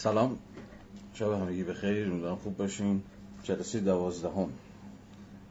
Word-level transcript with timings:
سلام. 0.00 0.38
شب 1.14 1.32
همگی 1.32 1.64
بخیر. 1.64 2.10
امیدوارم 2.10 2.36
خوب 2.36 2.56
باشین. 2.56 3.02
جلسه 3.42 3.80
دوازدهم. 3.80 4.48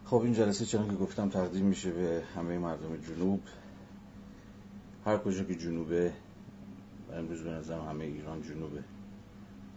خب 0.06 0.16
این 0.16 0.34
جلسه 0.34 0.66
چون 0.66 0.90
که 0.90 0.96
گفتم 0.96 1.30
تقدیم 1.30 1.66
میشه 1.66 1.92
به 1.92 2.24
همه 2.36 2.58
مردم 2.58 2.98
جنوب. 2.98 3.42
هر 5.06 5.18
کجا 5.18 5.44
که 5.44 5.56
جنوبه 5.56 6.14
امروز 7.14 7.44
به 7.44 7.50
نظرم 7.50 7.86
همه 7.90 8.04
ایران 8.04 8.42
جنوبه. 8.42 8.84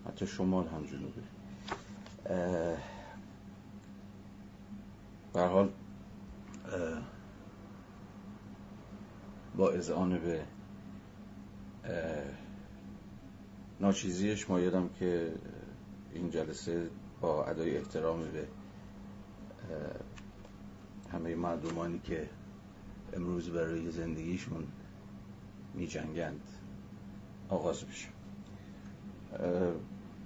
حتی 0.07 0.27
شمال 0.27 0.67
هم 0.67 0.85
جنوبه. 0.85 1.23
به 5.33 5.41
حال 5.41 5.71
با 9.57 9.71
اذعان 9.71 10.19
به 10.19 10.45
ناچیزیش 13.83 14.51
مایدم 14.51 14.91
که 14.99 15.33
این 16.15 16.31
جلسه 16.31 16.89
با 17.21 17.45
ادای 17.45 17.77
احترام 17.77 18.21
به 18.21 18.47
همه 21.13 21.35
مردمانی 21.35 22.01
که 22.05 22.29
امروز 23.13 23.49
برای 23.51 23.91
زندگیشون 23.91 24.65
می 25.75 25.87
جنگند 25.87 26.41
آغاز 27.49 27.85
بشه. 27.85 28.09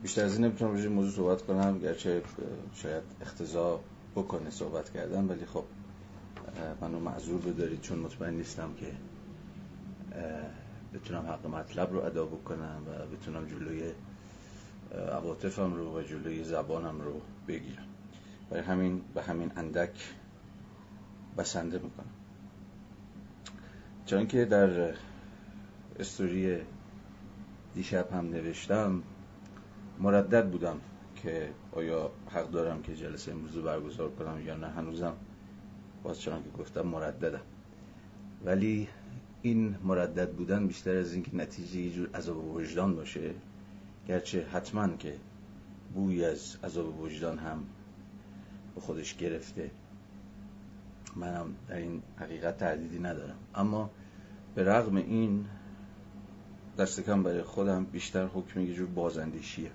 بیشتر 0.03 0.25
از 0.25 0.35
این 0.35 0.45
نمی‌تونم 0.45 0.73
روی 0.73 0.89
موضوع 0.89 1.13
صحبت 1.13 1.43
کنم 1.43 1.79
گرچه 1.79 2.23
شاید 2.75 3.03
اختزا 3.21 3.81
بکنه 4.17 4.51
صحبت 4.51 4.91
کردم 4.91 5.29
ولی 5.29 5.47
خب 5.47 5.65
منو 6.81 7.01
معذور 7.01 7.41
بدارید 7.41 7.81
چون 7.81 7.99
مطمئن 7.99 8.35
نیستم 8.35 8.75
که 8.75 8.93
بتونم 10.97 11.27
حق 11.27 11.47
مطلب 11.47 11.93
رو 11.93 12.05
ادا 12.05 12.25
بکنم 12.25 12.83
و 12.87 13.17
بتونم 13.17 13.47
جلوی 13.47 13.93
عواطفم 15.13 15.75
رو 15.75 15.99
و 15.99 16.03
جلوی 16.03 16.45
زبانم 16.45 17.01
رو 17.01 17.21
بگیرم. 17.49 17.87
برای 18.51 18.63
همین 18.63 19.03
به 19.15 19.23
همین 19.23 19.53
اندک 19.57 20.15
بسنده 21.39 21.79
می‌کنم. 21.79 22.07
چون 24.07 24.27
که 24.27 24.45
در 24.45 24.95
استوری 25.99 26.59
دیشب 27.75 28.13
هم 28.13 28.31
نوشتم 28.31 29.03
مردد 29.99 30.51
بودم 30.51 30.81
که 31.23 31.51
آیا 31.73 32.11
حق 32.31 32.51
دارم 32.51 32.83
که 32.83 32.97
جلسه 32.97 33.33
امروز 33.33 33.57
رو 33.57 33.63
برگزار 33.63 34.11
کنم 34.11 34.47
یا 34.47 34.57
نه. 34.57 34.67
هنوزم 34.67 35.13
باز 36.03 36.21
چنان 36.21 36.43
که 36.43 36.51
گفتم 36.59 36.83
مرددم. 36.83 37.41
ولی 38.45 38.89
این 39.43 39.77
مردد 39.85 40.33
بودن 40.33 40.67
بیشتر 40.67 40.97
از 40.97 41.13
اینکه 41.13 41.37
نتیجه 41.37 41.81
یه 41.81 41.93
جور 41.93 42.11
عذاب 42.15 42.55
وجدان 42.55 42.95
باشه. 42.95 43.35
گرچه 44.09 44.47
حتما 44.53 44.89
که 44.89 45.17
بوی 45.95 46.25
از 46.25 46.57
عذاب 46.65 47.01
وجدان 47.01 47.39
هم 47.39 47.65
به 48.75 48.81
خودش 48.81 49.17
گرفته. 49.17 49.71
منم 51.17 51.55
در 51.69 51.77
این 51.77 52.03
حقیقت 52.17 52.59
تردیدی 52.59 52.99
ندارم. 52.99 53.37
اما 53.55 53.91
به 54.55 54.65
رغم 54.65 54.97
این 54.97 55.47
دست 56.79 57.01
کم 57.01 57.23
برای 57.23 57.43
خودم 57.43 57.85
بیشتر 57.85 58.27
حکم 58.27 58.61
یه 58.61 58.75
جور 58.75 58.87
بازندیشیه 58.87 59.71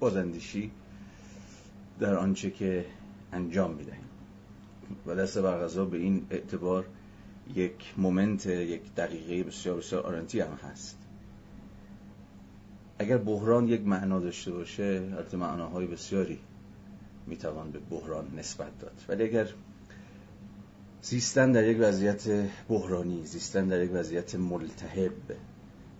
بازندیشی 0.00 0.70
در 2.00 2.14
آنچه 2.14 2.50
که 2.50 2.86
انجام 3.32 3.74
می‌دهیم. 3.74 4.04
و 5.06 5.14
دست 5.14 5.38
برغذا 5.38 5.84
به 5.84 5.96
این 5.96 6.26
اعتبار 6.30 6.86
یک 7.54 7.94
مومنت 7.96 8.46
یک 8.46 8.94
دقیقه 8.94 9.48
بسیار 9.48 9.76
بسیار 9.76 10.02
آرنتی 10.02 10.40
هم 10.40 10.58
هست. 10.70 10.98
اگر 12.98 13.18
بحران 13.18 13.68
یک 13.68 13.86
معنا 13.86 14.20
داشته 14.20 14.52
باشه 14.52 15.08
البته 15.12 15.36
معناهای 15.36 15.86
بسیاری 15.86 16.38
می‌توان 17.26 17.70
به 17.70 17.78
بحران 17.78 18.34
نسبت 18.36 18.78
داد. 18.78 19.04
ولی 19.08 19.24
اگر 19.24 19.48
زیستن 21.02 21.52
در 21.52 21.68
یک 21.68 21.76
وضعیت 21.80 22.28
بحرانی 22.68 23.26
زیستن 23.26 23.68
در 23.68 23.84
یک 23.84 23.90
وضعیت 23.94 24.34
ملتهب 24.34 25.12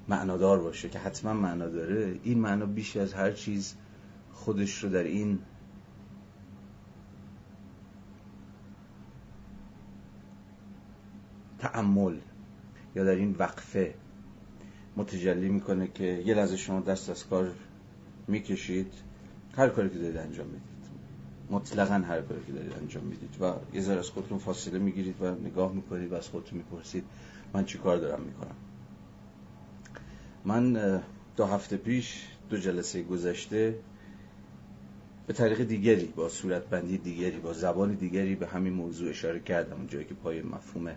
معنادار 0.08 0.58
باشه 0.58 0.88
که 0.88 0.98
حتما 0.98 1.32
معنا 1.32 1.68
داره 1.68 2.14
این 2.22 2.38
معنا 2.38 2.66
بیش 2.66 2.96
از 2.96 3.14
هر 3.14 3.32
چیز 3.32 3.74
خودش 4.32 4.84
رو 4.84 4.90
در 4.90 5.02
این 5.02 5.38
تعمل 11.58 12.16
یا 12.96 13.04
در 13.04 13.14
این 13.14 13.36
وقفه 13.38 13.94
متجلی 14.96 15.48
می‌کنه 15.48 15.88
که 15.94 16.04
یه 16.04 16.34
لحظه 16.34 16.56
شما 16.56 16.80
دست 16.80 17.10
از 17.10 17.28
کار 17.28 17.52
می‌کشید 18.28 18.92
هر 19.56 19.68
کاری 19.68 19.88
که 19.88 19.98
دارید 19.98 20.16
انجام 20.16 20.46
می‌دید. 20.46 20.76
مطلقا 21.50 21.94
هر 21.94 22.20
کاری 22.20 22.40
که 22.46 22.52
دارید 22.52 22.72
انجام 22.72 23.04
می‌دید 23.04 23.36
و 23.40 23.54
یه 23.74 23.80
ذره 23.80 23.98
از 23.98 24.10
خودتون 24.10 24.38
فاصله 24.38 24.78
می‌گیرید 24.78 25.22
و 25.22 25.34
نگاه 25.34 25.72
می‌کنید 25.72 26.12
و 26.12 26.14
از 26.14 26.28
خودتون 26.28 26.58
می‌پرسید 26.58 27.04
من 27.54 27.64
چی 27.64 27.78
کار 27.78 27.96
دارم 27.96 28.22
می‌کنم. 28.22 28.54
من 30.44 31.00
دو 31.36 31.46
هفته 31.46 31.76
پیش 31.76 32.26
دو 32.50 32.56
جلسه 32.58 33.02
گذشته 33.02 33.78
به 35.26 35.32
طریق 35.32 35.62
دیگری 35.62 36.06
با 36.06 36.28
صورت 36.28 36.66
بندی 36.66 36.98
دیگری 36.98 37.38
با 37.38 37.52
زبان 37.52 37.94
دیگری 37.94 38.34
به 38.34 38.46
همین 38.46 38.72
موضوع 38.72 39.10
اشاره 39.10 39.40
کردم 39.40 39.76
اون 39.76 39.86
جایی 39.86 40.04
که 40.04 40.14
پای 40.14 40.42
مفهوم 40.42 40.90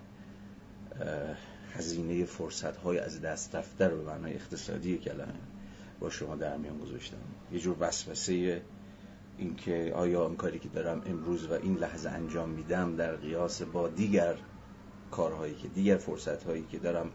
هزینه 1.73 2.25
فرصت 2.25 2.77
های 2.77 2.99
از 2.99 3.21
دست 3.21 3.55
رفته 3.55 3.87
رو 3.87 3.97
به 3.97 4.03
معنای 4.03 4.33
اقتصادی 4.33 4.97
کلمه 4.97 5.33
با 5.99 6.09
شما 6.09 6.35
در 6.35 6.57
میان 6.57 6.77
گذاشتم. 6.77 7.17
یه 7.51 7.59
جور 7.59 7.75
وسوسه 7.79 8.61
اینکه 9.37 9.93
آیا 9.95 10.25
اون 10.25 10.35
کاری 10.35 10.59
که 10.59 10.69
دارم 10.69 11.01
امروز 11.05 11.47
و 11.47 11.53
این 11.53 11.75
لحظه 11.75 12.09
انجام 12.09 12.49
میدم 12.49 12.95
در 12.95 13.15
قیاس 13.15 13.61
با 13.61 13.87
دیگر 13.87 14.35
کارهایی 15.11 15.55
که 15.55 15.67
دیگر 15.67 15.97
فرصت 15.97 16.43
هایی 16.43 16.65
که 16.71 16.79
دارم 16.79 17.11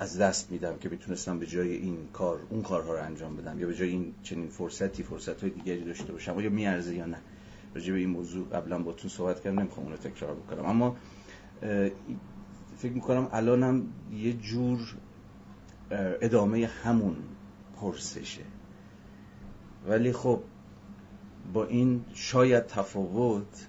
از 0.00 0.18
دست 0.18 0.50
میدم 0.52 0.76
که 0.78 0.88
می‌تونستم 0.88 1.38
به 1.38 1.46
جای 1.46 1.76
این 1.76 2.08
کار 2.12 2.40
اون 2.50 2.62
کارها 2.62 2.94
رو 2.94 3.02
انجام 3.02 3.36
بدم 3.36 3.60
یا 3.60 3.66
به 3.66 3.74
جای 3.74 3.88
این 3.88 4.14
چنین 4.22 4.48
فرصتی 4.48 5.02
فرصت 5.02 5.40
های 5.40 5.50
دیگری 5.50 5.84
داشته 5.84 6.12
باشم 6.12 6.36
آیا 6.36 6.50
میارزه 6.50 6.94
یا 6.94 7.06
نه؟ 7.06 7.18
راجع 7.74 7.92
به 7.92 7.98
این 7.98 8.10
موضوع 8.10 8.48
قبلا 8.48 8.78
با 8.78 8.92
تو 8.92 9.08
صحبت 9.08 9.40
کردم 9.40 9.60
نمی‌خوام 9.60 9.86
اون 9.86 9.96
رو 9.96 9.98
تکرار 9.98 10.34
بکنم. 10.34 10.66
اما 10.66 10.96
فکر 12.80 12.92
می‌کنم 12.92 13.28
الانم 13.32 13.82
یه 14.12 14.32
جور 14.32 14.96
ادامه 16.20 16.66
همون 16.66 17.16
پرسشه. 17.76 18.42
ولی 19.86 20.12
خب 20.12 20.42
با 21.52 21.64
این 21.64 22.04
شاید 22.14 22.66
تفاوت 22.66 23.68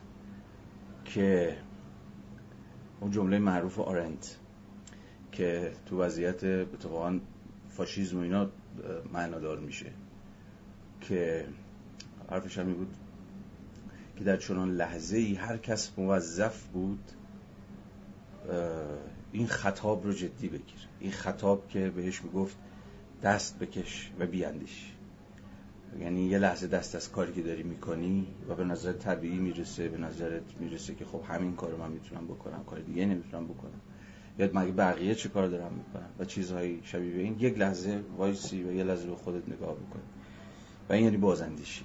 که 1.05 1.57
اون 2.99 3.11
جمله 3.11 3.39
معروف 3.39 3.79
آرنت 3.79 4.38
که 5.31 5.72
تو 5.85 6.01
وضعیت 6.01 6.43
اتفاقا 6.43 7.19
فاشیزم 7.69 8.17
و 8.17 8.22
اینا 8.22 8.49
معنادار 9.13 9.59
میشه. 9.59 9.91
که 11.01 11.45
حرفش 12.29 12.57
همی 12.57 12.73
بود 12.73 12.95
که 14.17 14.23
در 14.23 14.38
چنان 14.38 14.72
لحظه 14.72 15.17
ای 15.17 15.35
هر 15.35 15.57
کس 15.57 15.91
موظف 15.97 16.63
بود 16.67 17.11
این 19.31 19.47
خطاب 19.47 20.06
رو 20.06 20.13
جدی 20.13 20.47
بگیر. 20.47 20.88
این 21.00 21.12
خطاب 21.12 21.68
که 21.69 21.90
بهش 21.90 22.24
می‌گفت 22.24 22.57
دست 23.24 23.59
بکش 23.59 24.12
و 24.19 24.25
بیاندیش. 24.25 24.91
یعنی 26.00 26.25
یه 26.25 26.38
لحظه 26.38 26.68
دست 26.68 26.96
از 26.96 27.12
کاری 27.12 27.34
که 27.34 27.41
داری 27.41 27.63
می‌کنی 27.63 28.28
و 28.50 28.56
به 28.56 28.63
نظر 28.63 28.94
طبیعی 28.94 29.38
می‌رسه 29.38 29.90
به 29.90 29.97
نظرت 29.97 30.44
می‌رسه 30.59 30.96
که 30.96 31.06
خب 31.06 31.22
همین 31.28 31.56
کارو 31.56 31.78
من 31.78 31.91
می‌تونم 31.91 32.28
بکنم 32.28 32.63
کار 32.63 32.79
دیگه 32.79 33.06
نمی‌تونم 33.06 33.47
بکنم. 33.47 33.81
یا 34.40 34.50
مگه 34.53 34.72
بقیه 34.72 35.16
چه 35.16 35.29
کار 35.29 35.47
دارم 35.47 35.73
می‌کنم 35.73 36.09
و 36.19 36.25
چیزهایی 36.25 36.81
شبیه 36.84 37.13
به 37.13 37.22
این؟ 37.22 37.35
یک 37.40 37.58
لحظه 37.58 38.03
وایسی 38.18 38.63
و 38.63 38.72
یه 38.72 38.84
لحظه 38.84 39.08
به 39.08 39.16
خودت 39.16 39.50
نگاه 39.50 39.76
بکنی 39.76 40.03
و 40.90 40.94
این 40.94 41.03
یعنی 41.03 41.17
بازندیشی 41.17 41.84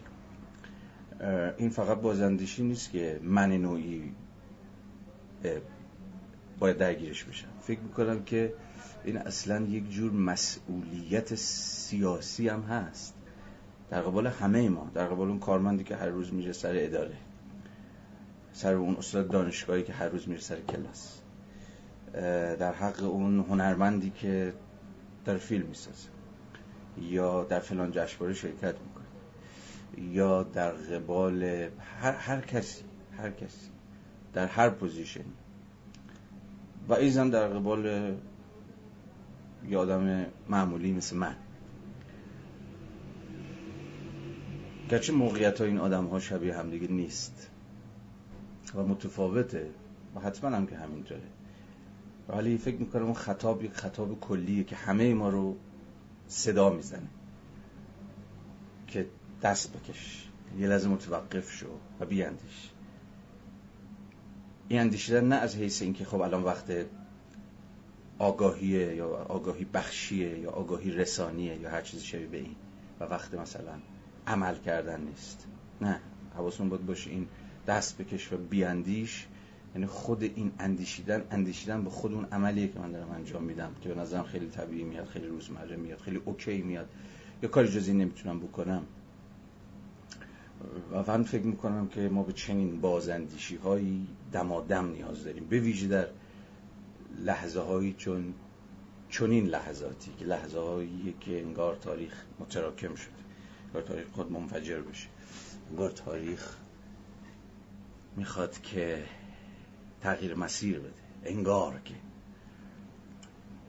این 1.56 1.70
فقط 1.70 2.00
بازندیشی 2.00 2.62
نیست 2.62 2.90
که 2.90 3.20
من 3.22 3.52
نوعی 3.52 4.12
باید 6.58 6.76
درگیرش 6.76 7.24
بشم 7.24 7.48
فکر 7.60 7.80
می‌کنم 7.80 8.24
که 8.24 8.54
این 9.04 9.16
اصلا 9.16 9.60
یک 9.60 9.90
جور 9.90 10.12
مسئولیت 10.12 11.34
سیاسی 11.34 12.48
هم 12.48 12.60
هست. 12.60 13.14
در 13.90 14.02
قبال 14.02 14.26
همه 14.26 14.68
ما 14.68 14.90
در 14.94 15.06
قبال 15.06 15.28
اون 15.28 15.38
کارمندی 15.38 15.84
که 15.84 15.96
هر 15.96 16.06
روز 16.06 16.32
میره 16.32 16.52
سر 16.52 16.72
اداره 16.76 17.16
سر 18.52 18.74
اون 18.74 18.96
استاد 18.96 19.28
دانشگاهی 19.30 19.82
که 19.82 19.92
هر 19.92 20.08
روز 20.08 20.28
میره 20.28 20.40
سر 20.40 20.60
کلاس 20.60 21.20
در 22.58 22.72
حق 22.72 23.02
اون 23.02 23.40
هنرمندی 23.40 24.10
که 24.10 24.52
در 25.24 25.36
فیلم 25.36 25.66
می‌سازه 25.66 26.08
یا 27.00 27.44
در 27.44 27.60
فلان 27.60 27.92
جشنواره 27.92 28.34
شرکت 28.34 28.74
می‌کنه 28.80 29.06
یا 30.14 30.42
در 30.42 30.70
قبال 30.70 31.42
هر, 32.00 32.12
هر 32.12 32.40
کسی 32.40 32.84
هر 33.18 33.30
کسی 33.30 33.70
در 34.32 34.46
هر 34.46 34.70
position 34.70 35.20
ی. 35.20 35.32
و 36.88 36.94
ایضا 36.94 37.30
در 37.30 37.48
قبال 37.48 38.14
یه 39.68 39.91
آدم 39.91 40.26
معمولی 40.48 40.92
مثل 40.92 41.16
من. 41.16 41.36
گرچه 44.90 45.12
موقعیت 45.12 45.60
ها 45.60 45.66
این 45.66 45.78
آدم 45.78 46.06
ها 46.06 46.20
شبیه 46.20 46.58
همدیگه 46.58 46.88
نیست. 46.88 47.50
و 48.74 48.82
متفاوته 48.82 49.70
و 50.14 50.20
حتما 50.20 50.56
هم 50.56 50.66
که 50.66 50.76
همینطوره. 50.76 51.20
ولی 52.28 52.58
فکر 52.58 52.76
می‌کنم 52.76 53.04
اون 53.04 53.14
خطاب 53.14 53.64
یک 53.64 53.72
خطاب 53.72 54.20
کلیه 54.20 54.64
که 54.64 54.76
همه 54.76 55.14
ما 55.14 55.28
رو 55.28 55.56
صدا 56.26 56.70
می‌زنه. 56.70 57.08
که 58.86 59.06
دست 59.42 59.76
بکش 59.76 60.28
یه 60.58 60.66
لازم 60.66 60.90
متوقف 60.90 61.52
شو 61.52 61.66
و 62.00 62.06
بیاندیش. 62.06 62.70
این 64.68 64.80
اندیشیدن 64.80 65.28
نه 65.28 65.34
از 65.34 65.56
حیث 65.56 65.82
اینکه 65.82 66.04
خب 66.04 66.20
الان 66.20 66.42
وقت 66.42 66.72
آگاهیه 68.18 68.94
یا 68.94 69.08
آگاهی 69.08 69.64
بخشیه 69.64 70.38
یا 70.38 70.50
آگاهی 70.50 70.90
رسانیه 70.90 71.56
یا 71.60 71.70
هر 71.70 71.82
چیزی 71.82 72.04
شبیه 72.04 72.26
به 72.26 72.38
این 72.38 72.56
و 73.00 73.04
وقت 73.04 73.34
مثلا 73.34 73.72
عمل 74.26 74.54
کردن 74.58 75.00
نیست. 75.00 75.46
نه 75.80 76.00
حواستون 76.36 76.68
باید 76.68 76.86
باشه 76.86 77.10
این 77.10 77.26
دست 77.66 77.98
بکش 77.98 78.32
و 78.32 78.36
بیاندیش 78.36 79.26
یعنی 79.74 79.86
خود 79.86 80.22
این 80.22 80.52
اندیشیدن 80.58 81.22
اندیشیدن 81.30 81.84
به 81.84 81.90
خود 81.90 82.12
اون 82.12 82.24
عملیه 82.32 82.68
که 82.68 82.78
من 82.78 82.92
دارم 82.92 83.10
انجام 83.10 83.42
میدم 83.42 83.70
که 83.80 83.88
به 83.88 84.00
نظرم 84.00 84.24
خیلی 84.24 84.46
طبیعی 84.46 84.84
میاد 84.84 85.06
خیلی 85.06 85.26
روزمره 85.26 85.76
میاد 85.76 85.98
خیلی 85.98 86.20
اوکی 86.24 86.62
میاد. 86.62 86.88
یا 87.42 87.48
کاری 87.48 87.68
جزی 87.68 87.92
نمی‌تونم 87.92 88.40
بکنم. 88.40 88.82
و 90.92 91.02
من 91.06 91.22
فکر 91.22 91.42
می‌کنم 91.42 91.88
که 91.88 92.08
ما 92.08 92.22
به 92.22 92.32
چنین 92.32 92.80
بازندیشی 92.80 93.56
هایی 93.56 94.08
دمادم 94.32 94.88
نیاز 94.88 95.24
داریم. 95.24 95.46
به 95.46 95.60
ویژه 95.60 95.88
در 95.88 96.08
لحظه 97.18 97.60
هایی 97.60 97.94
چون 97.98 98.34
چنین 99.10 99.46
لحظاتی 99.46 100.10
که 100.18 100.24
لحظه 100.24 100.58
هایی 100.60 101.14
که 101.20 101.40
انگار 101.40 101.76
تاریخ 101.76 102.24
متراکم 102.40 102.94
شده 102.94 103.12
انگار 103.66 103.82
تاریخ 103.82 104.06
خود 104.12 104.32
منفجر 104.32 104.80
بشه. 104.80 105.08
انگار 105.70 105.90
تاریخ 105.90 106.56
می‌خواد 108.16 108.60
که 108.62 109.04
تغییر 110.00 110.34
مسیر 110.34 110.78
بده. 110.78 110.92
انگار 111.24 111.80
که. 111.84 111.94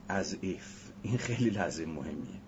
از 0.07 0.37
ایف. 0.41 0.91
این 1.03 1.17
خیلی 1.17 1.49
لحظه 1.49 1.85
مهمیه. 1.85 2.46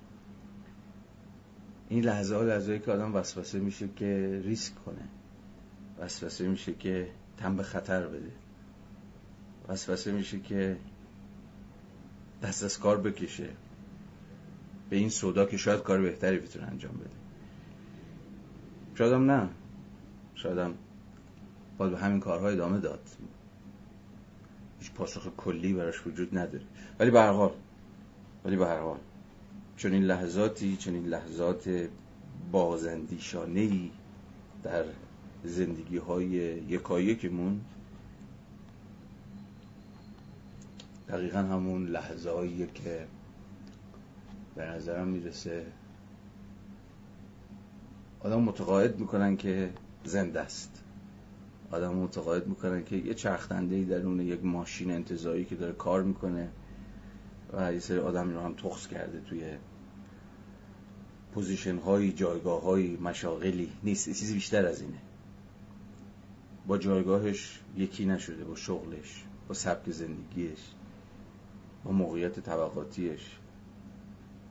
این 1.89 2.03
لحظه 2.03 2.35
ها 2.35 2.43
لحظه 2.43 2.79
که 2.79 2.91
آدم 2.91 3.15
وسوسه 3.15 3.59
میشه 3.59 3.89
که 3.95 4.41
ریسک 4.43 4.75
کنه. 4.85 5.09
وسوسه 5.99 6.47
میشه 6.47 6.73
که 6.73 7.09
تن 7.37 7.55
به 7.55 7.63
خطر 7.63 8.07
بده. 8.07 8.31
وسوسه 9.67 10.11
میشه 10.11 10.39
که 10.39 10.77
دست 12.43 12.63
از 12.63 12.79
کار 12.79 13.01
بکشه. 13.01 13.49
به 14.89 14.95
این 14.95 15.09
صدا 15.09 15.45
که 15.45 15.57
شاید 15.57 15.83
کار 15.83 16.01
بهتری 16.01 16.39
بتونه 16.39 16.65
انجام 16.65 16.93
بده. 16.93 17.09
شاید 18.95 19.13
هم 19.13 19.31
نه. 19.31 19.49
شاید 20.35 20.57
هم 20.57 20.73
باید 21.77 21.91
به 21.91 21.97
همین 21.97 22.19
کارها 22.19 22.49
ادامه 22.49 22.79
داد. 22.79 23.09
هیچ 24.79 24.91
پاسخ 24.91 25.27
کلی 25.37 25.73
براش 25.73 26.07
وجود 26.07 26.37
نداره. 26.37 26.65
ولی 26.99 27.11
به 27.11 27.19
هر 27.19 27.31
حال 27.31 27.51
ولی 28.45 28.55
به 28.55 28.67
هر 28.67 28.79
حال. 28.79 28.99
چون 29.79 29.93
این 29.93 30.03
لحظاتی 30.03 30.77
چون 30.77 30.93
این 30.93 31.05
لحظات 31.05 31.87
بازندیشانه 32.51 33.59
ای 33.59 33.91
در 34.63 34.83
زندگی 35.43 35.97
های 35.97 36.27
یکایکمون 36.27 37.61
دقیقا 41.09 41.39
همون 41.39 41.87
لحظه 41.87 42.67
که 42.73 43.07
به 44.55 44.65
نظرم 44.65 45.07
می‌رسه 45.07 45.65
آدم 48.19 48.41
متقاعد 48.41 48.99
می‌کنن 48.99 49.37
که 49.37 49.69
زنده 50.03 50.39
است. 50.39 50.83
آدم 51.71 51.95
متقاعد 51.95 52.47
می‌کنن 52.47 52.83
که 52.83 52.95
یه 52.95 53.13
چرخنده 53.13 53.75
ای 53.75 53.85
درون 53.85 54.19
یک 54.19 54.45
ماشین 54.45 54.91
انتظایی 54.91 55.45
که 55.45 55.55
داره 55.55 55.73
کار 55.73 56.03
می‌کنه 56.03 56.49
و 57.53 57.73
یه 57.73 57.79
سری 57.79 57.97
آدم 57.97 58.33
رو 58.33 58.39
هم 58.39 58.53
تخص 58.53 58.87
کرده 58.87 59.19
توی 59.19 59.41
پوزیشن 61.33 61.77
های 61.77 62.11
جایگاه 62.11 62.61
های 62.61 62.97
مشاغلی 62.97 63.71
نیست. 63.83 64.05
چیزی 64.05 64.33
بیشتر 64.33 64.65
از 64.65 64.81
اینه. 64.81 64.97
با 66.67 66.77
جایگاهش 66.77 67.59
یکی 67.77 68.05
نشده 68.05 68.43
با 68.43 68.55
شغلش 68.55 69.23
با 69.47 69.53
سبک 69.53 69.91
زندگیش 69.91 70.59
با 71.83 71.91
موقعیت 71.91 72.39
طبقاتیش 72.39 73.37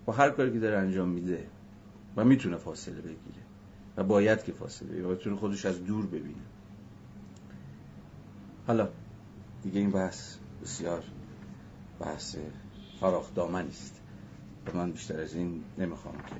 با 0.06 0.12
هر 0.12 0.30
کاری 0.30 0.52
که 0.52 0.58
داره 0.58 0.78
انجام 0.78 1.08
میده 1.08 1.46
و 2.16 2.24
می‌تونه 2.24 2.56
فاصله 2.56 3.00
بگیره 3.00 3.42
و 3.96 4.04
باید 4.04 4.44
که 4.44 4.52
فاصله 4.52 4.88
بگیره 4.88 5.32
و 5.32 5.36
خودش 5.36 5.66
از 5.66 5.84
دور 5.84 6.06
ببینه. 6.06 6.42
حالا 8.66 8.88
دیگه 9.62 9.80
این 9.80 9.90
بحث 9.90 10.36
بسیار 10.62 11.04
بحث 12.00 12.36
فراخ 13.00 13.34
دامنی 13.34 13.68
است. 13.68 14.00
من 14.74 14.92
بیشتر 14.92 15.20
از 15.20 15.34
این 15.34 15.64
نمی‌خوام 15.78 16.14
که 16.16 16.34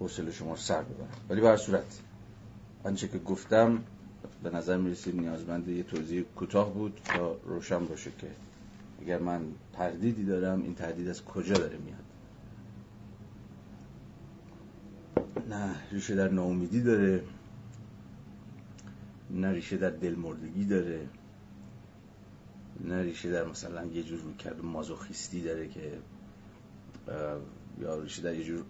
حوصله 0.00 0.32
شما 0.32 0.56
سر 0.56 0.82
ببرم. 0.82 1.08
ولی 1.28 1.40
به 1.40 1.48
هر 1.48 1.56
صورت 1.56 2.00
آنچه 2.84 3.08
که 3.08 3.18
گفتم 3.18 3.82
به 4.42 4.50
نظر 4.50 4.76
می‌رسید 4.76 5.16
نیازمند 5.20 5.68
یه 5.68 5.82
توضیح 5.82 6.24
کوتاه 6.36 6.74
بود 6.74 7.00
تا 7.04 7.36
روشن 7.44 7.86
باشه 7.86 8.10
که 8.18 8.26
اگر 9.02 9.18
من 9.18 9.40
تردیدی 9.72 10.24
دارم 10.24 10.62
این 10.62 10.74
تردید 10.74 11.08
از 11.08 11.24
کجا 11.24 11.54
داره 11.54 11.78
میاد؟ 11.78 12.06
نه 15.50 15.74
ریشه 15.92 16.14
در 16.14 16.28
ناامیدی 16.28 16.82
داره 16.82 17.22
نه 19.30 19.52
ریشه 19.52 19.76
در 19.76 19.90
دلمردگی 19.90 20.64
داره 20.64 21.08
نه 22.80 23.02
ریشه 23.02 23.30
در 23.30 23.44
مثلا 23.44 23.84
یه 23.84 24.02
جور 24.02 24.20
روی 24.20 24.34
کرده 24.34 24.62
مازوخیستی 24.62 25.42
داره 25.42 25.68
که 25.68 25.92
یا 27.80 28.00
ریشه 28.02 28.22
در 28.22 28.34
یه 28.34 28.44
جور 28.44 28.64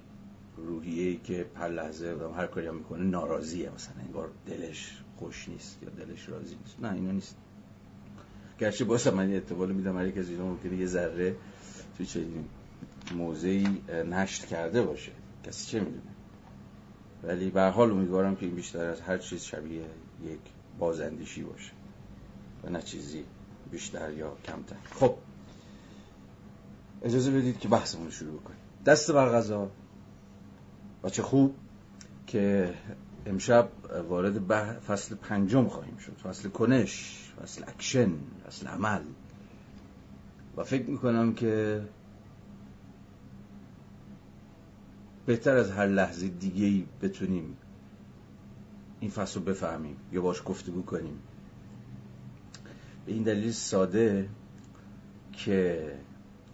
روحیه 0.56 1.16
که 1.16 1.44
پر 1.54 1.68
لحظه 1.68 2.14
و 2.14 2.32
هر 2.32 2.46
کاری 2.46 2.66
هم 2.66 2.74
می‌کنه 2.74 3.04
ناراضیه 3.04 3.70
مثلا 3.70 3.94
انگار 4.06 4.30
دلش 4.46 5.02
خوش 5.16 5.48
نیست 5.48 5.78
یا 5.82 5.88
دلش 5.88 6.28
راضی 6.28 6.56
نیست. 6.64 6.80
نه 6.80 6.92
اینا 6.92 7.10
نیست. 7.10 7.36
گرچه 8.58 8.84
باسم 8.84 9.14
من 9.14 9.30
اعتبال 9.30 9.72
میدم 9.72 9.98
هر 9.98 10.18
از 10.18 10.30
اینا 10.30 10.44
ممکنه 10.44 10.76
یه 10.76 10.86
ذره 10.86 11.36
توی 11.96 12.06
چه 12.06 12.24
موضعی 13.14 13.82
نشت 14.10 14.46
کرده 14.46 14.82
باشه. 14.82 15.12
کسی 15.44 15.66
چه 15.66 15.80
می‌دونه؟ 15.80 16.02
ولی 17.22 17.50
به 17.50 17.62
حال 17.62 17.90
امیدوارم 17.90 18.36
که 18.36 18.46
این 18.46 18.54
بیشتر 18.54 18.86
از 18.86 19.00
هر 19.00 19.18
چیز 19.18 19.42
شبیه 19.42 19.82
یک 20.24 20.38
بازندیشی 20.78 21.42
باشه 21.42 21.72
و 22.64 22.70
نه 22.70 22.82
چیزی 22.82 23.24
بیشتر 23.70 24.12
یا 24.12 24.36
کمتر. 24.44 24.76
خب 24.90 25.14
اجازه 27.02 27.30
بدید 27.30 27.58
که 27.58 27.68
بحثمون 27.68 28.10
شروع 28.10 28.40
کنیم. 28.40 28.58
دست 28.86 29.10
بر 29.10 29.28
قضا. 29.28 29.70
چه 31.10 31.22
خوب 31.22 31.54
که 32.26 32.74
امشب 33.26 33.68
وارد 34.08 34.52
فصل 34.78 35.14
پنجم 35.14 35.68
خواهیم 35.68 35.96
شد. 35.96 36.12
فصل 36.12 36.48
کنش 36.48 37.22
فصل 37.42 37.64
اکشن 37.66 38.12
فصل 38.46 38.66
عمل. 38.66 39.02
و 40.56 40.64
فکر 40.64 40.90
می‌کنم 40.90 41.34
که 41.34 41.82
بهتر 45.26 45.56
از 45.56 45.70
هر 45.70 45.86
لحظه 45.86 46.28
دیگه 46.28 46.66
ای 46.66 46.84
بتونیم 47.02 47.56
این 49.00 49.10
فصل 49.10 49.40
رو 49.40 49.46
بفهمیم 49.46 49.96
یا 50.12 50.20
باش 50.20 50.42
گفتگو 50.44 50.82
کنیم. 50.82 51.18
به 53.06 53.12
این 53.12 53.22
دلیل 53.22 53.52
ساده 53.52 54.28
که 55.32 55.92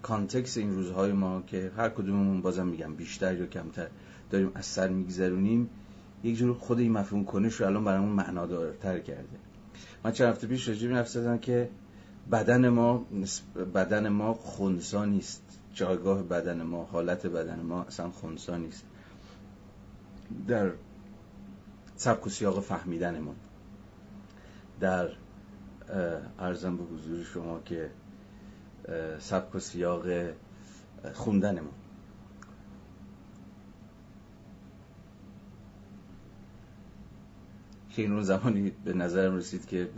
کانتکس 0.02 0.56
این 0.56 0.74
روزهای 0.74 1.12
ما 1.12 1.42
که 1.42 1.72
هر 1.76 1.88
کدوممون 1.88 2.40
بازم 2.40 2.66
میگم 2.66 2.94
بیشتر 2.94 3.34
یا 3.34 3.46
کمتر 3.46 3.88
داریم 4.32 4.50
از 4.54 4.66
سر 4.66 4.88
میگذرونیم 4.88 5.70
یک 6.24 6.36
جور 6.36 6.54
خود 6.54 6.78
این 6.78 6.92
مفهوم 6.92 7.24
کنش 7.24 7.54
رو 7.54 7.66
الان 7.66 7.84
برامون 7.84 8.12
معنادارتر 8.12 8.98
کرده. 8.98 9.38
من 10.04 10.12
چند 10.12 10.28
هفته 10.28 10.46
پیش 10.46 10.68
راجع 10.68 10.88
به 10.88 11.38
که 11.38 11.68
بدن 12.32 12.68
ما 12.68 13.06
بدن 13.74 14.08
ما 14.08 14.34
خونسا 14.34 15.04
نیست. 15.04 15.42
جایگاه 15.74 16.22
بدن 16.22 16.62
ما 16.62 16.84
حالت 16.84 17.26
بدن 17.26 17.60
ما 17.60 17.82
اصلا 17.82 18.10
خونسا 18.10 18.56
نیست. 18.56 18.84
در 20.48 20.70
سبک 21.96 22.26
و 22.26 22.30
سیاق 22.30 22.60
فهمیدن 22.60 23.18
ما 23.18 23.34
در 24.80 25.08
ارزم 26.38 26.76
به 26.76 26.84
حضور 26.84 27.24
شما 27.24 27.60
که 27.64 27.90
سبک 29.18 29.54
و 29.54 29.58
سیاق 29.58 30.04
خوندن 31.12 31.60
که 37.96 38.02
این 38.02 38.22
زمانی 38.22 38.72
به 38.84 38.92
نظرم 38.92 39.36
رسید 39.36 39.66
که 39.66 39.88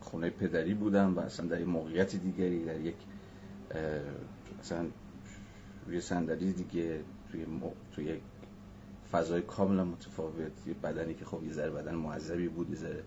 خونه 0.00 0.30
پدری 0.30 0.74
بودم 0.74 1.16
و 1.16 1.20
اصلا 1.20 1.46
در 1.46 1.60
یک 1.60 1.68
موقعیت 1.68 2.16
دیگری 2.16 2.64
در 2.64 2.80
یک 2.80 2.94
اصلا 4.60 4.86
روی 5.86 6.00
صندلی 6.00 6.52
دیگه 6.52 7.00
توی, 7.32 7.46
توی 7.92 8.04
یک 8.04 8.20
فضای 9.12 9.42
کاملا 9.42 9.84
متفاوت. 9.84 10.66
یه 10.66 10.74
بدنی 10.82 11.14
که 11.14 11.24
خب 11.24 11.44
یه 11.44 11.52
ذره 11.52 11.70
بدن 11.70 11.94
معذبی 11.94 12.48
بود 12.48 12.70
یه 12.70 12.76
ذره 12.76 13.02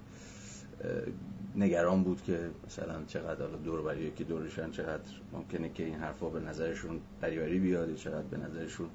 نگران 1.55 2.03
بود 2.03 2.21
که 2.21 2.49
مثلا 2.65 3.03
چقدر 3.07 3.47
دور 3.47 3.95
که 4.15 4.23
دورشن 4.23 4.71
چقدر 4.71 5.11
ممکنه 5.33 5.69
که 5.69 5.83
این 5.85 5.95
حرفا 5.95 6.29
به 6.29 6.39
نظرشون 6.39 6.99
دریوری 7.21 7.59
بیاد 7.59 7.95
چقدر 7.95 8.27
به 8.27 8.37
نظرشون 8.37 8.87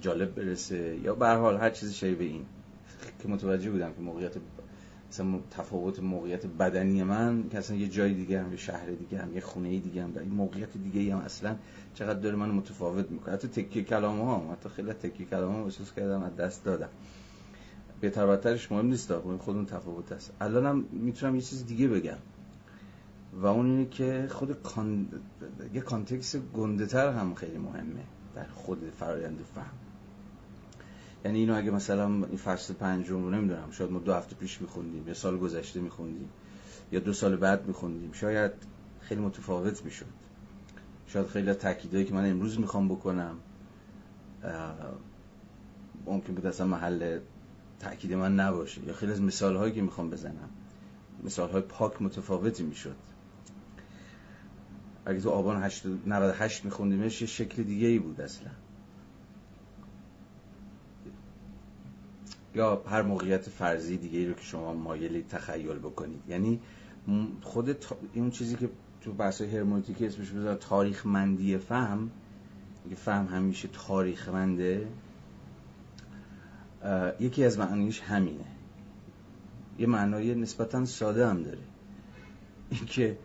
جالب 0.00 0.34
برسه 0.34 0.98
یا 1.02 1.14
به 1.14 1.28
حال 1.28 1.56
هر 1.56 1.70
چیزی 1.70 2.14
به 2.14 2.24
این. 2.24 2.46
که 3.22 3.28
متوجه 3.28 3.70
بودم 3.70 3.92
که 3.92 4.00
موقعیت 4.00 4.32
مثلا 5.10 5.40
تفاوت 5.50 6.00
موقعیت 6.00 6.46
بدنی 6.46 7.02
من 7.02 7.48
که 7.48 7.58
اصلا 7.58 7.76
یه 7.76 7.88
جای 7.88 8.14
دیگه 8.14 8.42
هم 8.42 8.50
یه 8.50 8.56
شهر 8.56 8.86
دیگه 8.90 9.18
هم 9.18 9.34
یه 9.34 9.40
خونه 9.40 9.78
دیگه 9.78 10.02
هم 10.02 10.12
این 10.20 10.30
موقعیت 10.30 10.76
دیگه 10.76 11.14
هم 11.14 11.20
اصلا 11.20 11.56
چقدر 11.94 12.20
داره 12.20 12.36
من 12.36 12.50
متفاوت 12.50 13.10
می‌کنه. 13.10 13.34
حتی 13.34 13.48
تکی 13.48 13.84
کلام 13.84 14.20
ها 14.20 14.52
حتی 14.52 14.68
خیلی 14.68 14.92
تکی 14.92 15.24
کلام 15.24 15.54
ها 15.54 15.64
احساس 15.64 15.92
کردم 15.92 16.22
از 16.22 16.36
دست 16.36 16.64
دادم. 16.64 16.88
بهتر 18.00 18.26
بدترش 18.26 18.72
مهم 18.72 18.86
نیست 18.86 19.12
با 19.12 19.38
خودمون 19.38 19.66
تفاوت 19.66 20.12
هست 20.12 20.32
الانم 20.40 20.84
می‌تونم 20.92 21.34
یه 21.34 21.40
چیز 21.40 21.66
دیگه 21.66 21.88
بگم. 21.88 22.18
و 23.32 23.46
اون 23.46 23.66
اینه 23.66 23.86
که 23.86 24.26
خود 24.30 24.62
کان... 24.62 25.08
یه 25.74 25.80
کانتکس 25.80 26.36
گنده 26.36 26.86
تر 26.86 27.12
هم 27.12 27.34
خیلی 27.34 27.58
مهمه 27.58 28.04
در 28.34 28.46
خود 28.46 28.92
فرایند 28.98 29.38
فهم. 29.54 29.89
یعنی 31.24 31.38
اینو 31.38 31.56
اگه 31.56 31.70
مثلا 31.70 32.06
این 32.06 32.36
فصل 32.36 32.74
پنجم 32.74 33.22
رو 33.22 33.30
نمی‌دونم 33.30 33.70
شاید 33.70 33.90
ما 33.90 33.98
دو 33.98 34.14
هفته 34.14 34.36
پیش 34.36 34.60
میخوندیم 34.60 35.08
یا 35.08 35.14
سال 35.14 35.38
گذشته 35.38 35.80
میخوندیم 35.80 36.28
یا 36.92 37.00
دو 37.00 37.12
سال 37.12 37.36
بعد 37.36 37.66
میخوندیم 37.66 38.12
شاید 38.12 38.52
خیلی 39.00 39.20
متفاوت 39.20 39.84
می‌شد. 39.84 40.06
شاید 41.06 41.26
خیلی 41.26 41.54
تاکیدایی 41.54 42.04
که 42.04 42.14
من 42.14 42.30
امروز 42.30 42.60
می‌خوام 42.60 42.88
بکنم 42.88 43.36
ممکن 46.06 46.34
بود 46.34 46.46
اصلا 46.46 46.66
محل 46.66 47.18
تاکید 47.80 48.12
من 48.12 48.34
نباشه. 48.34 48.84
یا 48.84 48.92
خیلی 48.92 49.12
از 49.12 49.20
مثال 49.22 49.56
هایی 49.56 49.72
که 49.72 49.82
می‌خوام 49.82 50.10
بزنم. 50.10 50.48
مثال 51.24 51.50
های 51.50 51.62
پاک 51.62 52.02
متفاوتی 52.02 52.62
می‌شد. 52.62 52.96
اگه 55.04 55.20
تو 55.20 55.30
آبان 55.30 55.70
98 56.06 56.64
میخوندیمش 56.64 57.20
یه 57.22 57.28
شکل 57.28 57.62
دیگه 57.62 57.86
ای 57.86 57.98
بود 57.98 58.20
اصلا. 58.20 58.50
یا 62.54 62.82
هر 62.86 63.02
موقعیت 63.02 63.48
فرضی 63.48 63.96
دیگه 63.96 64.28
رو 64.28 64.34
که 64.34 64.42
شما 64.42 64.74
مایلی 64.74 65.22
تخیل 65.22 65.78
بکنید. 65.78 66.22
یعنی 66.28 66.60
خود 67.42 67.76
این 68.12 68.30
چیزی 68.30 68.56
که 68.56 68.68
تو 69.00 69.12
بحث 69.12 69.42
هرمونتیکی 69.42 70.06
اسمش 70.06 70.30
بذار 70.30 70.54
تاریخ 70.54 71.06
مندی 71.06 71.58
فهم 71.58 72.10
فهم 72.96 73.26
همیشه 73.26 73.68
تاریخ 73.72 74.28
منده 74.28 74.88
یکی 77.20 77.44
از 77.44 77.58
معنیش 77.58 78.00
همینه. 78.00 78.44
یه 79.78 79.86
معنای 79.86 80.34
نسبتا 80.34 80.84
ساده 80.84 81.28
هم 81.28 81.42
داره. 81.42 81.58
اینکه 82.70 83.18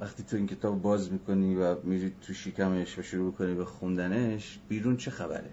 وقتی 0.00 0.22
تو 0.22 0.36
این 0.36 0.46
کتاب 0.46 0.82
باز 0.82 1.12
می‌کنی 1.12 1.56
و 1.56 1.76
میری 1.82 2.12
تو 2.22 2.34
شیکمش 2.34 2.98
و 2.98 3.02
شروع 3.02 3.32
کنی 3.32 3.54
به 3.54 3.64
خوندنش 3.64 4.58
بیرون 4.68 4.96
چه 4.96 5.10
خبره؟ 5.10 5.50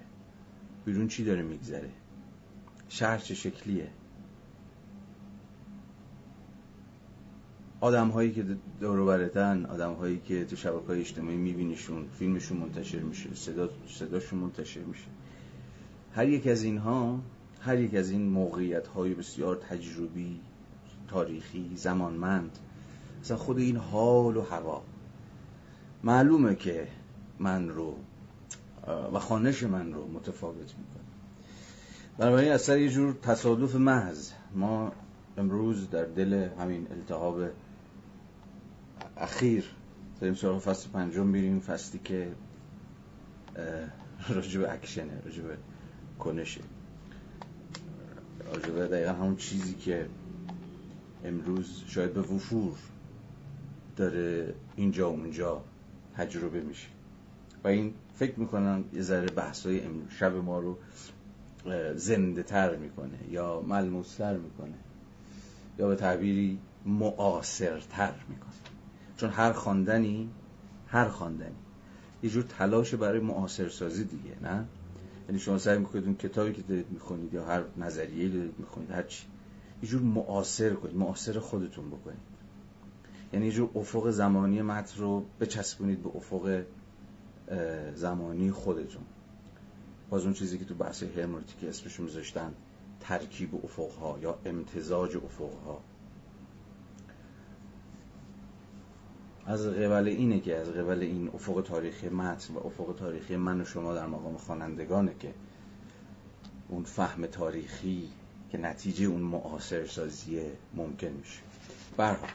بیرون 0.85 1.07
چی 1.07 1.23
داره 1.23 1.41
میگذره؟ 1.41 1.89
شهر 2.91 3.17
چه 3.17 3.35
شکلیه؟ 3.35 3.87
آدم 7.81 8.09
هایی 8.09 8.31
که 8.31 8.45
دور 8.79 9.05
برتن 9.05 9.65
آدم 9.65 9.93
هایی 9.93 10.19
که 10.19 10.45
تو 10.45 10.55
شبکه 10.55 10.87
های 10.87 10.99
اجتماعی 10.99 11.37
میبینیشون 11.37 12.05
فیلمشون 12.19 12.57
منتشر 12.57 12.99
میشه 12.99 13.35
صدا 13.35 13.69
صداشون 13.87 14.39
منتشر 14.39 14.79
میشه. 14.79 15.07
هر 16.15 16.29
یک 16.29 16.47
از 16.47 16.63
اینها 16.63 17.19
هر 17.61 17.79
یک 17.79 17.95
از 17.95 18.11
این 18.11 18.29
موقعیت 18.29 18.87
های 18.87 19.13
بسیار 19.13 19.55
تجربی 19.55 20.39
تاریخی 21.07 21.71
زمانمند 21.75 22.59
مثلا 23.21 23.37
خود 23.37 23.57
این 23.57 23.77
حال 23.77 24.37
و 24.37 24.41
هوا. 24.41 24.83
معلومه 26.03 26.55
که 26.55 26.87
من 27.39 27.69
رو 27.69 27.97
و 29.13 29.19
خانش 29.19 29.63
من 29.63 29.93
رو 29.93 30.07
متفاوت 30.07 30.57
می‌کنه. 30.77 31.00
بنابراین 32.17 32.51
اثر 32.51 32.77
یه 32.77 32.89
جور 32.89 33.13
تصادف 33.13 33.75
محض. 33.75 34.31
ما 34.55 34.91
امروز 35.37 35.89
در 35.89 36.05
دل 36.05 36.49
همین 36.59 36.87
التحاب 36.91 37.41
اخیر 39.17 39.65
داریم 40.19 40.35
سراغ 40.35 40.59
فصل 40.59 40.89
پنجم 40.89 41.31
بیریم 41.31 41.59
فصلی 41.59 41.99
که 42.03 42.31
راجب 44.29 44.65
اکشنه 44.69 45.21
راجب 45.25 45.43
کنشه. 46.19 46.61
راجب 48.53 48.87
دقیقا 48.87 49.11
همون 49.11 49.35
چیزی 49.35 49.73
که 49.73 50.05
امروز 51.25 51.83
شاید 51.87 52.13
به 52.13 52.21
وفور 52.21 52.73
داره 53.95 54.53
اینجا 54.75 55.07
اونجا 55.07 55.61
تجربه 56.17 56.61
میشه. 56.61 56.87
و 57.63 57.67
این 57.67 57.93
فکر 58.15 58.39
می‌کنم 58.39 58.83
یه 58.93 59.01
ذره 59.01 59.27
بحثای 59.27 59.81
شب 60.19 60.35
ما 60.35 60.59
رو 60.59 60.77
زنده 61.95 62.43
تر 62.43 62.75
می‌کنه 62.75 63.19
یا 63.29 63.61
ملموستر 63.67 64.37
می‌کنه 64.37 64.77
یا 65.79 65.87
به 65.87 65.95
تعبیری 65.95 66.59
معاصرتر 66.85 68.13
می‌کنه. 68.29 68.51
چون 69.17 69.29
هر 69.29 69.51
خواندنی 69.51 70.29
هر 70.87 71.07
خواندنی. 71.07 71.55
یه 72.23 72.29
جور 72.29 72.43
تلاش 72.43 72.93
برای 72.93 73.19
معاصر 73.19 73.69
سازی 73.69 74.03
دیگه 74.03 74.35
نه؟ 74.41 74.65
یعنی 75.27 75.39
شما 75.39 75.57
سعی 75.57 75.77
می‌کنید 75.77 76.05
اون 76.05 76.15
کتابی 76.15 76.53
که 76.53 76.61
دارید 76.61 76.85
می‌خونید 76.91 77.33
یا 77.33 77.45
هر 77.45 77.63
نظریه 77.77 78.29
دارید 78.29 78.53
می‌خونید 78.57 78.91
هر 78.91 79.03
چی 79.03 79.25
یه 79.83 79.89
جور 79.89 80.01
معاصر 80.01 80.73
کنید 80.73 80.95
معاصر 80.95 81.39
خودتون 81.39 81.89
بکنید. 81.89 82.31
یعنی 83.33 83.45
یه 83.45 83.51
جور 83.51 83.69
افق 83.75 84.09
زمانی 84.09 84.61
متن 84.61 84.99
رو 84.99 85.25
بچسبونید 85.39 86.03
به 86.03 86.09
افق 86.15 86.63
زمانی 87.95 88.51
خودتون. 88.51 89.03
باز 90.11 90.23
اون 90.23 90.33
چیزی 90.33 90.57
که 90.57 90.65
تو 90.65 90.75
بحث 90.75 91.03
هرمونتیک 91.03 91.69
اسمش 91.69 91.99
میذاشتن 91.99 92.53
ترکیب 92.99 93.55
افقها 93.65 94.19
یا 94.21 94.39
امتزاج 94.45 95.17
افقها. 95.17 95.81
از 99.45 99.67
قبل 99.67 100.07
اینه 100.07 100.39
که 100.39 100.57
از 100.57 100.69
قبل 100.69 100.99
این 101.01 101.29
افق 101.33 101.63
تاریخی 101.67 102.09
متن 102.09 102.53
و 102.53 102.57
افق 102.57 102.95
تاریخی 102.99 103.35
من 103.35 103.61
و 103.61 103.65
شما 103.65 103.93
در 103.93 104.07
مقام 104.07 104.37
خوانندگانه 104.37 105.11
که 105.19 105.33
اون 106.69 106.83
فهم 106.83 107.25
تاریخی 107.25 108.09
که 108.51 108.57
نتیجه 108.57 109.05
اون 109.05 109.21
معاصر 109.21 109.85
سازی 109.87 110.41
ممکن 110.73 111.07
میشه. 111.07 111.39
برها. 111.97 112.27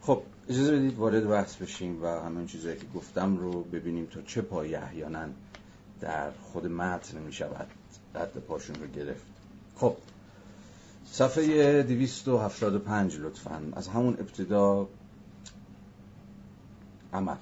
خب 0.00 0.22
اجازه 0.48 0.76
بدید 0.76 0.94
وارد 0.94 1.28
بحث 1.28 1.56
بشیم 1.56 2.02
و 2.02 2.06
همین 2.06 2.46
چیزایی 2.46 2.76
که 2.76 2.86
گفتم 2.94 3.36
رو 3.36 3.62
ببینیم 3.62 4.06
تا 4.06 4.22
چه 4.22 4.42
پایه 4.42 4.78
احیانا 4.78 5.28
در 6.00 6.30
خود 6.30 6.66
متن 6.66 7.18
می 7.18 7.32
شود. 7.32 7.66
قد 8.14 8.38
پاشون 8.38 8.76
رو 8.76 8.86
گرفت. 8.86 9.26
خب 9.76 9.96
صفحه 11.06 11.82
275 11.82 13.16
لطفا. 13.16 13.62
از 13.72 13.88
همون 13.88 14.14
ابتدا 14.14 14.88
عمل. 17.12 17.36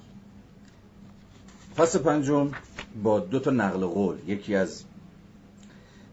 فصل 1.75 1.99
پنجم 1.99 2.51
با 3.03 3.19
دو 3.19 3.39
تا 3.39 3.51
نقل 3.51 3.85
قول. 3.85 4.17
یکی 4.27 4.55
از 4.55 4.83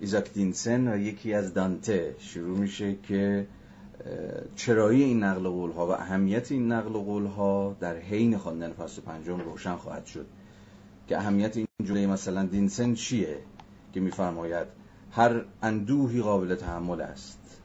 ایزاک 0.00 0.32
دینسن 0.32 0.88
و 0.88 0.96
یکی 0.96 1.34
از 1.34 1.54
دانته. 1.54 2.16
شروع 2.18 2.58
میشه 2.58 2.96
که 3.02 3.46
چرایی 4.56 5.02
این 5.02 5.24
نقل 5.24 5.48
قول 5.48 5.70
ها 5.72 5.86
و 5.86 5.90
اهمیت 5.90 6.52
این 6.52 6.72
نقل 6.72 6.92
قول 6.92 7.26
ها 7.26 7.76
در 7.80 7.96
حین 7.96 8.38
خواندن 8.38 8.72
فصل 8.72 9.02
پنجم 9.02 9.40
روشن 9.40 9.76
خواهد 9.76 10.06
شد. 10.06 10.26
که 11.08 11.18
اهمیت 11.18 11.56
این 11.56 11.66
جمله 11.84 12.06
مثلا 12.06 12.46
دینسن 12.46 12.94
چیه 12.94 13.38
که 13.92 14.00
میفرماید؟ 14.00 14.66
هر 15.10 15.44
اندوهی 15.62 16.22
قابل 16.22 16.54
تحمل 16.54 17.00
است. 17.00 17.60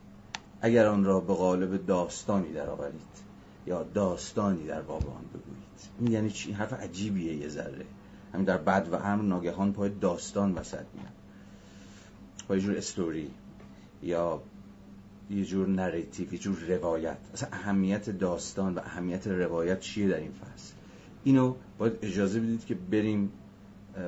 اگر 0.62 0.86
آن 0.86 1.04
را 1.04 1.20
به 1.20 1.34
قالب 1.34 1.86
داستانی 1.86 2.54
درآورید 2.54 3.30
یا 3.68 3.84
داستانی 3.84 4.68
در 4.68 4.82
باب 4.82 5.08
آن 5.08 5.26
بگویید. 5.30 5.70
این 6.00 6.12
یعنی 6.12 6.30
چی؟ 6.30 6.52
حرف 6.52 6.74
عجیبیه 6.74 7.36
یه 7.36 7.48
ذره. 7.48 7.86
همین 8.34 8.46
در 8.46 8.58
بد 8.58 8.88
و 8.92 8.96
امر 8.96 9.24
ناگهان 9.24 9.74
پای 9.74 9.90
داستان 9.90 10.54
وسط 10.54 10.86
میاد. 10.94 11.14
پای 12.48 12.62
جور 12.62 12.78
استوری 12.78 13.32
یا 14.04 14.42
یه 15.30 15.46
جور 15.46 15.68
نریتیو 15.68 16.34
یه 16.34 16.40
جور 16.40 16.58
روایت. 16.68 17.18
اصلا 17.34 17.50
اهمیت 17.52 18.10
داستان 18.10 18.76
و 18.76 18.80
اهمیت 18.80 19.28
روایت 19.28 19.80
چیه 19.80 20.08
در 20.08 20.18
این 20.18 20.32
فصل؟ 20.32 20.74
اینو 21.24 21.56
باید 21.78 21.94
اجازه 22.02 22.40
بدید 22.40 22.66
که 22.66 22.76
بریم 22.76 23.32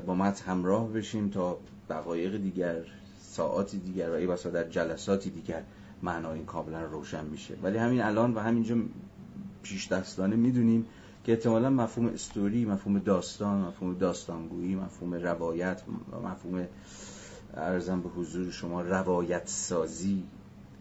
با 0.05 0.15
مت 0.15 0.41
همراه 0.41 0.89
بشیم 0.93 1.29
تا 1.29 1.57
دقایق 1.89 2.37
دیگر 2.37 2.75
ساعاتی 3.19 3.77
دیگر 3.77 4.09
و 4.09 4.13
ای 4.13 4.51
در 4.51 4.69
جلساتی 4.69 5.29
دیگر 5.29 5.63
معنای 6.03 6.33
این 6.33 6.45
کاملا 6.45 6.81
روشن 6.81 7.25
میشه. 7.25 7.57
ولی 7.63 7.77
همین 7.77 8.01
الان 8.01 8.33
و 8.33 8.39
همینجا 8.39 8.75
پیش 9.63 9.87
دستانه 9.87 10.35
می‌دونیم 10.35 10.85
که 11.23 11.31
احتمالا 11.31 11.69
مفهوم 11.69 12.07
استوری 12.07 12.65
مفهوم 12.65 12.99
داستان 12.99 13.61
مفهوم 13.61 13.97
داستانگویی 13.97 14.75
مفهوم 14.75 15.13
روایت 15.13 15.81
و 16.11 16.27
مفهوم 16.27 16.67
ارزم 17.53 18.01
به 18.01 18.09
حضور 18.09 18.51
شما 18.51 18.81
روایت 18.81 19.47
سازی 19.47 20.23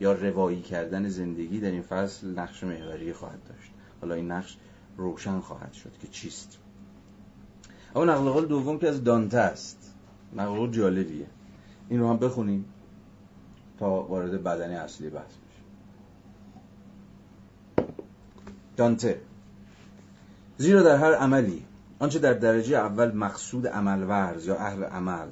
یا 0.00 0.12
روایی 0.12 0.60
کردن 0.60 1.08
زندگی 1.08 1.60
در 1.60 1.70
این 1.70 1.82
فصل 1.82 2.26
نقش 2.38 2.64
محوری 2.64 3.12
خواهد 3.12 3.38
داشت. 3.48 3.70
حالا 4.00 4.14
این 4.14 4.30
نقش 4.30 4.56
روشن 5.00 5.40
خواهد 5.40 5.72
شد 5.72 5.92
که 6.00 6.08
چیست؟ 6.08 6.58
اما 7.96 8.04
نقل 8.04 8.30
قول 8.30 8.46
دوم 8.46 8.78
که 8.78 8.88
از 8.88 9.04
دانته 9.04 9.38
است. 9.38 9.94
نقل 10.36 10.56
قول 10.56 10.70
جالبیه. 10.70 11.26
این 11.88 12.00
رو 12.00 12.10
هم 12.10 12.16
بخونیم 12.16 12.64
تا 13.78 13.90
وارد 13.90 14.42
بدنی 14.42 14.74
اصلی 14.74 15.10
بحث 15.10 15.24
بشه. 15.24 15.62
دانته. 18.76 19.20
زیرا 20.58 20.82
در 20.82 20.96
هر 20.96 21.14
عملی 21.14 21.64
آنچه 21.98 22.18
در 22.18 22.32
درجه 22.32 22.76
اول 22.76 23.12
مقصود 23.12 23.66
عمل 23.66 24.02
ورز 24.02 24.46
یا 24.46 24.56
اهل 24.56 24.84
عمل 24.84 25.28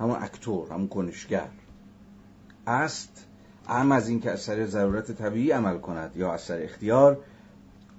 همون 0.00 0.16
اکتور 0.22 0.72
همون 0.72 0.88
کنشگر 0.88 1.48
است 2.66 3.26
اهم 3.68 3.92
از 3.92 4.08
این 4.08 4.20
که 4.20 4.30
اثر 4.30 4.66
ضرورت 4.66 5.12
طبیعی 5.12 5.50
عمل 5.50 5.78
کند 5.78 6.16
یا 6.16 6.32
اثر 6.32 6.62
اختیار 6.62 7.18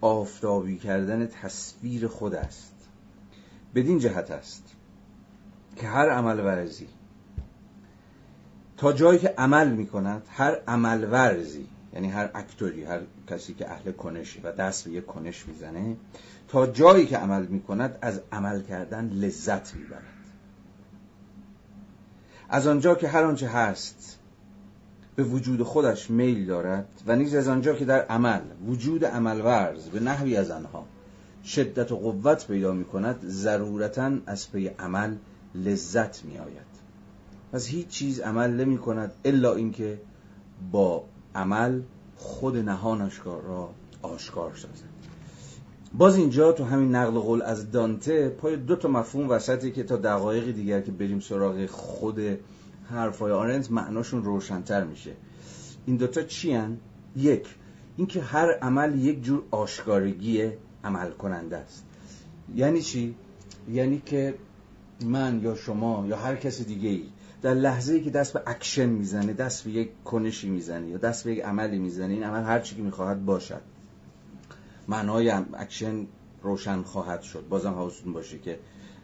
آفتابی 0.06 0.78
کردن 0.78 1.28
تصویر 1.28 2.08
خود 2.08 2.36
است. 2.36 2.74
بدین 3.76 4.00
جهت 4.00 4.32
است 4.32 4.64
که 5.76 5.88
هر 5.88 6.10
عمل 6.10 6.40
ورزی 6.40 6.88
تا 8.78 8.94
جایی 8.94 9.20
که 9.20 9.34
عمل 9.38 9.72
می 9.72 9.88
کند 9.88 10.28
هر 10.30 10.58
عمل 10.68 11.12
ورزی 11.12 11.68
یعنی 11.94 12.10
هر 12.10 12.30
اکتوری 12.36 12.84
هر 12.84 13.02
کسی 13.28 13.54
که 13.54 13.72
اهل 13.72 13.92
کنشی 13.92 14.40
و 14.40 14.52
دست 14.52 14.86
به 14.86 14.92
یک 14.92 15.06
کنش 15.06 15.48
می‌زنه 15.48 15.96
تا 16.48 16.68
جایی 16.68 17.06
که 17.06 17.18
عمل 17.18 17.46
می 17.46 17.62
کند 17.62 17.98
از 18.02 18.22
عمل 18.32 18.62
کردن 18.62 19.10
لذت 19.10 19.76
می‌برد. 19.76 20.04
از 22.50 22.68
آنجا 22.68 22.96
که 22.96 23.08
هر 23.08 23.24
آنچه 23.24 23.48
هست 23.48 24.20
به 25.16 25.24
وجود 25.24 25.64
خودش 25.64 26.10
میل 26.10 26.46
دارد 26.46 26.88
و 27.08 27.16
نیز 27.16 27.36
از 27.36 27.48
آنجا 27.48 27.74
که 27.74 27.86
در 27.86 28.02
عمل 28.02 28.42
وجود 28.68 29.06
عمل 29.06 29.42
ورز 29.42 29.90
به 29.90 30.00
نحوی 30.00 30.38
از 30.38 30.52
آنها 30.52 30.86
شدت 31.44 31.92
و 31.92 31.96
قوت 31.96 32.48
پیدا 32.48 32.72
می 32.72 32.86
کند 32.86 33.20
ضرورتا 33.28 34.12
از 34.26 34.52
پی 34.52 34.68
عمل 34.68 35.16
لذت 35.56 36.26
می 36.26 36.38
آید 36.38 36.76
پس 37.52 37.68
هیچ 37.68 37.88
چیز 37.88 38.20
عمل 38.20 38.50
نمی 38.52 38.78
کند 38.78 39.12
الا 39.26 39.54
اینکه 39.54 40.02
با 40.72 41.04
عمل 41.36 41.82
خود 42.16 42.58
نهانش 42.58 43.22
را 43.26 43.70
آشکار 44.02 44.56
سازد. 44.56 44.96
باز 45.98 46.16
اینجا 46.16 46.52
تو 46.52 46.64
همین 46.64 46.96
نقل 46.96 47.20
قول 47.20 47.42
از 47.42 47.72
دانته 47.72 48.30
پای 48.30 48.56
دو 48.56 48.76
تا 48.76 48.88
مفهوم 48.88 49.30
وسطی 49.30 49.72
که 49.72 49.84
تا 49.84 49.96
دقایق 49.96 50.52
دیگر 50.52 50.82
که 50.82 50.92
بریم 50.92 51.20
سراغ 51.20 51.66
خود 51.66 52.20
حرفای 52.90 53.32
آرنت 53.32 53.72
معناشون 53.72 54.24
روشنتر 54.24 54.84
میشه 54.84 55.12
این 55.86 55.96
دوتا 55.98 56.22
چی 56.22 56.54
هن؟ 56.54 56.78
یک 57.16 57.48
اینکه 57.98 58.22
هر 58.22 58.52
عمل 58.52 59.00
یک 59.00 59.24
جور 59.24 59.44
آشکارگی 59.52 60.52
عمل 60.84 61.12
کننده 61.12 61.58
است 61.58 61.86
یعنی 62.56 62.82
چی؟ 62.82 63.16
یعنی 63.70 64.02
که 64.06 64.34
من 65.06 65.40
یا 65.44 65.56
شما 65.56 66.06
یا 66.08 66.18
هر 66.18 66.36
کس 66.36 66.62
دیگه 66.62 66.90
ای 66.90 67.04
در 67.42 67.54
لحظه 67.54 67.94
ای 67.94 68.04
که 68.04 68.10
دست 68.10 68.34
به 68.34 68.42
اکشن 68.46 68.86
می‌زنه 68.86 69.34
دست 69.34 69.64
به 69.64 69.72
یک 69.72 69.90
کنشی 70.04 70.50
می‌زنه 70.50 70.88
یا 70.88 70.98
دست 70.98 71.24
به 71.24 71.32
یک 71.32 71.44
عملی 71.44 71.80
می‌زنه 71.80 72.14
این 72.14 72.24
عمل 72.24 72.44
هر 72.44 72.60
چی 72.60 72.76
که 72.76 72.82
می‌خواهد 72.82 73.26
باشد 73.26 73.62
معنای 74.88 75.30
اکشن 75.54 76.08
روشن 76.44 76.82
خواهد 76.82 77.22
شد 77.22 77.48
بازم 77.50 77.70
حواستون 77.70 78.14
باشه 78.14 78.40
که 78.40 78.60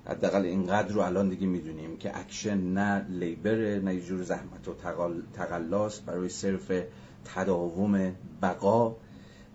حداقل 0.05 0.45
اینقدر 0.45 0.93
رو 0.93 1.01
الان 1.01 1.29
دیگه 1.29 1.47
می‌دونیم 1.47 1.97
که 1.97 2.19
اکشن 2.19 2.57
نه 2.57 3.05
labor 3.09 3.68
ه 3.68 3.79
نه 3.79 3.95
یه 3.95 4.01
جور 4.01 4.23
زحمت 4.23 4.67
و 4.67 4.73
تقلاس 5.33 5.99
برای 5.99 6.29
صرف 6.29 6.71
تداوم 7.35 8.15
بقا 8.41 8.95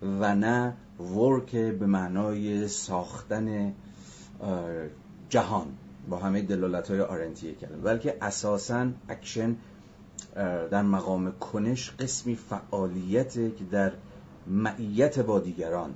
و 0.01 0.35
نه 0.35 0.73
work 0.99 1.55
به 1.55 1.85
معنای 1.85 2.67
ساختن 2.67 3.73
جهان. 5.29 5.67
با 6.09 6.17
همه 6.17 6.41
دلالت 6.41 6.91
های 6.91 7.01
آرنتیه 7.01 7.55
کردن 7.55 7.81
بلکه 7.81 8.17
اساسا 8.21 8.87
اکشن 9.09 9.55
در 10.71 10.81
مقام 10.81 11.31
کنش 11.31 11.91
قسمی 11.99 12.35
فعالیته 12.35 13.51
که 13.51 13.63
در 13.63 13.91
معیت 14.47 15.19
با 15.19 15.39
دیگران 15.39 15.93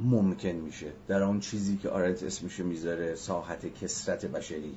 ممکن 0.00 0.48
میشه. 0.48 0.92
در 1.08 1.22
آن 1.22 1.40
چیزی 1.40 1.76
که 1.76 1.88
آرنت 1.88 2.22
اسمشو 2.22 2.64
می‌ذاره 2.64 3.14
ساحت 3.14 3.74
کثرت 3.74 4.26
بشری. 4.26 4.76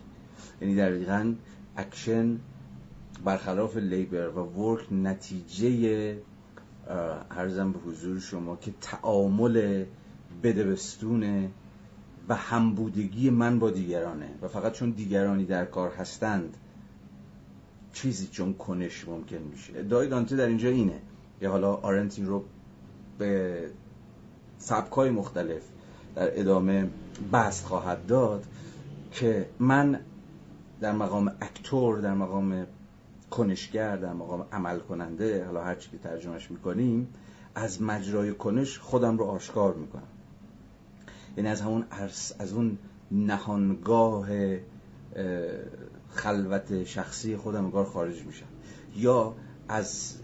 یعنی 0.62 0.76
دقیقا 0.76 1.34
اکشن 1.78 2.40
برخلاف 3.26 3.78
labor 3.78 4.30
و 4.30 4.44
work 4.44 4.94
نتیجه 4.94 6.18
عرضم 7.32 7.72
به 7.72 7.80
حضور 7.80 8.20
شما 8.20 8.56
که 8.56 8.74
تعامل 8.82 9.86
بده 10.44 10.79
بستونه 10.79 11.50
و 12.30 12.36
همبودگی 12.36 13.30
من 13.30 13.60
با 13.60 13.72
دیگرانه. 13.72 14.30
و 14.42 14.48
فقط 14.48 14.74
چون 14.74 14.90
دیگرانی 14.90 15.46
در 15.46 15.66
کار 15.66 15.92
هستند 15.92 16.58
چیزی 17.94 18.28
چون 18.28 18.54
کنش 18.54 19.08
ممکن 19.08 19.38
میشه. 19.38 19.80
ادعای 19.80 20.08
دانته 20.08 20.36
در 20.36 20.48
اینجا 20.48 20.70
اینه 20.70 21.02
یا 21.42 21.52
حالا 21.52 21.74
آرنت 21.74 22.20
رو 22.20 22.46
به 23.18 23.62
سبکای 24.60 25.10
مختلف 25.10 25.62
در 26.16 26.40
ادامه 26.40 26.90
بست 27.34 27.66
خواهد 27.66 28.06
داد 28.06 28.46
که 29.12 29.50
من 29.60 30.00
در 30.82 30.92
مقام 30.92 31.32
اکتور 31.42 32.00
در 32.00 32.14
مقام 32.14 32.68
کنشگر 33.32 33.98
در 33.98 34.14
مقام 34.14 34.46
عمل 34.52 34.80
کننده 34.80 35.46
حالا 35.46 35.64
هر 35.64 35.76
چی 35.76 35.90
که 35.90 35.98
ترجمهش 35.98 36.52
می‌کنیم 36.52 37.08
از 37.56 37.82
مجرای 37.82 38.34
کنش 38.34 38.80
خودم 38.80 39.18
رو 39.18 39.26
آشکار 39.26 39.74
می‌کنم. 39.74 40.08
یعنی 41.38 41.50
از 41.50 41.62
همون 41.62 41.86
از 42.40 42.54
اون 42.54 42.78
نهانگاه 43.12 44.28
خلوت 46.10 46.84
شخصی 46.84 47.38
خودم 47.38 47.66
انگار 47.66 47.86
خارج 47.86 48.24
میشم. 48.24 48.46
یا 48.96 49.36
از 49.68 50.16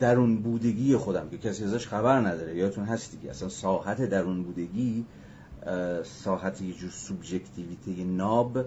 درون 0.00 0.36
بودگی 0.36 0.96
خودم 0.96 1.28
که 1.28 1.38
کسی 1.38 1.64
ازش 1.64 1.86
خبر 1.86 2.20
نداره. 2.20 2.56
یادتون 2.56 2.84
هست 2.84 3.10
دیگه 3.10 3.30
اصلا 3.30 3.48
ساحت 3.48 4.02
درون 4.02 4.42
بودگی 4.42 5.04
ساحت 6.04 6.62
یه 6.62 6.74
جور 6.74 6.90
سوبژکتیویته 6.90 8.04
ناب 8.04 8.66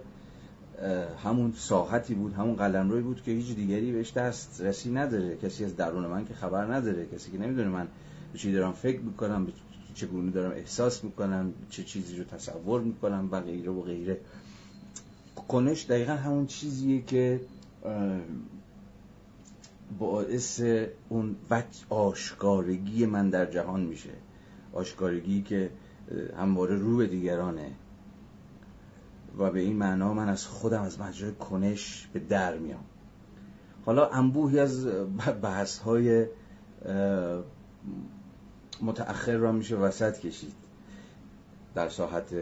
همون 1.24 1.54
ساحتی 1.56 2.13
بود 2.13 2.34
همون 2.34 2.56
قلمروی 2.56 3.02
بود 3.02 3.24
که 3.24 3.32
هیچ 3.32 3.56
دیگری 3.56 3.91
بهش 3.91 4.13
دست 4.13 4.62
رسی 4.62 4.91
نداره. 4.91 5.38
کسی 5.38 5.65
از 5.65 5.76
درون 5.76 6.06
من 6.06 6.26
که 6.26 6.34
خبر 6.34 6.74
نداره 6.74 7.06
کسی 7.06 7.32
که 7.32 7.38
نمی‌دونه 7.38 7.70
من 7.70 7.88
به 8.34 8.39
چی 8.39 8.52
دارم 8.52 8.74
فکر 8.74 9.00
می‌کنم 9.00 9.46
به 9.46 9.52
چگونه 9.93 10.32
دارم 10.32 10.52
احساس 10.52 11.04
می‌کنم 11.04 11.54
چه 11.70 11.84
چیزی 11.84 12.17
رو 12.17 12.24
تصور 12.24 12.82
می‌کنم 12.82 13.30
و 13.32 13.41
غیره 13.41 13.72
و 13.72 13.82
غیره. 13.82 14.20
کنش 15.48 15.86
دقیقا 15.86 16.13
همون 16.13 16.46
چیزیه 16.46 17.02
که 17.02 17.41
باعث 20.00 20.62
اون 21.10 21.36
وجه 21.50 21.86
آشکارگی 21.89 23.06
من 23.06 23.30
در 23.30 23.45
جهان 23.45 23.82
میشه. 23.82 24.13
آشکارگی 24.73 25.41
که 25.41 25.71
همواره 26.38 26.76
رو 26.76 26.97
به 26.97 27.08
دیگرانه. 27.08 27.71
و 29.38 29.52
به 29.52 29.60
این 29.60 29.78
معنا 29.78 30.13
من 30.13 30.30
از 30.30 30.47
خودم 30.47 30.82
از 30.82 31.00
مجرای 31.02 31.32
کنش 31.32 32.08
به 32.13 32.19
در 32.19 32.58
میام. 32.58 32.84
حالا 33.86 34.08
انبوهی 34.08 34.60
از 34.60 34.88
بحث 35.41 35.78
های 35.78 36.26
متأخر 38.82 39.36
را 39.38 39.52
میشه 39.52 39.76
وسط 39.76 40.19
کشید. 40.19 40.54
در 41.76 41.89
ساحت 41.89 42.36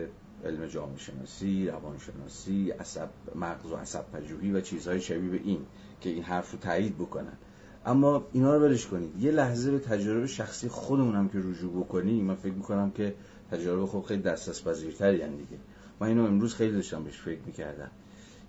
علم 0.45 0.65
جامعه 0.65 0.97
شناسی، 0.97 1.67
روانشناسی، 1.67 2.71
عصب 2.71 3.10
مغز 3.36 3.71
و 3.71 3.75
عصب 3.75 4.12
پژوهی 4.12 4.51
و 4.51 4.62
چیزهای 4.62 5.01
شبیه 5.01 5.29
به 5.29 5.41
این. 5.43 5.65
که 6.01 6.10
این 6.10 6.23
حرف 6.23 6.51
رو 6.51 6.60
تایید 6.60 6.95
بکنن. 6.95 7.38
اما 7.86 8.27
اینا 8.34 8.55
رو 8.55 8.60
برش 8.60 8.88
کنید. 8.88 9.21
یه 9.21 9.31
لحظه 9.31 9.71
به 9.71 9.79
تجربه 9.79 10.27
شخصی 10.27 10.67
خودمونم 10.67 11.29
که 11.29 11.38
رجوع 11.38 11.84
بکنیم 11.84 12.25
من 12.25 12.36
فکر 12.36 12.53
می‌کنم 12.53 12.91
که 12.91 13.15
تجربه 13.51 13.86
خب 13.86 14.01
خیلی 14.08 14.21
دسترس 14.21 14.67
پذیرتری 14.67 15.17
دیگه. 15.17 15.58
من 15.99 16.08
اینو 16.08 16.25
امروز 16.25 16.53
خیلی 16.53 16.73
داشتم 16.73 17.03
بهش 17.03 17.17
فکر 17.21 17.39
می‌کردم. 17.45 17.91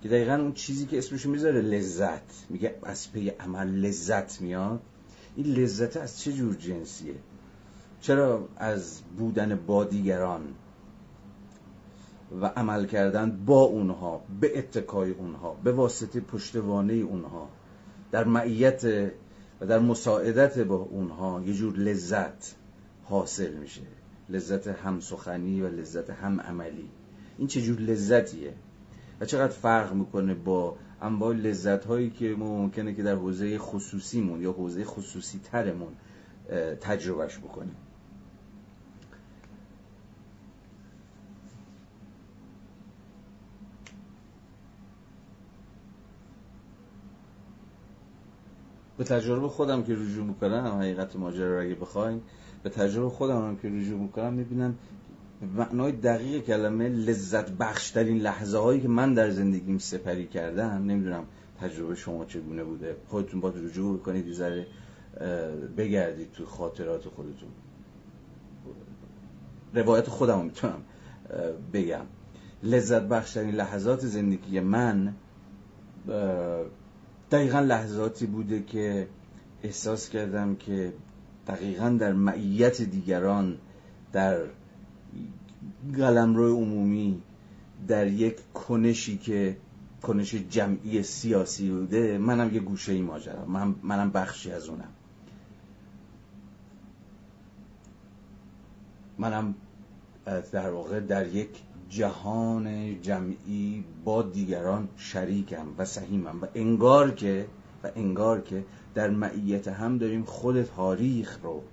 که 0.03 0.09
دقیقا 0.09 0.33
اون 0.33 0.53
چیزی 0.53 0.85
که 0.85 0.97
اسمش 0.97 1.25
می‌ذاره 1.25 1.61
لذت. 1.61 2.45
میگه 2.49 2.75
از 2.83 3.11
پی 3.11 3.29
عمل 3.29 3.67
لذت 3.67 4.41
میاد. 4.41 4.79
این 5.35 5.45
لذت 5.45 5.97
از 5.97 6.19
چه 6.19 6.33
جور 6.33 6.55
جنسیه؟ 6.55 7.15
چرا 8.01 8.49
از 8.57 9.01
بودن 9.17 9.59
با 9.67 9.83
دیگران 9.83 10.41
و 12.41 12.45
عمل 12.45 12.85
کردن 12.85 13.39
با 13.45 13.61
اونها 13.61 14.21
به 14.41 14.59
اتکای 14.59 15.11
اونها 15.11 15.55
به 15.63 15.71
واسطه 15.71 16.19
پشتوانه 16.19 16.93
اونها 16.93 17.49
در 18.11 18.23
معیت 18.23 19.11
و 19.61 19.65
در 19.65 19.79
مساعدت 19.79 20.59
با 20.59 20.75
اونها 20.75 21.41
یه 21.45 21.53
جور 21.53 21.75
لذت 21.75 22.55
حاصل 23.03 23.53
میشه. 23.53 23.81
لذت 24.29 24.67
هم 24.67 24.99
سخنی 24.99 25.61
و 25.61 25.67
لذت 25.67 26.09
هم 26.09 26.41
عملی 26.41 26.89
این 27.37 27.47
چه 27.47 27.61
جور 27.61 27.79
لذتیه؟ 27.79 28.53
و 29.19 29.25
چقدر 29.25 29.53
فرق 29.53 29.93
می‌کنه 29.93 30.33
با 30.33 30.77
انواع 31.01 31.35
لذت 31.35 31.85
هایی 31.85 32.09
که 32.09 32.35
ممکنه 32.35 32.93
که 32.93 33.03
در 33.03 33.15
حوزه 33.15 33.57
خصوصیمون 33.57 34.41
یا 34.41 34.51
حوزه 34.51 34.85
خصوصی 34.85 35.39
ترمون 35.43 35.93
تجربهش 36.81 37.37
بکنیم؟ 37.37 37.75
به 48.97 49.03
تجربه 49.03 49.47
خودم 49.47 49.83
که 49.83 49.93
رجوع 49.93 50.25
می‌کنم 50.25 50.77
حقیقت 50.79 51.15
ماجرا 51.15 51.55
رو 51.55 51.65
اگه 51.65 51.75
بخواین 51.75 52.21
به 52.63 52.69
تجربه 52.69 53.09
خودم 53.09 53.47
هم 53.47 53.57
که 53.57 53.67
رجوع 53.67 53.99
می‌کنم 53.99 54.33
می‌بینم 54.33 54.75
معنای 55.55 55.91
دقیق 55.91 56.43
کلمه 56.43 56.89
لذت 56.89 57.51
بخشترین 57.51 58.17
لحظه 58.17 58.57
هایی 58.57 58.81
که 58.81 58.87
من 58.87 59.13
در 59.13 59.29
زندگیم 59.29 59.77
سپری 59.77 60.27
کردم 60.27 60.85
نمی‌دونم 60.85 61.23
تجربه 61.61 61.95
شما 61.95 62.25
چگونه 62.25 62.63
بوده. 62.63 62.95
خودتون 63.07 63.39
با 63.39 63.49
رجوع 63.49 63.99
کنید 63.99 64.33
ذره 64.33 64.67
بگردید 65.77 66.31
تو 66.31 66.45
خاطرات 66.45 67.07
خودتون. 67.07 67.49
روایت 69.73 70.09
خودم 70.09 70.45
می‌تونم 70.45 70.79
بگم. 71.73 72.05
لذت 72.63 73.01
بخشترین 73.01 73.55
لحظات 73.55 73.99
زندگی 74.05 74.59
من 74.59 75.13
دقیقا 77.31 77.59
لحظاتی 77.59 78.25
بوده 78.25 78.63
که 78.63 79.07
احساس 79.63 80.09
کردم 80.09 80.55
که 80.55 80.93
دقیقا 81.47 81.89
در 81.89 82.13
معیت 82.13 82.81
دیگران 82.81 83.57
در 84.13 84.39
قلمرو 85.97 86.55
عمومی 86.55 87.21
در 87.87 88.07
یک 88.07 88.53
کنشی 88.53 89.17
که 89.17 89.57
کنش 90.01 90.35
جمعی 90.35 91.03
سیاسی 91.03 91.69
بوده 91.69 92.17
منم 92.17 92.53
یه 92.53 92.59
گوشه 92.59 92.91
ای 92.91 93.01
ماجرا 93.01 93.45
من 93.45 93.75
منم 93.83 94.11
بخشی 94.11 94.51
از 94.51 94.69
اونم. 94.69 94.89
منم 99.17 99.55
در 100.51 100.69
واقع 100.69 100.99
در 100.99 101.27
یک 101.27 101.49
جهان 101.89 103.01
جمعی 103.01 103.83
با 104.05 104.21
دیگران 104.21 104.87
شریکم 104.97 105.67
و 105.77 105.85
سهیمم 105.85 106.41
و 106.41 106.47
انگار 106.55 107.11
که 107.11 107.47
و 107.83 107.89
انگار 107.95 108.41
که 108.41 108.63
در 108.93 109.09
معیت 109.09 109.67
هم 109.67 109.97
داریم 109.97 110.23
خود 110.23 110.63
تاریخ 110.63 111.39
رو 111.43 111.63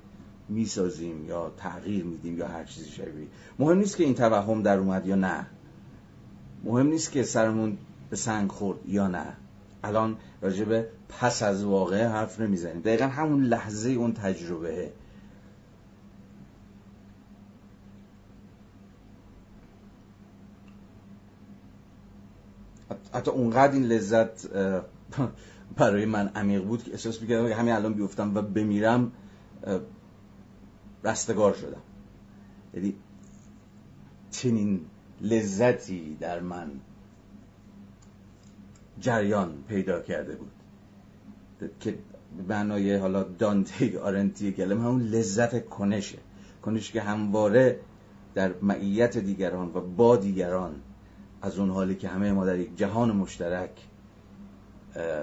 می‌سازیم 0.48 1.29
یا 1.29 1.53
تغییر 1.57 2.05
میدیم 2.05 2.38
یا 2.38 2.48
هر 2.48 2.64
چیزی 2.64 2.90
شبیه. 2.90 3.27
مهم 3.59 3.79
نیست 3.79 3.96
که 3.96 4.05
این 4.05 4.14
توهم 4.14 4.62
در 4.62 4.79
اومد 4.79 5.07
یا 5.07 5.14
نه. 5.14 5.46
مهم 6.64 6.87
نیست 6.87 7.12
که 7.12 7.22
سرمون 7.22 7.79
به 8.11 8.16
سنگ 8.16 8.50
خورد 8.50 8.79
یا 8.88 9.09
نه. 9.09 9.37
الان 9.85 10.16
راجب 10.42 10.87
پس 11.09 11.42
از 11.42 11.64
واقع 11.64 12.07
حرف 12.07 12.40
نمی‌زنیم. 12.40 12.81
دقیقا 12.81 13.07
همون 13.07 13.42
لحظه 13.44 13.90
اون 13.90 14.12
تجربه. 14.12 14.92
حتی 23.14 23.31
اونقدر 23.31 23.72
این 23.72 23.85
لذت 23.85 24.46
برای 25.77 26.05
من 26.05 26.29
عمیق 26.29 26.64
بود 26.64 26.83
که 26.83 26.90
احساس 26.90 27.22
می‌کردم 27.22 27.48
که 27.48 27.55
همین 27.55 27.74
الان 27.74 27.94
بیفتم 27.94 28.35
و 28.35 28.42
بمیرم 28.42 29.12
رستگار 31.05 31.55
شدم. 31.55 31.83
یعنی 32.74 32.94
چنین 34.31 34.81
لذتی 35.20 36.16
در 36.20 36.40
من 36.40 36.70
جریان 39.00 39.64
پیدا 39.68 40.00
کرده 40.00 40.37
بود 40.37 40.50
که 41.81 41.98
معنای 42.48 42.96
حالا 42.96 43.22
دانته 43.22 44.00
آرنتی 44.00 44.53
گلم 44.53 44.81
همون 44.81 45.03
لذت 45.03 45.68
کنشه. 45.68 46.18
کنش 46.62 46.92
که 46.92 47.00
همواره 47.00 47.81
در 48.35 48.55
معیت 48.62 49.18
دیگران 49.18 49.70
و 49.74 49.81
با 49.81 50.16
دیگران 50.16 50.74
از 51.44 51.59
اون 51.59 51.70
حالی 51.70 51.94
که 51.94 52.09
همه 52.09 52.33
ما 52.33 52.44
در 52.44 52.59
یک 52.59 52.76
جهان 52.76 53.16
مشترک 53.16 53.70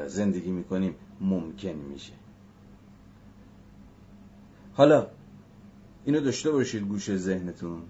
زندگی 0.08 0.52
می‌کنیم 0.52 0.96
ممکن 1.22 1.70
میشه. 1.70 2.14
حالا 4.74 5.08
اینو 6.06 6.20
داشته 6.20 6.52
باشید 6.52 6.84
گوش 6.84 7.16
ذهنتون. 7.16 7.82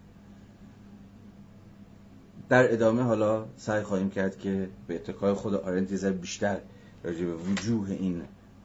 در 2.50 2.74
ادامه 2.74 3.02
حالا 3.02 3.46
سعی 3.58 3.84
خواهیم 3.84 4.10
کرد 4.10 4.40
که 4.40 4.70
به 4.88 4.96
اتکای 4.96 5.34
خود 5.34 5.54
آرنت 5.54 6.06
بیشتر 6.06 6.58
راجع 7.04 7.26
به 7.26 7.36
وجوه 7.36 7.92
این 7.92 8.22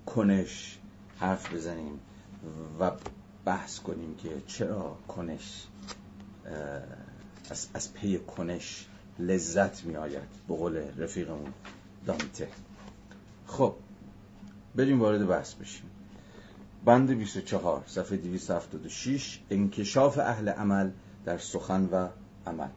کنش 0.07 0.79
حرف 1.19 1.55
بزنیم 1.55 2.01
و 2.81 2.91
بحث 3.45 3.81
کنیم 3.81 4.15
که 4.15 4.29
چرا 4.47 4.97
کنش 5.09 5.67
از 7.75 7.95
پی 7.95 8.19
کنش 8.19 8.87
لذت 9.19 9.85
می 9.85 9.97
آید 9.97 10.29
به 10.49 10.55
قول 10.55 10.83
رفیقمون 10.99 11.53
دانته. 12.07 12.49
خب 13.47 13.75
بریم 14.75 15.01
وارد 15.01 15.27
بحث 15.27 15.55
بشیم. 15.55 15.91
بند 16.85 17.11
24 17.11 17.85
صفحه 17.87 18.17
276 18.17 19.41
انکشاف 19.51 20.19
اهل 20.19 20.49
عمل 20.49 20.91
در 21.25 21.39
سخن 21.39 21.89
و 21.93 22.09
عمل. 22.47 22.69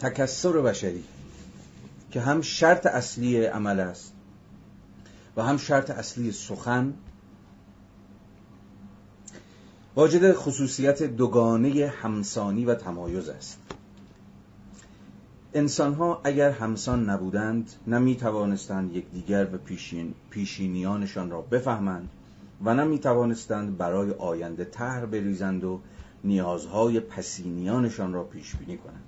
تکسر 0.00 0.52
بشری 0.52 1.04
که 2.10 2.20
هم 2.20 2.42
شرط 2.42 2.86
اصلی 2.86 3.44
عمل 3.44 3.80
است 3.80 4.12
و 5.36 5.42
هم 5.42 5.56
شرط 5.56 5.90
اصلی 5.90 6.32
سخن 6.32 6.94
واجد 9.96 10.32
خصوصیت 10.32 11.02
دوگانه 11.02 11.86
همسانی 11.86 12.64
و 12.64 12.74
تمایز 12.74 13.28
است. 13.28 13.58
انسان 15.54 15.94
ها 15.94 16.20
اگر 16.24 16.50
همسان 16.50 17.10
نبودند 17.10 17.70
نمی 17.86 18.16
توانستند 18.16 18.96
یکدیگر 18.96 19.48
و 19.52 19.58
پیشین، 19.58 20.14
پیشینیانشان 20.30 21.30
را 21.30 21.40
بفهمند 21.40 22.08
و 22.64 22.74
نمی 22.74 22.98
توانستند 22.98 23.78
برای 23.78 24.10
آینده 24.10 24.64
طرح 24.64 25.06
بریزند 25.06 25.64
و 25.64 25.80
نیازهای 26.24 27.00
پسینیانشان 27.00 28.12
را 28.12 28.24
پیش 28.24 28.56
بینی 28.56 28.78
کنند. 28.78 29.04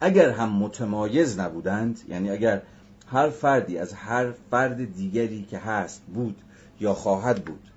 اگر 0.00 0.30
هم 0.30 0.52
متمایز 0.52 1.38
نبودند 1.38 2.00
یعنی 2.08 2.30
اگر 2.30 2.62
هر 3.06 3.28
فردی 3.28 3.78
از 3.78 3.92
هر 3.92 4.32
فرد 4.50 4.94
دیگری 4.94 5.42
که 5.50 5.58
هست 5.58 6.02
بود 6.14 6.36
یا 6.80 6.94
خواهد 6.94 7.44
بود 7.44 7.68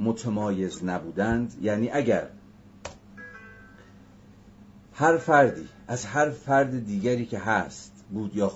متمایز 0.00 0.84
نبودند 0.84 1.54
یعنی 1.62 1.90
اگر 1.90 2.28
هر 4.94 5.16
فردی 5.16 5.68
از 5.88 6.04
هر 6.04 6.30
فرد 6.30 6.86
دیگری 6.86 7.26
که 7.26 7.38
هست 7.38 7.92
بود 8.10 8.36
یا 8.36 8.52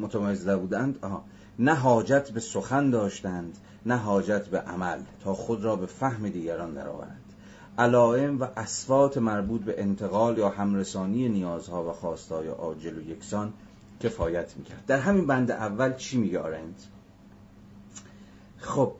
متمایز 0.00 0.48
نبودند 0.48 0.98
آها 1.02 1.24
نه 1.58 1.74
حاجت 1.74 2.30
به 2.30 2.40
سخن 2.40 2.90
داشتند 2.90 3.58
نه 3.86 3.96
حاجت 3.96 4.48
به 4.48 4.60
عمل 4.60 4.98
تا 5.24 5.34
خود 5.34 5.64
را 5.64 5.76
به 5.76 5.86
فهم 5.86 6.28
دیگران 6.28 6.74
درآورند. 6.74 7.22
علائم 7.78 8.40
و 8.40 8.46
اسوات 8.56 9.18
مربوط 9.18 9.60
به 9.60 9.80
انتقال 9.80 10.38
یا 10.38 10.48
همرسانی 10.48 11.28
نیازها 11.28 11.90
و 11.90 11.92
خواستای 11.92 12.48
عاجل 12.48 12.98
و 12.98 13.10
یکسان 13.10 13.52
کفایت 14.00 14.56
می‌کرد. 14.56 14.86
در 14.86 14.98
همین 14.98 15.26
بند 15.26 15.50
اول 15.50 15.94
چی 15.94 16.18
میگه 16.18 16.42
خب 18.58 18.92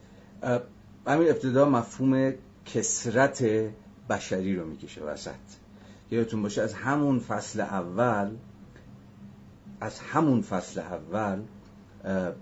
همین 1.06 1.28
ابتدا 1.28 1.68
مفهوم 1.68 2.34
کسرت 2.66 3.44
بشری 4.10 4.56
رو 4.56 4.66
می‌کشه 4.66 5.04
وسط. 5.04 5.30
یادتون 6.10 6.42
باشه 6.42 6.62
از 6.62 6.74
همون 6.74 7.18
فصل 7.18 7.60
اول 7.60 8.30
از 9.80 9.98
همون 10.00 10.42
فصل 10.42 10.80
اول 10.80 11.42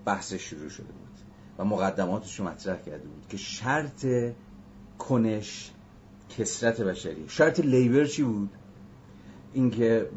بحث 0.05 0.33
شروع 0.33 0.69
شده 0.69 0.87
بود 0.87 1.19
و 1.57 1.65
مقدماتش 1.65 2.39
رو 2.39 2.45
مطرح 2.45 2.77
کرده 2.77 3.07
بود 3.07 3.27
که 3.29 3.37
شرط 3.37 4.05
کنش 4.99 5.71
کسرت 6.37 6.81
بشری. 6.81 7.25
شرط 7.27 7.59
لیبر 7.59 8.05
چی 8.05 8.23
بود؟ 8.23 8.49
اینکه 9.53 10.09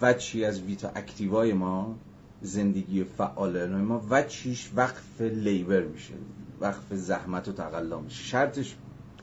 وچی 0.00 0.44
از 0.44 0.60
ویتا 0.60 0.88
اکتیوای 0.94 1.52
ما 1.52 1.98
زندگی 2.42 3.04
فعال 3.04 3.66
ما 3.66 4.06
وچیش 4.10 4.70
وقف 4.76 5.20
لیبر 5.20 5.80
میشه 5.80 6.14
وقف 6.60 6.94
زحمت 6.94 7.48
و 7.48 7.52
تقلا 7.52 8.00
میشه. 8.00 8.24
شرطش 8.24 8.76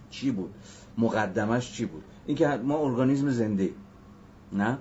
چی 0.09 0.31
بود؟ 0.31 0.53
مقدمش 0.97 1.71
چی 1.71 1.85
بود؟ 1.85 2.03
اینکه 2.25 2.47
ما 2.47 2.77
ارگانیسم 2.77 3.29
زنده 3.29 3.69
نه؟ 4.53 4.77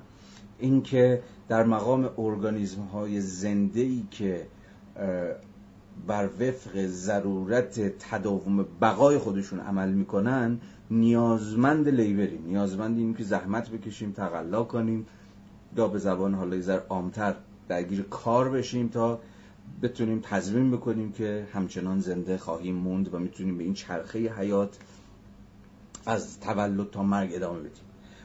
اینکه 0.59 1.23
در 1.49 1.65
مقام 1.65 2.11
ارگانیسم 2.19 2.83
های 2.83 3.21
زنده 3.21 3.81
ای 3.81 4.05
که 4.11 4.47
بر 6.07 6.27
وفق 6.41 6.87
ضرورت 6.87 7.81
تداوم 7.99 8.67
بقای 8.81 9.19
خودشون 9.19 9.61
عمل 9.61 9.93
می‌کنن 9.93 10.61
نیازمند 10.91 11.89
لیبریم. 11.89 12.47
نیازمند 12.47 12.99
این 12.99 13.15
که 13.15 13.25
زحمت 13.25 13.71
بکشیم 13.71 14.13
تقلا 14.13 14.65
کنیم 14.65 15.07
یا 15.77 15.89
به 15.89 15.99
زبان 15.99 16.35
حالا 16.35 16.61
زر 16.61 16.79
عامتر 16.89 17.35
درگیر 17.69 18.03
کار 18.03 18.51
بشیم 18.51 18.89
تا 18.89 19.21
بتونیم 19.83 20.21
تضمین 20.23 20.71
بکنیم 20.71 21.13
که 21.13 21.47
همچنان 21.53 22.01
زنده 22.01 22.39
خواهیم 22.39 22.75
موند 22.75 23.15
و 23.15 23.19
می‌تونیم 23.19 23.59
به 23.59 23.65
این 23.65 23.75
چرخه 23.75 24.19
حیات 24.19 24.79
از 26.07 26.41
تولد 26.41 26.91
تا 26.91 27.03
مرگ 27.03 27.35
ادامه 27.35 27.59
بدیم. 27.59 27.85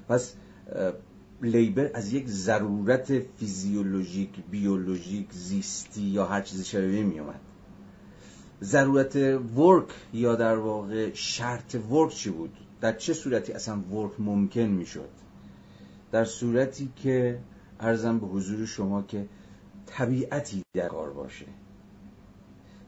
پس 0.09 0.33
لیبر 1.41 1.91
از 1.93 2.13
یک 2.13 2.27
ضرورت 2.27 3.19
فیزیولوژیک 3.19 4.29
بیولوژیک 4.51 5.31
زیستی 5.31 6.01
یا 6.01 6.25
هر 6.25 6.41
چیزی 6.41 6.65
شبیه 6.65 7.03
می 7.03 7.19
اومد. 7.19 7.39
ضرورت 8.61 9.15
ورک 9.55 9.89
یا 10.13 10.35
در 10.35 10.57
واقع 10.57 11.13
شرط 11.13 11.75
ورک 11.75 12.13
چی 12.13 12.29
بود؟ 12.29 12.57
در 12.81 12.93
چه 12.93 13.13
صورتی 13.13 13.53
اصلا 13.53 13.79
ورک 13.79 14.11
ممکن 14.19 14.61
می‌شد؟ 14.61 15.09
در 16.11 16.25
صورتی 16.25 16.89
که 16.95 17.39
ارزم 17.79 18.19
به 18.19 18.27
حضور 18.27 18.65
شما 18.65 19.01
که 19.01 19.25
طبیعتی 19.87 20.63
در 20.73 20.87
کار 20.87 21.09
باشه. 21.09 21.45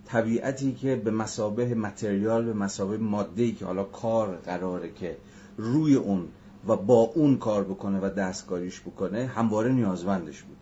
طبیعتی 0.06 0.74
که 0.74 0.96
به 0.96 1.12
مسابه 1.12 1.76
متریال 1.76 2.46
به 2.46 2.54
مسابه 2.54 2.98
ماده 2.98 3.52
که 3.52 3.66
حالا 3.66 3.84
کار 3.84 4.36
قراره 4.36 4.92
که 4.92 5.18
روی 5.58 5.96
اون 5.96 6.28
و 6.68 6.76
با 6.76 7.12
اون 7.16 7.38
کار 7.38 7.64
بکنه 7.64 8.00
و 8.00 8.10
دستکاریش 8.10 8.82
بکنه 8.82 9.26
همواره 9.26 9.72
نیازمندش 9.72 10.42
بود. 10.42 10.58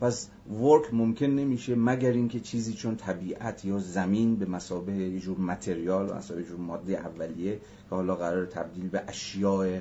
پس 0.00 0.28
work 0.60 0.94
ممکن 0.94 1.26
نمیشه 1.26 1.74
مگر 1.74 2.10
اینکه 2.10 2.40
چیزی 2.40 2.72
چون 2.72 2.96
طبیعت 2.96 3.64
یا 3.64 3.78
زمین 3.78 4.36
به 4.36 4.46
مثابه 4.46 4.92
یه 4.92 5.20
جور 5.20 5.38
material 5.38 6.10
و 6.10 6.14
مثابه 6.14 6.44
جور 6.44 6.56
ماده 6.60 6.92
اولیه 6.92 7.56
که 7.58 7.96
حالا 7.96 8.16
قرار 8.16 8.46
تبدیل 8.46 8.88
به 8.88 9.02
اشیاء 9.08 9.80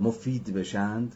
مفید 0.00 0.54
بشند. 0.54 1.14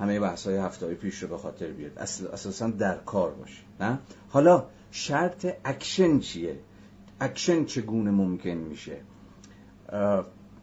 همه 0.00 0.20
بحث 0.20 0.46
های 0.46 0.56
هفته 0.56 0.94
پیش 0.94 1.22
رو 1.22 1.28
به 1.28 1.38
خاطر 1.38 1.66
بیاد 1.66 1.98
اساسا 2.32 2.70
در 2.70 2.96
کار 2.96 3.30
باشه 3.30 3.62
نه؟ 3.80 3.98
حالا 4.28 4.66
شرط 4.90 5.46
اکشن 5.64 6.18
چیه؟ 6.18 6.60
اکشن 7.20 7.64
چگونه 7.64 8.10
ممکن 8.10 8.50
میشه؟ 8.50 8.96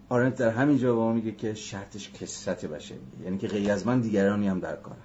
آرنت 0.09 0.35
در 0.35 0.49
همین 0.49 0.77
جا 0.77 0.95
با 0.95 1.13
میگه 1.13 1.31
که 1.31 1.53
شرطش 1.53 2.11
کثرت 2.11 2.65
بشری 2.65 2.99
یعنی 3.23 3.37
که 3.37 3.47
غیر 3.47 3.71
از 3.71 3.87
من 3.87 4.01
دیگرانی 4.01 4.47
هم 4.47 4.59
در 4.59 4.75
کارن. 4.75 4.97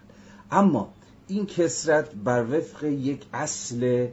اما 0.50 0.92
این 1.28 1.46
کسرت 1.46 2.14
بر 2.14 2.58
وفق 2.58 2.84
یک 2.84 3.26
اصل 3.32 4.08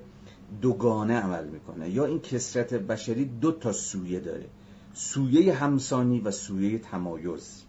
دوگانه 0.62 1.20
عمل 1.20 1.48
می‌کنه. 1.48 1.90
یا 1.90 2.06
این 2.06 2.20
کسرت 2.20 2.74
بشری 2.74 3.26
دو 3.26 3.52
تا 3.52 3.72
سویه 3.72 4.20
داره. 4.20 4.46
سویه 4.94 5.54
همسانی 5.54 6.20
و 6.20 6.32
سویه 6.32 6.80
تمایز. 6.80 7.64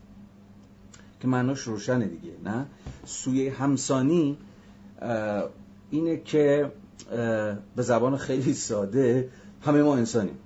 که 1.20 1.28
معناش 1.28 1.60
روشنه 1.60 2.06
دیگه 2.06 2.32
نه؟ 2.44 2.66
سویه 3.04 3.52
همسانی 3.52 4.38
اینه 5.90 6.16
که 6.16 6.72
به 7.76 7.82
زبان 7.82 8.16
خیلی 8.16 8.54
ساده 8.54 9.28
همه 9.60 9.82
ما 9.82 9.96
انسانیم. 9.96 10.38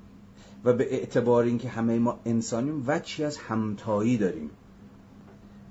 و 0.65 0.73
به 0.73 0.95
اعتبار 0.95 1.45
اینکه 1.45 1.69
همه 1.69 1.99
ما 1.99 2.21
انسانیم 2.25 2.85
وچی 2.87 3.25
از 3.25 3.37
همتایی 3.37 4.17
داریم؟ 4.17 4.51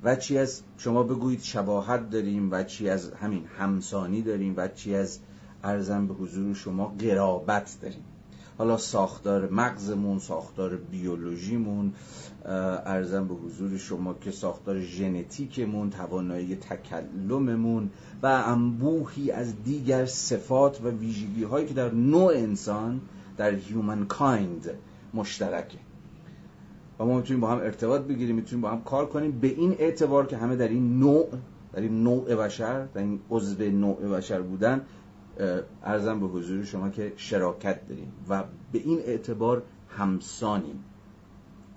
وچی 0.03 0.37
از 0.37 0.61
شما 0.77 1.03
بگویید 1.03 1.41
شباهت 1.41 2.09
داریم 2.09 2.49
وچی 2.51 2.89
از 2.89 3.11
همین 3.11 3.45
همسانی 3.57 4.21
داریم 4.21 4.53
وچی 4.57 4.95
از 4.95 5.19
ارزم 5.63 6.07
به 6.07 6.13
حضور 6.13 6.55
شما 6.55 6.95
قرابت 6.99 7.77
داریم؟ 7.81 8.03
حالا 8.57 8.77
ساختار 8.77 9.49
مغزمون 9.49 10.19
ساختار 10.19 10.75
بیولوژیمون 10.75 11.93
ارزم 12.45 13.27
به 13.27 13.33
حضور 13.33 13.77
شما 13.77 14.13
که 14.13 14.31
ساختار 14.31 14.79
ژنتیکمون 14.79 15.89
توانایی 15.89 16.55
تکلممون 16.55 17.89
و 18.23 18.43
انبوهی 18.45 19.31
از 19.31 19.63
دیگر 19.63 20.05
صفات 20.05 20.81
و 20.83 20.89
ویژگی 20.89 21.43
هایی 21.43 21.67
که 21.67 21.73
در 21.73 21.91
نوع 21.91 22.33
انسان 22.33 23.01
در 23.37 23.53
هیومن 23.53 24.05
کایند 24.05 24.69
مشترکه. 25.13 25.77
و 26.99 27.05
ما 27.05 27.17
می‌تونیم 27.17 27.41
با 27.41 27.47
هم 27.47 27.57
ارتباط 27.57 28.01
بگیریم 28.01 28.35
می‌تونیم 28.35 28.61
با 28.61 28.69
هم 28.69 28.81
کار 28.81 29.05
کنیم 29.05 29.39
به 29.39 29.47
این 29.47 29.75
اعتبار 29.79 30.25
که 30.27 30.37
همه 30.37 30.55
در 30.55 30.67
این 30.67 30.99
نوع 30.99 31.27
در 31.73 31.81
این 31.81 32.03
نوع 32.03 32.35
بشر 32.35 32.85
در 32.85 33.01
این 33.01 33.19
عضو 33.29 33.63
نوع 33.63 34.17
بشر 34.17 34.41
بودن 34.41 34.81
ارزم 35.83 36.19
به 36.19 36.25
حضور 36.25 36.63
شما 36.63 36.89
که 36.89 37.13
شراکت 37.17 37.87
داریم 37.87 38.11
و 38.29 38.43
به 38.71 38.79
این 38.79 38.99
اعتبار 38.99 39.63
همسانیم. 39.89 40.83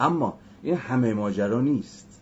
اما 0.01 0.39
این 0.63 0.77
همه 0.77 1.15
ماجرا 1.15 1.61
نیست. 1.61 2.21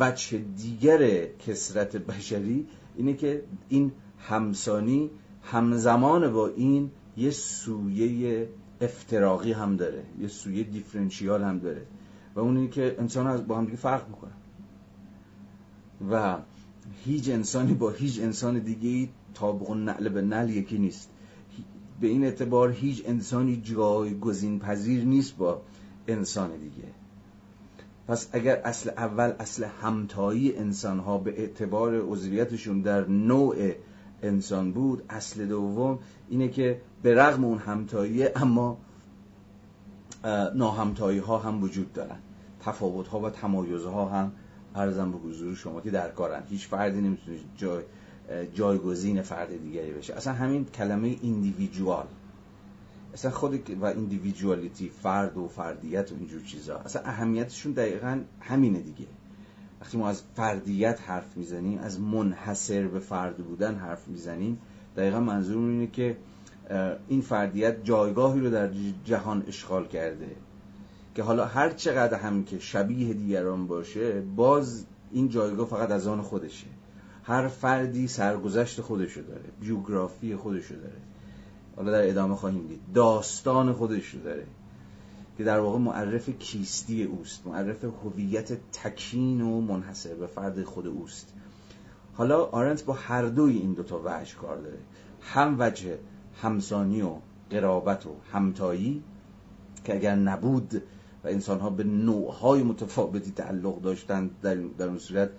وجه 0.00 0.38
دیگر 0.38 1.26
کسرت 1.26 1.96
بشری 1.96 2.66
اینه 2.96 3.14
که 3.14 3.42
این 3.68 3.92
همسانی 4.18 5.10
همزمان 5.42 6.32
با 6.32 6.46
این 6.46 6.90
یه 7.16 7.30
سویه 7.30 8.48
افتراقی 8.80 9.52
هم 9.52 9.76
داره 9.76 10.04
یه 10.20 10.28
سویه 10.28 10.64
دیفرنشیال 10.64 11.42
هم 11.42 11.58
داره. 11.58 11.86
و 12.34 12.40
اون 12.40 12.56
اینه 12.56 12.70
که 12.70 12.96
انسان 12.98 13.26
از 13.26 13.46
با 13.46 13.58
هم 13.58 13.64
دیگه 13.64 13.76
فرق 13.76 14.08
می‌کنن 14.08 14.32
و 16.10 16.38
هیچ 17.04 17.28
انسانی 17.28 17.74
با 17.74 17.90
هیچ 17.90 18.20
انسان 18.20 18.58
دیگه 18.58 19.08
طابق 19.36 19.70
نعل 19.70 20.08
به 20.08 20.22
نعل 20.22 20.50
یکی 20.50 20.78
نیست. 20.78 21.10
به 22.00 22.06
این 22.06 22.24
اعتبار 22.24 22.70
هیچ 22.70 23.02
انسانی 23.06 23.56
جایگزین 23.56 24.58
پذیر 24.58 25.04
نیست 25.04 25.36
با 25.36 25.62
انسان 26.08 26.50
دیگه. 26.50 26.88
پس 28.08 28.28
اگر 28.32 28.56
اصل 28.64 28.90
اول 28.90 29.32
اصل 29.38 29.64
همتایی 29.64 30.56
انسان 30.56 30.98
ها 30.98 31.18
به 31.18 31.40
اعتبار 31.40 32.00
عضویتشون 32.00 32.80
در 32.80 33.08
نوع 33.08 33.56
انسان 34.22 34.72
بود 34.72 35.02
اصل 35.10 35.46
دوم 35.46 35.98
اینه 36.28 36.48
که 36.48 36.80
به 37.02 37.14
رغم 37.14 37.44
اون 37.44 37.58
همتایی 37.58 38.28
اما 38.28 38.78
ناهمتایی 40.54 41.18
ها 41.18 41.38
هم 41.38 41.62
وجود 41.62 41.92
دارن. 41.92 42.18
تفاوت 42.60 43.08
ها 43.08 43.20
و 43.20 43.30
تمایز 43.30 43.84
ها 43.84 44.08
هم 44.08 44.32
ارزم 44.74 45.12
به 45.12 45.18
حضور 45.18 45.54
شما 45.54 45.80
که 45.80 45.90
در 45.90 46.10
کارن. 46.10 46.42
هیچ 46.48 46.68
فردی 46.68 47.00
نمی‌تونه 47.00 47.38
جای 47.56 47.82
جایگزین 48.54 49.22
فرد 49.22 49.62
دیگری 49.62 49.92
بشه. 49.92 50.14
اصلا 50.14 50.32
همین 50.32 50.64
کلمه 50.64 51.16
ایندیویدوال 51.22 52.06
اصلا 53.14 53.30
خود 53.30 53.70
و 53.80 53.84
ایندیویدوالیتی 53.84 54.88
فرد 55.02 55.36
و 55.36 55.48
فردیت 55.48 56.12
و 56.12 56.14
اینجور 56.18 56.42
چیزا. 56.42 56.76
اصلا 56.78 57.02
اهمیتشون 57.02 57.72
دقیقا 57.72 58.20
همینه 58.40 58.80
دیگه. 58.80 59.06
وقتی 59.80 59.98
ما 59.98 60.08
از 60.08 60.22
فردیت 60.34 61.00
حرف 61.06 61.36
می‌زنیم 61.36 61.78
از 61.78 62.00
منحصر 62.00 62.86
به 62.86 62.98
فرد 62.98 63.36
بودن 63.36 63.74
حرف 63.74 64.08
می‌زنیم 64.08 64.58
دقیقا 64.96 65.20
منظور 65.20 65.70
اینه 65.70 65.86
که 65.86 66.16
این 67.08 67.20
فردیت 67.20 67.84
جایگاهی 67.84 68.40
رو 68.40 68.50
در 68.50 68.70
جهان 69.04 69.44
اشغال 69.48 69.86
کرده 69.86 70.36
که 71.14 71.22
حالا 71.22 71.44
هر 71.44 71.70
چقدر 71.70 72.18
هم 72.18 72.44
که 72.44 72.58
شبیه 72.58 73.14
دیگران 73.14 73.66
باشه 73.66 74.20
باز 74.20 74.84
این 75.12 75.28
جایگاه 75.28 75.66
فقط 75.66 75.90
از 75.90 76.06
آن 76.06 76.22
خودشه. 76.22 76.66
هر 77.26 77.48
فردی 77.48 78.08
سرگذشت 78.08 78.80
خودشو 78.80 79.20
داره 79.20 79.44
بیوگرافی 79.60 80.36
خودشو 80.36 80.74
داره. 80.74 81.00
حالا 81.76 81.92
در 81.92 82.08
ادامه 82.08 82.36
خواهیم 82.36 82.66
دید. 82.66 82.80
داستان 82.94 83.72
خودشو 83.72 84.18
داره. 84.18 84.46
که 85.38 85.44
در 85.44 85.60
واقع 85.60 85.78
معرف 85.78 86.30
کیستی 86.30 87.04
اوست 87.04 87.46
معرف 87.46 87.84
هویت 87.84 88.52
تکین 88.72 89.40
و 89.40 89.60
منحصر 89.60 90.14
به 90.14 90.26
فرد 90.26 90.64
خود 90.64 90.86
اوست. 90.86 91.32
حالا 92.14 92.44
آرنت 92.44 92.84
با 92.84 92.92
هر 92.92 93.22
دوی 93.22 93.56
این 93.56 93.72
دوتا 93.72 94.00
وجه 94.04 94.34
کار 94.34 94.56
داره. 94.56 94.78
هم 95.20 95.56
وجه 95.58 95.98
همسانی 96.42 97.02
و 97.02 97.14
قرابت 97.50 98.06
و 98.06 98.10
همتایی 98.32 99.02
که 99.84 99.94
اگر 99.94 100.14
نبود 100.14 100.82
و 101.24 101.28
انسان 101.28 101.60
ها 101.60 101.70
به 101.70 101.84
نوعهای 101.84 102.62
متفاوتی 102.62 103.30
تعلق 103.30 103.80
داشتند 103.80 104.30
در, 104.42 104.54
در 104.54 104.88
اون 104.88 104.98
صورت 104.98 105.30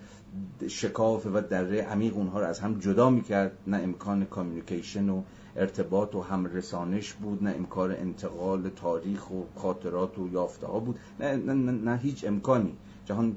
شکاف 0.68 1.26
و 1.26 1.40
دره 1.40 1.82
عمیق 1.82 2.16
اونها 2.16 2.40
رو 2.40 2.46
از 2.46 2.60
هم 2.60 2.78
جدا 2.78 3.10
می‌کرد. 3.10 3.52
نه 3.66 3.76
امکان 3.76 4.24
کامیونیکیشن 4.24 5.08
و 5.08 5.22
ارتباط 5.56 6.14
و 6.14 6.22
هم 6.22 6.46
رسانش 6.46 7.12
بود 7.12 7.44
نه 7.44 7.50
امکان 7.50 7.90
انتقال 7.90 8.68
تاریخ 8.68 9.30
و 9.30 9.42
خاطرات 9.56 10.18
و 10.18 10.28
یافته 10.28 10.66
ها 10.66 10.80
بود. 10.80 10.98
نه, 11.20 11.36
نه, 11.36 11.52
نه, 11.54 11.72
نه 11.72 11.96
هیچ 11.96 12.24
امکانی. 12.24 12.76
جهان 13.04 13.36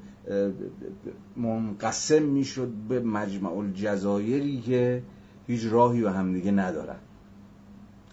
منقسم 1.37 2.23
می‌شد 2.23 2.69
به 2.89 2.99
مجمع 2.99 3.57
الجزایری 3.57 4.61
که 4.61 5.03
هیچ 5.47 5.65
راهی 5.65 6.03
و 6.03 6.09
همدیگه 6.09 6.51
ندارن. 6.51 6.99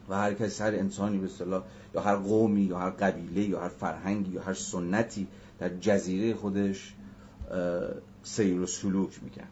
و 0.09 0.15
هر 0.15 0.35
کس 0.35 0.61
هر 0.61 0.75
انسانی 0.75 1.19
به 1.19 1.29
صلاح 1.29 1.63
یا 1.95 2.01
هر 2.01 2.17
قومی 2.17 2.63
یا 2.63 2.79
هر 2.79 2.91
قبیله 2.91 3.41
یا 3.41 3.61
هر 3.61 3.69
فرهنگی 3.69 4.33
یا 4.33 4.43
هر 4.43 4.55
سنتی 4.55 5.27
در 5.59 5.69
جزیره 5.69 6.35
خودش 6.35 6.95
سیر 8.23 8.61
و 8.61 8.67
سلوک 8.67 9.23
می‌کرد. 9.23 9.49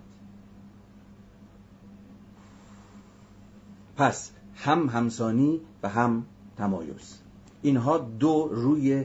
پس 3.96 4.30
هم 4.54 4.88
همسانی 4.88 5.60
و 5.82 5.88
هم 5.88 6.26
تمایز. 6.56 7.18
اینها 7.62 7.98
دو 7.98 8.48
روی 8.52 9.04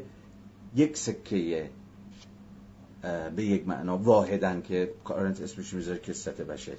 یک 0.76 0.98
سکه 0.98 1.70
به 3.36 3.44
یک 3.44 3.68
معنا 3.68 3.98
واحدن 3.98 4.62
که 4.62 4.94
کارنت 5.04 5.42
اسمش 5.42 5.74
می‌ذاره 5.74 6.00
کسرت 6.00 6.42
بشری. 6.42 6.78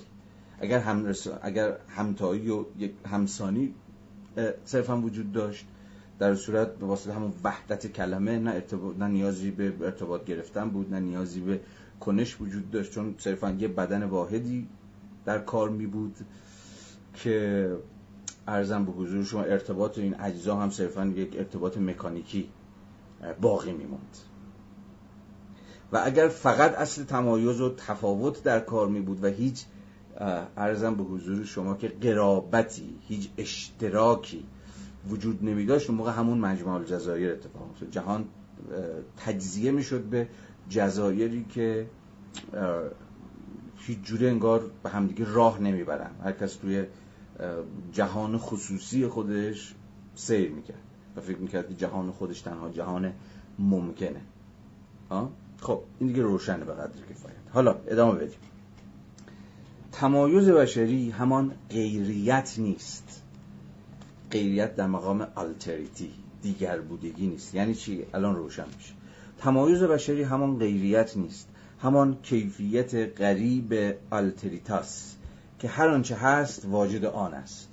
اگر 0.61 0.79
هم 0.79 1.15
اگر 1.43 1.77
همتایی 1.89 2.51
و 2.51 2.65
یک 2.79 2.93
همسانی 3.07 3.75
صرفا 4.65 5.01
وجود 5.01 5.33
داشت 5.33 5.67
در 6.19 6.35
صورت 6.35 6.77
به 6.77 6.87
واسطه 6.87 7.13
همون 7.13 7.33
وحدت 7.45 7.87
کلمه 7.87 8.39
نه, 8.39 8.63
نه 8.99 9.07
نیازی 9.07 9.51
به 9.51 9.75
ارتباط 9.81 10.25
گرفتن 10.25 10.71
بود 10.71 10.95
نه 10.95 11.01
نیازی 11.01 11.41
به 11.41 11.61
کنش 12.05 12.41
وجود 12.41 12.71
داشت 12.71 12.93
چون 12.93 13.15
صرفا 13.19 13.51
یه 13.51 13.69
بدن 13.69 14.03
واحدی 14.03 14.69
در 15.25 15.39
کار 15.39 15.69
می 15.69 15.87
بود 15.87 16.17
که 17.15 17.77
ارزم 18.49 18.85
به 18.85 18.93
حضور 18.93 19.25
شما 19.25 19.43
ارتباط 19.43 19.99
این 19.99 20.21
اجزا 20.21 20.57
هم 20.57 20.71
صرفا 20.71 21.07
یک 21.07 21.37
ارتباط 21.37 21.79
مکانیکی 21.79 22.49
باقی 23.41 23.73
میموند 23.73 24.17
و 25.93 26.01
اگر 26.05 26.29
فقط 26.29 26.75
اصل 26.75 27.05
تمایز 27.05 27.61
و 27.61 27.75
تفاوت 27.75 28.43
در 28.43 28.61
کار 28.61 28.89
می 28.89 29.01
بود 29.01 29.25
و 29.25 29.27
هیچ 29.27 29.65
ارزم 30.57 30.95
به 30.95 31.03
حضور 31.03 31.45
شما 31.45 31.75
که 31.75 31.89
قرابتی 31.89 32.99
هیچ 33.09 33.31
اشتراکی 33.39 34.45
وجود 35.09 35.45
نمی 35.45 35.67
داشت 35.67 35.91
اون 35.91 35.99
موقع 35.99 36.13
همون 36.13 36.39
مجمع 36.39 36.73
الجزایر 36.73 37.33
اتفاق 37.33 37.71
افتاد. 37.71 37.91
جهان 37.91 38.25
تجزیه 39.17 39.71
می‌شد 39.71 40.03
به 40.03 40.29
جزایری 40.69 41.45
که 41.45 41.87
هیچ 43.77 43.99
جوره 44.03 44.29
انگار 44.29 44.71
به 44.83 44.91
همدیگه 44.91 45.33
راه 45.33 45.61
نمی‌برن. 45.61 46.11
هر 46.25 46.33
کس 46.33 46.57
توی 46.57 46.85
جهان 47.93 48.39
خصوصی 48.39 49.07
خودش 49.07 49.75
سیر 50.15 50.51
می‌کرد 50.51 50.83
و 51.17 51.21
فکر 51.21 51.39
می‌کرد 51.39 51.69
که 51.69 51.75
جهان 51.75 52.13
خودش 52.13 52.41
تنها 52.41 52.71
جهان 52.71 53.13
ممکنه. 53.59 54.21
خب 55.61 55.81
این 55.99 56.09
دیگه 56.09 56.23
روشنه 56.23 56.65
به 56.65 56.73
قدر 56.73 57.01
کفایت. 57.11 57.37
حالا 57.53 57.77
ادامه 57.87 58.15
بدیم. 58.19 58.39
تمایز 59.93 60.49
بشری 60.49 61.11
همان 61.11 61.53
غیریت 61.71 62.55
نیست. 62.59 63.23
غیریت 64.31 64.77
در 64.77 64.87
مقام 64.87 65.27
آلتریتی 65.35 66.11
دیگر 66.43 66.81
بودگی 66.81 67.27
نیست. 67.27 67.55
یعنی 67.55 67.75
چی؟ 67.75 68.07
الان 68.15 68.37
روشن 68.37 68.65
میشه. 68.77 68.93
تمایز 69.43 69.83
بشری 69.83 70.23
همان 70.23 70.59
غیریت 70.59 71.17
نیست 71.17 71.49
همان 71.79 72.17
کیفیت 72.23 73.21
غریب 73.21 73.97
آلتریتاس 74.11 75.15
که 75.59 75.69
هر 75.69 75.89
آنچه 75.89 76.17
هست 76.17 76.65
واجد 76.65 77.05
آن 77.05 77.35
است. 77.35 77.69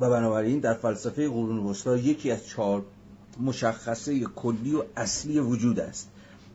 و 0.00 0.10
بنابراین 0.10 0.58
در 0.58 0.74
فلسفه 0.74 1.28
قرون 1.28 1.58
وسطا 1.58 1.96
یکی 1.96 2.30
از 2.30 2.46
چهار 2.46 2.82
مشخصه 3.40 4.20
کلی 4.20 4.74
و 4.74 4.82
اصلی 4.96 5.40
وجود 5.40 5.80
است 5.80 6.10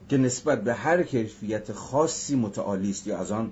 که 0.10 0.18
نسبت 0.18 0.64
به 0.64 0.74
هر 0.74 1.04
کیفیت 1.04 1.72
خاصی 1.72 2.36
متعالی 2.36 2.90
است 2.90 3.08
یا 3.08 3.18
از 3.18 3.32
آن 3.32 3.52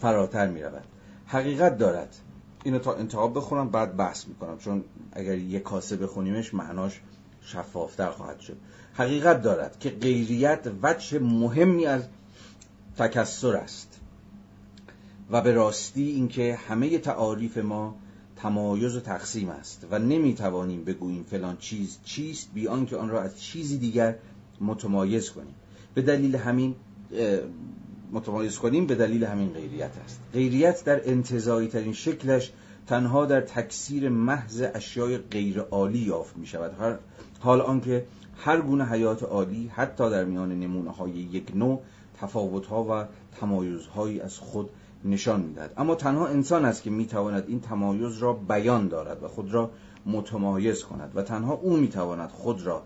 فراتر 0.00 0.48
می 0.48 0.62
رود 0.62 0.84
حقیقت 1.26 1.78
دارد 1.78 2.16
اینو 2.64 2.78
تا 2.78 2.94
انتها 2.94 3.28
بخونم 3.28 3.68
بعد 3.68 3.96
بحث 3.96 4.26
می‌کنم. 4.28 4.58
چون 4.58 4.84
اگر 5.12 5.38
یک 5.38 5.62
کاسه 5.62 5.96
بخونیمش 5.96 6.54
معناش 6.54 7.00
شفافتر 7.42 8.10
خواهد 8.10 8.40
شد. 8.40 8.56
حقیقت 8.94 9.42
دارد 9.42 9.78
که 9.78 9.90
غیریت 9.90 10.70
وجه 10.82 11.18
مهمی 11.18 11.86
از 11.86 12.02
تکسر 12.98 13.56
است. 13.56 14.00
و 15.30 15.40
به 15.40 15.52
راستی 15.52 16.10
اینکه 16.10 16.54
همه 16.68 16.98
تعاریف 16.98 17.58
ما 17.58 17.96
تمایز 18.36 18.96
و 18.96 19.00
تقسیم 19.00 19.48
است 19.48 19.86
و 19.90 19.98
نمی‌توانیم 19.98 20.84
بگوییم 20.84 21.22
فلان 21.22 21.56
چیز 21.56 21.98
چیست 22.04 22.50
بی 22.54 22.68
آنکه 22.68 22.96
آن 22.96 23.08
را 23.08 23.22
از 23.22 23.40
چیزی 23.42 23.78
دیگر 23.78 24.14
متمایز 24.60 25.30
کنیم. 25.30 25.54
به 25.94 26.02
دلیل 26.02 26.36
همین 26.36 26.74
متمایز 28.12 28.58
کنیم 28.58 28.86
به 28.86 28.94
دلیل 28.94 29.24
همین 29.24 29.48
غیریت 29.48 29.90
است. 30.04 30.20
غیریت 30.32 30.84
در 30.84 31.10
انتظایی 31.10 31.68
ترین 31.68 31.92
شکلش 31.92 32.52
تنها 32.86 33.26
در 33.26 33.40
تکثیر 33.40 34.08
محض 34.08 34.62
اشیای 34.74 35.18
غیر 35.18 35.60
عالی 35.60 35.98
یافت 35.98 36.36
می 36.36 36.46
شود 36.46 36.98
حال 37.40 37.60
آنکه 37.60 38.04
هر 38.36 38.60
گونه 38.60 38.84
حیات 38.84 39.22
عالی 39.22 39.70
حتی 39.74 40.10
در 40.10 40.24
میان 40.24 40.60
نمونه 40.60 40.90
های 40.90 41.10
یک 41.10 41.52
نوع 41.54 41.82
تفاوت 42.20 42.66
ها 42.66 42.84
و 42.84 43.04
تمایز 43.40 43.86
هایی 43.86 44.20
از 44.20 44.38
خود 44.38 44.70
نشان 45.04 45.40
می‌دهد. 45.40 45.72
اما 45.76 45.94
تنها 45.94 46.26
انسان 46.26 46.64
است 46.64 46.82
که 46.82 46.90
می‌تواند 46.90 47.44
این 47.48 47.60
تمایز 47.60 48.18
را 48.18 48.32
بیان 48.32 48.88
دارد 48.88 49.22
و 49.22 49.28
خود 49.28 49.54
را 49.54 49.70
متمایز 50.06 50.84
کند 50.84 51.12
و 51.14 51.22
تنها 51.22 51.54
او 51.54 51.76
می‌تواند 51.76 52.28
خود 52.28 52.62
را 52.62 52.82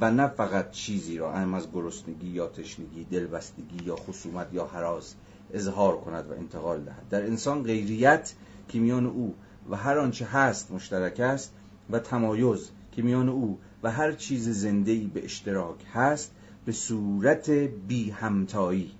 و 0.00 0.10
نه 0.10 0.26
فقط 0.26 0.70
چیزی 0.70 1.18
را 1.18 1.32
هم 1.32 1.54
از 1.54 1.72
گرسنگی 1.72 2.28
یا 2.28 2.46
تشنگی 2.46 3.04
دلبستگی 3.04 3.84
یا 3.84 3.96
خصومت 3.96 4.46
یا 4.52 4.66
حراس 4.66 5.14
اظهار 5.52 5.96
کند 5.96 6.30
و 6.30 6.32
انتقال 6.32 6.80
دهد. 6.80 7.08
در 7.10 7.26
انسان 7.26 7.62
غیریت 7.62 8.32
که 8.68 8.78
میان 8.78 9.06
او 9.06 9.34
و 9.70 9.76
هر 9.76 9.98
آنچه 9.98 10.24
هست 10.24 10.70
مشترک 10.72 11.20
است 11.20 11.52
و 11.90 11.98
تمایز 11.98 12.70
که 12.92 13.02
میان 13.02 13.28
او 13.28 13.58
و 13.82 13.90
هر 13.90 14.12
چیز 14.12 14.48
زندهی 14.48 15.06
به 15.06 15.24
اشتراک 15.24 15.76
هست 15.92 16.32
به 16.64 16.72
صورت 16.72 17.50
بی 17.50 18.10
همتایی 18.10 18.90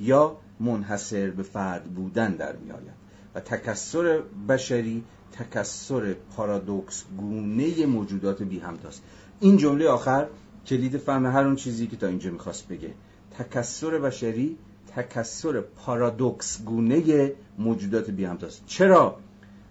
یا 0.00 0.36
منحصر 0.60 1.30
به 1.30 1.42
فرد 1.42 1.84
بودن 1.84 2.34
در 2.34 2.56
می 2.56 2.70
آید 2.70 3.00
و 3.34 3.40
تکسر 3.40 4.22
بشری 4.48 5.04
تکسر 5.32 6.14
پارادوکس 6.36 7.04
گونه 7.18 7.86
موجودات 7.86 8.42
بی 8.42 8.58
همتاست 8.58 9.02
این 9.40 9.56
جمله 9.56 9.88
آخر 9.88 10.26
کلید 10.66 10.96
فهم 10.96 11.26
هر 11.26 11.44
اون 11.44 11.56
چیزی 11.56 11.86
که 11.86 11.96
تا 11.96 12.06
اینجا 12.06 12.30
می‌خواست 12.30 12.68
بگه. 12.68 12.94
تکثر 13.38 13.98
بشری 13.98 14.56
تکثر 14.96 15.60
پارادوکس 15.60 16.64
گونه 16.64 17.32
موجودات 17.58 18.10
بی 18.10 18.24
همتاست. 18.24 18.62
چرا؟ 18.66 19.16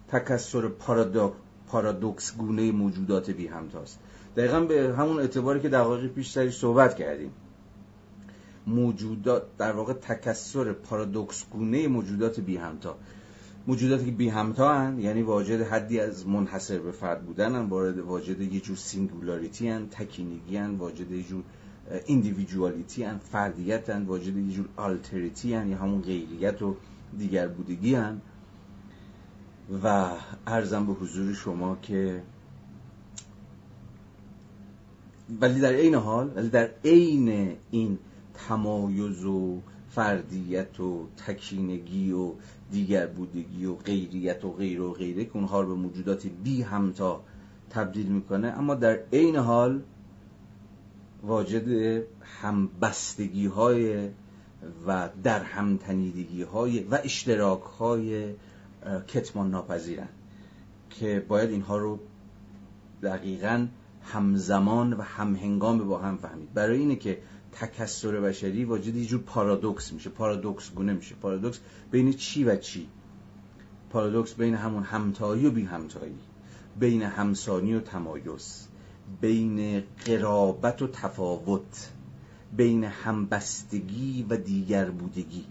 تکثر 0.08 0.68
پارادوکس 1.68 2.36
گونه 2.36 2.72
موجودات 2.72 3.30
بی 3.30 3.46
همتاست. 3.46 3.98
دقیقا 4.36 4.60
به 4.60 4.94
همون 4.98 5.18
اعتباری 5.18 5.60
که 5.60 5.68
دقایق 5.68 6.12
پیش 6.12 6.30
سری 6.30 6.50
صحبت 6.50 6.96
کردیم. 6.96 7.32
موجودات 8.66 9.42
در 9.58 9.72
واقع 9.72 9.92
تکثر 9.92 10.72
پارادوکس 10.72 11.44
گونه 11.50 11.88
موجودات 11.88 12.40
بی 12.40 12.56
همتا. 12.56 12.96
موجوداتی 13.70 14.04
که 14.04 14.10
بی 14.10 14.28
همتا 14.28 14.78
هن 14.78 14.98
یعنی 14.98 15.22
واجد 15.22 15.60
حدی 15.60 16.00
از 16.00 16.26
منحصر 16.26 16.78
به 16.78 16.92
فرد 16.92 17.26
بودن 17.26 17.54
هن 17.54 17.68
وارد 17.68 17.98
واجد 17.98 18.40
یه 18.40 18.60
جور 18.60 18.76
singularity 18.76 19.68
هن 19.68 19.88
تکینگی 19.88 20.56
هن 20.56 20.70
واجد 20.74 21.10
یه 21.10 21.22
جور 21.22 21.42
individuality 22.06 23.02
هن 23.02 23.18
فردیت 23.18 23.90
هن 23.90 24.02
واجد 24.02 24.36
یه 24.36 24.52
جور 24.52 24.68
alterity 24.76 25.54
هن 25.54 25.68
یا 25.68 25.78
همون 25.78 26.02
غیریت 26.02 26.62
و 26.62 26.76
دیگر 27.18 27.48
بودگی 27.48 27.94
هن 27.94 28.20
و 29.84 30.10
عرضم 30.46 30.86
به 30.86 30.92
حضور 30.92 31.34
شما 31.34 31.78
که 31.82 32.22
ولی 35.40 35.60
در 35.60 35.72
عین 35.72 35.94
حال 35.94 36.30
ولی 36.36 36.48
در 36.48 36.70
عین 36.84 37.56
این 37.70 37.98
تمایز 38.48 39.24
و 39.24 39.60
فردیت 39.90 40.80
و 40.80 41.06
تکینگی 41.26 42.12
و 42.12 42.32
دیگر 42.70 43.06
بودگی 43.06 43.66
و 43.66 43.74
غیریت 43.74 44.44
و 44.44 44.52
غیر 44.52 44.80
و 44.80 44.92
غیره 44.92 45.24
که 45.24 45.30
اونها 45.34 45.60
رو 45.60 45.68
به 45.68 45.82
موجودات 45.82 46.26
بی 46.26 46.62
همتا 46.62 47.22
تبدیل 47.70 48.06
می‌کنه. 48.06 48.48
اما 48.48 48.74
در 48.74 48.98
عین 49.12 49.36
حال 49.36 49.82
واجد 51.22 52.02
همبستگی 52.42 53.46
های 53.46 54.08
و 54.86 55.08
در 55.22 55.42
همتنیدگی 55.42 56.42
های 56.42 56.80
و 56.80 56.98
اشتراک 57.04 57.62
های 57.62 58.34
کتمان 59.08 59.50
ناپذیرن 59.50 60.08
که 60.90 61.24
باید 61.28 61.50
اینها 61.50 61.78
رو 61.78 61.98
دقیقا 63.02 63.66
همزمان 64.02 64.92
و 64.92 65.02
همهنگام 65.02 65.78
با 65.78 65.98
هم 65.98 66.16
فهمید. 66.16 66.54
برای 66.54 66.78
اینه 66.78 66.96
که 66.96 67.18
تکسر 67.52 68.20
بشری 68.20 68.64
واجد 68.64 68.96
یه 68.96 69.06
جور 69.06 69.20
پارادوکس 69.20 69.92
میشه. 69.92 70.10
پارادوکس 70.10 70.70
گونه 70.70 70.92
میشه. 70.92 71.14
پارادوکس 71.14 71.58
بین 71.90 72.12
چی 72.12 72.44
و 72.44 72.56
چی؟ 72.56 72.88
پارادوکس 73.90 74.34
بین 74.34 74.54
همون 74.54 74.82
همتایی 74.82 75.46
و 75.46 75.50
بی 75.50 75.62
همتایی 75.62 76.18
بین 76.78 77.02
همسانی 77.02 77.74
و 77.74 77.80
تمایز. 77.80 78.66
بین 79.20 79.82
قرابت 80.04 80.82
و 80.82 80.86
تفاوت. 80.86 81.90
بین 82.56 82.84
همبستگی 82.84 84.26
و 84.30 84.36
دیگر 84.36 84.90
بودگی. 84.90 85.44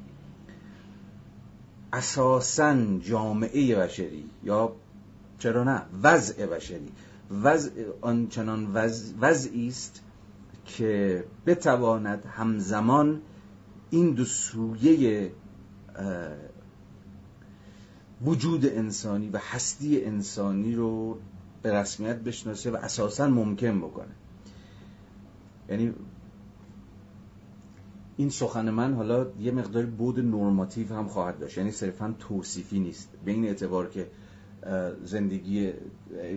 اساسا 1.93 2.97
جامعه 2.99 3.75
بشری 3.75 4.25
یا 4.43 4.75
چرا 5.39 5.63
نه؟ 5.63 5.81
وضع 6.03 6.45
بشری. 6.45 6.91
وضع 7.43 7.71
آنچنان 8.01 8.73
وضعی 9.21 9.67
است 9.67 10.01
که 10.77 11.23
بتواند 11.45 12.25
همزمان 12.25 13.21
این 13.89 14.13
دو 14.13 14.25
سویه 14.25 15.31
وجود 18.25 18.65
انسانی 18.65 19.29
و 19.29 19.37
هستی 19.37 20.05
انسانی 20.05 20.75
رو 20.75 21.17
به 21.61 21.73
رسمیت 21.73 22.15
بشناسه 22.15 22.71
و 22.71 22.75
اساسا 22.75 23.27
ممکن 23.27 23.79
بکنه. 23.79 24.15
یعنی 25.69 25.93
این 28.17 28.29
سخن 28.29 28.69
من 28.69 28.93
حالا 28.93 29.27
یه 29.39 29.51
مقدار 29.51 29.85
بود 29.85 30.19
نرماتیو 30.19 30.93
هم 30.93 31.07
خواهد 31.07 31.39
داشت. 31.39 31.57
یعنی 31.57 31.71
صرفا 31.71 32.15
توصیفی 32.19 32.79
نیست. 32.79 33.09
به 33.25 33.31
این 33.31 33.45
اعتبار 33.45 33.89
که 33.89 34.07
زندگی 35.03 35.73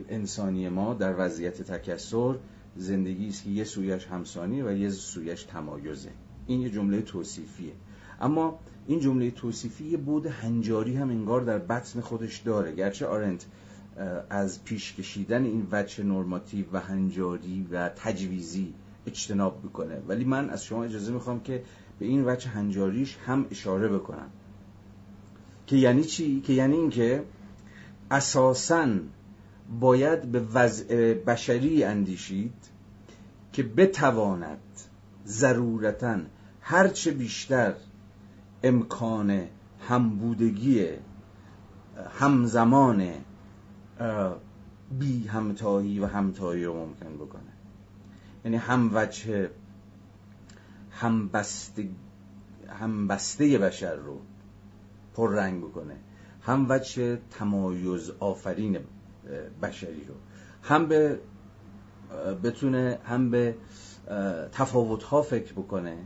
انسانی 0.09 0.69
ما 0.69 0.95
در 0.95 1.15
وضعیت 1.19 1.63
تکسر 1.63 2.35
زندگی 2.77 3.29
است 3.29 3.45
که 3.45 3.51
یه 3.51 3.65
سویش 3.65 4.07
همسانی 4.07 4.63
و 4.63 4.73
یه 4.73 4.91
سویش 4.91 5.43
تمایزه. 5.43 6.11
این 6.47 6.61
یه 6.61 6.71
جمله 6.71 7.03
توصیفیه. 7.03 7.73
اما 8.21 8.59
این 8.87 9.01
جمله 9.01 9.31
توصیفی 9.31 9.85
یه 9.85 9.97
بود 9.97 10.27
هنجاری 10.27 10.97
هم 10.97 11.11
انگار 11.11 11.41
در 11.41 11.59
بطن 11.59 12.01
خودش 12.01 12.39
داره. 12.39 12.75
گرچه 12.75 13.07
آرنت 13.07 13.47
از 14.31 14.65
پیش 14.65 14.95
کشیدن 14.95 15.45
این 15.45 15.67
وجه 15.73 16.05
نرماتیو 16.05 16.67
و 16.73 16.81
هنجاری 16.81 17.67
و 17.71 17.89
تجویزی 17.89 18.75
اجتناب 19.07 19.61
می‌کنه. 19.65 20.03
ولی 20.09 20.25
من 20.25 20.51
از 20.51 20.65
شما 20.65 20.85
اجازه 20.85 21.13
می‌خوام 21.13 21.41
که 21.41 21.63
به 21.99 22.07
این 22.07 22.25
وجه 22.25 22.49
هنجاریش 22.49 23.17
هم 23.27 23.47
اشاره 23.51 23.89
بکنم. 23.89 24.31
که 25.67 25.77
یعنی 25.77 26.05
چی؟ 26.05 26.41
که 26.41 26.53
یعنی 26.53 26.77
اینکه 26.77 27.25
اساساً 28.11 28.89
باید 29.81 30.23
به 30.33 30.41
وضع 30.41 31.15
بشری 31.15 31.85
اندیشید 31.85 32.55
که 33.53 33.63
بتواند 33.63 34.59
ضرورتا 35.27 36.19
هرچه 36.61 37.11
بیشتر 37.11 37.75
امکان 38.63 39.47
همبودگی 39.89 40.87
همزمان 42.19 43.13
بی 44.99 45.27
همتایی 45.27 46.01
و 46.01 46.07
همتایی 46.07 46.65
رو 46.65 46.87
ممکن 46.87 47.15
بکنه. 47.15 47.53
یعنی 48.45 48.57
هم 48.57 48.91
وجه 48.95 49.51
همبسته 50.91 51.89
همبسته 52.69 53.59
بشر 53.59 53.95
رو 53.95 54.21
پر 55.15 55.35
رنگ 55.35 55.63
بکنه. 55.63 55.97
هم 56.43 56.67
وجه 56.69 57.19
تمایز 57.31 58.11
آفرین 58.11 58.79
بشری 59.63 60.05
رو. 60.05 60.15
هم 60.63 60.87
به 60.87 61.19
بتونه 62.45 62.99
هم 63.05 63.31
به 63.31 63.55
تفاوت 64.53 65.03
ها 65.03 65.23
فکر 65.23 65.53
بکنه 65.53 65.97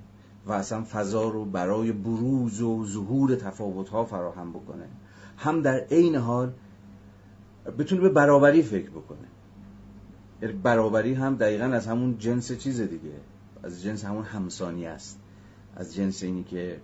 و 0.46 0.52
اصلا 0.52 0.84
فضا 0.84 1.28
رو 1.28 1.44
برای 1.44 1.92
بروز 1.92 2.60
و 2.60 2.86
ظهور 2.86 3.34
تفاوت 3.34 3.88
ها 3.88 4.04
فراهم 4.04 4.52
بکنه. 4.52 4.88
هم 5.36 5.62
در 5.62 5.78
عین 5.78 6.16
حال 6.16 6.52
بتونه 7.78 8.00
به 8.00 8.08
برابری 8.08 8.62
فکر 8.62 8.90
بکنه. 8.90 9.28
یعنی 10.42 10.54
برابری 10.54 11.14
هم 11.14 11.36
دقیقا 11.36 11.64
از 11.64 11.86
همون 11.86 12.18
جنس 12.18 12.52
چیز 12.52 12.80
دیگه. 12.80 13.12
از 13.62 13.82
جنس 13.82 14.04
همون 14.04 14.24
همسانی 14.24 14.86
است. 14.86 15.18
از 15.76 15.94
جنس 15.94 16.22
اینی 16.22 16.44
که 16.44 16.80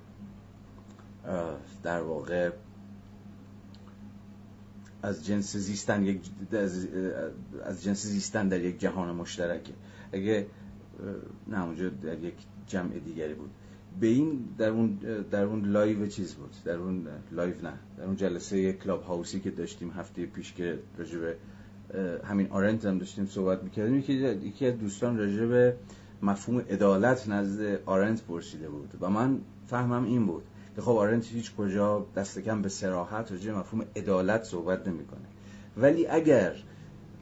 در 1.82 2.02
واقع 2.02 2.50
از 5.02 5.26
جنس 5.26 5.56
زیستن 5.56 6.02
یک 6.02 6.20
از 7.64 7.82
جنس 7.84 8.06
زیستن 8.06 8.48
در 8.48 8.60
یک 8.60 8.80
جهان 8.80 9.14
مشترکه. 9.14 9.72
اگه 10.12 10.46
نه 11.46 11.64
اونجا 11.64 11.88
در 11.88 12.18
یک 12.18 12.34
جمع 12.66 12.98
دیگری 12.98 13.34
بود. 13.34 13.50
به 14.00 14.06
این 14.06 14.48
در 14.58 14.68
اون 14.68 14.98
در 15.30 15.44
اون 15.44 15.64
live 15.64 16.06
چیز 16.06 16.34
بود. 16.34 16.54
در 16.64 16.76
اون 16.76 17.06
live 17.32 17.54
نه. 17.62 17.72
در 17.98 18.04
اون 18.04 18.16
جلسه 18.16 18.72
کلاب 18.72 19.02
هاوسی 19.02 19.40
که 19.40 19.50
داشتیم 19.50 19.90
هفته 19.90 20.26
پیش 20.26 20.52
که 20.52 20.78
راجع 20.98 21.18
به 21.18 21.36
همین 22.24 22.46
آرنت 22.50 22.84
هم 22.84 22.98
داشتیم 22.98 23.26
صحبت 23.26 23.62
می‌کردیم 23.62 23.96
یکی 24.42 24.66
از 24.66 24.78
دوستان 24.78 25.18
راجع 25.18 25.46
به 25.46 25.76
مفهوم 26.22 26.58
عدالت 26.58 27.28
نزد 27.28 27.80
آرنت 27.86 28.22
پرسیده 28.22 28.68
بود 28.68 28.94
و 29.00 29.10
من 29.10 29.38
فهمم 29.66 30.04
این 30.04 30.26
بود. 30.26 30.42
که 30.76 30.82
خب 30.82 30.90
آرنت 30.90 31.26
هیچ 31.26 31.54
کجا 31.54 32.06
دست 32.16 32.38
کم 32.38 32.62
به 32.62 32.68
سراحت 32.68 33.32
راجع 33.32 33.52
مفهوم 33.52 33.84
عدالت 33.96 34.44
صحبت 34.44 34.88
نمی‌کنه. 34.88 35.26
ولی 35.76 36.06
اگر 36.06 36.52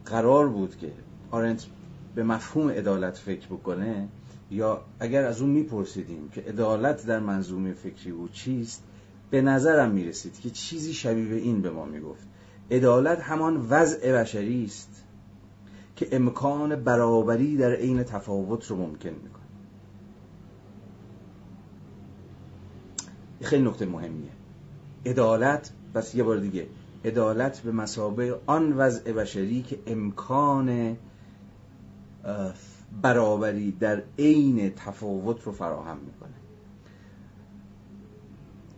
قرار 0.07 0.49
بود 0.49 0.77
که 0.77 0.93
آرنت 1.31 1.67
به 2.15 2.23
مفهوم 2.23 2.71
عدالت 2.71 3.17
فکر 3.17 3.47
بکنه 3.47 4.09
یا 4.51 4.85
اگر 5.01 5.25
از 5.25 5.41
اون 5.41 5.51
میپرسیدیم 5.51 6.29
که 6.29 6.41
عدالت 6.41 7.07
در 7.07 7.19
منظومه 7.19 7.73
فکری 7.73 8.11
او 8.11 8.29
چیست 8.29 8.83
به 9.31 9.43
نظرم 9.43 9.91
می‌رسید 9.91 10.41
که 10.41 10.51
چیزی 10.51 10.93
شبیه 10.93 11.29
به 11.29 11.37
این 11.37 11.63
به 11.63 11.71
ما 11.71 11.85
می‌گفت. 11.85 12.29
عدالت 12.71 13.21
همان 13.21 13.67
وضع 13.71 14.13
بشری 14.13 14.65
است 14.65 15.05
که 15.97 16.09
امکان 16.13 16.77
برابری 16.77 17.57
در 17.57 17.73
عین 17.73 18.03
تفاوت 18.03 18.67
رو 18.67 18.77
ممکن 18.77 19.09
می‌کنه 19.09 19.40
خیلی 23.43 23.65
نقطه 23.65 23.87
مهمیه. 23.87 24.31
عدالت 25.07 25.71
بس 25.95 26.15
یه 26.15 26.23
بار 26.23 26.37
دیگه 26.37 26.67
عدالت 27.05 27.61
به 27.61 27.73
مسابه 27.73 28.41
آن 28.47 28.73
وضع 28.73 29.13
بشری 29.13 29.63
که 29.63 29.79
امکان 29.87 30.97
برابری 33.03 33.73
در 33.73 34.03
عین 34.19 34.71
تفاوت 34.71 35.43
رو 35.43 35.53
فراهم 35.53 35.99
می‌کنه. 35.99 36.31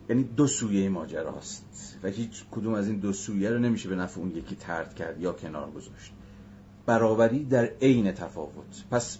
یعنی 0.09 0.25
دو 0.25 0.47
سویه 0.47 0.89
ماجراست 0.89 1.99
و 2.03 2.09
هیچ 2.09 2.45
کدوم 2.51 2.75
از 2.75 2.89
این 2.89 2.97
دو 2.97 3.13
سویه 3.13 3.51
رو 3.51 3.59
نمیشه 3.59 3.89
به 3.89 3.97
نفع 3.97 4.21
اون 4.21 4.31
یکی 4.31 4.57
ترد 4.57 4.95
کرد 4.95 5.21
یا 5.21 5.33
کنار 5.33 5.71
گذاشت. 5.71 6.13
برابری 6.87 7.45
در 7.45 7.65
عین 7.65 8.13
تفاوت. 8.13 8.85
پس 8.91 9.19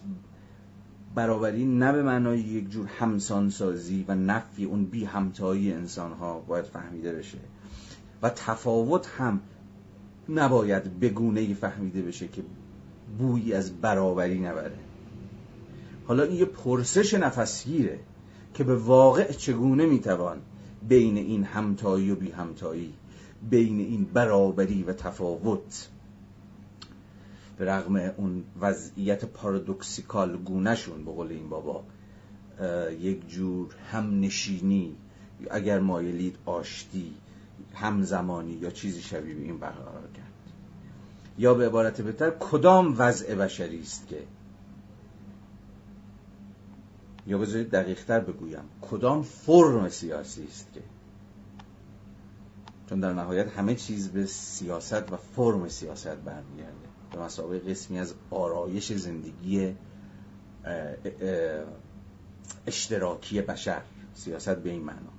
برابری 1.15 1.65
نه 1.65 1.93
به 1.93 2.03
معنای 2.03 2.39
یک 2.39 2.71
جور 2.71 2.87
همسانسازی 2.87 4.05
و 4.09 4.15
نفی 4.15 4.65
اون 4.65 4.85
بی 4.85 5.05
همتایی 5.05 5.73
انسان 5.73 6.13
ها 6.13 6.39
باید 6.39 6.65
فهمیده 6.65 7.13
بشه. 7.13 7.39
و 8.23 8.31
تفاوت 8.31 9.07
هم 9.07 9.41
نباید 10.29 11.01
بگونه 11.01 11.55
فهمیده 11.55 12.03
بشه 12.03 12.29
که 12.29 12.43
بویی 13.19 13.53
از 13.53 13.81
برابری 13.81 14.41
نبره. 14.41 14.79
حالا 16.07 16.23
این 16.23 16.37
یه 16.37 16.45
پرسش 16.45 17.15
نفسگیره 17.15 17.99
که 18.55 18.65
به 18.65 18.77
واقع 18.77 19.33
چگونه 19.33 19.87
می‌توان 19.87 20.39
بین 20.89 21.17
این 21.17 21.45
همتایی 21.45 22.11
و 22.11 22.15
بی 22.15 22.31
همتایی 22.31 22.93
بین 23.51 23.79
این 23.81 24.05
برابری 24.05 24.83
و 24.83 24.93
تفاوت 24.93 25.89
به 27.63 27.71
رغم 27.71 27.97
اون 27.97 28.45
وضعیت 28.61 29.25
پارادوکسیکال 29.25 30.37
گونهشون 30.37 31.05
به 31.05 31.13
قول 31.13 31.29
این 31.29 31.49
بابا 31.49 31.85
یک 33.01 33.29
جور 33.29 33.75
هم 33.91 34.21
نشینی 34.21 34.97
اگر 35.51 35.81
مایلید 35.81 36.37
آشتی 36.47 37.15
همزمانی 37.75 38.53
یا 38.53 38.71
چیزی 38.71 39.03
شبیه 39.03 39.37
این 39.37 39.59
برقرار 39.59 40.09
کرد. 40.15 40.33
یا 41.39 41.55
به 41.55 41.67
عبارت 41.67 42.01
بهتر 42.01 42.31
کدام 42.31 42.95
وضع 42.99 43.35
بشری 43.35 43.81
است 43.81 44.09
که؟ 44.09 44.23
یا 47.27 47.39
بذارید 47.39 47.71
دقیقتر 47.71 48.21
بگویم 48.21 48.65
کدام 48.81 49.23
فرم 49.23 49.89
سیاسی 49.89 50.45
است 50.45 50.69
که؟ 50.75 50.83
چون 52.89 53.01
در 53.01 53.13
نهایت 53.13 53.49
همه 53.49 53.75
چیز 53.75 54.09
به 54.09 54.27
سیاست 54.27 55.13
و 55.13 55.17
فرم 55.17 55.69
سیاست 55.69 56.17
برمیگرده. 56.17 56.92
به 57.13 57.21
مسابقه 57.21 57.59
قسمی 57.59 57.99
از 57.99 58.15
آرایش 58.31 58.93
زندگی 58.93 59.75
اشتراکی 62.67 63.41
بشر 63.41 63.83
سیاست 64.15 64.57
به 64.57 64.71
این 64.71 64.83
معنا. 64.83 65.13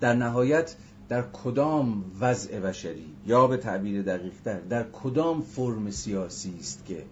در 0.00 0.14
نهایت 0.14 0.76
در 1.08 1.22
کدام 1.32 2.04
وضع 2.20 2.60
بشری 2.60 3.16
یا 3.26 3.46
به 3.46 3.56
تعبیر 3.56 4.02
دقیقتر 4.02 4.60
در 4.60 4.90
کدام 4.90 5.42
فرم 5.42 5.90
سیاسی 5.90 6.56
است 6.60 6.84
که 6.86 7.04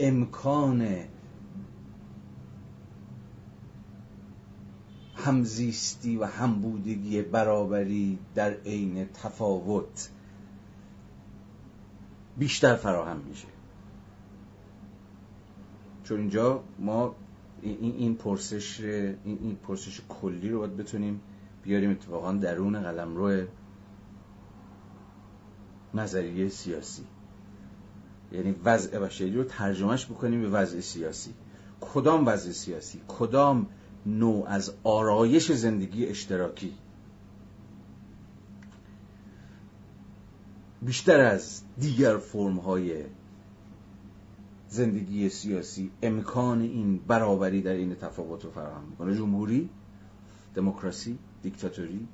امکان 0.00 0.88
همزیستی 5.14 6.16
و 6.16 6.24
همبودگی 6.24 7.22
برابری 7.22 8.18
در 8.34 8.50
عین 8.50 9.08
تفاوت 9.14 10.10
بیشتر 12.38 12.74
فراهم 12.74 13.16
میشه. 13.16 13.48
چون 16.04 16.20
اینجا 16.20 16.64
ما 16.78 17.14
این 17.62 17.94
این 17.94 18.14
پرسش 18.14 18.80
این 19.24 19.58
پرسش 19.62 20.00
کلی 20.08 20.50
رو 20.50 20.58
باید 20.58 20.76
بتونیم 20.76 21.20
بیاریم. 21.62 21.90
اتفاقا 21.90 22.32
درون 22.32 22.82
قلمرو 22.82 23.46
نظریه 25.94 26.48
سیاسی. 26.48 27.04
یعنی 28.32 28.54
وضع 28.64 28.98
بشری 28.98 29.34
رو 29.34 29.44
ترجمهش 29.44 30.06
بکنیم 30.06 30.42
به 30.42 30.48
وضع 30.48 30.80
سیاسی. 30.80 31.34
کدام 31.80 32.26
وضع 32.26 32.50
سیاسی؟ 32.50 33.00
کدام 33.08 33.66
نوع 34.06 34.46
از 34.46 34.74
آرایش 34.84 35.52
زندگی 35.52 36.06
اشتراکی؟ 36.06 36.74
بیشتر 40.82 41.20
از 41.20 41.62
دیگر 41.78 42.16
فرم 42.16 42.56
های 42.56 43.04
زندگی 44.68 45.28
سیاسی 45.28 45.90
امکان 46.02 46.60
این 46.60 46.98
برابری 46.98 47.62
در 47.62 47.72
این 47.72 47.94
تفاوت 47.94 48.44
رو 48.44 48.50
فراهم 48.50 48.84
می‌کنه. 48.84 49.16
جمهوری 49.16 49.70
دموکراسی 50.54 51.18
دیکتاتوری 51.42 52.08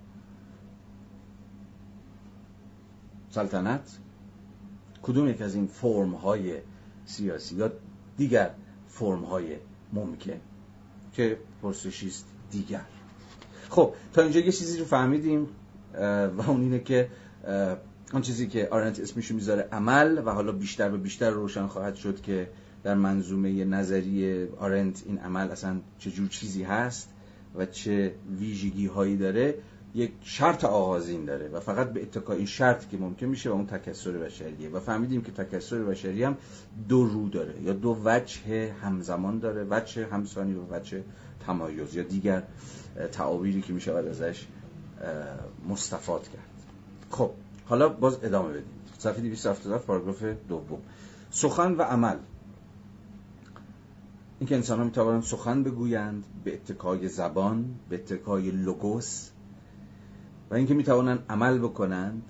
سلطنت 3.30 3.98
کدوم 5.02 5.28
یک 5.28 5.42
از 5.42 5.54
این 5.54 5.66
فرم 5.66 6.14
های 6.14 6.58
سیاسی 7.04 7.56
یا 7.56 7.72
دیگر 8.16 8.50
فرم 8.88 9.24
های 9.24 9.56
ممکن 9.92 10.40
که 11.12 11.38
پرسشیست 11.62 12.26
دیگر؟ 12.50 12.84
خب 13.70 13.94
تا 14.12 14.22
اینجا 14.22 14.40
یه 14.40 14.52
چیزی 14.52 14.78
رو 14.78 14.84
فهمیدیم 14.84 15.48
و 16.36 16.42
اون 16.46 16.60
اینه 16.60 16.78
که 16.78 17.10
آن 18.14 18.22
چیزی 18.22 18.46
که 18.46 18.68
آرنت 18.70 19.00
اسمشو 19.00 19.34
می‌ذاره 19.34 19.68
عمل 19.72 20.22
و 20.24 20.30
حالا 20.30 20.52
بیشتر 20.52 20.94
و 20.94 20.98
بیشتر 20.98 21.30
روشن 21.30 21.66
خواهد 21.66 21.94
شد 21.94 22.20
که 22.20 22.48
در 22.82 22.94
منظومه 22.94 23.64
نظری 23.64 24.46
آرنت 24.58 25.02
این 25.06 25.18
عمل 25.18 25.50
اصلا 25.50 25.80
چه 25.98 26.10
جور 26.10 26.28
چیزی 26.28 26.62
هست 26.62 27.08
و 27.54 27.66
چه 27.66 28.14
ویژگی 28.38 28.86
هایی 28.86 29.16
داره 29.16 29.54
یک 29.94 30.12
شرط 30.22 30.64
آغازین 30.64 31.24
داره 31.24 31.48
و 31.48 31.60
فقط 31.60 31.92
به 31.92 32.02
اتکای 32.02 32.36
این 32.36 32.46
شرط 32.46 32.88
که 32.88 32.96
ممکن 32.96 33.26
میشه 33.26 33.50
و 33.50 33.52
اون 33.52 33.66
تکسر 33.66 34.10
بشریه 34.10 34.68
و 34.68 34.80
فهمیدیم 34.80 35.22
که 35.22 35.32
تکسر 35.32 35.78
بشری 35.78 36.24
هم 36.24 36.36
دو 36.88 37.04
رو 37.04 37.28
داره 37.28 37.62
یا 37.62 37.72
دو 37.72 37.98
وجه 38.04 38.72
همزمان 38.82 39.38
داره 39.38 39.66
وجه 39.70 40.06
همسانی 40.06 40.54
و 40.54 40.74
وجه 40.74 41.02
تمایز 41.46 41.94
یا 41.94 42.02
دیگر 42.02 42.42
تعابیری 43.12 43.62
که 43.62 43.72
میشه 43.72 43.92
ازش 43.92 44.46
مستفاد 45.68 46.22
کرد. 46.22 46.50
خب. 47.10 47.30
حالا 47.66 47.88
باز 47.88 48.24
ادامه 48.24 48.48
بدیم. 48.48 48.64
صفحه 48.98 49.20
277 49.20 49.86
پاراگراف 49.86 50.22
دوم. 50.22 50.80
سخن 51.30 51.72
و 51.72 51.82
عمل. 51.82 52.16
اینکه 54.38 54.54
انسان 54.54 54.78
ها 54.78 54.84
می‌توانند 54.84 55.22
سخن 55.22 55.62
بگویند 55.62 56.24
به 56.44 56.54
اتکای 56.54 57.08
زبان 57.08 57.74
به 57.88 57.96
اتکای 57.96 58.50
لوگوس 58.50 59.30
و 60.50 60.54
اینکه 60.54 60.74
می‌توانند 60.74 61.24
عمل 61.28 61.58
بکنند 61.58 62.22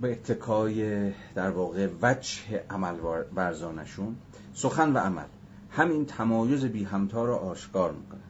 به 0.00 0.12
اتکای 0.12 1.10
در 1.34 1.50
واقع 1.50 1.88
وجه 2.02 2.64
عمل 2.70 2.94
ورزانشون. 3.36 4.16
سخن 4.54 4.92
و 4.92 4.98
عمل. 4.98 5.26
همین 5.70 6.06
تمایز 6.06 6.64
بی 6.64 6.84
همتا 6.84 7.24
را 7.24 7.36
آشکار 7.36 7.92
می‌کنند 7.92 8.21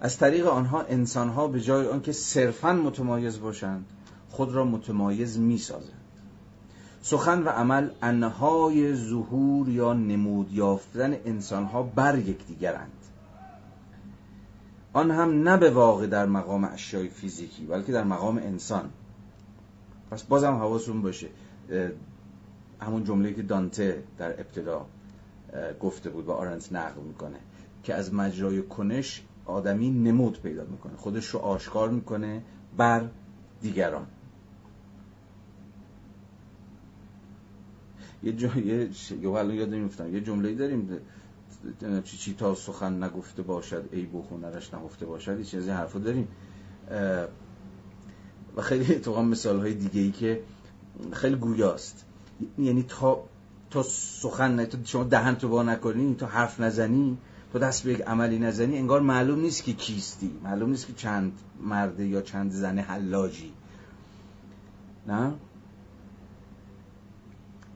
از 0.00 0.18
طریق 0.18 0.46
آنها 0.46 0.82
انسانها 0.82 1.48
به 1.48 1.60
جای 1.60 1.88
آنکه 1.88 2.12
صرفا 2.12 2.72
متمایز 2.72 3.40
باشند 3.40 3.86
خود 4.30 4.52
را 4.52 4.64
متمایز 4.64 5.38
می‌سازند. 5.38 6.00
سخن 7.02 7.42
و 7.42 7.48
عمل 7.48 7.90
انهای 8.02 8.94
ظهور 8.94 9.68
یا 9.68 9.92
نمود 9.92 10.52
یافتن 10.52 11.16
انسانها 11.24 11.82
بر 11.82 12.18
یکدیگرند. 12.18 12.92
آن 14.92 15.10
هم 15.10 15.48
نه 15.48 15.56
به 15.56 15.70
واقع 15.70 16.06
در 16.06 16.26
مقام 16.26 16.64
اشیای 16.64 17.08
فیزیکی 17.08 17.66
بلکه 17.66 17.92
در 17.92 18.04
مقام 18.04 18.36
انسان. 18.36 18.90
پس 20.10 20.22
بازم 20.22 20.54
حواستون 20.54 21.02
باشه 21.02 21.28
همون 22.80 23.04
جمله 23.04 23.32
که 23.34 23.42
دانته 23.42 24.02
در 24.18 24.40
ابتدا 24.40 24.86
گفته 25.80 26.10
بود 26.10 26.26
و 26.26 26.32
آرنت 26.32 26.72
نقل 26.72 27.00
می‌کنه 27.00 27.38
که 27.82 27.94
از 27.94 28.14
مجرای 28.14 28.62
کنش 28.62 29.22
آدمی 29.50 29.90
نمود 29.90 30.42
پیدا 30.42 30.64
می‌کنه. 30.64 30.96
خودش 30.96 31.26
رو 31.26 31.40
آشکار 31.40 31.90
می‌کنه 31.90 32.42
بر 32.76 33.08
دیگران. 33.62 34.06
یه 38.22 38.32
جایی 38.32 38.66
یه 38.66 38.88
یاد 39.22 39.68
نمیفتم 39.68 40.14
یه 40.14 40.20
جمله 40.20 40.54
داریم. 40.54 40.98
چی 42.04 42.16
چی 42.16 42.34
تا 42.34 42.54
سخن 42.54 43.02
نگفته 43.02 43.42
باشد 43.42 43.88
ای 43.92 44.02
بو 44.02 44.22
خونرش 44.22 44.74
نهفته 44.74 45.06
باشد 45.06 45.38
یه 45.38 45.44
چیزی 45.44 45.70
حرفو 45.70 45.98
داریم. 45.98 46.28
و 48.56 48.62
خیلی 48.62 48.94
تو 48.94 49.22
مثال 49.22 49.60
های 49.60 49.74
دیگه 49.74 50.00
ای 50.00 50.10
که 50.10 50.42
خیلی 51.12 51.36
گویاست. 51.36 52.04
یعنی 52.58 52.84
تا 52.88 53.24
تا 53.70 53.82
سخن 53.82 54.56
نه 54.56 54.66
تا 54.66 54.78
شما 54.84 55.04
دهن 55.04 55.34
تو 55.34 55.48
با 55.48 55.62
نکنی 55.62 56.14
تا 56.14 56.26
حرف 56.26 56.60
نزنی 56.60 57.18
تو 57.52 57.58
دست 57.58 57.82
به 57.82 57.92
یک 57.92 58.00
عملی 58.00 58.38
نزنی 58.38 58.78
انگار 58.78 59.00
معلوم 59.00 59.40
نیست 59.40 59.64
که 59.64 59.72
کیستی. 59.72 60.30
معلوم 60.44 60.70
نیست 60.70 60.86
که 60.86 60.92
چند 60.92 61.32
مرده 61.60 62.06
یا 62.06 62.22
چند 62.22 62.52
زن 62.52 62.78
حلاجی. 62.78 63.52
نه؟ 65.06 65.32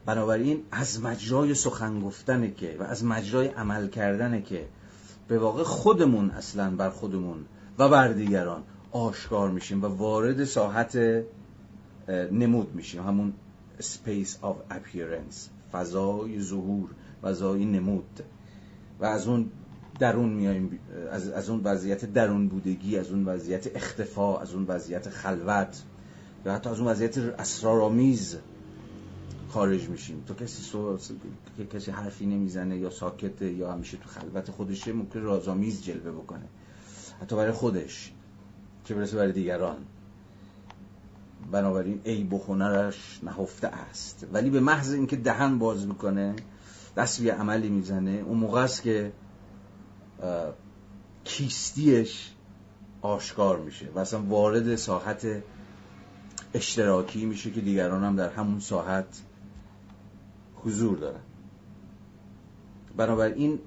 بنابراین 0.07 0.63
از 0.71 1.03
مجرای 1.03 1.55
سخن 1.55 2.01
گفتنه 2.01 2.51
که 2.51 2.77
و 2.81 2.83
از 2.83 3.05
مجرای 3.05 3.49
عمل 3.49 3.89
کردنه 3.89 4.43
که 4.43 4.69
به 5.29 5.39
واقع 5.39 5.63
خودمون 5.63 6.31
اصلا 6.31 6.71
بر 6.77 6.91
خودمون 6.91 7.45
و 7.79 7.89
بر 7.89 8.09
دیگران 8.09 8.63
آشکار 8.93 9.51
میشیم 9.51 9.83
و 9.83 9.87
وارد 9.87 10.45
ساحت 10.45 10.99
نمود 12.33 12.75
میشیم. 12.75 13.03
همون 13.03 13.33
space 13.81 14.31
of 14.43 14.75
appearance 14.75 15.49
فضای 15.73 16.41
ظهور 16.41 16.91
فضای 17.23 17.65
نمود. 17.65 18.23
و 19.01 19.05
از 19.05 19.29
اون 19.29 19.51
درون 19.99 20.29
میایم 20.29 20.79
از, 21.11 21.29
از 21.29 21.51
اون 21.51 21.61
وضعیت 21.65 22.05
درون 22.05 22.49
بودگی 22.49 22.99
از 22.99 23.11
اون 23.11 23.25
وضعیت 23.25 23.77
اختفا 23.77 24.39
از 24.39 24.55
اون 24.55 24.65
وضعیت 24.69 25.09
خلوت 25.09 25.83
یا 26.47 26.55
حتی 26.55 26.71
از 26.71 26.79
اون 26.79 26.89
وضعیت 26.89 27.19
اسرارآمیز 27.19 28.37
خارج 29.49 29.89
میشیم. 29.89 30.25
تو 30.27 30.35
کسی 30.35 30.63
سو... 30.63 30.99
کسی 31.75 31.91
حرفی 31.91 32.27
نمی‌زنه 32.27 32.79
یا 32.79 32.91
ساکته 32.91 33.53
یا 33.53 33.73
همیشه 33.73 33.97
تو 33.97 34.09
خلوت 34.09 34.51
خودشه 34.51 34.93
ممکن 34.93 35.21
رازآمیز 35.21 35.85
جلوه 35.85 36.11
بکنه. 36.11 36.45
حتی 37.23 37.37
برای 37.37 37.53
خودش 37.53 38.13
چه 38.85 38.95
برسه 38.95 39.17
برای 39.17 39.33
دیگران. 39.33 39.77
بنابراین 41.53 42.01
ای 42.05 42.25
بخونرش 42.25 43.21
نهفته 43.23 43.69
است. 43.69 44.27
ولی 44.33 44.51
به 44.51 44.61
محض 44.61 44.93
اینکه 44.93 45.17
دهن 45.17 45.59
باز 45.59 45.87
می‌کنه 45.87 46.35
دست 46.97 47.23
به 47.23 47.33
عملی 47.33 47.69
می‌زنه 47.69 48.23
اون 48.27 48.39
موقع 48.39 48.61
است 48.61 48.83
که 48.83 49.13
کیستیش 51.25 52.31
آشکار 53.03 53.59
میشه 53.59 53.87
و 53.95 53.99
اصلا 53.99 54.23
وارد 54.23 54.77
ساحت 54.77 55.27
اشتراکی 56.55 57.25
میشه 57.27 57.51
که 57.51 57.61
دیگران 57.61 58.05
هم 58.05 58.17
در 58.17 58.29
همون 58.29 58.61
ساحت 58.61 59.23
حضور 60.55 60.99
دارن. 60.99 61.21
بنابراین 62.97 63.59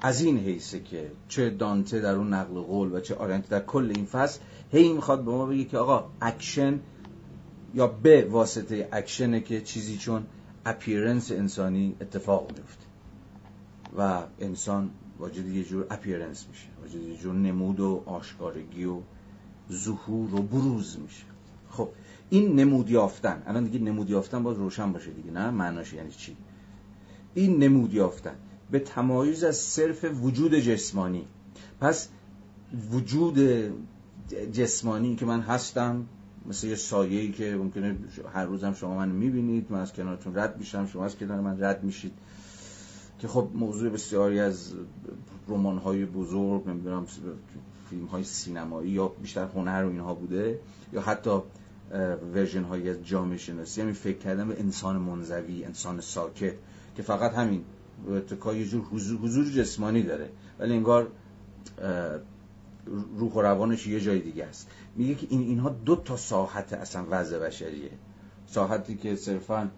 از 0.00 0.22
این 0.22 0.38
حیثه 0.38 0.80
که 0.80 1.10
چه 1.28 1.50
دانته 1.50 2.00
در 2.00 2.14
اون 2.14 2.34
نقل 2.34 2.60
قول 2.60 2.92
و 2.92 3.00
چه 3.00 3.14
آرنت 3.14 3.48
در 3.48 3.60
کل 3.60 3.92
این 3.96 4.06
فصل 4.06 4.40
هی 4.72 4.92
می‌خواد 4.92 5.24
به 5.24 5.30
ما 5.30 5.46
بگه 5.46 5.64
که 5.64 5.78
آقا 5.78 6.10
اکشن 6.20 6.80
یا 7.74 7.86
به 7.86 8.28
واسطه 8.30 8.88
اکشنه 8.92 9.40
که 9.40 9.60
چیزی 9.60 9.96
چون 9.96 10.26
appearance 10.66 11.32
انسانی 11.32 11.96
اتفاق 12.00 12.50
میفته 12.58 12.86
و 13.96 14.22
انسان 14.40 14.90
واجد 15.18 15.46
یه 15.46 15.64
جور 15.64 15.86
appearance 15.90 16.46
میشه. 16.48 16.66
واجد 16.82 17.08
یه 17.08 17.16
جور 17.16 17.34
نمود 17.34 17.80
و 17.80 18.02
آشکارگی 18.06 18.84
و 18.84 19.00
ظهور 19.72 20.34
و 20.34 20.42
بروز 20.42 20.98
میشه. 20.98 21.24
خب 21.70 21.88
این 22.30 22.60
نمود 22.60 22.90
یافتن. 22.90 23.42
الان 23.46 23.64
دیگه 23.64 23.78
نمود 23.78 24.10
یافتن 24.10 24.42
باز 24.42 24.56
روشن 24.56 24.92
باشه 24.92 25.10
دیگه 25.10 25.30
نه؟ 25.30 25.50
معناش 25.50 25.92
یعنی 25.92 26.10
چی؟ 26.10 26.36
این 27.34 27.62
نمود 27.62 27.94
یافتن. 27.94 28.34
به 28.70 28.78
تمایز 28.78 29.44
از 29.44 29.56
صرف 29.56 30.04
وجود 30.04 30.54
جسمانی. 30.54 31.26
پس 31.80 32.08
وجود 32.90 33.38
جسمانی 34.52 35.16
که 35.16 35.26
من 35.26 35.40
هستم 35.40 36.06
مثل 36.46 36.66
یه 36.66 36.74
سایه‌ای 36.74 37.32
که 37.32 37.56
ممکنه 37.56 37.96
هر 38.34 38.44
روزم 38.44 38.74
شما 38.74 38.94
من 38.94 39.08
می‌بینید 39.08 39.66
من 39.70 39.80
از 39.80 39.92
کنارتون 39.92 40.36
رد 40.36 40.58
میشم 40.58 40.86
شما 40.86 41.04
از 41.04 41.16
کنار 41.16 41.40
من 41.40 41.60
رد 41.60 41.84
میشید. 41.84 42.12
که 43.22 43.28
خب 43.28 43.48
موضوع 43.54 43.90
بسیاری 43.90 44.40
از 44.40 44.72
رمان 45.48 45.78
های 45.78 46.04
بزرگ 46.04 46.68
نمی‌دونم 46.68 47.06
فیلم 47.90 48.04
های 48.04 48.24
سینمایی 48.24 48.90
یا 48.90 49.08
بیشتر 49.08 49.44
هنر 49.44 49.84
و 49.84 49.88
اینها 49.88 50.14
بوده 50.14 50.60
یا 50.92 51.00
حتی 51.00 51.30
ورژن 52.34 52.62
های 52.64 52.90
از 52.90 53.04
جامعه 53.04 53.38
شناسی. 53.38 53.80
همین 53.80 53.94
فکر 53.94 54.18
کردن 54.18 54.48
به 54.48 54.60
انسان 54.60 54.96
منزوی 54.96 55.64
انسان 55.64 56.00
ساکت 56.00 56.54
که 56.96 57.02
فقط 57.02 57.34
همین 57.34 57.64
اتکای 58.08 58.58
یه 58.58 58.66
جور 58.66 58.84
حضور, 58.84 59.44
جسمانی 59.44 60.02
داره. 60.02 60.28
ولی 60.58 60.74
انگار 60.74 61.08
روح 63.16 63.32
و 63.32 63.40
روانش 63.40 63.86
یه 63.86 64.00
جای 64.00 64.18
دیگه 64.18 64.44
است. 64.44 64.70
میگه 64.96 65.14
که 65.14 65.26
این 65.30 65.40
اینها 65.40 65.68
دو 65.68 65.96
تا 65.96 66.16
ساحت 66.16 66.72
اصلا 66.72 67.04
وضع 67.10 67.38
بشریه. 67.38 67.90
ساحتی 68.46 68.96
که 68.96 69.16
صرفا 69.16 69.70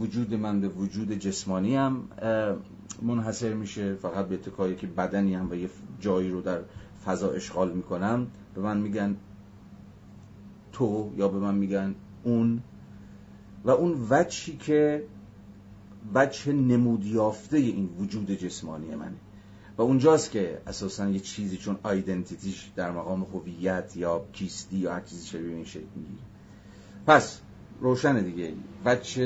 وجود 0.00 0.34
من 0.34 0.60
به 0.60 0.68
وجود 0.68 1.12
جسمانی 1.12 1.76
هم 1.76 2.08
منحصر 3.02 3.54
میشه. 3.54 3.94
فقط 3.94 4.26
به 4.26 4.34
اتکایی 4.34 4.76
که 4.76 4.86
بدنی 4.86 5.34
هم 5.34 5.50
و 5.50 5.54
یه 5.54 5.70
جایی 6.00 6.30
رو 6.30 6.40
در 6.40 6.60
فضا 7.04 7.30
اشغال 7.30 7.72
می‌کنم 7.72 8.26
به 8.54 8.60
من 8.60 8.78
میگن 8.78 9.16
تو 10.72 11.12
یا 11.16 11.28
به 11.28 11.38
من 11.38 11.54
میگن 11.54 11.94
اون. 12.22 12.62
و 13.64 13.70
اون 13.70 14.06
وجهی 14.10 14.56
که 14.56 15.04
وجه 16.14 16.52
نمود 16.52 17.04
یافته 17.04 17.56
این 17.56 17.88
وجود 17.98 18.30
جسمانی 18.30 18.94
منه. 18.94 19.16
و 19.78 19.82
اونجاست 19.82 20.30
که 20.30 20.62
اساسا 20.66 21.08
یه 21.08 21.20
چیزی 21.20 21.56
چون 21.56 21.78
آیدنتیتیش 21.82 22.70
در 22.76 22.90
مقام 22.90 23.22
هویت 23.22 23.96
یا 23.96 24.24
کیستی 24.32 24.76
یا 24.76 24.94
هر 24.94 25.00
چیزی 25.00 25.26
شبیه 25.26 25.54
این 25.54 25.64
شکل 25.64 25.86
می‌گیره. 25.96 26.22
پس 27.06 27.40
روشن 27.80 28.22
دیگه. 28.22 28.52
وجه 28.84 29.22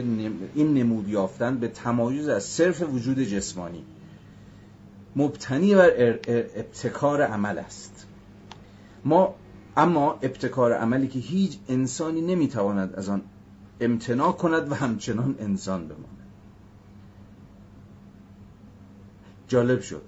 این 0.55 0.75
نمود 0.75 1.09
یافتن 1.09 1.59
به 1.59 1.69
تمایز 1.69 2.29
از 2.29 2.45
صرف 2.45 2.83
وجود 2.83 3.21
جسمانی. 3.21 3.85
مبتنی 5.17 5.75
بر 5.75 5.91
ابتکار 6.57 7.23
عمل 7.23 7.59
است. 7.59 8.07
ما 9.05 9.35
اما 9.77 10.13
ابتکار 10.13 10.73
عملی 10.73 11.09
که 11.09 11.19
هیچ 11.19 11.59
انسانی 11.69 12.21
نمی‌تواند 12.21 12.95
از 12.95 13.09
آن 13.09 13.23
امتناع 13.81 14.33
کند 14.33 14.73
و 14.73 14.75
همچنان 14.75 15.37
انسان 15.39 15.89
بماند. 15.89 16.07
جالب 19.49 19.81
شد. 19.81 20.03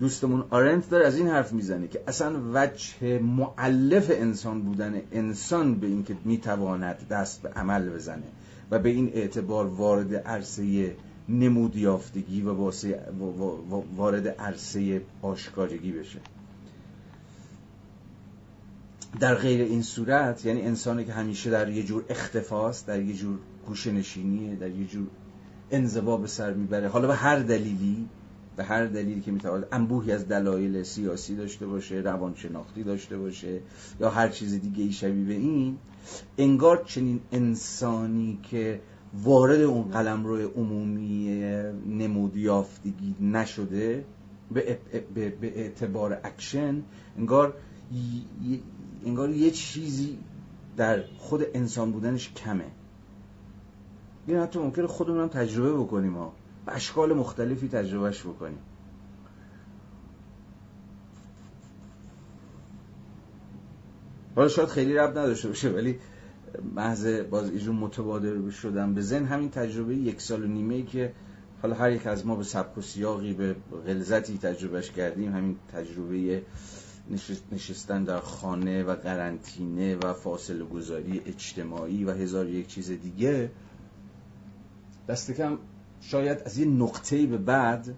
دوستمون 0.00 0.44
آرنت 0.50 0.90
داره 0.90 1.06
از 1.06 1.16
این 1.16 1.28
حرف 1.28 1.52
می‌زنه 1.52 1.88
که 1.88 2.02
اصلا 2.06 2.40
وجه 2.54 3.18
معلف 3.18 4.10
انسان 4.10 4.62
بودن 4.62 5.02
انسان 5.12 5.74
به 5.74 5.86
اینکه 5.86 6.16
می‌تواند 6.24 7.08
دست 7.08 7.42
به 7.42 7.48
عمل 7.48 7.88
بزنه 7.88 8.26
و 8.70 8.78
به 8.78 8.88
این 8.88 9.10
اعتبار 9.14 9.66
وارد 9.66 10.14
عرصه 10.14 10.96
نمود 11.28 11.76
یافتگی 11.76 12.42
و 12.42 12.72
وارد 13.96 14.28
عرصه 14.28 15.02
آشکارگی 15.22 15.92
بشه. 15.92 16.20
در 19.20 19.34
غیر 19.34 19.60
این 19.60 19.82
صورت 19.82 20.44
یعنی 20.44 20.62
انسانی 20.62 21.04
که 21.04 21.12
همیشه 21.12 21.50
در 21.50 21.68
یه 21.68 21.82
جور 21.82 22.04
اختفاست 22.08 22.86
در 22.86 23.02
یه 23.02 23.14
جور 23.14 23.38
گوشه 23.66 23.92
نشینیه 23.92 24.54
در 24.54 24.70
یه 24.70 24.86
جور 24.86 25.06
انزوا 25.70 26.16
به 26.16 26.26
سر 26.26 26.52
می‌بره 26.52 26.88
حالا 26.88 27.08
به 27.08 27.14
هر 27.14 27.38
دلیلی 27.38 28.08
به 28.56 28.64
هر 28.64 28.86
دلیلی 28.86 29.20
که 29.20 29.32
می‌تواند 29.32 29.66
انبوهی 29.72 30.12
از 30.12 30.28
دلایل 30.28 30.82
سیاسی 30.82 31.36
داشته 31.36 31.66
باشه 31.66 31.94
روانشناختی 31.94 32.82
داشته 32.82 33.18
باشه 33.18 33.60
یا 34.00 34.10
هر 34.10 34.28
چیز 34.28 34.60
دیگه 34.60 34.84
ای 34.84 34.92
شبیه 34.92 35.24
به 35.24 35.34
این 35.34 35.78
انگار 36.38 36.84
چنین 36.86 37.20
انسانی 37.32 38.38
که 38.42 38.80
وارد 39.14 39.60
اون 39.60 39.82
قلم 39.82 40.24
روی 40.24 40.42
عمومی 40.42 41.28
نمود 41.86 42.36
یافتگی 42.36 43.14
نشده 43.20 44.04
به 44.50 44.78
اعتبار 45.42 46.20
اکشن 46.24 46.82
انگار 47.18 47.54
انگار 49.04 49.30
یه 49.30 49.50
چیزی 49.50 50.18
در 50.76 51.04
خود 51.18 51.42
انسان 51.54 51.92
بودنش 51.92 52.32
کمه. 52.32 52.64
این 54.26 54.38
حتی 54.38 54.58
ممکنه 54.58 54.86
خودمون 54.86 55.28
تجربه 55.28 55.72
بکنیم 55.72 56.14
ها. 56.14 56.32
اشکال 56.66 57.12
مختلفی 57.12 57.68
تجربهش 57.68 58.22
بکنیم. 58.22 58.58
حالا 64.36 64.48
شاید 64.48 64.68
خیلی 64.68 64.94
رب 64.94 65.10
نداشته 65.18 65.48
باشه 65.48 65.70
ولی 65.70 65.98
محض 66.74 67.06
باز 67.06 67.50
ایجون 67.50 67.76
متبادر 67.76 68.50
شدم 68.50 68.94
به 68.94 69.00
زن 69.00 69.24
همین 69.24 69.50
تجربه 69.50 69.96
یک 69.96 70.20
سال 70.20 70.44
و 70.44 70.46
نیمه 70.46 70.74
ای 70.74 70.82
که 70.82 71.12
حالا 71.62 71.74
هر 71.74 71.92
یک 71.92 72.06
از 72.06 72.26
ما 72.26 72.36
به 72.36 72.44
سبک 72.44 72.78
و 72.78 72.80
سیاقی 72.80 73.34
به 73.34 73.56
غلظتی 73.86 74.38
تجربهش 74.38 74.90
کردیم 74.90 75.32
همین 75.32 75.56
تجربه 75.72 76.42
نشستن 77.52 78.04
در 78.04 78.20
خانه 78.20 78.82
و 78.82 78.94
قرنطینه 78.94 79.96
و 79.96 80.12
فاصله 80.12 80.64
گذاری 80.64 81.22
اجتماعی 81.26 82.04
و 82.04 82.10
هزار 82.10 82.48
یک 82.48 82.66
چیز 82.66 82.90
دیگه 82.90 83.50
دست 85.08 85.30
کم 85.30 85.58
شاید 86.00 86.38
از 86.44 86.58
یه 86.58 86.66
نقطه‌ای 86.66 87.26
به 87.26 87.38
بعد 87.38 87.94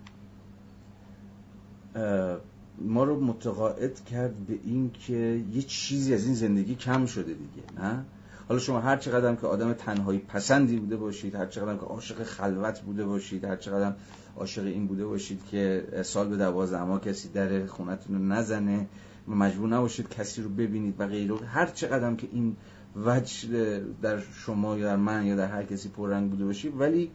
ما 2.78 3.04
رو 3.04 3.20
متقاعد 3.20 4.04
کرد 4.04 4.46
به 4.46 4.58
این 4.64 4.90
که 4.90 5.42
یه 5.52 5.62
چیزی 5.62 6.14
از 6.14 6.24
این 6.24 6.34
زندگی 6.34 6.74
کم 6.74 7.06
شده 7.06 7.32
دیگه 7.32 7.82
نه؟ 7.82 8.04
حالا 8.48 8.60
شما 8.60 8.80
هر 8.80 8.96
چقدر 8.96 9.34
که 9.34 9.46
آدم 9.46 9.72
تنهایی 9.72 10.18
پسندی 10.18 10.76
بوده 10.76 10.96
باشید 10.96 11.34
هر 11.34 11.46
چقدر 11.46 11.76
که 11.76 11.86
عاشق 11.86 12.22
خلوت 12.22 12.80
بوده 12.80 13.04
باشید 13.04 13.44
هر 13.44 13.56
چقدر 13.56 13.94
عاشق 14.36 14.64
این 14.64 14.86
بوده 14.86 15.06
باشید 15.06 15.40
که 15.50 15.84
سال 16.02 16.28
به 16.28 16.36
دوازده 16.36 16.84
ما 16.84 16.98
کسی 16.98 17.28
در 17.28 17.66
خونتون 17.66 18.16
رو 18.16 18.24
نزنه 18.24 18.86
مجبور 19.28 19.68
نباشید 19.68 20.08
کسی 20.08 20.42
رو 20.42 20.48
ببینید 20.48 20.94
و 20.98 21.06
غیره. 21.06 21.36
هر 21.46 21.66
چقدر 21.66 22.14
که 22.14 22.28
این 22.32 22.56
وجه 22.96 23.80
در 24.02 24.20
شما 24.20 24.78
یا 24.78 24.86
در 24.86 24.96
من 24.96 25.26
یا 25.26 25.36
در 25.36 25.46
هر 25.46 25.62
کسی 25.62 25.88
پررنگ 25.88 26.30
بوده 26.30 26.44
باشید 26.44 26.80
ولی 26.80 27.10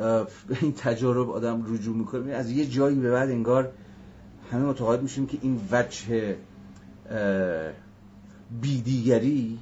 این 0.62 0.72
تجارب 0.72 1.30
آدم 1.30 1.74
رجوع 1.74 1.96
می‌کنه. 1.96 2.32
از 2.32 2.50
یه 2.50 2.66
جایی 2.66 2.98
به 2.98 3.10
بعد 3.10 3.30
انگار 3.30 3.72
همه 4.52 4.64
متقاعد 4.64 5.02
میشیم 5.02 5.26
که 5.26 5.38
این 5.42 5.60
وجه 5.72 6.36
بیدیگری 8.60 9.58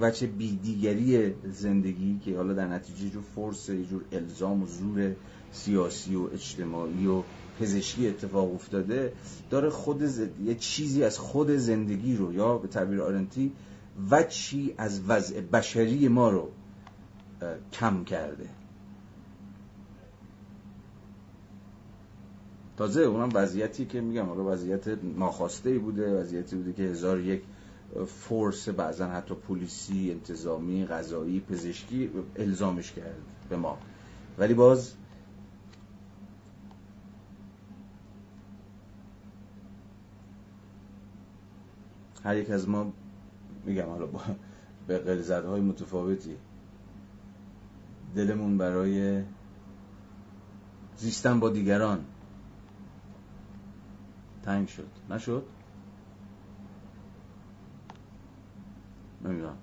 وجه 0.00 0.26
بیدیگری 0.26 1.34
زندگی 1.52 2.20
که 2.24 2.36
حالا 2.36 2.52
در 2.52 2.66
نتیجه 2.66 3.10
جور 3.10 3.22
فرس 3.36 3.68
یه 3.68 3.84
جور 3.84 4.04
الزام 4.12 4.62
و 4.62 4.66
زور 4.66 5.12
سیاسی 5.52 6.16
و 6.16 6.28
اجتماعی 6.32 7.06
و 7.06 7.22
پزشکی 7.60 8.08
اتفاق 8.08 8.54
افتاده 8.54 9.12
داره 9.50 9.70
خود 9.70 10.02
یه 10.44 10.54
چیزی 10.54 11.04
از 11.04 11.18
خود 11.18 11.50
زندگی 11.50 12.16
رو 12.16 12.32
یا 12.32 12.58
به 12.58 12.68
تعبیر 12.68 13.02
آرنتی 13.02 13.52
وچی 14.10 14.74
از 14.78 15.00
وضع 15.08 15.40
بشری 15.40 16.08
ما 16.08 16.30
رو 16.30 16.48
کم 17.72 18.04
کرده. 18.04 18.48
تازه 22.76 23.02
اونم 23.02 23.28
وضعیتی 23.34 23.86
که 23.86 24.00
میگم 24.00 24.26
حالا 24.26 24.44
وضعیت 24.44 24.88
ناخواسته 25.02 25.70
ای 25.70 25.78
بوده 25.78 26.20
وضعیتی 26.20 26.56
بوده 26.56 26.72
که 26.72 26.82
هزار 26.82 27.20
یک 27.20 27.42
فورس 28.06 28.68
بعضا 28.68 29.06
حتی 29.06 29.34
پلیسی 29.34 30.10
انتظامی 30.10 30.86
غذایی 30.86 31.40
پزشکی 31.40 32.10
الزامش 32.36 32.92
کرد 32.92 33.16
به 33.48 33.56
ما. 33.56 33.78
ولی 34.38 34.54
باز 34.54 34.94
هر 42.24 42.36
یک 42.36 42.50
از 42.50 42.68
ما 42.68 42.92
میگم 43.64 43.86
حالا 43.86 44.06
با 44.06 44.20
به 44.86 44.98
قلزت 44.98 45.44
های 45.44 45.60
متفاوتی 45.60 46.36
دلمون 48.14 48.58
برای 48.58 49.22
زیستن 50.96 51.40
با 51.40 51.50
دیگران 51.50 52.04
تنگ 54.42 54.68
شد. 54.68 54.88
نشد؟ 55.10 55.44
نمی‌دونم. 59.24 59.56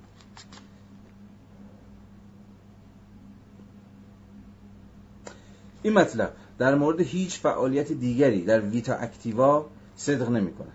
این 5.84 5.94
مطلب 5.94 6.34
در 6.58 6.76
مورد 6.76 7.02
هیچ 7.02 7.40
فعالیت 7.40 7.92
دیگری 7.92 8.46
در 8.46 8.62
ویتا 8.62 8.96
اکتیوا 8.96 9.66
صدق 9.96 10.30
نمی 10.30 10.54
کند 10.54 10.72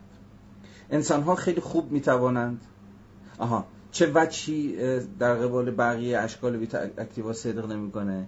انسان 0.90 1.22
ها 1.22 1.34
خیلی 1.34 1.60
خوب 1.60 1.92
می 1.92 2.00
توانند 2.00 2.60
آها 3.38 3.66
چه 3.92 4.06
وجهی 4.06 4.76
در 5.18 5.34
قبال 5.34 5.70
بقیه 5.70 6.18
اشکال 6.18 6.56
vita 6.56 6.78
activa 6.78 7.32
صدق 7.32 7.72
نمی‌کنه؟ 7.72 8.26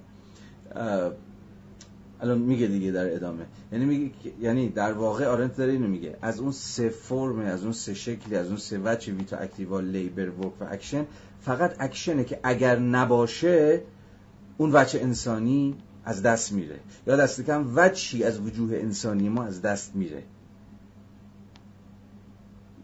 الان 2.21 2.39
میگه 2.39 2.67
دیگه 2.67 2.91
در 2.91 3.15
ادامه. 3.15 3.47
یعنی 3.73 3.85
میگه 3.85 4.11
یعنی 4.41 4.69
در 4.69 4.93
واقع 4.93 5.27
آرنت 5.27 5.57
داره 5.57 5.73
اینو 5.73 5.89
میگه. 5.89 6.17
از 6.23 6.41
اون 6.41 6.53
سه 6.53 6.89
فرم 6.89 7.39
از 7.39 7.63
اون 7.63 7.73
سه 7.73 7.95
شکلی 7.95 8.37
از 8.37 8.47
اون 8.47 8.57
سه 8.57 8.79
وجه 8.79 9.13
vita 9.13 9.37
activa 9.37 9.81
labor 9.81 10.31
work 10.31 10.63
و 10.63 10.65
اکشن 10.71 11.07
فقط 11.41 11.77
اکشنه 11.79 12.25
که 12.25 12.41
اگر 12.43 12.79
نباشه 12.79 13.83
اون 14.59 14.73
وجه 14.73 15.01
انسانی 15.01 15.75
از 16.05 16.23
دست 16.23 16.53
میره. 16.53 16.77
یا 17.07 17.17
دست 17.17 17.41
کم 17.41 17.73
وجهی 17.75 18.25
از 18.25 18.41
وجوه 18.41 18.77
انسانی 18.77 19.29
ما 19.29 19.45
از 19.45 19.63
دست 19.63 19.97
میره. 19.97 20.23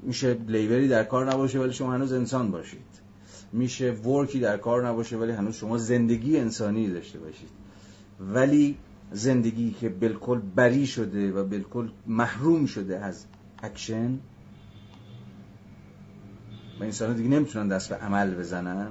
میشه 0.03 0.35
labor 0.35 0.80
ی 0.80 0.89
در 0.89 1.05
کار 1.05 1.33
نباشه 1.33 1.59
ولی 1.59 1.73
شما 1.73 1.93
هنوز 1.93 2.13
انسان 2.13 2.51
باشید. 2.51 3.03
میشه 3.53 3.91
work 3.91 4.31
ی 4.31 4.41
در 4.41 4.57
کار 4.57 4.89
نباشه 4.89 5.17
ولی 5.17 5.33
هنوز 5.33 5.55
شما 5.55 5.79
زندگی 5.79 6.39
انسانی 6.39 6.91
داشته 6.91 7.19
باشید. 7.19 7.49
ولی 8.21 8.77
زندگی 9.13 9.71
که 9.81 9.89
بالکل 9.89 10.41
بری 10.57 10.87
شده 10.87 11.33
و 11.33 11.45
بالکل 11.45 11.89
محروم 12.07 12.67
شده 12.67 12.99
از 12.99 13.25
اکشن 13.63 14.19
و 16.81 16.85
انسان 16.85 17.17
دیگه 17.17 17.29
نمی‌تونن 17.29 17.69
دست 17.69 17.89
به 17.89 17.95
عمل 17.95 18.35
بزنن 18.35 18.89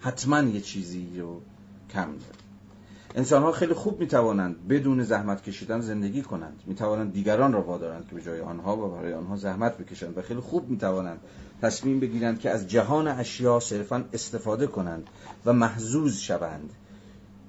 حتما 0.00 0.42
یه 0.42 0.60
چیزی 0.60 1.20
رو 1.20 1.40
کم 1.90 2.06
داره 2.06 2.46
انسان 3.14 3.42
ها 3.42 3.52
خیلی 3.52 3.74
خوب 3.74 4.00
می‌توانند 4.00 4.68
بدون 4.68 5.02
زحمت 5.02 5.42
کشیدن 5.42 5.80
زندگی 5.80 6.22
کنند. 6.22 6.62
می‌توانند 6.66 7.12
دیگران 7.12 7.52
را 7.52 7.62
وادارند 7.62 8.08
که 8.08 8.14
به 8.14 8.22
جای 8.22 8.40
آنها 8.40 8.76
و 8.76 8.90
برای 8.90 9.14
آنها 9.14 9.36
زحمت 9.36 9.78
بکشند 9.78 10.18
و 10.18 10.22
خیلی 10.22 10.40
خوب 10.40 10.70
می‌توانند 10.70 11.18
تصمیم 11.62 12.00
بگیرند 12.00 12.40
که 12.40 12.50
از 12.50 12.68
جهان 12.68 13.08
اشیا 13.08 13.60
صرفا 13.60 14.04
استفاده 14.12 14.66
کنند 14.66 15.06
و 15.44 15.52
محزوز 15.52 16.18
شوند. 16.18 16.70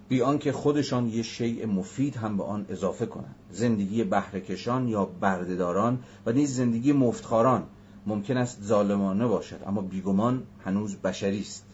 بی 0.10 0.22
آنکه 0.22 0.51
خودشان 0.51 1.08
یه 1.08 1.24
شیء 1.24 1.66
مفید 1.66 2.16
هم 2.16 2.38
به 2.38 2.43
آن 2.43 2.66
اضافه 2.70 3.05
کنند. 3.05 3.36
زندگی 3.51 4.03
بهرهکشان 4.03 4.88
یا 4.88 5.05
بردهداران 5.05 5.99
و 6.26 6.32
نیز 6.32 6.55
زندگی 6.55 6.93
مفتخاران 6.93 7.64
ممکن 8.05 8.38
است 8.38 8.64
ظالمانه 8.64 9.28
باشد 9.28 9.60
اما 9.68 9.82
بیگمان 9.82 10.43
هنوز 10.66 10.95
بشری 10.95 11.39
است. 11.39 11.66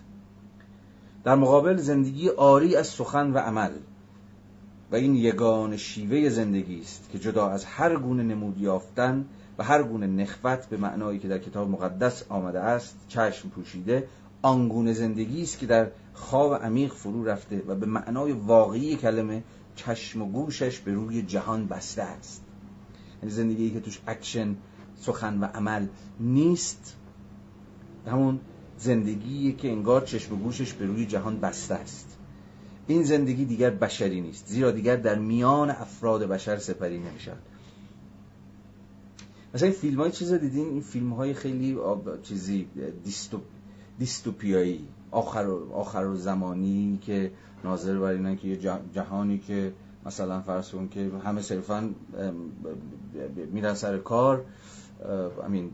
در 1.23 1.35
مقابل 1.35 1.77
زندگی 1.77 2.29
آری 2.29 2.75
از 2.75 2.87
سخن 2.87 3.31
و 3.31 3.37
عمل 3.37 3.71
و 4.91 4.95
این 4.95 5.15
یگان 5.15 5.77
شیوه 5.77 6.29
زندگی 6.29 6.79
است 6.79 7.09
که 7.11 7.19
جدا 7.19 7.49
از 7.49 7.65
هر 7.65 7.95
گونه 7.95 8.23
نمود 8.23 8.61
یافتن 8.61 9.25
و 9.57 9.63
هر 9.63 9.83
گونه 9.83 10.07
نخوت 10.07 10.65
به 10.69 10.77
معنایی 10.77 11.19
که 11.19 11.27
در 11.27 11.37
کتاب 11.37 11.69
مقدس 11.69 12.23
آمده 12.29 12.59
است 12.59 12.97
چشم 13.07 13.49
پوشیده 13.49 14.07
آنگونه 14.43 14.93
زندگی 14.93 15.43
است 15.43 15.59
که 15.59 15.65
در 15.65 15.91
خواب 16.13 16.53
عمیق 16.53 16.93
فرو 16.93 17.23
رفته 17.23 17.63
و 17.67 17.75
به 17.75 17.85
معنای 17.85 18.31
واقعی 18.31 18.95
کلمه 18.95 19.43
چشم 19.75 20.21
و 20.21 20.31
گوشش 20.31 20.79
به 20.79 20.93
روی 20.93 21.21
جهان 21.21 21.67
بسته 21.67 22.01
است. 22.01 22.43
یعنی 23.21 23.35
زندگی 23.35 23.69
که 23.69 23.79
توش 23.79 23.99
اکشن 24.07 24.55
سخن 24.95 25.39
و 25.39 25.45
عمل 25.45 25.87
نیست. 26.19 26.95
همون 28.07 28.39
زندگی 28.77 29.53
که 29.53 29.71
انگار 29.71 30.01
چشم 30.01 30.33
و 30.33 30.37
گوشش 30.37 30.73
به 30.73 30.85
روی 30.85 31.05
جهان 31.05 31.39
بسته 31.39 31.75
است. 31.75 32.17
این 32.87 33.03
زندگی 33.03 33.45
دیگر 33.45 33.69
بشری 33.69 34.21
نیست 34.21 34.47
زیرا 34.47 34.71
دیگر 34.71 34.95
در 34.95 35.15
میان 35.15 35.69
افراد 35.69 36.23
بشر 36.23 36.57
سپری 36.57 36.99
نمی‌شد 36.99 37.37
مثلا 39.53 39.67
این 39.67 39.77
فیلم 39.77 39.99
های 39.99 40.11
چیز 40.11 40.33
دیدین؟ 40.33 40.67
این 40.67 40.81
فیلم 40.81 41.13
های 41.13 41.33
خیلی 41.33 41.77
چیزی 42.23 42.67
دیستو 43.03 43.41
دیستوپیایی 43.99 44.87
آخر 45.11 45.45
آخر 45.73 46.15
زمانی 46.15 46.99
که 47.01 47.31
ناظر 47.63 47.99
بر 47.99 48.05
اینه 48.05 48.35
که 48.35 48.47
یه 48.47 48.59
جهانی 48.93 49.37
که 49.39 49.73
مثلا 50.05 50.41
فرض 50.41 50.69
کن 50.69 50.87
که 50.87 51.11
همه 51.25 51.41
صرفا 51.41 51.89
میرن 53.51 53.73
سر 53.73 53.97
کار 53.97 54.45
امین 55.45 55.71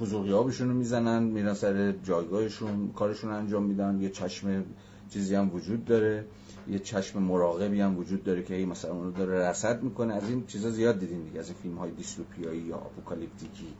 حضور 0.00 0.22
غیابشون 0.22 0.68
رو 0.68 0.74
می‌زنن 0.74 1.22
میرن 1.22 1.54
سر 1.54 1.92
جایگاهشون 1.92 2.92
کارشون 2.92 3.32
انجام 3.32 3.62
میدن 3.62 4.00
یه 4.00 4.10
چشم 4.10 4.64
چیزی 5.10 5.34
هم 5.34 5.54
وجود 5.54 5.84
داره 5.84 6.24
یه 6.68 6.78
چشم 6.78 7.22
مراقبی 7.22 7.80
هم 7.80 7.98
وجود 7.98 8.24
داره 8.24 8.42
که 8.42 8.54
مثلا 8.54 8.92
اونو 8.92 9.10
داره 9.10 9.48
رصد 9.48 9.82
می‌کنه. 9.82 10.14
از 10.14 10.28
این 10.28 10.46
چیزا 10.46 10.70
زیاد 10.70 10.98
دیدیم 10.98 11.24
دیگه 11.24 11.40
از 11.40 11.48
این 11.48 11.56
فیلم 11.62 11.74
های 11.74 11.90
دیستوپیایی 11.90 12.60
یا 12.60 12.76
اپوکالیپتیکی. 12.76 13.74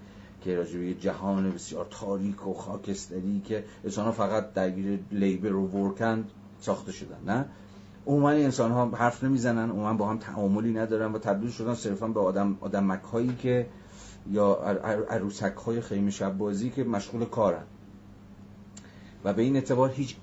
که 0.47 0.57
راجع 0.57 0.79
به 0.79 0.95
جهان 0.95 1.51
بسیار 1.51 1.87
تاریک 1.91 2.47
و 2.47 2.55
خاکستری 2.55 3.43
که 3.45 3.65
انسان 3.85 4.13
فقط 4.13 4.53
درگیر 4.53 4.99
لیبر 5.13 5.55
و 5.55 5.67
ورکند 5.67 6.31
ساخته 6.61 6.93
شدن 6.93 7.19
نه؟ 7.27 7.45
عموما 8.07 8.31
انسان 8.31 8.71
ها 8.71 8.91
حرف 8.91 9.25
نمی‌زنن 9.25 9.71
عموما 9.71 9.95
با 9.95 10.09
هم 10.09 10.19
تعاملی 10.19 10.73
ندارن 10.73 11.13
و 11.13 11.19
تبدیل 11.19 11.51
شدن 11.51 11.75
صرفا 11.75 12.09
به 12.09 12.21
آدم 12.21 12.59
آدمک 12.61 13.03
هایی 13.03 13.37
که 13.43 13.67
یا 14.31 14.55
عروسک 15.11 15.55
های 15.55 15.81
خیمه 15.81 16.11
شب 16.11 16.39
بازی 16.39 16.71
که 16.71 16.85
مشغول 16.85 17.25
کارن. 17.25 17.63
و 19.25 19.33
به 19.33 19.43
این 19.43 19.57
اعتبار 19.57 19.91
هیچ, 19.91 20.17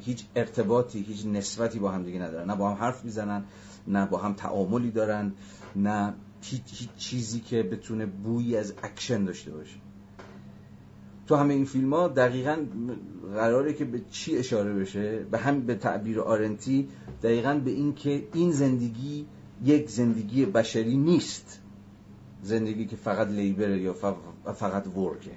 هیچ 0.00 0.24
ارتباطی 0.36 1.00
هیچ 1.00 1.26
نسبتی 1.26 1.78
با 1.78 1.90
هم 1.90 2.02
دیگه 2.02 2.18
ندارن. 2.18 2.50
نه 2.50 2.56
با 2.56 2.70
هم 2.70 2.76
حرف 2.76 3.04
می‌زنن 3.04 3.44
نه 3.86 4.06
با 4.06 4.18
هم 4.18 4.32
تعاملی 4.32 4.90
دارن 4.90 5.32
نه 5.76 6.14
هیچ, 6.44 6.88
چیزی 6.96 7.40
که 7.40 7.62
بتونه 7.62 8.06
بویی 8.06 8.56
از 8.56 8.74
اکشن 8.82 9.24
داشته 9.24 9.50
باشه. 9.50 9.76
تو 11.26 11.36
همه 11.36 11.54
این 11.54 11.64
فیلم 11.64 11.94
ها 11.94 12.08
دقیقا 12.08 12.56
قراره 13.34 13.72
که 13.72 13.84
به 13.84 14.00
چی 14.10 14.36
اشاره 14.36 14.74
بشه؟ 14.74 15.26
به 15.30 15.38
هم 15.38 15.60
به 15.60 15.74
تعبیر 15.74 16.20
آرنتی 16.20 16.88
دقیقا 17.22 17.54
به 17.64 17.70
این 17.70 17.94
که 17.94 18.28
این 18.34 18.52
زندگی 18.52 19.26
یک 19.64 19.90
زندگی 19.90 20.44
بشری 20.44 20.96
نیست. 20.96 21.60
زندگی 22.42 22.86
که 22.86 22.96
فقط 22.96 23.28
لیبر 23.28 23.70
یا 23.70 23.92
فقط 24.54 24.86
ورکه. 24.96 25.30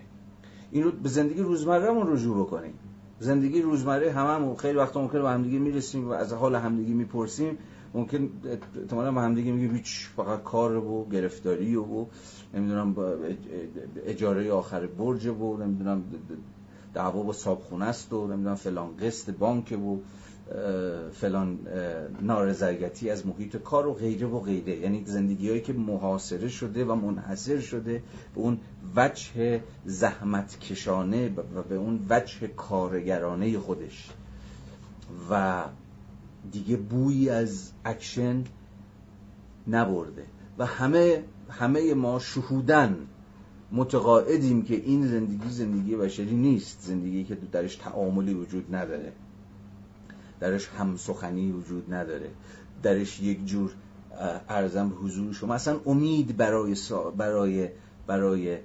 این 0.72 0.84
رو 0.84 0.92
به 0.92 1.10
زندگی 1.10 1.42
روزمرهمون 1.42 2.14
رجوع 2.14 2.46
بکنیم. 2.46 2.74
زندگی 3.20 3.62
روزمره 3.62 4.12
هممون 4.12 4.56
خیلی 4.56 4.78
وقت 4.78 4.98
ممکنه 4.98 5.22
با 5.22 5.30
همدیگه 5.30 5.60
می‌رسیم 5.60 6.08
و 6.08 6.12
از 6.12 6.34
حال 6.34 6.56
همدیگه 6.56 6.94
می‌پرسیم. 6.94 7.58
ممکن 7.94 8.30
احتمالا 8.82 9.12
با 9.12 9.22
همدیگه 9.22 9.52
میگه 9.52 9.74
هیچ 9.74 10.08
فقط 10.16 10.44
کار 10.44 10.76
و 10.76 11.10
گرفتاری 11.10 11.76
و 11.76 12.06
نمی‌دونم 12.54 12.96
اجاره 14.06 14.52
آخر 14.52 14.88
برج 14.88 15.26
و 15.26 15.58
نمی‌دونم 15.58 16.04
دعوا 16.94 17.24
با 17.24 17.34
صابخونه 17.34 17.86
است 17.86 18.14
و 18.14 18.28
نمی‌دونم 18.28 18.56
فلان 18.56 18.98
قسط 18.98 19.34
بانک 19.34 19.72
و 19.72 19.98
فلان 21.12 21.60
نارضایتی 22.22 23.10
از 23.10 23.28
محیط 23.28 23.58
کار 23.58 23.88
و 23.88 23.94
غیره 23.94 24.28
و 24.28 24.40
غیره. 24.40 24.78
یعنی 24.78 25.04
زندگی 25.06 25.50
هایی 25.50 25.62
که 25.62 25.74
محاصره 25.74 26.48
شده 26.48 26.86
و 26.86 26.96
منحصر 26.96 27.60
شده 27.60 28.04
به 28.36 28.42
اون 28.42 28.60
وجه 28.96 29.62
زحمت 29.86 30.60
کشانه 30.60 31.28
و 31.28 31.64
به 31.70 31.76
اون 31.76 32.06
وجه 32.10 32.48
کارگرانه 32.48 33.60
خودش. 33.60 34.10
و 35.30 35.64
دیگه 36.52 36.78
بویی 36.78 37.30
از 37.30 37.72
اکشن 37.86 38.44
نبرده. 39.68 40.26
و 40.58 40.66
همه 40.66 41.24
همه 41.50 41.94
ما 41.94 42.20
شهودن 42.20 42.98
متقاعدیم 43.72 44.62
که 44.62 44.76
این 44.76 45.08
زندگی 45.08 45.50
زندگی 45.50 45.96
بشری 45.96 46.36
نیست. 46.36 46.82
زندگی 46.82 47.24
که 47.24 47.36
درش 47.36 47.76
تعاملی 47.76 48.34
وجود 48.34 48.76
نداره. 48.76 49.14
درش 50.40 50.68
هم 50.68 50.98
سخنی 50.98 51.52
وجود 51.52 51.94
نداره. 51.94 52.30
درش 52.84 53.20
یک 53.20 53.46
جور 53.46 53.72
ارزم 54.50 54.94
حضور 55.02 55.34
شما. 55.34 55.54
اصلا 55.54 55.80
امید 55.86 56.38
برای 56.38 56.76
برای 57.18 57.70
برای 58.08 58.58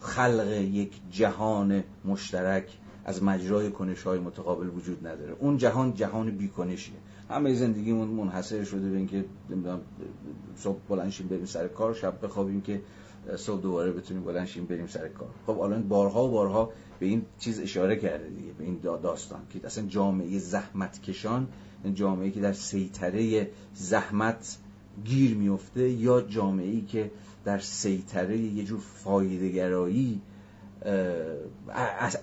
خلق 0.00 0.48
یک 0.50 0.92
جهان 1.10 1.84
مشترک 2.04 2.78
از 3.10 3.22
مجرای 3.22 3.70
کنش 3.70 4.02
های 4.02 4.18
متقابل 4.18 4.68
وجود 4.68 5.06
نداره. 5.06 5.36
اون 5.38 5.56
جهان 5.56 5.94
جهان 5.94 6.30
بیکنشیه. 6.30 6.94
همه 7.30 7.54
زندگیمون 7.54 8.08
منحصر 8.08 8.64
شده 8.64 8.90
به 8.90 8.96
اینکه 8.96 9.24
صبح 10.56 10.78
بلنشیم 10.88 11.28
بریم 11.28 11.44
سر 11.44 11.68
کار 11.68 11.94
شب 11.94 12.24
بخوابیم 12.24 12.60
که 12.60 12.80
صبح 13.36 13.60
دوباره 13.62 13.92
بتونیم 13.92 14.24
بلنشیم 14.24 14.64
بریم 14.64 14.86
سر 14.86 15.08
کار. 15.08 15.28
خب 15.46 15.60
الان 15.60 15.88
بارها 15.88 16.24
و 16.24 16.30
بارها 16.30 16.70
به 17.00 17.06
این 17.06 17.22
چیز 17.38 17.60
اشاره 17.60 17.96
کرده 17.96 18.28
دیگه 18.28 18.52
به 18.58 18.64
این 18.64 18.78
داستان 18.82 19.40
که 19.50 19.60
اصلا 19.64 19.86
جامعه 19.86 20.38
زحمت 20.38 21.02
کشان 21.02 21.48
جامعه 21.94 22.30
که 22.30 22.40
در 22.40 22.52
سیطره 22.52 23.50
زحمت 23.74 24.58
گیر 25.04 25.36
میفته 25.36 25.90
یا 25.90 26.20
جامعه 26.20 26.66
ای 26.66 26.80
که 26.80 27.10
در 27.44 27.58
سیطره 27.58 28.38
یه 28.38 28.64
جور 28.64 28.80
فایدهگرایی 28.80 30.20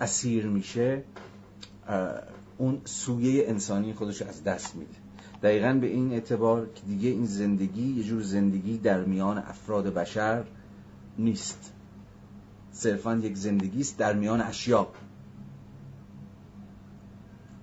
اسیر 0.02 0.46
میشه 0.46 1.04
اون 2.58 2.82
سویه 2.86 3.48
انسانی 3.48 3.94
خودش 3.94 4.22
از 4.22 4.44
دست 4.44 4.76
میده. 4.76 4.96
دقیقا 5.44 5.74
به 5.82 5.88
این 5.88 6.14
اعتبار 6.14 6.70
که 6.76 6.82
دیگه 6.88 7.10
این 7.10 7.26
زندگی 7.26 7.94
یه 7.94 8.04
جور 8.04 8.22
زندگی 8.22 8.78
در 8.78 9.04
میان 9.04 9.38
افراد 9.38 9.94
بشر 9.94 10.44
نیست. 11.18 11.74
صرفا 12.72 13.16
یک 13.16 13.38
زندگی 13.38 13.82
است 13.82 13.98
در 13.98 14.14
میان 14.14 14.42
اشیا. 14.42 14.88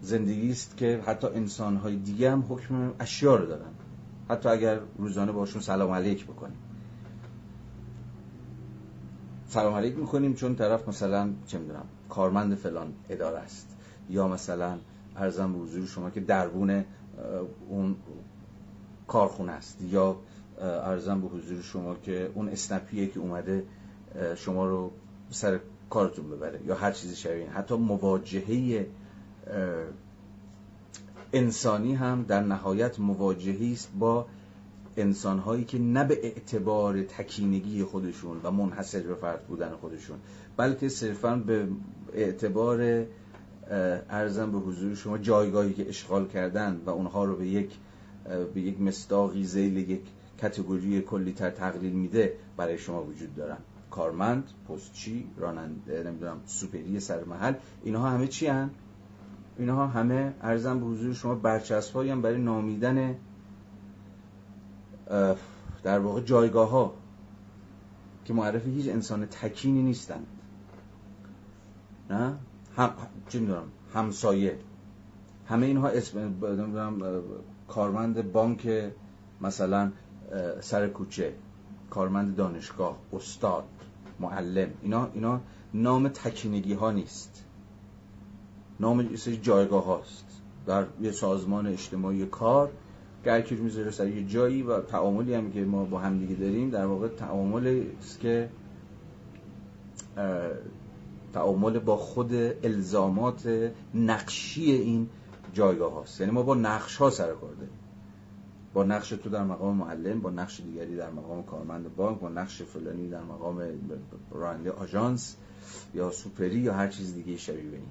زندگی 0.00 0.50
است 0.50 0.76
که 0.76 1.02
حتی 1.06 1.26
انسانهای 1.26 1.96
دیگه 1.96 2.30
هم 2.30 2.44
حکم 2.48 2.92
اشیا 3.00 3.36
رو 3.36 3.46
دارن. 3.46 3.72
حتی 4.30 4.48
اگر 4.48 4.80
روزانه 4.98 5.32
باشون 5.32 5.62
سلام 5.62 5.90
علیک 5.90 6.24
بکنیم. 6.24 6.63
سلام 9.54 9.74
علیک 9.74 9.98
می‌کنیم 9.98 10.34
چون 10.34 10.54
طرف 10.54 10.88
مثلا 10.88 11.30
چه 11.46 11.58
می‌دونم 11.58 11.84
کارمند 12.08 12.54
فلان 12.54 12.92
اداره 13.08 13.38
است. 13.38 13.76
یا 14.10 14.28
مثلا 14.28 14.78
ارزم 15.16 15.52
به 15.52 15.58
حضور 15.58 15.86
شما 15.86 16.10
که 16.10 16.20
دربون 16.20 16.84
اون 17.68 17.96
کارخونه 19.08 19.52
است. 19.52 19.78
یا 19.82 20.16
ارزم 20.60 21.20
به 21.20 21.28
حضور 21.28 21.62
شما 21.62 21.94
که 21.94 22.30
اون 22.34 22.48
اسنپیه 22.48 23.06
که 23.06 23.20
اومده 23.20 23.64
شما 24.36 24.66
رو 24.66 24.90
سر 25.30 25.60
کارتون 25.90 26.30
ببره 26.30 26.60
یا 26.66 26.74
هر 26.74 26.92
چیزی 26.92 27.16
شبیه 27.16 27.50
حتی 27.50 27.74
مواجهه 27.74 28.86
انسانی 31.32 31.94
هم 31.94 32.22
در 32.22 32.40
نهایت 32.40 32.98
مواجهی 33.00 33.72
است 33.72 33.90
با 33.98 34.26
انسانهایی 34.96 35.64
که 35.64 35.78
نه 35.78 36.04
به 36.04 36.18
اعتبار 36.22 37.02
تکینگی 37.02 37.84
خودشون 37.84 38.40
و 38.42 38.50
منحصر 38.50 39.00
به 39.00 39.14
فرد 39.14 39.46
بودن 39.46 39.70
خودشون 39.70 40.18
بلکه 40.56 40.88
صرفا 40.88 41.36
به 41.36 41.68
اعتبار 42.12 43.06
ارزم 44.10 44.52
به 44.52 44.58
حضور 44.58 44.94
شما 44.94 45.18
جایگاهی 45.18 45.72
که 45.72 45.88
اشغال 45.88 46.28
کردن 46.28 46.80
و 46.86 46.90
اونها 46.90 47.24
رو 47.24 47.36
به 47.36 47.46
یک 47.46 47.70
به 48.54 48.60
یک 48.60 48.80
مستاقی 48.80 49.44
زیل 49.44 49.76
یک 49.76 50.02
کتگوری 50.42 51.00
کلی 51.00 51.32
تر 51.32 51.50
تقلیل 51.50 51.92
میده 51.92 52.32
برای 52.56 52.78
شما 52.78 53.04
وجود 53.04 53.34
دارن 53.34 53.58
کارمند 53.90 54.50
پستچی 54.68 55.26
راننده 55.36 56.02
نمی‌دونم 56.02 56.40
سوپری 56.46 57.00
سر 57.00 57.24
محل 57.24 57.54
اینها 57.84 58.10
همه 58.10 58.26
چی 58.26 58.46
هن؟ 58.46 58.70
اینها 59.58 59.86
همه 59.86 60.34
ارزم 60.42 60.80
به 60.80 60.86
حضور 60.86 61.14
شما 61.14 61.34
برچسب 61.34 61.96
هم 61.96 62.22
برای 62.22 62.38
نامیدن 62.38 63.16
در 65.82 65.98
واقع 65.98 66.20
جایگاه 66.20 66.70
ها 66.70 66.94
که 68.24 68.32
معرف 68.32 68.66
هیچ 68.66 68.88
انسان 68.88 69.26
تکینی 69.26 69.82
نیستند. 69.82 70.26
نه؟ 72.10 72.34
هم 72.76 72.90
چی 73.28 73.38
می‌دونم؟ 73.38 73.64
همسایه. 73.94 74.58
همه 75.48 75.66
اینها 75.66 75.88
اسم 75.88 76.34
کارمند 77.68 78.32
بانک 78.32 78.92
مثلا 79.40 79.92
سر 80.60 80.88
کوچه 80.88 81.34
کارمند 81.90 82.36
دانشگاه 82.36 82.98
استاد 83.12 83.64
معلم. 84.20 84.70
اینا 84.82 85.08
اینا 85.14 85.40
نام 85.74 86.08
تکینگی 86.08 86.74
ها 86.74 86.90
نیست. 86.90 87.44
نام 88.80 89.02
جایگاه 89.42 89.84
هاست 89.84 90.24
در 90.66 90.86
یه 91.00 91.10
سازمان 91.10 91.66
اجتماعی 91.66 92.26
کار 92.26 92.72
که 93.24 93.54
می‌ذاره 93.54 93.90
سر 93.90 94.08
یه 94.08 94.24
جایی 94.24 94.62
و 94.62 94.80
تعاملی 94.80 95.34
هم 95.34 95.52
که 95.52 95.64
ما 95.64 95.84
با 95.84 95.98
هم 95.98 96.18
دیگه 96.18 96.34
داریم 96.34 96.70
در 96.70 96.86
واقع 96.86 97.08
تعاملی 97.08 97.86
است 97.98 98.20
که 98.20 98.48
تعامل 101.32 101.78
با 101.78 101.96
خود 101.96 102.34
الزامات 102.62 103.70
نقشی 103.94 104.72
این 104.72 105.08
جایگاه 105.52 105.92
هاست. 105.92 106.20
یعنی 106.20 106.32
ما 106.32 106.42
با 106.42 106.54
نقش 106.54 106.96
ها 106.96 107.10
سر 107.10 107.26
کار 107.26 107.54
داریم. 107.54 107.78
با 108.74 108.84
نقش 108.84 109.08
تو 109.08 109.30
در 109.30 109.44
مقام 109.44 109.76
معلم 109.76 110.20
با 110.20 110.30
نقش 110.30 110.60
دیگری 110.60 110.96
در 110.96 111.10
مقام 111.10 111.42
کارمند 111.42 111.96
بانک 111.96 112.20
با 112.20 112.28
نقش 112.28 112.62
فلانی 112.62 113.10
در 113.10 113.22
مقام 113.22 113.62
راننده 114.30 114.70
آژانس 114.70 115.36
یا 115.94 116.10
سوپری 116.10 116.58
یا 116.58 116.74
هر 116.74 116.88
چیز 116.88 117.14
دیگه 117.14 117.36
شبیه 117.36 117.70
به 117.70 117.76
این. 117.76 117.86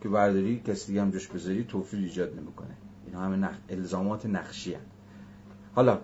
که 0.00 0.08
برداری 0.08 0.60
کسی 0.60 0.86
دیگه 0.86 1.02
هم 1.02 1.10
جوش 1.10 1.28
بذاری 1.28 1.64
توفیل 1.64 2.04
ایجاد 2.04 2.36
نمی‌کنه. 2.36 2.76
اینا 3.06 3.20
همه 3.20 3.36
نخ... 3.36 3.54
الزامات 3.68 4.26
نقشی. 4.26 4.76
حالا 5.74 5.98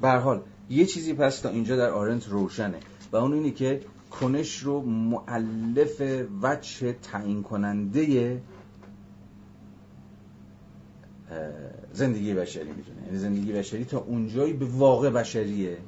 به 0.00 0.10
حال 0.10 0.42
یه 0.70 0.86
چیزی 0.86 1.14
پس 1.14 1.40
تا 1.40 1.48
اینجا 1.48 1.76
در 1.76 1.90
آرنت 1.90 2.28
روشنه 2.28 2.78
و 3.12 3.16
اون 3.16 3.32
اینه 3.32 3.50
که 3.50 3.80
کنش 4.10 4.58
رو 4.58 4.82
معلف 4.82 6.02
وجه 6.42 6.92
تعیین 6.92 7.42
کننده 7.42 8.42
زندگی 11.92 12.34
بشری 12.34 12.68
می‌دونه. 12.72 13.02
یعنی 13.06 13.18
زندگی 13.18 13.52
بشری 13.52 13.84
تا 13.84 13.98
اونجایی 13.98 14.52
به 14.52 14.64
واقع 14.64 15.10
بشریه 15.10 15.78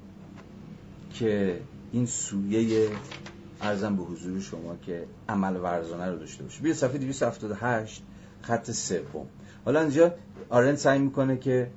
که 1.13 1.61
این 1.93 2.07
سویه 2.07 2.89
عرضم 3.61 3.97
به 3.97 4.03
حضور 4.03 4.41
شما 4.41 4.77
که 4.77 5.05
عمل 5.29 5.57
ورزانه 5.57 6.11
رو 6.11 6.19
داشته 6.19 6.45
باشه. 6.45 6.63
بیا 6.63 6.75
صفحه 6.75 6.99
278 6.99 8.03
خط 8.43 8.71
سوم. 8.71 9.27
حالا 9.65 9.81
اینجا 9.81 10.15
آرنت 10.49 10.77
سعی 10.77 10.99
می‌کنه 10.99 11.37
که 11.37 11.71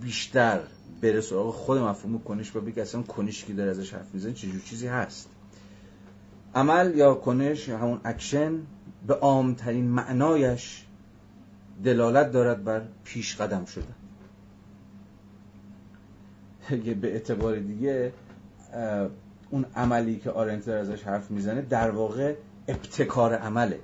بیشتر 0.00 0.60
بره 1.02 1.20
سراغ 1.20 1.54
خود 1.54 1.78
مفهوم 1.78 2.18
کنش 2.18 2.56
و 2.56 2.60
بگه 2.60 2.82
اصلا 2.82 3.02
کنش 3.02 3.44
که 3.44 3.52
داره 3.52 3.70
ازش 3.70 3.94
حرف 3.94 4.14
می‌زنه 4.14 4.32
چه 4.32 4.48
چیزی 4.64 4.86
هست. 4.86 5.28
عمل 6.54 6.92
یا 6.96 7.14
کنش 7.14 7.68
همون 7.68 8.00
اکشن 8.04 8.52
به 9.06 9.14
عامترین 9.14 9.84
معنایش 9.84 10.86
دلالت 11.84 12.32
دارد 12.32 12.64
بر 12.64 12.82
پیش 13.04 13.36
قدم 13.36 13.64
شدن. 13.64 13.94
به 17.00 17.12
اعتبار 17.12 17.58
دیگه 17.58 18.12
اون 19.50 19.66
عملی 19.76 20.16
که 20.16 20.30
آرنت 20.30 20.68
ازش 20.68 21.02
حرف 21.02 21.30
می‌زنه 21.30 21.62
در 21.62 21.90
واقع 21.90 22.34
ابتکار 22.68 23.34
عمله. 23.34 23.80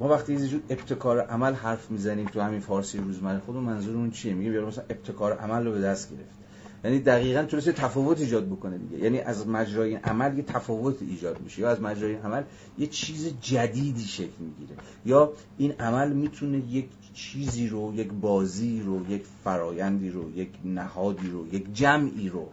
ما 0.00 0.08
وقتی 0.08 0.32
یه 0.32 0.46
جور 0.46 0.60
ابتکار 0.70 1.20
عمل 1.20 1.54
حرف 1.54 1.90
می‌زنیم 1.90 2.26
تو 2.26 2.40
همین 2.40 2.60
فارسی 2.60 2.98
روزمره 2.98 3.38
خودمون 3.38 3.64
منظورمون 3.64 4.10
چیه؟ 4.10 4.34
میگه 4.34 4.60
مثلا 4.60 4.84
ابتکار 4.90 5.32
عمل 5.32 5.64
رو 5.64 5.72
به 5.72 5.80
دست 5.80 6.10
گرفت 6.10 6.38
یعنی 6.84 6.98
دقیقا 6.98 7.42
تونسته 7.42 7.72
تفاوت 7.72 8.20
ایجاد 8.20 8.46
بکنه 8.46 8.78
دیگه. 8.78 8.98
یعنی 9.04 9.20
از 9.20 9.48
مجرای 9.48 9.94
عمل 9.94 10.36
یه 10.36 10.42
تفاوت 10.42 11.02
ایجاد 11.02 11.40
میشه. 11.40 11.62
یا 11.62 11.70
از 11.70 11.80
مجرای 11.80 12.14
عمل 12.14 12.42
یه 12.78 12.86
چیز 12.86 13.34
جدیدی 13.40 14.04
شکل 14.04 14.40
می‌گیره. 14.40 14.76
یا 15.06 15.32
این 15.58 15.72
عمل 15.72 16.12
می‌تونه 16.12 16.58
یک 16.58 16.88
چیزی 17.14 17.68
رو 17.68 17.94
یک 17.94 18.12
بازی 18.12 18.82
رو 18.86 19.10
یک 19.10 19.22
فرایندی 19.44 20.10
رو 20.10 20.36
یک 20.36 20.48
نهادی 20.64 21.30
رو 21.30 21.54
یک 21.54 21.74
جمعی 21.74 22.28
رو 22.28 22.48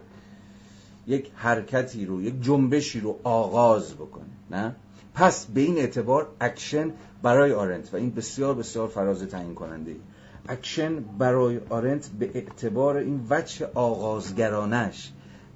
یک 1.06 1.30
حرکتی 1.34 2.06
رو 2.06 2.22
یک 2.22 2.42
جنبشی 2.42 3.00
رو 3.00 3.18
آغاز 3.22 3.94
بکنه. 3.94 4.24
نه؟ 4.50 4.74
پس 5.16 5.46
به 5.46 5.60
این 5.60 5.78
اعتبار 5.78 6.28
اکشن 6.40 6.92
برای 7.22 7.52
آرنت 7.52 7.94
و 7.94 7.96
این 7.96 8.10
بسیار 8.10 8.54
بسیار 8.54 8.88
فراز 8.88 9.22
تعیین 9.22 9.54
کننده 9.54 9.90
ای 9.90 10.00
اکشن 10.48 11.00
برای 11.00 11.60
آرنت 11.68 12.08
به 12.08 12.30
اعتبار 12.34 12.96
این 12.96 13.26
وجه 13.30 13.66
آغازگرانه‌ش 13.74 15.12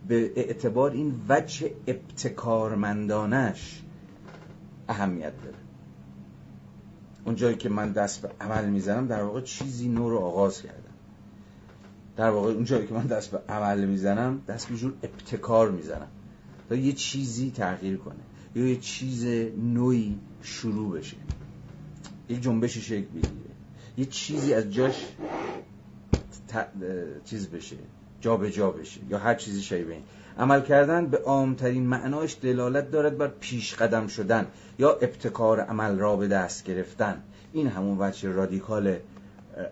به 0.08 0.32
اعتبار 0.36 0.90
این 0.90 1.20
وجه 1.28 1.70
ابتکارمندانه‌ش 1.86 3.82
اهمیت 4.88 5.42
داره. 5.42 5.56
اون 7.24 7.34
جایی 7.34 7.56
که 7.56 7.68
من 7.68 7.92
دست 7.92 8.22
به 8.22 8.30
عمل 8.40 8.68
می‌زنم 8.68 9.06
در 9.06 9.22
واقع 9.22 9.40
چیزی 9.40 9.88
نو 9.88 10.10
رو 10.10 10.18
آغاز 10.18 10.62
کردم. 10.62 10.94
در 12.16 12.30
واقع 12.30 12.52
اون 12.52 12.64
جایی 12.64 12.86
که 12.86 12.94
من 12.94 13.06
دست 13.06 13.30
به 13.30 13.40
عمل 13.48 13.84
می‌زنم 13.84 14.42
دست 14.48 14.68
به 14.68 14.76
جور 14.76 14.92
ابتکار 15.02 15.70
می‌زنم. 15.70 16.08
تا 16.68 16.74
یه 16.74 16.92
چیزی 16.92 17.50
تغییر 17.50 17.96
کنه. 17.96 18.29
یا 18.54 18.66
یه 18.66 18.76
چیز 18.76 19.26
نوعی 19.56 20.18
شروع 20.42 20.98
بشه. 20.98 21.16
یه 22.28 22.36
جنبشی 22.36 22.80
شکل 22.80 23.06
بگیره. 23.06 23.50
یه 23.98 24.04
چیزی 24.04 24.54
از 24.54 24.72
جاش 24.72 25.06
چیز 27.24 27.48
بشه 27.48 27.76
جا 28.20 28.36
به 28.36 28.50
جا 28.50 28.70
بشه 28.70 29.00
یا 29.10 29.18
هر 29.18 29.34
چیزی 29.34 29.74
این. 29.74 30.02
عمل 30.38 30.60
کردن 30.60 31.06
به 31.06 31.18
عامترین 31.18 31.86
معناش 31.86 32.36
دلالت 32.42 32.90
دارد 32.90 33.18
بر 33.18 33.28
پیش 33.28 33.74
قدم 33.74 34.06
شدن 34.06 34.46
یا 34.78 34.90
ابتکار 34.90 35.60
عمل 35.60 35.98
را 35.98 36.16
به 36.16 36.28
دست 36.28 36.64
گرفتن. 36.64 37.22
این 37.52 37.66
همون 37.66 37.96
وجه 38.00 38.28
رادیکال 38.28 38.96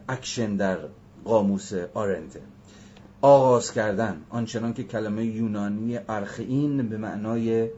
اکشن 0.09 0.57
در 0.57 0.79
قاموس 1.25 1.73
آرنته. 1.95 2.41
آغاز 3.21 3.73
کردن 3.73 4.23
آنچنان 4.31 4.73
که 4.73 4.85
کلمه 4.85 5.25
یونانی 5.25 5.99
ارخین 6.09 6.89
به 6.89 6.97
معنای 6.97 7.69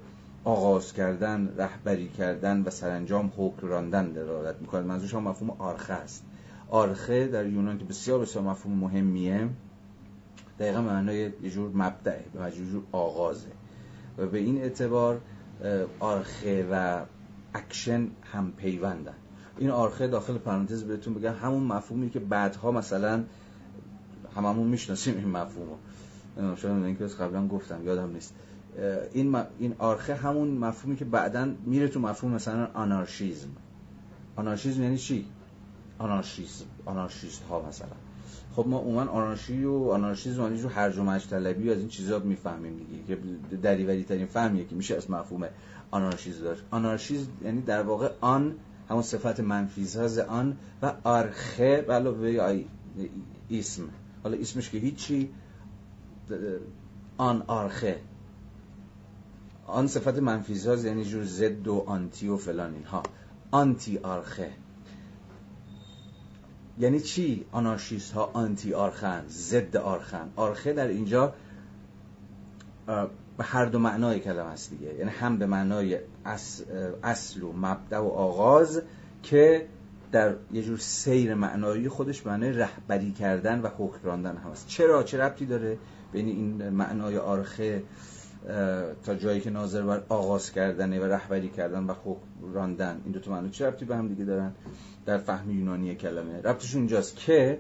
آغاز 0.45 0.93
کردن 0.93 1.55
رهبری 1.57 2.09
کردن 2.09 2.63
و 2.63 2.71
سرانجام 2.71 3.33
حکم 3.37 3.67
راندن 3.67 4.13
دلالت 4.13 4.57
می‌کنه 4.61 4.83
منظورش 4.83 5.15
هم 5.15 5.23
مفهوم 5.23 5.51
آرخه 5.51 5.93
است. 5.93 6.25
آرخه 6.69 7.29
در 7.29 7.47
یونان 7.47 7.79
که 7.79 7.85
بسیار 7.85 8.19
بسیار 8.19 8.45
مفهوم 8.45 8.79
مهمیه 8.79 9.49
دقیقا 10.59 10.81
معنای 10.81 11.33
یه 11.43 11.51
جور 11.51 11.71
مبدعه 11.75 12.25
یه 12.35 12.51
جور 12.51 12.83
آغازه. 12.93 13.49
و 14.19 14.27
به 14.27 14.39
این 14.39 14.63
اعتبار 14.63 15.21
آرخه 16.01 16.69
و 16.71 17.01
اکشن 17.55 18.09
هم 18.33 18.53
پیوندن. 18.53 19.15
این 19.59 19.71
آرخه 19.71 20.09
داخل 20.09 20.39
پرانتز 20.39 20.85
بهتون 20.85 21.15
بگم 21.15 21.35
همون 21.35 21.63
مفهومی 21.63 22.11
که 22.11 22.21
بعدها 22.21 22.71
مثلا 22.71 23.25
هممون 24.37 24.67
می‌شناسیم 24.67 25.17
این 25.17 25.29
مفهومو. 25.29 25.75
شاید 26.57 26.85
اینکه 26.85 27.07
قبلا 27.07 27.49
گفتم 27.49 27.87
یادم 27.87 28.11
نیست. 28.11 28.35
این 29.13 29.37
این 29.59 29.75
آرخه 29.79 30.15
همون 30.15 30.49
مفهومی 30.49 30.97
که 30.97 31.05
بعدا 31.05 31.49
میره 31.67 31.89
تو 31.89 32.01
مفهوم 32.01 32.35
مثلا 32.35 32.69
آنارشیزم. 32.75 33.49
آنارشیزم 34.37 34.83
یعنی 34.83 34.99
چی؟ 34.99 35.27
آنارشیسم 35.99 36.65
آنارشیست 36.85 37.43
ها 37.43 37.69
مثلا. 37.69 37.89
خب 38.57 38.67
ما 38.69 38.79
عموما 38.79 39.01
آنارشی 39.01 39.65
و 39.65 39.75
آنارشیزم 39.75 40.43
یعنی 40.43 40.61
هرج 40.61 40.99
و 40.99 41.19
تلبی 41.19 41.69
و 41.69 41.73
از 41.73 41.79
این 41.79 41.89
چیزا 41.89 42.19
می‌فهمیم 42.19 42.77
دیگه 42.77 43.03
که 43.07 43.57
دریوری 43.57 44.05
ترین 44.05 44.27
فهمیه 44.27 44.65
که 44.65 44.75
میشه 44.75 44.97
از 44.97 45.11
مفهوم 45.11 45.49
آنارشیز 45.91 46.41
داشت. 46.41 46.63
آنارشیز 46.71 47.29
یعنی 47.45 47.61
در 47.61 47.83
واقع 47.83 48.11
آن 48.21 48.55
همون 48.89 49.03
صفت 49.03 49.41
منفی 49.41 49.87
ساز 49.87 50.19
آن 50.19 50.57
و 50.83 50.93
آرخه 51.05 51.87
علاوه 51.89 52.65
اسم. 53.51 53.83
حالا 54.23 54.39
اسمش 54.39 54.71
که 54.71 54.79
هیچی 54.79 55.31
آن 57.17 57.43
آرخه. 57.47 58.01
آن 59.71 59.87
صفت 59.87 60.19
منفی 60.19 60.55
ساز 60.55 60.85
یعنی 60.85 61.05
جور 61.05 61.25
زد 61.25 61.69
و 61.69 61.85
آنتی 61.87 62.29
و 62.29 62.37
فلان 62.37 62.75
اینها. 62.75 63.03
آنتی 63.51 63.99
آرخه. 63.99 64.51
یعنی 66.79 67.01
چی 67.01 67.45
آنارشیست 67.53 68.13
ها 68.13 68.31
آنتی 68.33 68.75
آرخن 68.75 69.25
ضد 69.29 69.77
آرخن؟ 69.77 70.29
آرخه 70.37 70.73
در 70.73 70.89
اینجا 70.89 71.35
به 73.39 73.45
هر 73.45 73.65
دو 73.65 73.79
معنای 73.79 74.21
کلمه 74.21 74.51
است 74.51 74.71
دیگه. 74.71 74.95
یعنی 74.95 75.11
هم 75.11 75.39
به 75.39 75.47
معنای 75.47 75.99
اصل 77.03 77.43
و 77.43 77.53
مبدع 77.53 77.99
و 77.99 78.09
آغاز 78.09 78.83
که 79.23 79.67
در 80.13 80.35
یه 80.53 80.63
جور 80.63 80.79
سیر 80.79 81.35
معنایی 81.35 81.89
خودش 81.89 82.27
معنای 82.27 82.53
رهبری 82.53 83.13
کردن 83.13 83.61
و 83.61 83.69
حکم 83.79 83.99
راندن 84.03 84.37
هم 84.37 84.51
است. 84.51 84.67
چرا؟ 84.67 85.03
چه 85.03 85.19
ربطی 85.19 85.47
داره 85.47 85.79
بین 86.13 86.27
این 86.27 86.69
معنای 86.69 87.19
آرخه 87.19 87.83
تا 89.05 89.15
جایی 89.15 89.41
که 89.41 89.51
ناظر 89.51 89.83
بر 89.83 90.03
آغاز 90.09 90.53
کردنه 90.53 91.01
و 91.01 91.05
رهبری 91.05 91.49
کردن 91.49 91.85
و 91.85 91.95
حکم 92.05 92.53
راندن. 92.55 93.01
این 93.05 93.13
دو 93.13 93.21
تا 93.21 93.31
معنی 93.31 93.51
چه 93.51 93.67
ربطی 93.67 93.85
به 93.85 93.97
هم 93.97 94.09
دیگه 94.09 94.25
دارن؟ 94.25 94.53
در 95.07 95.19
فهم 95.19 95.51
یونانی 95.51 95.95
کلمه. 95.95 96.41
ربطش 96.43 96.75
اینجاست 96.75 97.17
که 97.17 97.59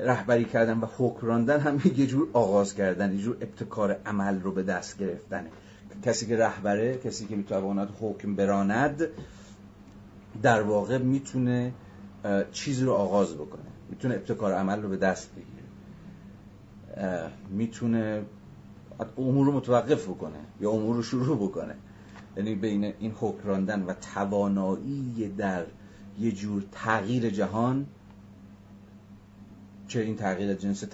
رهبری 0.00 0.44
کردن 0.44 0.78
و 0.78 0.86
حکم 0.98 1.26
راندن 1.26 1.60
هم 1.60 1.80
یه 1.96 2.06
جور 2.06 2.28
آغاز 2.32 2.74
کردن 2.74 3.12
یه 3.12 3.22
جور 3.22 3.36
ابتکار 3.40 3.96
عمل 4.06 4.40
رو 4.40 4.52
به 4.52 4.62
دست 4.62 4.98
گرفتنه. 4.98 5.50
کسی 6.04 6.26
که 6.26 6.36
رهبره 6.36 6.98
کسی 6.98 7.26
که 7.26 7.36
می‌تواند 7.36 7.88
حکم 8.00 8.36
براند 8.36 9.08
در 10.42 10.62
واقع 10.62 10.98
می‌تونه 10.98 11.72
چیزی 12.52 12.84
رو 12.84 12.92
آغاز 12.92 13.34
بکنه. 13.34 13.62
می‌تونه 13.90 14.14
ابتکار 14.14 14.52
عمل 14.52 14.82
رو 14.82 14.88
به 14.88 14.96
دست 14.96 15.30
بگیره. 15.32 15.64
می‌تونه 17.50 18.22
امور 19.18 19.46
رو 19.46 19.52
متوقف 19.52 20.08
بکنه 20.08 20.38
یا 20.60 20.70
امور 20.70 20.96
رو 20.96 21.02
شروع 21.02 21.48
بکنه. 21.48 21.74
یعنی 22.36 22.54
بین 22.54 22.84
این 22.84 23.12
حکم 23.20 23.48
راندن 23.48 23.82
و 23.82 23.94
توانایی 24.14 25.34
در 25.38 25.64
یه 26.18 26.32
جور 26.32 26.64
تغییر 26.72 27.30
جهان 27.30 27.86
چه 29.88 30.00
این 30.00 30.16
تغییر 30.16 30.54
جنس 30.54 30.84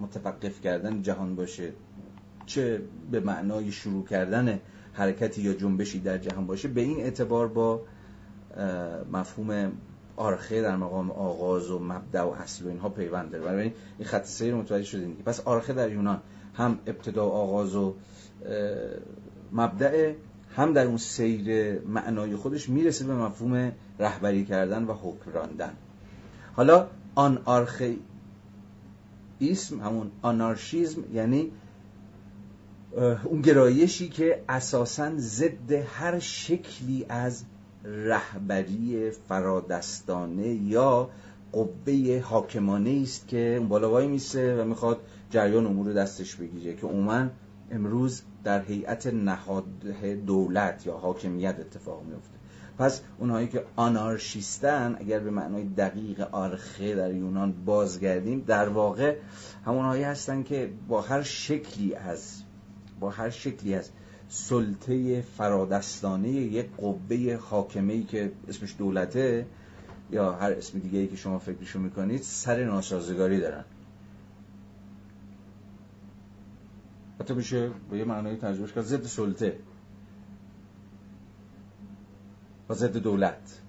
متوقف 0.00 0.60
کردن 0.60 1.02
جهان 1.02 1.36
باشه 1.36 1.72
چه 2.46 2.82
به 3.10 3.20
معنای 3.20 3.72
شروع 3.72 4.04
کردن 4.04 4.60
حرکتی 4.92 5.42
یا 5.42 5.54
جنبشی 5.54 6.00
در 6.00 6.18
جهان 6.18 6.46
باشه 6.46 6.68
به 6.68 6.80
این 6.80 7.00
اعتبار 7.00 7.48
با 7.48 7.80
مفهوم 9.12 9.72
آرخه 10.16 10.62
در 10.62 10.76
مقام 10.76 11.10
آغاز 11.10 11.70
و 11.70 11.78
مبدع 11.78 12.22
و 12.22 12.28
اصل 12.28 12.64
و 12.64 12.68
اینها 12.68 12.88
پیوند 12.88 13.30
داره. 13.30 13.44
برای 13.44 13.72
این 13.98 14.08
خط 14.08 14.24
سیر 14.24 14.54
متوجه 14.54 14.84
شدیم 14.84 15.16
پس 15.24 15.40
آرخه 15.40 15.72
در 15.72 15.92
یونان 15.92 16.20
هم 16.60 16.78
ابتدا 16.86 17.24
آغاز 17.24 17.76
و 17.76 17.94
مبدع 19.52 20.14
هم 20.56 20.72
در 20.72 20.86
اون 20.86 20.96
سیر 20.96 21.78
معنای 21.80 22.36
خودش 22.36 22.68
می‌رسه 22.68 23.06
به 23.06 23.14
مفهوم 23.14 23.72
رهبری 23.98 24.44
کردن 24.44 24.84
و 24.84 24.92
حکم 24.92 25.32
راندن. 25.32 25.72
حالا 26.56 26.86
آن 27.14 27.38
اسم 29.40 29.80
همون 29.80 30.10
آنارشیزم 30.22 31.04
یعنی 31.12 31.52
اون 33.24 33.40
گرایشی 33.40 34.08
که 34.08 34.44
اساسا 34.48 35.12
ضد 35.16 35.72
هر 35.72 36.18
شکلی 36.18 37.06
از 37.08 37.44
رهبری 37.84 39.10
فرادستانه 39.10 40.48
یا 40.48 41.10
قوه 41.52 42.22
حاکمانه 42.24 43.00
است 43.02 43.28
که 43.28 43.56
اون 43.58 43.68
بالا 43.68 43.90
وای 43.90 44.06
میسه 44.06 44.62
و 44.62 44.64
می‌خواد 44.64 45.00
جریان 45.30 45.66
امور 45.66 45.92
دستش 45.92 46.36
بگیره 46.36 46.76
که 46.76 46.86
عموما 46.86 47.26
امروز 47.70 48.22
در 48.44 48.62
هیئت 48.62 49.06
نهاد 49.06 49.64
دولت 50.26 50.86
یا 50.86 50.96
حاکمیت 50.96 51.60
اتفاق 51.60 52.02
میفته 52.02 52.40
پس 52.78 53.00
اونهایی 53.18 53.48
که 53.48 53.64
آنارشیستن 53.76 54.96
اگر 55.00 55.18
به 55.18 55.30
معنای 55.30 55.64
دقیق 55.64 56.20
آرخه 56.20 56.94
در 56.94 57.14
یونان 57.14 57.52
بازگردیم 57.64 58.44
در 58.46 58.68
واقع 58.68 59.16
همونهایی 59.66 60.02
هستن 60.02 60.42
که 60.42 60.70
با 60.88 61.00
هر 61.00 61.22
شکلی 61.22 61.94
از 61.94 62.42
با 63.00 63.10
هر 63.10 63.30
شکلی 63.30 63.74
از 63.74 63.90
سلطه 64.28 65.20
فرادستانه 65.20 66.28
یک 66.28 66.66
قوه 66.76 67.38
حاکمه 67.50 68.02
که 68.02 68.32
اسمش 68.48 68.74
دولته 68.78 69.46
یا 70.10 70.32
هر 70.32 70.52
اسم 70.52 70.78
دیگه 70.78 70.98
ای 70.98 71.06
که 71.06 71.16
شما 71.16 71.38
فکرشو 71.38 71.78
می‌کنید 71.78 72.22
سر 72.22 72.64
ناسازگاری 72.64 73.40
دارن. 73.40 73.64
حتی 77.20 77.34
میشه 77.34 77.70
به 77.90 77.98
یه 77.98 78.04
معنای 78.04 78.36
ترجمهش 78.36 78.72
کرد. 78.72 78.84
ضد 78.84 79.02
سلطه. 79.02 79.58
و 82.68 82.74
ضد 82.74 82.96
دولت. 82.96 83.60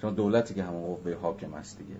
چون 0.00 0.14
دولتی 0.14 0.54
که 0.54 0.64
همون 0.64 0.82
قوه 0.82 1.14
حاکم 1.14 1.54
است 1.54 1.78
دیگه. 1.78 1.96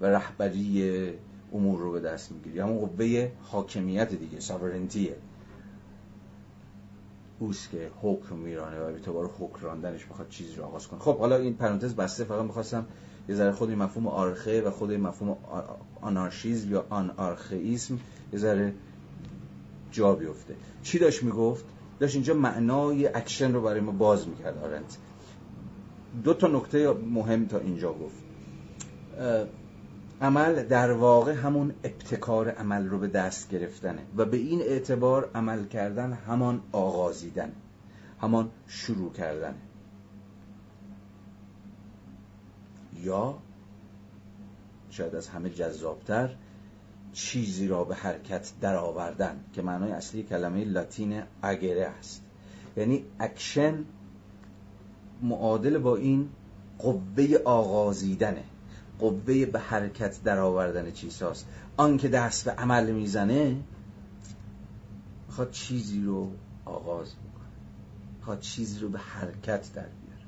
و 0.00 0.06
رهبری 0.06 1.12
امور 1.52 1.80
رو 1.80 1.92
به 1.92 2.00
دست 2.00 2.32
می‌گیری. 2.32 2.58
همون 2.60 2.78
قوه 2.78 3.30
حاکمیت 3.42 4.14
دیگه 4.14 4.40
ساورنتیه 4.40 5.16
اوست 7.38 7.70
که 7.70 7.90
حکم 8.02 8.36
میرانه 8.36 8.80
و 8.80 8.82
اعتبار 8.82 9.30
حکم 9.38 9.66
راندنش 9.66 10.04
بخواد 10.04 10.28
چیزی 10.28 10.54
رو 10.54 10.64
آغاز 10.64 10.88
کنه. 10.88 11.00
خب 11.00 11.18
حالا 11.18 11.36
این 11.36 11.54
پرانتز 11.54 11.94
بسته. 11.94 12.24
فقط 12.24 12.44
می‌خواستم 12.44 12.86
یه 13.28 13.34
ذره 13.34 13.52
خود 13.52 13.68
این 13.68 13.78
مفهوم 13.78 14.06
آرخه 14.06 14.62
و 14.62 14.70
خود 14.70 14.90
این 14.90 15.00
مفهوم 15.00 15.36
آنارشیزم 16.00 16.70
یا 16.70 16.86
آنارخئیسم 16.90 17.98
یه 18.32 18.38
ذره 18.38 18.74
جا 19.92 20.14
بیفته. 20.14 20.54
چی 20.82 20.98
داشت 20.98 21.22
می‌گفت؟ 21.22 21.64
داشت 22.00 22.14
اینجا 22.14 22.34
معنای 22.34 23.06
اکشن 23.06 23.52
رو 23.52 23.62
برای 23.62 23.80
ما 23.80 23.92
باز 23.92 24.28
می‌کرد 24.28 24.58
آرنت 24.58 24.98
دو 26.24 26.34
تا 26.34 26.46
نکته 26.46 26.92
مهم 26.92 27.46
تا 27.46 27.58
اینجا 27.58 27.92
گفت. 27.92 28.22
عمل 30.20 30.62
در 30.62 30.92
واقع 30.92 31.32
همون 31.32 31.74
ابتکار 31.84 32.50
عمل 32.50 32.88
رو 32.88 32.98
به 32.98 33.08
دست 33.08 33.50
گرفتنه 33.50 34.02
و 34.16 34.24
به 34.24 34.36
این 34.36 34.60
اعتبار 34.60 35.30
عمل 35.34 35.64
کردن 35.64 36.12
همان 36.12 36.60
آغازیدن 36.72 37.52
همان 38.20 38.50
شروع 38.66 39.12
کردن. 39.12 39.54
یا 43.02 43.38
شاید 44.90 45.14
از 45.14 45.28
همه 45.28 45.50
جذابتر 45.50 46.36
چیزی 47.12 47.68
را 47.68 47.84
به 47.84 47.94
حرکت 47.94 48.52
درآوردن 48.60 49.44
که 49.52 49.62
معنای 49.62 49.92
اصلی 49.92 50.22
کلمه 50.22 50.64
لاتین 50.64 51.22
اگره 51.42 51.86
است. 51.86 52.22
یعنی 52.76 53.04
اکشن 53.20 53.84
معادل 55.22 55.78
با 55.78 55.96
این 55.96 56.28
قوه 56.78 57.38
آغازیدنه. 57.44 58.44
قوه 58.98 59.46
به 59.46 59.58
حرکت 59.58 60.22
درآوردن 60.22 60.92
چیزهاست 60.92 61.46
آن 61.76 61.96
که 61.96 62.08
دست 62.08 62.44
به 62.44 62.50
عمل 62.50 62.90
می‌زنه 62.90 63.56
می‌خواد 65.26 65.50
چیزی 65.50 66.02
رو 66.02 66.30
آغاز 66.64 67.08
بکنه. 67.08 67.48
می‌خواد 68.18 68.40
چیزی 68.40 68.80
رو 68.80 68.88
به 68.88 68.98
حرکت 68.98 69.72
در 69.72 69.82
بیاره. 69.82 70.26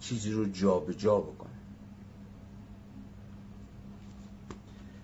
چیزی 0.00 0.30
رو 0.30 0.44
جابجا 0.44 1.20
بکنه. 1.20 1.50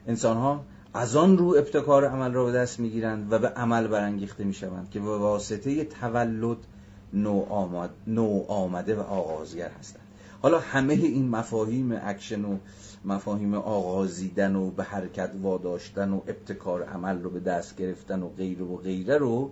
انسان 0.07 0.37
ها 0.37 0.65
از 0.95 1.17
آن 1.17 1.39
رو 1.39 1.47
ابتکار 1.47 2.05
عمل 2.05 2.33
را 2.33 2.45
به 2.45 2.53
دست 2.53 2.81
می‌گیرند 2.81 3.33
و 3.33 3.39
به 3.39 3.49
عمل 3.49 3.87
برانگیخته 3.87 4.45
می‌شوند 4.45 4.91
که 4.91 5.01
به 5.01 5.19
واسطه 5.19 5.85
تولد 5.85 6.57
نو, 8.07 8.45
آمده 8.49 8.95
و 8.97 9.01
آغازگر 9.01 9.71
هستند. 9.71 10.03
حالا 10.43 10.59
همه 10.59 10.95
این 10.95 11.29
مفاهیم 11.29 11.93
اکشن 12.03 12.45
و 12.45 12.57
مفاهیم 13.05 13.55
آغازیدن 13.55 14.57
و 14.57 14.71
به 14.71 14.85
حرکت 14.85 15.31
واداشتن 15.43 16.11
و 16.11 16.17
ابتکار 16.17 16.83
عمل 16.83 17.23
رو 17.23 17.31
به 17.31 17.41
دست 17.41 17.77
گرفتن 17.77 18.23
و 18.23 18.29
غیره 18.29 18.65
و 18.65 18.77
غیره 18.77 19.19
رو 19.19 19.51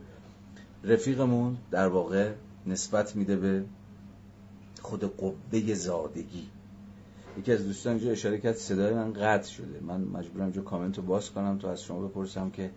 رفیقمون 0.85 1.57
در 1.71 1.89
واقع 1.89 2.33
نسبت 2.67 3.17
میده 3.17 3.37
به 3.37 3.65
خود 4.83 5.17
قوه 5.17 5.75
زادگی. 5.75 6.49
یکی 7.39 7.53
از 7.53 7.67
دوستان 7.67 7.95
اینجا 7.95 8.11
اشاره 8.11 8.39
کرد 8.39 8.55
صدای 8.55 8.95
من 8.95 9.13
قطع 9.13 9.51
شده. 9.51 9.81
من 9.81 10.01
مجبورم 10.01 10.45
اینجا 10.45 10.63
کامنت 10.63 10.97
رو 10.97 11.03
باز 11.03 11.31
کنم 11.31 11.59
تا 11.59 11.71
از 11.71 11.83
شما 11.83 12.09
بپرسم 12.09 12.51
که 12.51 12.71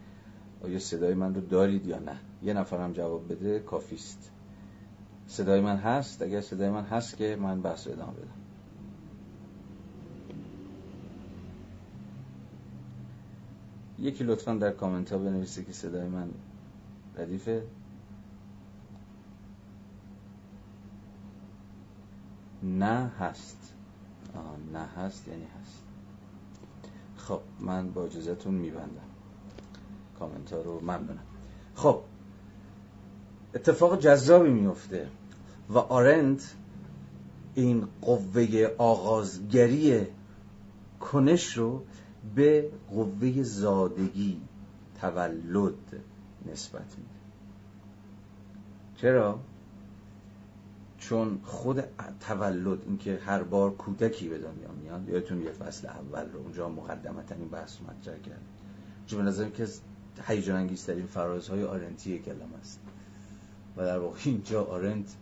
آیا 0.64 0.80
صدای 0.80 1.14
من 1.14 1.36
رو 1.36 1.42
دارید 1.42 1.88
یا 1.88 2.00
نه. 2.00 2.20
یه 2.44 2.54
نفرم 2.54 2.94
جواب 2.94 3.32
بده 3.32 3.60
کافیست. 3.60 4.32
صدای 5.28 5.62
من 5.62 5.78
هست؟ 5.78 6.22
اگر 6.22 6.42
صدای 6.42 6.70
من 6.70 6.84
هست 6.84 7.18
که 7.18 7.38
من 7.42 7.62
بحث 7.62 7.88
ادامه 7.88 8.14
بدم. 8.14 8.44
یکی 14.00 14.24
لطفا 14.24 14.54
در 14.54 14.72
کامنت 14.72 15.12
ها 15.12 15.18
بنویسه 15.18 15.64
که 15.64 15.72
صدای 15.72 16.08
من 16.08 16.30
ردیفه. 17.18 17.64
نه 22.64 23.12
هست. 23.20 23.73
نه 24.74 24.80
هست 24.80 25.28
یعنی 25.28 25.48
هست. 25.62 25.84
خب 27.18 27.40
من 27.60 27.92
با 27.92 28.04
اجازهتون 28.04 28.54
میبندم. 28.54 29.10
کامنت 30.20 30.54
ها 30.54 30.62
رو 30.62 30.80
ممنونم. 30.82 31.24
خب 31.76 32.02
اتفاق 33.56 34.00
جذابی 34.00 34.50
میفته 34.50 35.08
و 35.70 35.78
آرند 35.78 36.42
این 37.56 37.88
قوه 38.02 38.70
آغازگری 38.78 40.08
کنش 41.00 41.58
رو 41.58 41.84
به 42.36 42.70
قوه 42.90 43.44
زادگی 43.44 44.42
تولد 45.02 45.74
نسبت 46.52 46.98
میده. 46.98 47.20
چرا؟ 48.96 49.40
چون 51.10 51.40
خود 51.44 51.84
تولد 52.20 52.80
اینکه 52.86 53.20
هر 53.26 53.44
بار 53.44 53.74
کودکی 53.74 54.30
به 54.30 54.38
دنیا 54.38 54.72
میاد 54.82 55.10
یادتون 55.10 55.42
یه 55.42 55.52
فصل 55.52 55.88
اول 55.88 56.32
رو 56.32 56.40
اونجا 56.40 56.70
مقدمتا 56.70 57.36
این 57.36 57.48
بحث 57.48 57.78
مطرح 57.82 58.18
کرد 58.18 58.42
چون 59.08 59.20
به 59.20 59.26
نظرم 59.26 59.52
که 59.52 59.68
هیجان 60.28 60.56
انگیزترین 60.56 61.06
فرازهای 61.06 61.64
آرنتی 61.64 62.20
کلام 62.20 62.54
است. 62.62 62.80
و 63.78 63.86
در 63.86 64.00
واقع 64.00 64.18
اینجا 64.26 64.64
آرنت 64.64 65.16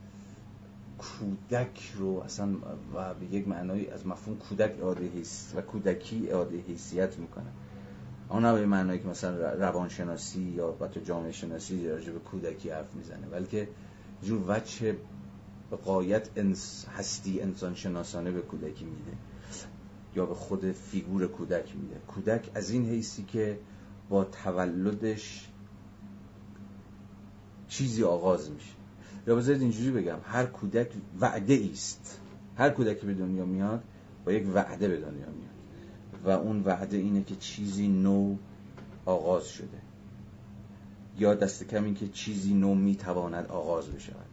کودک 0.98 1.92
رو 1.96 2.22
اصلا 2.26 2.48
و 2.96 3.14
به 3.14 3.26
یک 3.26 3.48
معنای 3.48 3.90
از 3.90 4.08
مفهوم 4.08 4.38
کودک 4.38 4.80
اعاده 4.82 5.08
حیث 5.08 5.56
و 5.56 5.62
کودکی 5.62 6.32
اعاده 6.32 6.58
حیثیت 6.58 7.18
می‌کنه. 7.18 7.52
آن 8.30 8.56
به 8.56 8.66
معنایی 8.66 9.00
که 9.00 9.08
مثلا 9.08 9.54
روانشناسی 9.54 10.42
یا 10.42 10.76
حتی 10.82 11.02
جامعه 11.02 11.32
شناسی 11.32 11.90
راجع 11.90 12.12
به 12.12 12.20
کودکی 12.20 12.70
حرف 12.70 12.96
می‌زنه. 12.96 13.28
بلکه 13.32 13.68
جور 14.24 14.44
وچه 14.48 14.98
به 15.72 15.78
قایت 15.78 16.30
انس 16.36 16.86
هستی 16.98 17.42
انسان 17.42 17.76
شناسانه 17.76 18.32
به 18.32 18.42
کودکی 18.42 18.86
میده 18.86 19.18
یا 20.16 20.26
به 20.26 20.36
خود 20.36 20.72
فیگور 20.72 21.28
کودک 21.28 21.76
میده. 21.76 21.96
کودک 22.08 22.52
از 22.56 22.70
این 22.70 22.90
حیثی 22.90 23.24
که 23.24 23.60
با 24.10 24.24
تولدش 24.24 25.50
چیزی 27.68 28.04
آغاز 28.04 28.52
میشه. 28.52 28.74
یا 29.28 29.36
بذارید 29.36 29.62
اینجوری 29.62 29.92
بگم 29.92 30.18
هر 30.24 30.46
کودک 30.46 30.92
وعده 31.20 31.70
است 31.72 32.20
هر 32.56 32.70
کودکی 32.70 33.06
به 33.06 33.14
دنیا 33.14 33.46
میاد 33.46 33.84
با 34.26 34.32
یک 34.32 34.48
وعده 34.54 34.88
به 34.88 34.98
دنیا 34.98 35.12
میاد. 35.12 35.52
و 36.26 36.30
اون 36.30 36.64
وعده 36.64 36.98
اینه 36.98 37.24
که 37.24 37.36
چیزی 37.36 37.88
نو 37.88 38.36
آغاز 39.06 39.48
شده. 39.48 39.82
یا 41.18 41.34
دست 41.34 41.64
کم 41.64 41.84
این 41.84 41.96
که 41.96 42.08
چیزی 42.08 42.54
نو 42.54 42.76
می‌تواند 42.76 43.48
آغاز 43.48 43.88
بشود. 43.88 44.31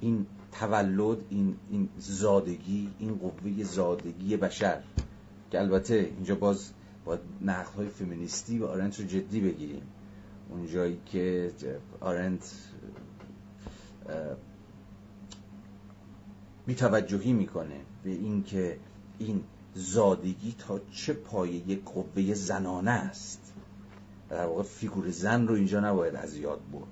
این 0.00 0.26
تولد 0.52 1.18
این, 1.28 1.56
این 1.70 1.88
زادگی 1.98 2.90
این 2.98 3.14
قوه 3.14 3.64
زادگی 3.64 4.36
بشر 4.36 4.82
که 5.50 5.60
البته 5.60 5.94
اینجا 5.94 6.34
باز 6.34 6.70
با 7.04 7.18
نقل 7.40 7.72
های 7.72 7.88
فمینیستی 7.88 8.58
و 8.58 8.66
آرنت 8.66 9.00
رو 9.00 9.06
جدی 9.06 9.40
بگیریم. 9.40 9.82
اونجایی 10.50 11.00
که 11.06 11.52
آرنت 12.00 12.54
بیتوجهی 16.66 17.32
می‌کنه 17.32 17.80
به 18.04 18.10
اینکه 18.10 18.78
این 19.18 19.44
زادگی 19.74 20.54
تا 20.58 20.80
چه 20.92 21.12
پایه 21.12 21.76
قوه 21.76 22.34
زنانه 22.34 22.90
است. 22.90 23.52
در 24.28 24.46
واقع 24.46 24.62
فیگور 24.62 25.10
زن 25.10 25.46
رو 25.46 25.54
اینجا 25.54 25.80
نباید 25.80 26.16
از 26.16 26.36
یاد 26.36 26.60
برد. 26.72 26.86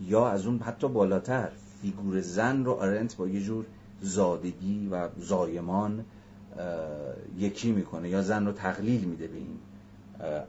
یا 0.00 0.28
از 0.28 0.46
اون 0.46 0.58
حتی 0.58 0.88
بالاتر 0.88 1.52
فیگور 1.84 2.20
زن 2.20 2.64
رو 2.64 2.72
آرنت 2.72 3.16
با 3.16 3.28
یه 3.28 3.40
جور 3.40 3.64
زادگی 4.00 4.88
و 4.92 5.08
زایمان 5.18 6.04
یکی 7.38 7.72
می‌کنه 7.72 8.08
یا 8.08 8.22
زن 8.22 8.46
رو 8.46 8.52
تقلیل 8.52 9.04
میده 9.04 9.26
به 9.26 9.36
این 9.36 9.58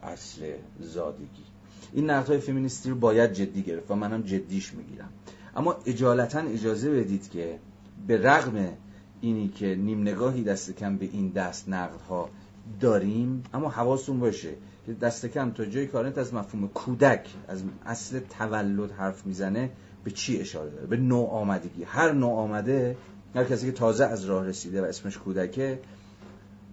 اصل 0.03 0.41
زادگی. 0.79 1.45
این 1.93 2.09
های 2.09 2.37
فمینیستی 2.37 2.89
رو 2.89 2.95
باید 2.95 3.33
جدی 3.33 3.61
گرفت 3.61 3.91
و 3.91 3.95
منم 3.95 4.21
جدیش 4.21 4.73
می‌گیرم. 4.73 5.09
اما 5.55 5.75
اجالتا 5.85 6.39
اجازه 6.39 6.91
بدید 6.91 7.29
که 7.29 7.59
به 8.07 8.21
رغم 8.21 8.69
اینی 9.21 9.47
که 9.47 9.75
نیم 9.75 10.01
نگاهی 10.01 10.43
دست 10.43 10.71
کم 10.71 10.97
به 10.97 11.05
این 11.05 11.29
دست 11.29 11.69
نقد 11.69 12.01
ها 12.01 12.29
داریم 12.79 13.43
اما 13.53 13.69
حواستون 13.69 14.19
باشه 14.19 14.53
که 14.85 14.93
دست 14.93 15.25
کم 15.25 15.51
تا 15.51 15.65
جایی 15.65 15.87
کارنت 15.87 16.17
از 16.17 16.33
مفهوم 16.33 16.67
کودک 16.67 17.29
از 17.47 17.63
اصل 17.85 18.19
تولد 18.19 18.91
حرف 18.91 19.25
می‌زنه 19.25 19.69
به 20.05 20.11
چی 20.11 20.41
اشاره 20.41 20.69
داره؟ 20.69 20.87
به 20.87 20.97
نوع 20.97 21.29
آمدگی 21.29 21.83
هر 21.83 22.11
نوع 22.11 22.33
آمده 22.33 22.97
هر 23.35 23.43
کسی 23.43 23.65
که 23.65 23.71
تازه 23.71 24.05
از 24.05 24.25
راه 24.25 24.45
رسیده 24.45 24.81
و 24.81 24.85
اسمش 24.85 25.17
کودکه 25.17 25.79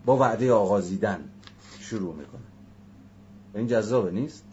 با 0.05 0.17
وعده 0.17 0.53
آغازیدن 0.53 1.21
شروع 1.81 2.15
می‌کنه. 2.15 2.41
و 3.55 3.59
این 3.59 3.67
جذابه 3.67 4.11
نیست؟ 4.11 4.45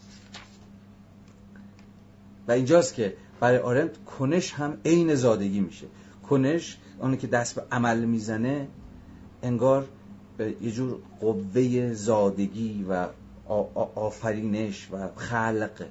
و 2.47 2.51
اینجاست 2.51 2.93
که 2.93 3.13
برای 3.39 3.57
آرنت 3.57 4.05
کنش 4.05 4.53
هم 4.53 4.77
عین 4.86 5.15
زادگی 5.15 5.59
میشه. 5.59 5.88
کنش 6.30 6.77
آنه 6.99 7.17
که 7.17 7.27
دست 7.27 7.55
به 7.55 7.63
عمل 7.71 8.05
می‌زنه 8.05 8.67
انگار 9.43 9.88
به 10.38 10.55
یه 10.61 10.71
جور 10.71 10.99
قوه 11.19 11.93
زادگی 11.93 12.86
و 12.89 13.07
آفرینش 13.95 14.89
و 14.91 15.07
خلق. 15.15 15.86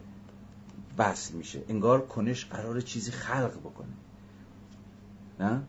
وصل 0.99 1.35
میشه. 1.35 1.63
انگار 1.69 2.07
کنش 2.07 2.45
قرار 2.45 2.81
چیزی 2.81 3.11
خلق 3.11 3.61
بکنه. 3.61 3.95
نه؟ 5.41 5.63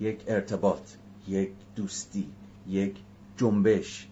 یک 0.00 0.24
ارتباط 0.26 0.90
یک 1.28 1.50
دوستی 1.76 2.28
یک 2.68 2.96
جنبش 3.36 4.08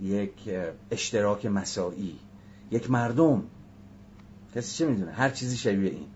یک 0.00 0.50
اشتراک 0.90 1.46
مساعی 1.46 2.18
یک 2.70 2.90
مردم. 2.90 3.42
کسی 4.54 4.76
چه 4.76 4.86
می‌دونه؟ 4.86 5.12
هر 5.12 5.30
چیزی 5.30 5.56
شبیه 5.56 5.90
این. 5.90 6.06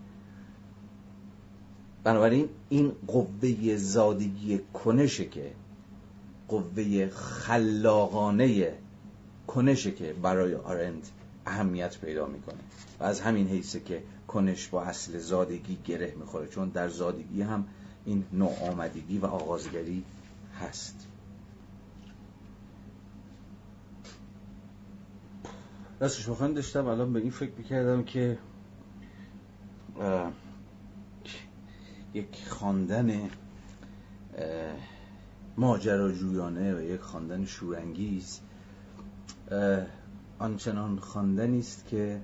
بنابراین 2.04 2.48
این 2.68 2.92
قوه 3.06 3.76
زادگی 3.76 4.60
کنشه 4.74 5.24
که 5.24 5.52
قوه 6.48 7.08
خلاقانه 7.08 8.78
کنشه 9.46 9.90
که 9.92 10.12
برای 10.12 10.54
آرند 10.54 11.08
اهمیت 11.46 11.98
پیدا 11.98 12.26
می‌کنه. 12.26 12.58
و 13.00 13.04
از 13.04 13.20
همین 13.20 13.48
حیثه 13.48 13.80
که 13.80 14.02
کنش 14.28 14.68
با 14.68 14.82
اصل 14.82 15.18
زادگی 15.18 15.78
گره 15.84 16.14
می‌خوره 16.18 16.48
چون 16.48 16.68
در 16.68 16.88
زادگی 16.88 17.42
هم 17.42 17.64
این 18.04 18.24
نوع 18.32 18.70
آمدگی 18.70 19.18
و 19.18 19.26
آغازگری 19.26 20.04
هست. 20.60 21.06
راستش 26.00 26.28
بخوام 26.28 26.54
داشتم 26.54 26.86
الان 26.86 27.12
به 27.12 27.20
این 27.20 27.30
فکر 27.30 27.52
می‌کردم 27.58 28.04
که 28.04 28.38
یک 32.14 32.48
خواندن 32.48 33.30
ماجراجویانه 35.56 36.74
و 36.74 36.80
یک 36.80 37.00
خواندن 37.00 37.44
شورانگیز 37.44 38.40
آنچنان 40.38 40.98
خواندنی 40.98 41.58
است 41.58 41.86
که 41.86 42.20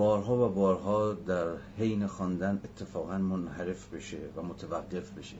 بارها 0.00 0.46
و 0.46 0.52
بارها 0.52 1.12
در 1.12 1.56
حین 1.78 2.06
خواندن 2.06 2.60
اتفاقا 2.64 3.18
منحرف 3.18 3.94
بشه 3.94 4.18
و 4.36 4.42
متوقف 4.42 5.10
بشه. 5.10 5.36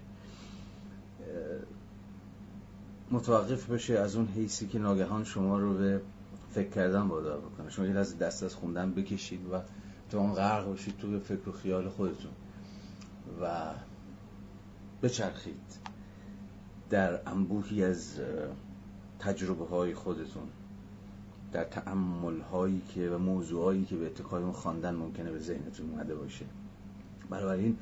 متوقف 3.11 3.71
بشه 3.71 3.99
از 3.99 4.17
اون 4.17 4.27
حیثی 4.27 4.67
که 4.67 4.79
ناگهان 4.79 5.25
شما 5.25 5.59
رو 5.59 5.75
به 5.75 6.01
فکر 6.51 6.69
کردن 6.69 7.01
وادار 7.01 7.41
بکنه. 7.41 7.71
شما 7.71 7.87
یه 7.87 7.93
لحظه 7.93 8.17
دست 8.17 8.43
از 8.43 8.55
خوندن 8.55 8.95
بکشید 8.95 9.53
و 9.53 9.61
تو 10.11 10.19
اون 10.19 10.35
غرق 10.35 10.67
باشید 10.67 10.97
تو 10.99 11.21
فکر 11.21 11.49
و 11.49 11.53
خیال 11.53 11.89
خودتون 11.89 12.33
و 13.43 13.75
بچرخید 15.03 15.79
در 16.91 17.21
انبوهی 17.27 17.85
از 17.85 18.21
تجربه 19.19 19.67
های 19.67 19.95
خودتون. 19.95 20.49
در 21.53 21.65
تعمل 21.65 22.41
هایی 22.41 22.83
که 22.95 23.11
و 23.11 23.19
موضوعایی 23.19 23.85
که 23.85 23.97
به 23.97 24.07
اتکای 24.07 24.43
اون 24.43 24.53
خواندن 24.53 24.95
ممکنه 24.95 25.31
به 25.31 25.39
ذهنتون 25.39 25.91
اومده 25.91 26.15
باشه. 26.15 26.45
این 27.33 27.77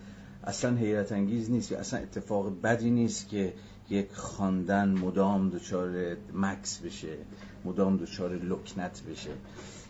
اصلا 0.45 0.77
حیرت 0.77 1.12
انگیز 1.12 1.51
نیست 1.51 1.73
یا 1.73 1.78
اصلا 1.78 2.01
اتفاق 2.01 2.61
بدی 2.62 2.90
نیست 2.90 3.28
که 3.28 3.55
یک 3.90 4.12
خواندن 4.12 4.89
مدام 4.89 5.51
دچار 5.51 6.16
مکس 6.35 6.78
بشه 6.78 7.16
مدام 7.65 7.97
دچار 7.97 8.31
لکنت 8.31 9.03
بشه. 9.03 9.31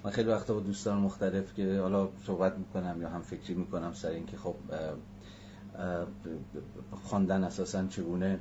من 0.05 0.10
خیلی 0.10 0.28
وقتا 0.28 0.55
با 0.55 0.60
دوستان 0.60 0.98
مختلف 0.98 1.55
که 1.55 1.80
حالا 1.80 2.09
صحبت 2.26 2.59
می‌کنم 2.59 3.02
یا 3.02 3.09
هم 3.09 3.22
فکری 3.22 3.55
می‌کنم 3.55 3.92
سر 3.92 4.09
اینکه 4.09 4.36
خب 4.36 4.55
خواندن 6.90 7.44
اساسا 7.44 7.86
چگونه 7.86 8.38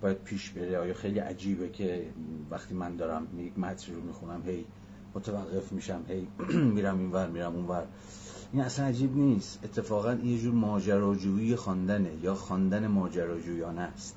باید 0.00 0.18
پیش 0.18 0.50
بره؟ 0.50 0.78
آیا 0.78 0.94
خیلی 0.94 1.18
عجیبه 1.18 1.68
که 1.68 2.06
وقتی 2.50 2.74
من 2.74 2.96
دارم 2.96 3.26
یک 3.38 3.58
متن 3.58 3.94
رو 3.94 4.02
می‌خونم 4.02 4.42
هی 4.46 4.64
متوقف 5.14 5.72
میشم. 5.72 6.02
هی 6.08 6.28
میرم 6.74 6.98
اینور 6.98 7.28
میرم 7.28 7.54
اونور 7.56 7.86
این 8.52 8.62
اصلا 8.62 8.86
عجیب 8.86 9.16
نیست. 9.16 9.58
اتفاقا 9.64 10.14
یه 10.14 10.38
جور 10.38 10.54
ماجراجویی 10.54 11.56
خواندنه 11.56 12.10
یا 12.22 12.34
خواندن 12.34 12.86
ماجراجویانه 12.86 13.80
است. 13.80 14.16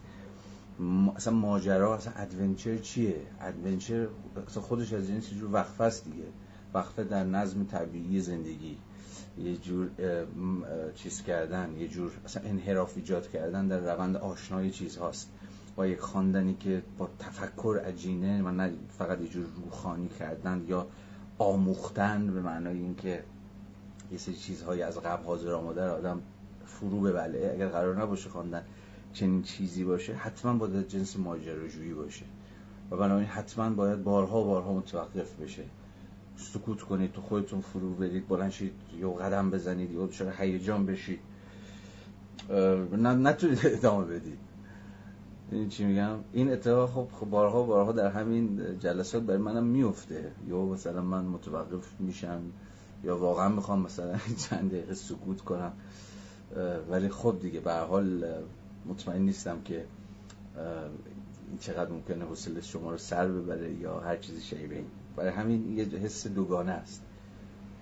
اصلا 1.15 1.33
ماجرا 1.33 1.95
اصلا 1.95 2.13
adventure 2.15 2.77
چیه؟ 2.77 3.15
adventure 3.41 4.07
اصلا 4.47 4.63
خودش 4.63 4.93
از 4.93 5.09
این 5.09 5.19
جور 5.19 5.53
وقفه 5.53 5.83
است 5.83 6.05
دیگه. 6.05 6.27
وقفه 6.73 7.03
در 7.03 7.23
نظم 7.23 7.63
طبیعی 7.63 8.21
زندگی. 8.21 8.77
یه 9.37 9.57
جور 9.57 9.89
چیز 10.95 11.23
کردن 11.23 11.75
یه 11.77 11.87
جور 11.87 12.11
اصلا 12.25 12.43
انحراف 12.43 12.93
ایجاد 12.95 13.29
کردن 13.29 13.67
در 13.67 13.79
روند 13.93 14.15
آشنای 14.15 14.71
چیز 14.71 14.97
هاست 14.97 15.29
با 15.75 15.87
یک 15.87 15.99
خواندنی 15.99 16.53
که 16.59 16.83
با 16.97 17.09
تفکر 17.19 17.81
عجینه 17.85 18.43
و 18.43 18.51
نه 18.51 18.71
فقط 18.97 19.21
یه 19.21 19.27
جور 19.27 19.45
روخانی 19.55 20.07
کردن 20.07 20.65
یا 20.67 20.87
آموختن 21.37 22.27
به 22.33 22.41
معنای 22.41 22.77
اینکه 22.77 23.23
یه 24.11 24.17
سری 24.17 24.35
چیزهایی 24.35 24.81
از 24.81 24.99
قبل 24.99 25.23
حاضر 25.23 25.51
آماده 25.51 25.81
آدم 25.81 26.21
فرو 26.65 27.01
ببله. 27.01 27.51
اگر 27.53 27.67
قرار 27.67 28.01
نباشه 28.01 28.29
خواندن 28.29 28.63
چنین 29.13 29.43
چیزی 29.43 29.83
باشه 29.83 30.13
حتما 30.13 30.53
باید 30.53 30.87
جنس 30.87 31.17
ماجراجویی 31.17 31.93
باشه. 31.93 32.25
و 32.91 32.97
بنابراین 32.97 33.27
حتما 33.27 33.69
باید 33.69 34.03
بارها 34.03 34.43
بارها 34.43 34.73
متوقف 34.73 35.35
بشه. 35.35 35.63
سکوت 36.37 36.81
کنید 36.81 37.11
تو 37.11 37.21
خودتون 37.21 37.61
فرو 37.61 37.93
برید 37.93 38.27
بلند 38.27 38.51
شید 38.51 38.73
یا 38.99 39.11
قدم 39.11 39.51
بزنید 39.51 39.91
یا 39.91 40.05
دچار 40.05 40.33
هیجان 40.37 40.85
بشید. 40.85 41.19
نتونید 43.01 43.59
ادامه 43.63 44.05
بدید. 44.05 44.37
چی 45.69 45.85
میگم؟ 45.85 46.15
این 46.34 46.51
اتفاق 46.51 46.89
خب, 46.89 47.07
خب 47.11 47.30
بارها 47.30 47.63
بارها 47.63 47.91
در 47.91 48.11
همین 48.11 48.80
جلسات 48.80 49.23
برای 49.23 49.39
منم 49.39 49.63
میفته 49.63 50.31
یا 50.47 50.65
مثلا 50.65 51.01
من 51.01 51.25
متوقف 51.25 51.99
میشم 51.99 52.41
یا 53.03 53.17
واقعا 53.17 53.49
می‌خوام 53.49 53.81
مثلا 53.81 54.17
چند 54.49 54.71
دقیقه 54.71 54.93
سکوت 54.93 55.41
کنم. 55.41 55.73
ولی 56.89 57.09
خب 57.09 57.39
دیگه 57.41 57.59
به 57.59 57.73
حال 57.73 58.25
مطمئن 58.85 59.21
نیستم 59.21 59.61
که 59.61 59.85
این 61.49 61.57
چقدر 61.59 61.91
ممکنه 61.91 62.25
حوصله 62.25 62.61
شما 62.61 62.91
رو 62.91 62.97
سر 62.97 63.27
ببره 63.27 63.73
یا 63.73 63.99
هر 63.99 64.17
چیزی 64.17 64.41
شبیه 64.41 64.77
این. 64.77 64.85
برای 65.15 65.31
همین 65.31 65.77
یه 65.77 65.84
حس 65.85 66.27
دوگانه 66.27 66.71
است. 66.71 67.01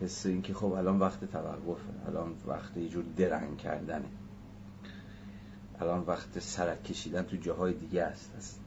حس 0.02 0.26
اینکه 0.26 0.53
خب 0.53 0.72
الان 0.72 0.99
وقت 0.99 1.26
توقفه 1.26 2.07
الان 2.07 2.34
وقت 2.48 2.77
یه 2.77 2.89
جور 2.89 3.03
درنگ 3.18 3.57
کردنه. 3.57 4.06
الان 5.82 6.03
وقت 6.08 6.40
سرک 6.40 6.84
کشیدن 6.84 7.22
تو 7.22 7.38
جاهای 7.38 7.74
دیگه 7.74 8.03
است. 8.03 8.60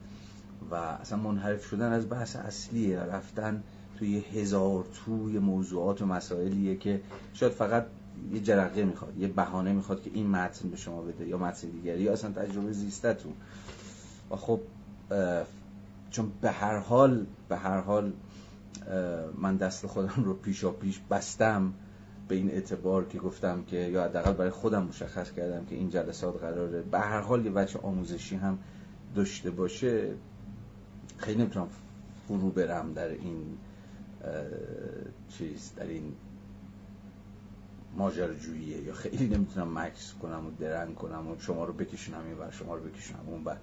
و 0.70 0.74
اصلا 0.74 1.18
منحرف 1.18 1.64
شدن 1.64 1.92
از 1.92 2.10
بحث 2.10 2.36
اصلیه 2.36 3.00
رفتن 3.00 3.62
توی 3.98 4.18
هزار 4.18 4.84
توی 5.04 5.38
موضوعات 5.38 6.02
و 6.02 6.06
مسائلیه 6.06 6.76
که 6.76 7.00
شاید 7.34 7.52
فقط 7.52 7.86
یه 8.32 8.40
جرقه 8.40 8.84
می‌خواد 8.84 9.18
یه 9.18 9.28
بهانه 9.28 9.72
می‌خواد 9.72 10.02
که 10.02 10.10
این 10.14 10.30
متن 10.30 10.70
به 10.70 10.76
شما 10.76 11.02
بده 11.02 11.26
یا 11.26 11.38
متن 11.38 11.68
دیگری 11.68 12.02
یا 12.02 12.12
اصلا 12.12 12.30
تجربه 12.30 12.72
زیستتون. 12.72 13.32
و 14.30 14.36
خب 14.36 14.60
چون 16.10 16.32
به 16.40 16.50
هر 16.50 16.78
حال 16.78 17.26
به 17.48 17.56
هر 17.56 17.80
حال 17.80 18.12
من 19.38 19.56
دست 19.56 19.86
خودم 19.86 20.24
رو 20.24 20.34
پیشا 20.34 20.70
پیش 20.70 21.00
بستم 21.10 21.72
به 22.28 22.34
این 22.34 22.50
اعتبار 22.50 23.04
که 23.04 23.18
گفتم 23.18 23.62
که 23.62 23.76
یا 23.76 24.04
حداقل 24.04 24.32
برای 24.32 24.50
خودم 24.50 24.82
مشخص 24.82 25.32
کردم 25.32 25.64
که 25.64 25.74
این 25.74 25.90
جلسات 25.90 26.40
قراره 26.40 26.82
به 26.82 27.00
هر 27.00 27.20
حال 27.20 27.44
یه 27.44 27.50
بچه 27.50 27.78
آموزشی 27.78 28.36
هم 28.36 28.58
داشته 29.14 29.50
باشه 29.50 30.14
خیلی 31.16 31.42
نمی‌تونم 31.42 31.68
فرو 32.28 32.50
برم 32.50 32.92
در 32.92 33.08
این 33.08 33.58
چیز 35.28 35.72
در 35.76 35.86
این 35.86 36.12
ماجراجوییه 37.96 38.82
یا 38.82 38.94
خیلی 38.94 39.26
نمی‌تونم 39.26 39.78
مکس 39.78 40.14
کنم 40.22 40.46
و 40.46 40.50
درنگ 40.60 40.94
کنم 40.94 41.28
و 41.28 41.38
شما 41.38 41.64
رو 41.64 41.72
بکشونم 41.72 42.24
این 42.26 42.36
بر 42.36 42.50
شما 42.50 42.74
رو 42.74 42.82
بکشونم 42.82 43.22
اون 43.26 43.44
بر 43.44 43.56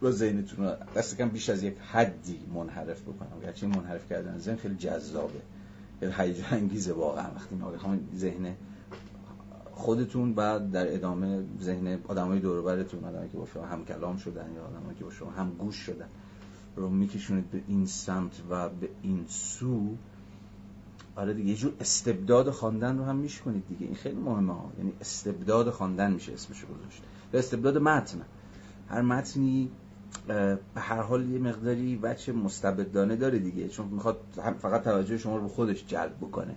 رو 0.00 0.10
ذهنتون 0.10 0.64
رو 0.64 0.76
دست 0.96 1.16
کم 1.16 1.28
بیش 1.28 1.50
از 1.50 1.62
یک 1.62 1.78
حدی 1.92 2.40
منحرف 2.54 3.02
بکنم. 3.02 3.40
گرچه 3.42 3.66
منحرف 3.66 4.08
کردن 4.08 4.38
ذهن 4.38 4.56
خیلی 4.56 4.76
جذابه. 4.76 5.40
هیجان 6.02 6.46
انگیزه 6.50 6.92
واقعا. 6.92 7.26
وقتی 7.34 7.56
ناگهان 7.56 8.08
ذهن 8.16 8.54
خودتون 9.72 10.34
بعد 10.34 10.70
در 10.70 10.94
ادامه 10.94 11.44
ذهن 11.60 11.98
آدمای 12.08 12.40
دور 12.40 12.62
برتون 12.62 13.04
آدمایی 13.04 13.28
که 13.28 13.36
با 13.38 13.46
شما 13.46 13.66
هم 13.66 13.84
کلام 13.84 14.16
شدن 14.16 14.52
یا 14.56 14.64
آدمایی 14.64 14.98
که 14.98 15.04
با 15.04 15.10
شما 15.10 15.30
هم 15.30 15.50
گوش 15.50 15.76
شدن 15.76 16.08
رو 16.76 16.88
میکشونید 16.88 17.50
به 17.50 17.62
این 17.68 17.86
سمت 17.86 18.42
و 18.50 18.68
به 18.68 18.88
این 19.02 19.24
سو. 19.28 19.96
آره 21.16 21.34
دیگه 21.34 21.50
یه 21.50 21.56
جور 21.56 21.72
استبداد 21.80 22.50
خواندن 22.50 22.98
رو 22.98 23.04
هم 23.04 23.16
میشکنید 23.16 23.68
دیگه. 23.68 23.86
این 23.86 23.94
خیلی 23.94 24.20
مهمه 24.20 24.52
ها. 24.52 24.70
یعنی 24.78 24.92
استبداد 25.00 25.70
خواندن 25.70 26.12
میشه 26.12 26.32
اسمش 26.32 26.64
گذاشت. 26.64 27.02
به 27.32 27.38
استبداد 27.38 27.78
متن. 27.78 28.20
هر 28.88 29.02
متنی 29.02 29.70
به 30.26 30.58
هر 30.80 31.02
حال 31.02 31.30
یه 31.30 31.38
مقداری 31.38 31.96
بچه 31.96 32.32
مستبدانه 32.32 33.16
داره 33.16 33.38
دیگه. 33.38 33.68
چون 33.68 33.86
می‌خواد 33.86 34.20
فقط 34.58 34.84
توجه 34.84 35.18
شما 35.18 35.36
رو 35.36 35.42
به 35.42 35.48
خودش 35.48 35.86
جلب 35.86 36.16
بکنه. 36.16 36.54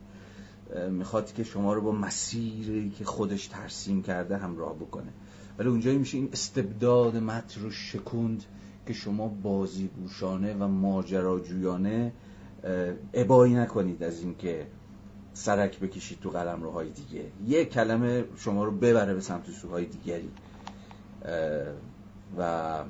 می‌خواد 0.90 1.34
که 1.34 1.44
شما 1.44 1.74
رو 1.74 1.82
با 1.82 1.92
مسیری 1.92 2.90
که 2.90 3.06
خودش 3.06 3.48
ترسیم 3.48 4.04
کرده 4.04 4.38
همراه 4.38 4.76
بکنه. 4.76 5.12
ولی 5.58 5.70
اونجایی 5.70 5.98
میشه 5.98 6.18
این 6.18 6.30
استبداد 6.34 7.18
متن 7.18 7.62
رو 7.62 7.72
شکوند 7.72 8.44
که 8.88 8.94
شما 8.94 9.28
بازیگوشانه 9.28 10.54
و 10.54 10.68
ماجراجویانه 10.68 12.14
ابایی 13.14 13.54
نکنید 13.54 14.04
از 14.04 14.20
اینکه 14.20 14.68
سرک 15.34 15.80
بکشید 15.80 16.20
تو 16.20 16.30
قلم 16.30 16.64
روهای 16.64 16.90
دیگه. 16.90 17.26
یه 17.48 17.66
کلمه 17.66 18.26
شما 18.38 18.64
رو 18.64 18.72
ببره 18.72 19.14
به 19.14 19.22
سمت 19.22 19.52
سوهای 19.52 19.86
دیگری. 19.86 20.30
و 22.38 22.84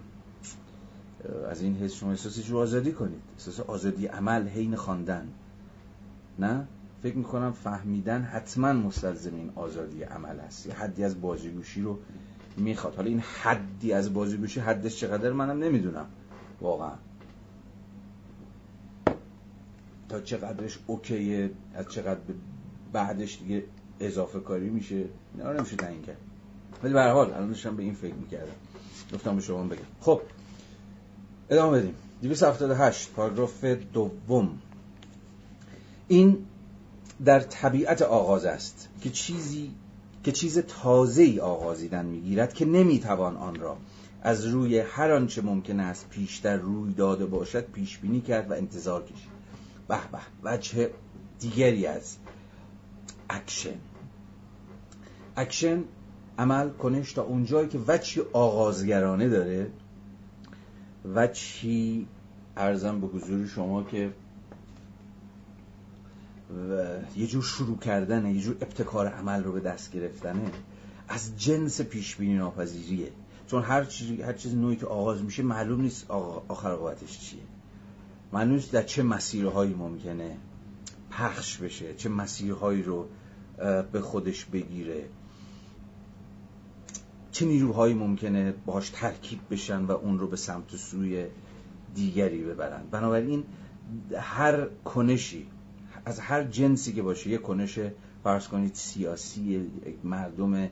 از 1.49 1.61
این 1.61 1.75
حس 1.77 1.93
شما 1.93 2.09
احساس 2.09 2.39
جو 2.39 2.57
آزادی 2.57 2.91
کنید. 2.91 3.21
احساس 3.37 3.59
آزادی 3.59 4.05
عمل 4.05 4.47
حین 4.47 4.75
خواندن. 4.75 5.27
نه؟ 6.39 6.67
فکر 7.03 7.17
می‌کنم 7.17 7.51
فهمیدن 7.51 8.21
حتما 8.21 8.73
مستلزم 8.73 9.35
این 9.35 9.51
آزادی 9.55 10.03
عمل 10.03 10.39
است. 10.39 10.65
یه 10.65 10.73
حدی 10.73 11.03
از 11.03 11.21
بازیگوشی 11.21 11.81
رو 11.81 11.99
می‌خواد. 12.57 12.95
حالا 12.95 13.09
این 13.09 13.19
حدی 13.19 13.93
از 13.93 14.13
بازیگوشی 14.13 14.59
حدش 14.59 14.99
چقدر 14.99 15.31
منم 15.31 15.63
نمی‌دونم. 15.63 16.05
واقعا. 16.61 16.93
تا 20.09 20.21
چقدرش 20.21 20.79
اوکیه 20.87 21.51
از 21.73 21.85
چقدر 21.89 22.19
بعدش 22.93 23.39
دیگه 23.39 23.63
اضافه 23.99 24.39
کاری 24.39 24.69
میشه؟ 24.69 25.05
نه 25.37 25.53
نمیشه 25.53 25.75
تعیین 25.75 26.01
کرد. 26.01 26.17
ولی 26.83 26.93
به 26.93 27.01
هر 27.01 27.11
حال 27.11 27.33
الان 27.33 27.47
داشتم 27.47 27.75
به 27.75 27.83
این 27.83 27.93
فکر 27.93 28.13
می‌کردم. 28.13 28.51
گفتم 29.13 29.35
به 29.35 29.41
شما 29.41 29.63
بگم. 29.63 29.81
خب. 30.01 30.21
ادامه 31.51 31.79
بدیم. 31.79 31.95
278 32.21 33.11
پاراگراف 33.11 33.65
دوم. 33.65 34.59
این 36.07 36.45
در 37.25 37.39
طبیعت 37.39 38.01
آغاز 38.01 38.45
است 38.45 38.89
که 39.01 39.09
چیزی 39.09 39.71
که 40.23 40.31
چیز 40.31 40.59
تازه 40.59 41.23
ای 41.23 41.39
آغازیدن 41.39 42.05
می‌گیرد 42.05 42.53
که 42.53 42.65
نمی‌توان 42.65 43.37
آن 43.37 43.55
را 43.55 43.77
از 44.21 44.45
روی 44.45 44.79
هر 44.79 45.11
آنچه 45.11 45.41
ممکن 45.41 45.79
است 45.79 46.09
پیشتر 46.09 46.57
روی 46.57 46.93
داده 46.93 47.25
باشد 47.25 47.65
پیش 47.65 47.97
بینی 47.97 48.21
کرد 48.21 48.51
و 48.51 48.53
انتظار 48.53 49.03
کشید. 49.03 49.31
به 49.87 49.97
به 50.11 50.19
وجه 50.43 50.89
دیگری 51.39 51.85
از 51.85 52.17
اکشن. 53.29 53.79
اکشن 55.35 55.83
عمل 56.37 56.69
کنش 56.69 57.13
تا 57.13 57.23
اونجایی 57.23 57.69
که 57.69 57.79
وجهی 57.87 58.21
آغازگرانه 58.33 59.29
داره 59.29 59.71
وجهی 61.05 62.07
عرضم 62.57 63.01
به 63.01 63.07
حضور 63.07 63.47
شما 63.47 63.83
که 63.83 64.13
یه 67.15 67.27
جور 67.27 67.43
شروع 67.43 67.77
کردنه 67.77 68.33
یه 68.33 68.41
جور 68.41 68.55
ابتکار 68.61 69.07
عمل 69.07 69.43
رو 69.43 69.51
به 69.51 69.59
دست 69.59 69.91
گرفتنه. 69.91 70.51
از 71.07 71.37
جنس 71.37 71.81
پیش 71.81 72.15
بینی 72.15 72.33
ناپذیریه. 72.33 73.11
چون 73.47 73.63
هر 73.63 73.85
چیزی 73.85 74.21
هر 74.21 74.33
چیز 74.33 74.55
نوعی 74.55 74.75
که 74.75 74.85
آغاز 74.85 75.23
میشه 75.23 75.43
معلوم 75.43 75.81
نیست 75.81 76.11
آخر 76.47 76.71
آقابتش 76.71 77.19
چیه. 77.19 77.41
معلوم 78.33 78.53
نیست 78.53 78.71
در 78.71 78.83
چه 78.83 79.03
مسیرهایی 79.03 79.73
ممکنه 79.73 80.37
پخش 81.11 81.57
بشه 81.57 81.95
چه 81.95 82.09
مسیرهایی 82.09 82.83
رو 82.83 83.07
به 83.91 84.01
خودش 84.01 84.45
بگیره. 84.45 85.05
چه 87.31 87.45
نیروهایی 87.45 87.93
ممکنه 87.93 88.53
باهاش 88.65 88.89
ترکیب 88.89 89.39
بشن 89.51 89.85
و 89.85 89.91
اون 89.91 90.19
رو 90.19 90.27
به 90.27 90.37
سمت 90.37 90.75
سوی 90.75 91.25
دیگری 91.95 92.43
ببرن؟ 92.43 92.81
بنابراین 92.91 93.43
هر 94.17 94.65
کنشی 94.85 95.47
از 96.05 96.19
هر 96.19 96.43
جنسی 96.43 96.93
که 96.93 97.01
باشه 97.01 97.29
یک 97.29 97.41
کنش 97.41 97.79
فرض 98.23 98.47
کنید 98.47 98.75
سیاسی 98.75 99.41
یک 99.41 99.95
مردم 100.03 100.69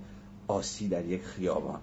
آسی 0.47 0.87
در 0.87 1.05
یک 1.05 1.21
خیابان. 1.23 1.79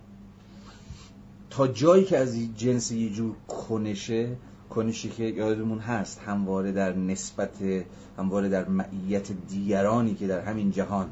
تا 1.50 1.68
جایی 1.68 2.04
که 2.04 2.18
از 2.18 2.38
جنس 2.56 2.92
یه 2.92 3.10
جور 3.10 3.34
کنشه 3.48 4.36
کنشی 4.70 5.08
که 5.08 5.24
یادمون 5.24 5.78
هست 5.78 6.20
همواره 6.20 6.72
در 6.72 6.96
نسبت 6.96 7.50
همواره 8.18 8.48
در 8.48 8.68
معیت 8.68 9.32
دیگرانی 9.32 10.14
که 10.14 10.26
در 10.26 10.40
همین 10.40 10.70
جهان 10.70 11.10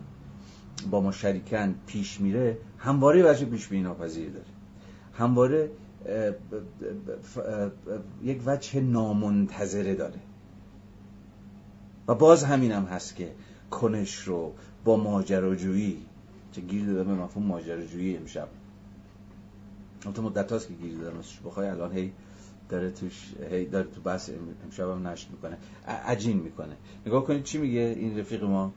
با 0.91 1.01
ما 1.01 1.13
شریکن 1.13 1.75
پیش 1.87 2.21
میره 2.21 2.59
همواره 2.79 3.31
وجه 3.31 3.47
پیش 3.47 3.69
بینی 3.69 3.83
ناپذیر 3.83 4.31
داره. 4.31 4.47
همواره 5.15 5.71
یک 8.23 8.43
وجه 8.47 8.81
نامنتظره 8.81 9.95
داره. 9.95 10.19
و 12.09 12.15
باز 12.15 12.45
همینم 12.45 12.83
هم 12.83 12.85
هست 12.85 13.17
که 13.17 13.33
کنش 13.71 14.15
رو 14.15 14.53
با 14.85 14.97
ماجراجویی 14.97 15.97
چه 16.53 16.61
گیر 16.61 16.87
دادم 16.87 17.17
به 17.17 17.23
مفهوم 17.23 17.47
ماجراجویی 17.47 18.17
امشب. 18.17 18.49
تو 20.15 20.23
مدت 20.23 20.53
هاست 20.53 20.69
که 20.69 20.75
گیر 20.75 20.99
دادم 20.99 21.19
بخوای 21.45 21.69
الان 21.69 21.93
هی 21.93 22.13
داره 22.69 22.91
توش 22.91 23.35
هی 23.51 23.65
داره 23.65 23.87
تو 23.95 24.01
بحث 24.01 24.31
امشب 24.65 24.89
هم 24.89 25.07
نشت 25.07 25.31
می‌کنه. 25.31 25.59
عجین 25.87 26.37
می‌کنه. 26.37 26.77
نگاه 27.07 27.25
کنید 27.25 27.43
چی 27.43 27.59
میگه 27.59 27.81
این 27.99 28.19
رفیق 28.19 28.45
ما؟ 28.45 28.73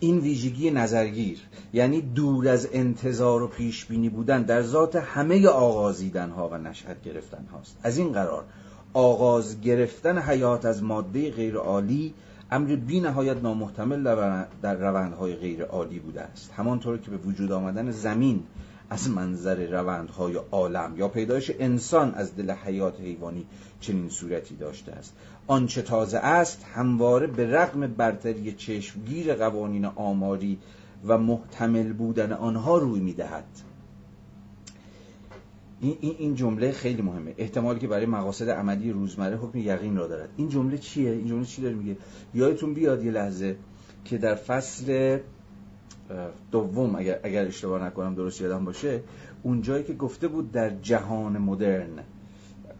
این 0.00 0.18
ویژگی 0.18 0.70
نظرگیر 0.70 1.38
یعنی 1.72 2.00
دور 2.00 2.48
از 2.48 2.68
انتظار 2.72 3.42
و 3.42 3.48
پیش 3.48 3.86
بینی 3.86 4.08
بودن 4.08 4.42
در 4.42 4.62
ذات 4.62 4.96
همه 4.96 5.46
آغازیدن 5.46 6.30
ها 6.30 6.48
و 6.48 6.58
نشأت 6.58 7.02
گرفتن 7.02 7.46
هاست 7.52 7.76
از 7.82 7.98
این 7.98 8.12
قرار 8.12 8.44
آغاز 8.92 9.60
گرفتن 9.60 10.18
حیات 10.18 10.64
از 10.64 10.82
ماده 10.82 11.30
غیر 11.30 11.56
عالی 11.56 12.14
امر 12.50 12.76
بی 12.76 13.00
نهایت 13.00 13.36
نامحتمل 13.42 14.02
در 14.62 14.74
روندهای 14.74 15.36
غیر 15.36 15.64
عالی 15.64 15.98
بوده 15.98 16.20
است. 16.20 16.52
همانطور 16.56 16.98
که 16.98 17.10
به 17.10 17.16
وجود 17.16 17.52
آمدن 17.52 17.90
زمین 17.90 18.42
از 18.90 19.10
منظر 19.10 19.66
روندهای 19.66 20.34
عالم 20.50 20.94
یا 20.96 21.08
پیدایش 21.08 21.50
انسان 21.58 22.14
از 22.14 22.36
دل 22.36 22.50
حیات 22.50 23.00
حیوانی 23.00 23.46
چنین 23.80 24.08
صورتی 24.08 24.56
داشته 24.56 24.92
است. 24.92 25.12
آنچه 25.50 25.82
تازه 25.82 26.18
است 26.18 26.66
همواره 26.74 27.26
به 27.26 27.46
رغم 27.46 27.86
برتری 27.86 28.52
چشمگیر 28.52 29.34
قوانین 29.34 29.84
آماری 29.84 30.58
و 31.06 31.18
محتمل 31.18 31.92
بودن 31.92 32.32
آنها 32.32 32.78
روی 32.78 33.00
می‌دهد. 33.00 33.44
این, 35.80 35.96
این 36.00 36.34
جمله 36.34 36.72
خیلی 36.72 37.02
مهمه. 37.02 37.34
احتمالی 37.38 37.80
که 37.80 37.88
برای 37.88 38.06
مقاصد 38.06 38.50
عملی 38.50 38.92
روزمره 38.92 39.36
حکم 39.36 39.58
یقین 39.58 39.96
را 39.96 40.06
دارد. 40.06 40.28
این 40.36 40.48
جمله 40.48 40.78
چیه؟ 40.78 41.10
این 41.10 41.26
جمله 41.26 41.44
چی 41.44 41.62
داره 41.62 41.74
میگه؟ 41.74 41.96
یادتون 42.34 42.74
بیاد 42.74 43.04
یه 43.04 43.10
لحظه 43.10 43.56
که 44.04 44.18
در 44.18 44.34
فصل 44.34 45.18
دوم 46.50 46.94
اگر 46.96 47.20
اگر 47.22 47.46
اشتباه 47.46 47.84
نکنم 47.84 48.14
درست 48.14 48.40
یادم 48.40 48.64
باشه 48.64 49.00
اونجایی 49.42 49.84
که 49.84 49.94
گفته 49.94 50.28
بود 50.28 50.52
در 50.52 50.70
جهان 50.70 51.38
مدرن 51.38 52.04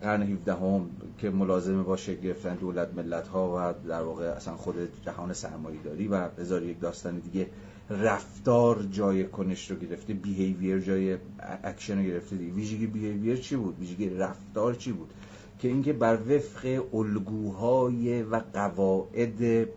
قرن 0.02 0.22
17 0.22 0.55
هم 0.55 0.90
که 1.18 1.31
ملازمه 1.31 1.82
با 1.82 1.97
شکل 1.97 2.20
گرفتن 2.20 2.55
دولت 2.55 2.94
ملت 2.94 3.28
ها 3.28 3.74
و 3.74 3.89
در 3.89 4.02
واقع 4.02 4.24
اصلا 4.24 4.56
خود 4.56 4.74
جهان 5.05 5.32
سرمایه 5.32 5.82
داری 5.82 6.09
و 6.09 6.28
هزار 6.39 6.62
یک 6.62 6.81
داستان 6.81 7.18
دیگه 7.18 7.47
رفتار 7.90 8.82
جای 8.82 9.24
کنش 9.24 9.70
رو 9.70 9.77
گرفته 9.77 10.14
behavior 10.14 10.78
جای 10.78 11.18
اکشن 11.64 11.98
رو 11.98 12.05
گرفته 12.05 12.36
دیگه. 12.36 12.52
ویژگی 12.52 12.86
behavior 12.86 13.36
چی 13.36 13.56
بود؟ 13.56 13.78
ویژگی 13.81 14.09
رفتار 14.09 14.74
چی 14.74 14.93
بود؟ 14.93 15.10
که 15.59 15.68
اینکه 15.68 15.93
بر 15.93 16.18
وفق 16.28 16.94
الگوهای 16.94 18.22
و 18.22 18.40
قواعد 18.55 19.68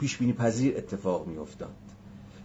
پیش 0.00 0.16
بینی 0.16 0.32
پذیر 0.32 0.76
اتفاق 0.76 1.26
می 1.26 1.38
افتاد 1.38 1.74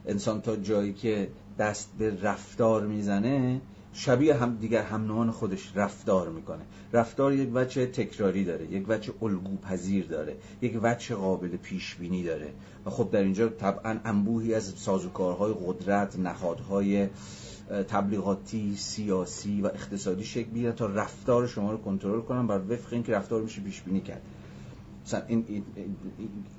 انسان 0.06 0.42
تا 0.42 0.56
جایی 0.56 0.94
که 0.94 1.28
دست 1.60 1.90
به 1.98 2.22
رفتار 2.22 2.88
می‌زنه 2.88 3.62
شبیه 3.98 4.36
هم 4.36 4.56
دیگر 4.56 4.84
هم 4.84 5.32
خودش 5.32 5.72
رفتار 5.76 6.30
می‌کنه. 6.30 6.62
رفتار 6.94 7.34
یک 7.34 7.50
وجه 7.54 7.86
تکراری 7.86 8.44
داره 8.44 8.72
یک 8.72 8.86
وجه 8.88 9.14
الگو 9.22 9.58
پذیر 9.58 10.06
داره 10.06 10.36
یک 10.62 10.80
وجه 10.84 11.16
قابل 11.16 11.48
پیش 11.48 11.96
بینی 11.96 12.24
داره. 12.24 12.54
و 12.86 12.90
خب 12.90 13.12
در 13.12 13.22
اینجا 13.22 13.50
طبعا 13.50 14.00
انبوهی 14.06 14.54
از 14.54 14.74
سازوکارهای 14.78 15.54
قدرت 15.66 16.20
نهادهای 16.20 17.08
تبلیغاتی 17.88 18.76
سیاسی 18.76 19.62
و 19.62 19.66
اقتصادی 19.66 20.24
شکل 20.24 20.50
می‌گیره 20.52 20.72
تا 20.72 20.86
رفتار 20.86 21.48
شما 21.48 21.72
رو 21.72 21.78
کنترل 21.78 22.22
کنن 22.22 22.48
بر 22.48 22.62
وفق 22.70 22.94
اینکه 22.94 23.12
رفتار 23.12 23.42
میشه 23.42 23.62
پیش 23.62 23.82
بینی 23.82 24.02
کرد. 24.02 24.22
مثلا 25.06 25.22
این, 25.28 25.64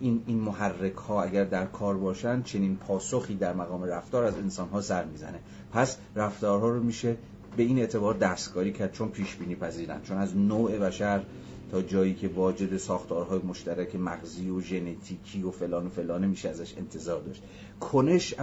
این, 0.01 0.23
این, 0.27 0.39
محرک 0.39 0.94
ها 0.94 1.23
اگر 1.23 1.44
در 1.44 1.66
کار 1.66 1.97
باشن 1.97 2.43
چنین 2.43 2.77
پاسخی 2.77 3.35
در 3.35 3.55
مقام 3.55 3.82
رفتار 3.82 4.24
از 4.24 4.35
انسان 4.35 4.68
ها 4.68 4.81
سر 4.81 5.05
می‌زنه. 5.05 5.39
پس 5.73 5.97
رفتارها 6.16 6.68
رو 6.68 6.82
میشه 6.82 7.16
به 7.56 7.62
این 7.62 7.78
اعتبار 7.78 8.14
دستکاری 8.14 8.73
کرد 8.73 8.93
چون 8.93 9.09
پیش 9.09 9.36
بینی 9.36 9.55
پذیرن. 9.55 10.02
چون 10.02 10.18
از 10.18 10.36
نوع 10.36 10.78
بشر 10.78 11.23
تا 11.70 11.82
جایی 11.82 12.14
که 12.14 12.28
واجد 12.28 12.77
ساختارهای 12.77 13.39
مشترک 13.39 13.97
مغزی 13.97 14.51
و 14.51 14.60
ژنتیکی 14.60 15.43
و 15.43 15.51
فلان 15.51 15.86
و 15.86 15.89
فلانه 15.89 16.27
میشه 16.27 16.48
ازش 16.48 16.78
انتظار 16.78 17.20
داشت. 17.20 17.43
کنش 17.81 18.35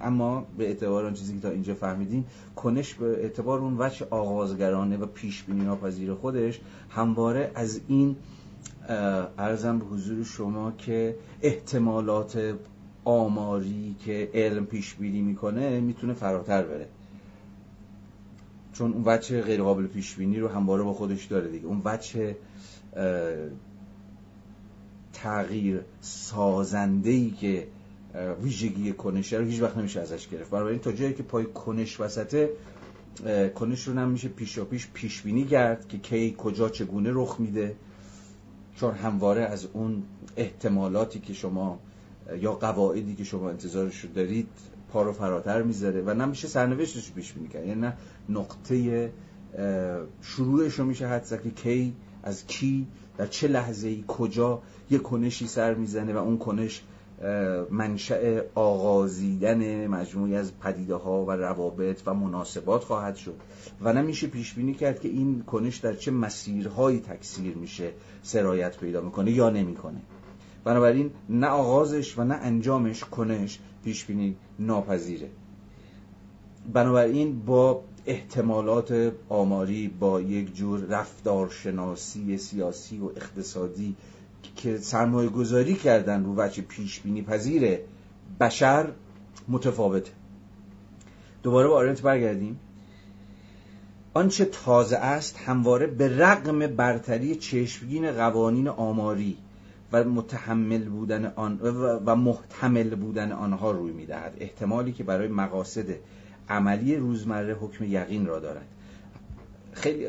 اما 0.00 0.44
به 0.58 0.66
اعتبار 0.66 1.06
آن 1.06 1.14
چیزی 1.14 1.34
که 1.34 1.40
تا 1.40 1.50
اینجا 1.50 1.74
فهمیدیم 1.74 2.26
کنش 2.56 2.94
به 2.94 3.06
اعتبار 3.06 3.58
اون 3.58 3.76
وجه 3.78 4.06
آغازگرانه 4.10 4.96
و 4.96 5.06
پیش 5.06 5.42
بینی 5.42 5.64
ناپذیر 5.64 6.14
خودش 6.14 6.60
همواره 6.90 7.50
از 7.54 7.80
این 7.88 8.16
ارزم 8.88 9.78
به 9.78 9.84
حضور 9.84 10.24
شما 10.24 10.72
که 10.72 11.16
احتمالات 11.42 12.54
آماری 13.04 13.96
که 14.04 14.30
علم 14.34 14.66
پیش 14.66 14.94
بینی 14.94 15.22
می‌کنه 15.22 15.80
می‌تونه 15.80 16.12
فراتر 16.12 16.62
بره. 16.62 16.88
چون 18.72 18.92
اون 18.92 19.02
وچه 19.04 19.42
غیر 19.42 19.62
قابل 19.62 19.86
پیش 19.86 20.14
بینی 20.14 20.38
رو 20.38 20.48
همواره 20.48 20.82
با 20.82 20.92
خودش 20.92 21.24
داره 21.24 21.48
دیگه. 21.48 21.66
اون 21.66 21.82
وچه 21.84 22.36
تغییر 25.12 25.80
سازنده 26.00 27.10
ای 27.10 27.30
که 27.30 27.66
ویژگی 28.42 28.92
کنشه 28.92 29.36
رو 29.36 29.44
هیچ 29.44 29.62
وقت 29.62 29.76
نمیشه 29.76 30.00
ازش 30.00 30.28
گرفت. 30.28 30.50
برای 30.50 30.70
این 30.72 30.78
تا 30.78 30.92
جایی 30.92 31.14
که 31.14 31.22
پای 31.22 31.44
کنش 31.44 32.00
وسطه 32.00 32.50
کنش 33.54 33.88
رو 33.88 33.94
نمیشه 33.94 34.28
پیش 34.28 34.58
پیش 34.58 34.88
پیش 34.94 35.22
بینی 35.22 35.44
کرد 35.44 35.88
که 35.88 35.98
کی 35.98 36.34
کجا 36.38 36.68
چگونه 36.68 37.10
رخ 37.12 37.36
میده. 37.38 37.76
چون 38.76 38.94
همواره 38.94 39.42
از 39.42 39.66
اون 39.72 40.02
احتمالاتی 40.36 41.20
که 41.20 41.34
شما 41.34 41.78
یا 42.40 42.52
قواعدی 42.52 43.14
که 43.14 43.24
شما 43.24 43.50
انتظارش 43.50 44.00
رو 44.00 44.12
دارید 44.12 44.48
پا 44.92 45.02
رو 45.02 45.12
فراتر 45.12 45.62
می‌ذاره 45.62 46.02
و 46.02 46.14
نمیشه 46.14 46.48
سرنوشتش 46.48 47.12
پیش 47.12 47.32
بینی 47.32 47.48
کرد. 47.48 47.66
یعنی 47.66 47.80
نه 47.80 47.92
نقطه 48.28 49.12
شروعش 50.22 50.74
رو 50.74 50.84
میشه 50.84 51.08
حد 51.08 51.42
که 51.42 51.50
کی 51.50 51.94
از 52.22 52.46
کی 52.46 52.86
در 53.18 53.26
چه 53.26 53.48
لحظه 53.48 53.88
ای 53.88 54.04
کجا 54.08 54.62
یه 54.90 54.98
کنشی 54.98 55.46
سر 55.46 55.74
می‌زنه 55.74 56.12
و 56.12 56.16
اون 56.16 56.38
کنش 56.38 56.82
منشأ 57.70 58.40
آغازیدن 58.54 59.86
مجموعی 59.86 60.36
از 60.36 60.58
پدیده 60.58 60.94
ها 60.94 61.24
و 61.24 61.30
روابط 61.30 62.02
و 62.06 62.14
مناسبات 62.14 62.84
خواهد 62.84 63.16
شد. 63.16 63.34
و 63.80 63.92
نمیشه 63.92 64.26
پیش 64.26 64.54
بینی 64.54 64.74
کرد 64.74 65.00
که 65.00 65.08
این 65.08 65.42
کنش 65.42 65.76
در 65.76 65.92
چه 65.92 66.10
مسیرهایی 66.10 67.00
تکثیر 67.00 67.56
میشه 67.56 67.92
سرایت 68.22 68.78
پیدا 68.78 69.00
می‌کنه 69.00 69.30
یا 69.30 69.50
نمی‌کنه. 69.50 70.00
بنابراین 70.64 71.10
نه 71.28 71.46
آغازش 71.46 72.18
و 72.18 72.24
نه 72.24 72.34
انجامش 72.34 73.04
کنش 73.04 73.58
پیش 73.84 74.04
بینی 74.04 74.36
ناپذیره. 74.58 75.28
بنابراین 76.72 77.40
با 77.40 77.82
احتمالات 78.06 79.12
آماری 79.28 79.88
با 79.88 80.20
یک 80.20 80.54
جور 80.54 80.80
رفتارشناسی 80.80 82.38
سیاسی 82.38 82.98
و 82.98 83.04
اقتصادی 83.04 83.96
که 84.56 84.78
سرمایه 84.78 85.28
گذاری 85.28 85.74
کردن 85.74 86.24
رو 86.24 86.34
وچه 86.34 86.62
پیش 86.62 87.00
بینی 87.00 87.22
پذیر 87.22 87.78
بشر 88.40 88.88
متفاوته. 89.48 90.10
دوباره 91.42 91.68
با 91.68 91.76
آرنت 91.76 92.02
برگردیم. 92.02 92.60
آنچه 94.14 94.44
تازه 94.44 94.96
است 94.96 95.36
همواره 95.36 95.86
به 95.86 96.18
رغم 96.18 96.66
برتری 96.66 97.34
چشمگین 97.34 98.12
قوانین 98.12 98.68
آماری 98.68 99.36
و 99.92 100.04
متحمل 100.04 100.84
بودن 100.84 101.32
آن 101.36 101.60
و 102.06 102.16
محتمل 102.16 102.94
بودن 102.94 103.32
آنها 103.32 103.70
روی 103.70 103.92
می‌دهد. 103.92 104.36
احتمالی 104.40 104.92
که 104.92 105.04
برای 105.04 105.28
مقاصد 105.28 105.86
عملی 106.48 106.96
روزمره 106.96 107.54
حکم 107.54 107.84
یقین 107.84 108.26
را 108.26 108.40
دارد. 108.40 108.66
خیلی 109.76 110.06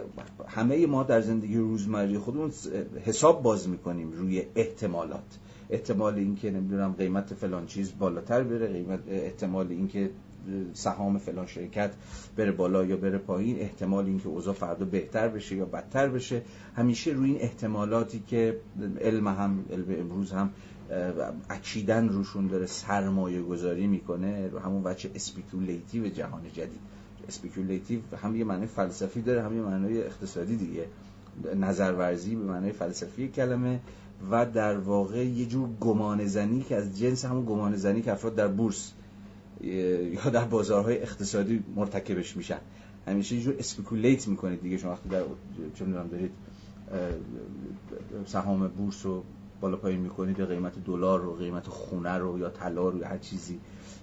همه 0.48 0.86
ما 0.86 1.04
در 1.04 1.22
زندگی 1.22 1.58
روزمره 1.58 2.20
خودمون 2.20 2.52
حساب 3.06 3.44
باز 3.44 3.70
می‌کنیم 3.70 4.12
روی 4.12 4.44
احتمالات. 4.56 5.38
احتمال 5.70 6.16
اینکه 6.16 6.52
نمی‌دونم 6.52 6.94
قیمت 6.94 7.34
فلان 7.34 7.66
چیز 7.66 7.94
بالاتر 8.00 8.44
بره 8.44 8.68
قیمت 8.68 9.00
احتمال 9.08 9.68
اینکه 9.72 10.10
سهام 10.74 11.18
فلان 11.18 11.46
شرکت 11.46 11.92
بره 12.36 12.52
بالا 12.52 12.86
یا 12.86 12.98
بره 12.98 13.18
پایین 13.18 13.60
احتمال 13.60 14.06
اینکه 14.06 14.28
اوضاع 14.28 14.54
فردا 14.54 14.86
بهتر 14.86 15.28
بشه 15.28 15.56
یا 15.56 15.66
بدتر 15.66 16.10
بشه. 16.10 16.42
همیشه 16.76 17.12
روی 17.12 17.30
این 17.30 17.42
احتمالاتی 17.42 18.24
که 18.28 18.58
علم 19.02 19.28
هم 19.28 19.66
علم 19.72 19.86
امروز 20.00 20.32
هم 20.32 20.50
اکیدا 21.50 22.10
روشون 22.10 22.48
داره 22.48 22.66
سرمایه 22.66 23.42
گذاری 23.42 23.88
می‌کنه 23.88 24.48
رو 24.48 24.60
همون 24.60 24.84
وجه 24.84 25.12
speculative 25.16 26.08
جهان 26.08 26.42
جدید. 26.54 26.97
speculative 27.28 28.00
هم 28.24 28.36
یه 28.36 28.44
معنی 28.44 28.66
فلسفی 28.66 29.22
داره 29.22 29.44
هم 29.44 29.56
یه 29.56 29.62
معنی 29.62 29.98
اقتصادی 29.98 30.56
دیگه. 30.56 30.86
نظرورزی 31.56 32.36
به 32.36 32.44
معنی 32.44 32.72
فلسفی 32.72 33.28
کلمه 33.28 33.80
و 34.32 34.46
در 34.46 34.78
واقع 34.78 35.26
یه 35.26 35.46
جور 35.46 35.70
گمان 35.82 36.26
زنی 36.26 36.62
که 36.62 36.76
از 36.76 37.00
جنس 37.00 37.26
همون 37.26 37.46
گمان 37.46 37.76
زنی 37.76 38.02
که 38.02 38.12
افراد 38.12 38.36
در 38.36 38.48
بورس 38.48 38.92
یا 39.62 40.30
در 40.34 40.46
بازارهای 40.46 41.02
اقتصادی 41.02 41.64
مرتکبش 41.76 42.38
میشن. 42.38 42.60
همیشه 43.08 43.36
یه 43.36 43.42
جور 43.42 43.56
speculate 43.60 44.28
می‌کنید 44.28 44.62
دیگه. 44.62 44.78
شما 44.78 44.92
وقتی 44.92 45.10
در 45.10 45.24
چون 45.76 45.92
دارید 45.92 46.32
سهام 48.26 48.68
بورس 48.68 49.06
رو 49.06 49.24
بالا 49.62 49.78
پایین 49.78 50.00
می‌کنید 50.00 50.42
قیمت 50.42 50.86
دلار 50.86 51.22
رو 51.22 51.34
قیمت 51.34 51.68
خونه 51.68 52.18
رو 52.18 52.40
یا 52.40 52.50
طلا 52.50 52.90
رو 52.90 53.00
یا 53.00 53.08
هر 53.08 53.18
چیزی. 53.18 53.60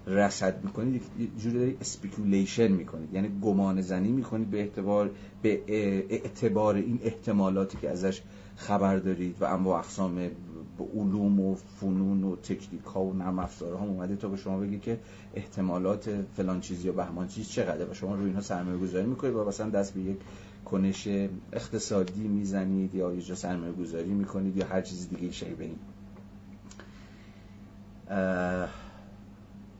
رصد 0.06 0.64
می‌کنید 0.64 1.02
یه 1.18 1.26
جوری 1.38 1.76
speculation 1.80 2.68
می‌کنید. 2.68 3.14
یعنی 3.14 3.40
گمان 3.42 3.80
زنی 3.80 4.12
می‌کنید 4.12 4.50
به 4.50 4.58
اعتبار 4.58 5.10
به 5.42 5.62
اعتبار 6.08 6.74
این 6.74 7.00
احتمالاتی 7.02 7.78
که 7.78 7.90
ازش 7.90 8.22
خبر 8.56 8.96
دارید 8.96 9.36
و 9.40 9.44
اما 9.44 9.78
اقسام 9.78 10.30
علوم 10.94 11.40
و 11.40 11.54
فنون 11.54 12.24
و 12.24 12.36
تکنیک 12.36 12.82
ها 12.82 13.04
و 13.04 13.14
نرم 13.14 13.38
افزار 13.38 13.74
ها 13.74 13.84
اومده 13.84 14.16
تا 14.16 14.28
به 14.28 14.36
شما 14.36 14.58
بگه 14.58 14.78
که 14.78 14.98
احتمالات 15.34 16.24
فلان 16.36 16.60
چیز 16.60 16.84
یا 16.84 16.92
بهمان 16.92 17.28
چیز 17.28 17.48
چقدره 17.48 17.84
و 17.90 17.94
شما 17.94 18.14
روی 18.14 18.24
اینها 18.24 18.40
سرمایه 18.40 18.78
گذاری 18.78 19.06
می‌کنید 19.06 19.34
و 19.34 19.44
مثلا 19.44 19.70
دست 19.70 19.94
به 19.94 20.00
یک 20.00 20.16
کنش 20.64 21.08
اقتصادی 21.52 22.28
می‌زنید 22.28 22.94
یا 22.94 23.12
یه 23.12 23.22
جا 23.22 23.34
سرمایه 23.34 23.72
گذاری 23.72 24.10
می‌کنید 24.10 24.56
یا 24.56 24.66
هر 24.66 24.80
چیز 24.80 25.08
دیگه 25.08 25.32
شبیه 25.32 25.66
این. 25.66 25.78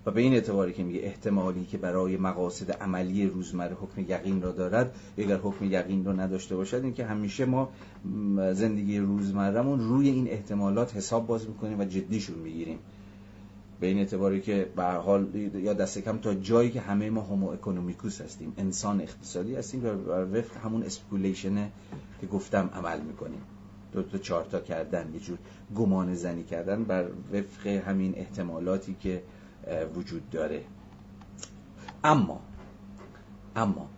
و 0.07 0.11
به 0.11 0.21
این 0.21 0.33
اعتباری 0.33 0.73
که 0.73 0.83
میگه 0.83 1.01
احتمالی 1.03 1.65
که 1.65 1.79
برای 1.79 2.17
مقاصد 2.17 2.71
عملی 2.71 3.27
روزمره 3.27 3.75
حکم 3.75 4.01
یقین 4.01 4.43
را 4.43 4.53
دارد 4.53 4.97
اگر 5.19 5.37
حکم 5.37 5.65
یقین 5.65 6.05
رو 6.05 6.21
نداشته 6.21 6.57
باشد 6.57 6.81
این 6.85 6.95
که 6.95 7.05
همیشه 7.05 7.45
ما 7.45 7.69
زندگی 8.53 8.99
روزمرهمون 8.99 9.81
روی 9.81 10.09
این 10.09 10.29
احتمالات 10.31 10.97
حساب 10.97 11.27
باز 11.27 11.49
می‌کنیم 11.49 11.81
و 11.81 11.85
جدیشون 11.85 12.39
می‌گیریم. 12.39 12.79
به 13.81 13.87
این 13.87 13.99
اعتباری 13.99 14.41
که 14.41 14.69
به 14.77 14.85
حال 14.85 15.35
یا 15.55 15.73
دست 15.73 15.99
کم 15.99 16.19
تا 16.19 16.35
جایی 16.35 16.71
که 16.71 16.81
همه 16.81 17.11
ما 17.11 17.21
هومو 17.21 17.49
اکونومیکوس 17.49 18.21
هستیم 18.21 18.53
انسان 18.59 19.01
اقتصادی 19.01 19.55
هستیم 19.55 19.85
و 19.85 19.89
وفق 20.13 20.57
همون 20.57 20.83
اسپولیشنه 20.83 21.71
که 22.21 22.27
گفتم 22.27 22.71
عمل 22.75 23.01
می‌کنیم. 23.01 23.41
دو 23.93 24.03
تا 24.03 24.19
چارتا 24.19 24.61
کردن 24.61 25.11
یه 25.15 25.21
جور 25.21 25.39
گمان 25.77 26.15
زنی 26.15 26.43
کردن 26.43 26.85
بر 26.85 27.05
وفق 27.33 27.67
همین 27.67 28.15
احتمالاتی 28.17 28.97
که 29.01 29.23
وجود 29.97 30.31
داره. 30.31 30.65
اما 32.05 32.41
اما 33.57 33.89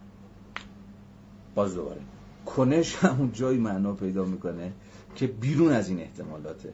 باز 1.55 1.75
دوباره. 1.75 2.01
کنش 2.47 2.97
همون 3.05 3.33
جایی 3.33 3.59
معنا 3.59 3.93
پیدا 3.93 4.25
می‌کنه 4.25 4.73
که 5.15 5.27
بیرون 5.27 5.73
از 5.73 5.89
این 5.89 6.01
احتمالاته. 6.01 6.73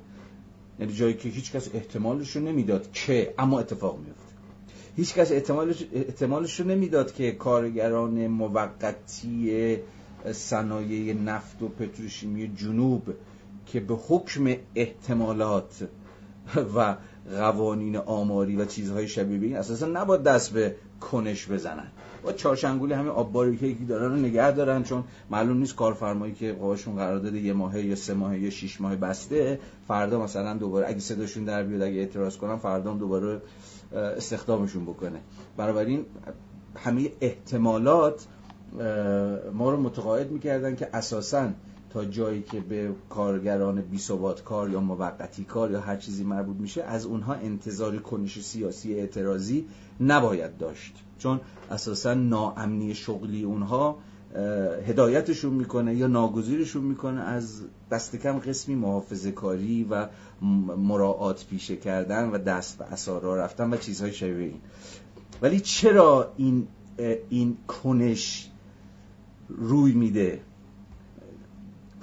یعنی 0.81 0.93
جایی 0.93 1.15
که 1.15 1.29
هیچ 1.29 1.53
کس 1.53 1.75
احتمالش 1.75 2.37
رو 2.37 2.43
نمی‌داد 2.43 2.93
که 2.93 3.35
اما 3.39 3.61
اتفاق 3.61 3.99
میفته 3.99 4.33
هیچ 4.97 5.15
کس 5.15 5.33
احتمالش, 5.33 5.85
احتمالش 5.93 6.61
رو 6.61 6.67
نمی‌داد 6.67 7.15
که 7.15 7.33
کارگران 7.33 8.27
موقتی 8.27 9.79
صنایع 10.33 11.15
نفت 11.15 11.63
و 11.63 11.69
پتروشیمی 11.69 12.55
جنوب 12.57 13.15
که 13.67 13.81
به 13.81 13.95
حکم 13.95 14.57
احتمالات 14.75 15.89
و 16.77 16.97
قوانین 17.31 17.97
آماری 17.97 18.57
و 18.57 18.65
چیزهای 18.65 19.09
شبیه 19.09 19.39
به 19.39 19.47
این 19.47 19.57
اساسا 19.57 19.87
نباید 19.87 20.23
دست 20.23 20.53
به 20.53 20.77
کنش 21.01 21.47
بزنن. 21.47 21.87
با 22.23 22.33
چارشنگولی 22.33 22.95
همه 22.95 23.11
آب 23.11 23.57
که 23.61 23.77
دارن 23.89 24.11
رو 24.11 24.17
نگه 24.17 24.51
دارن 24.51 24.83
چون 24.83 25.05
معلوم 25.31 25.57
نیست 25.57 25.77
کارفرمایی 25.77 26.35
که 26.35 26.53
قواشون 26.53 26.97
قرار 26.97 27.19
داده 27.19 27.39
یه 27.39 27.53
ماهه 27.53 27.83
یا 27.83 27.97
سه 27.97 28.15
ماهه 28.15 28.39
یا 28.39 28.51
شش 28.51 28.81
ماه 28.81 28.97
بسته 28.97 29.61
فردا 29.89 30.23
مثلا 30.23 30.55
دوباره 30.55 30.89
اگه 30.89 30.99
صداشون 30.99 31.45
در 31.45 31.63
بیاد 31.63 31.83
اگه 31.83 31.97
اعتراض 31.97 32.37
کنن 32.37 32.57
فردا 32.57 32.95
دوباره 32.95 33.43
استخدامشون 33.93 34.85
بکنه. 34.85 35.21
بنابراین 35.57 36.05
همه 36.77 37.11
احتمالات 37.21 38.27
ما 39.53 39.71
رو 39.71 39.81
متقاعد 39.81 40.31
می‌کردن 40.31 40.77
که 40.77 40.89
اساساً 40.93 41.49
تا 41.93 42.05
جایی 42.05 42.43
که 42.43 42.61
به 42.61 42.95
کارگران 43.11 43.81
بی 43.81 43.99
کار 44.45 44.71
یا 44.71 44.81
موقتی 44.81 45.45
کار 45.45 45.71
یا 45.71 45.81
هر 45.81 45.97
چیزی 45.97 46.25
مربوط 46.25 46.57
میشه 46.57 46.83
از 46.83 47.07
اونها 47.07 47.35
انتظار 47.35 47.97
کنش 47.97 48.41
سیاسی 48.41 48.95
اعتراضی 48.95 49.67
نباید 50.01 50.59
داشت. 50.59 50.95
چون 51.19 51.41
اساسا 51.71 52.15
ناامنی 52.15 52.95
شغلی 52.95 53.43
اونها 53.43 53.99
هدایتشون 54.87 55.55
می‌کنه 55.55 55.95
یا 55.95 56.07
ناگزیرشون 56.07 56.85
می‌کنه 56.85 57.21
از 57.21 57.63
دست 57.91 58.17
کم 58.17 58.39
قسمی 58.39 58.75
محافظه 58.75 59.33
کاری 59.33 59.85
و 59.85 60.09
مراعات 60.77 61.47
پیشه 61.47 61.77
کردن 61.77 62.31
و 62.31 62.39
دست 62.39 62.79
به 62.79 62.85
اسارا 62.85 63.37
رفتن 63.37 63.75
و 63.75 63.77
چیزهای 63.77 64.13
شبیه 64.13 64.47
این. 64.47 64.61
ولی 65.43 65.61
چرا 65.61 66.33
این 66.37 66.69
این 67.29 67.57
کنش 67.67 68.51
روی 69.49 69.93
میده؟ 69.93 70.41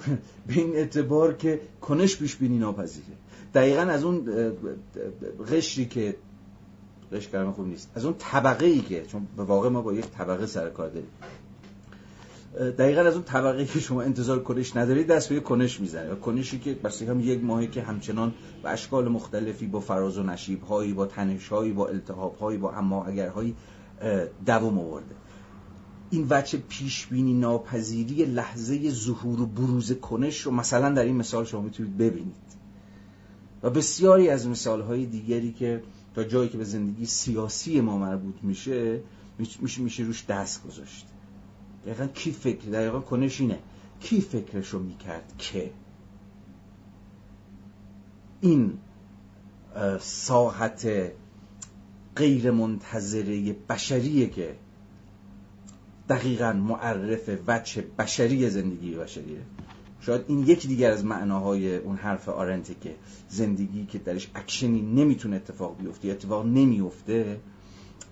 به 0.46 0.54
این 0.54 0.76
اعتبار 0.76 1.34
که 1.34 1.60
کنش 1.80 2.16
پیش 2.16 2.36
بینی 2.36 2.58
ناپذیره. 2.58 3.06
دقیقا 3.54 3.82
از 3.82 4.04
اون 4.04 4.24
قشری 5.52 5.86
که 5.86 6.16
قش 7.12 7.28
کردن 7.28 7.50
خوب 7.50 7.66
نیست. 7.66 7.90
از 7.94 8.04
اون 8.04 8.14
طبقه 8.18 8.66
ای 8.66 8.80
که 8.80 9.02
چون 9.06 9.26
به 9.36 9.42
واقع 9.42 9.68
ما 9.68 9.82
با 9.82 9.92
یک 9.92 10.06
طبقه 10.06 10.46
سر 10.46 10.68
کار 10.68 10.88
داریم. 10.88 11.10
دقیقا 12.78 13.00
از 13.00 13.14
اون 13.14 13.22
طبقه 13.22 13.64
که 13.64 13.80
شما 13.80 14.02
انتظار 14.02 14.42
کنش 14.42 14.76
ندارید 14.76 15.06
دست 15.06 15.28
به 15.28 15.40
کنش 15.40 15.80
می‌زنه. 15.80 16.12
و 16.12 16.14
کنشی 16.14 16.58
که 16.58 16.74
بس 16.74 17.02
هم 17.02 17.20
یک 17.20 17.44
ماهی 17.44 17.66
که 17.66 17.82
همچنان 17.82 18.34
به 18.62 18.70
اشکال 18.70 19.08
مختلفی 19.08 19.66
با 19.66 19.80
فراز 19.80 20.18
و 20.18 20.22
نشیب 20.22 20.62
هایی 20.62 20.92
با 20.92 21.06
تنش 21.06 21.48
هایی 21.48 21.72
با 21.72 21.88
التحاب 21.88 22.36
هایی 22.36 22.58
با 22.58 22.72
اما 22.72 23.04
اگرهایی 23.04 23.54
دوام 24.46 24.78
آورده. 24.78 25.14
این 26.10 26.26
وچه 26.30 26.58
پیش 26.58 27.06
بینی 27.06 27.34
ناپذیری 27.34 28.24
لحظه 28.24 28.90
ظهور 28.90 29.40
و 29.40 29.46
بروز 29.46 29.92
کنش 29.92 30.40
رو 30.40 30.52
مثلا 30.52 30.90
در 30.90 31.04
این 31.04 31.16
مثال 31.16 31.44
شما 31.44 31.60
می‌تونید 31.60 31.98
ببینید. 31.98 32.60
و 33.62 33.70
بسیاری 33.70 34.28
از 34.28 34.46
مثال 34.46 34.80
های 34.80 35.06
دیگری 35.06 35.52
که 35.52 35.82
تا 36.14 36.24
جایی 36.24 36.48
که 36.48 36.58
به 36.58 36.64
زندگی 36.64 37.06
سیاسی 37.06 37.80
ما 37.80 37.98
مربوط 37.98 38.34
میشه 38.42 39.00
میشه 39.38 39.82
میشه 39.82 40.02
روش 40.02 40.24
دست 40.26 40.64
گذاشت. 40.64 41.06
دقیقا 41.86 42.06
کی 42.06 42.32
فکر 42.32 42.70
دقیقا 42.70 43.00
کنش 43.00 43.40
اینه. 43.40 43.58
کی 44.00 44.20
فکرش 44.20 44.68
رو 44.68 44.78
می‌کرد 44.78 45.34
که؟ 45.38 45.70
این 48.40 48.78
ساحت 50.00 50.88
غیر 52.16 52.50
منتظره 52.50 53.52
بشریه 53.68 54.26
که 54.26 54.56
دقیقا 56.10 56.52
معرف 56.52 57.30
وچه 57.46 57.84
بشری 57.98 58.50
زندگی 58.50 58.94
بشریه. 58.94 59.40
شاید 60.00 60.24
این 60.28 60.38
یکی 60.46 60.68
دیگر 60.68 60.90
از 60.90 61.04
معناهای 61.04 61.76
اون 61.76 61.96
حرف 61.96 62.28
آرنته 62.28 62.74
که 62.74 62.94
زندگی 63.28 63.86
که 63.86 63.98
درش 63.98 64.30
اکشنی 64.34 64.82
نمی‌تونه 64.82 65.36
اتفاق 65.36 65.76
بیفته 65.76 66.08
اتفاق 66.08 66.46
نمیفته 66.46 67.40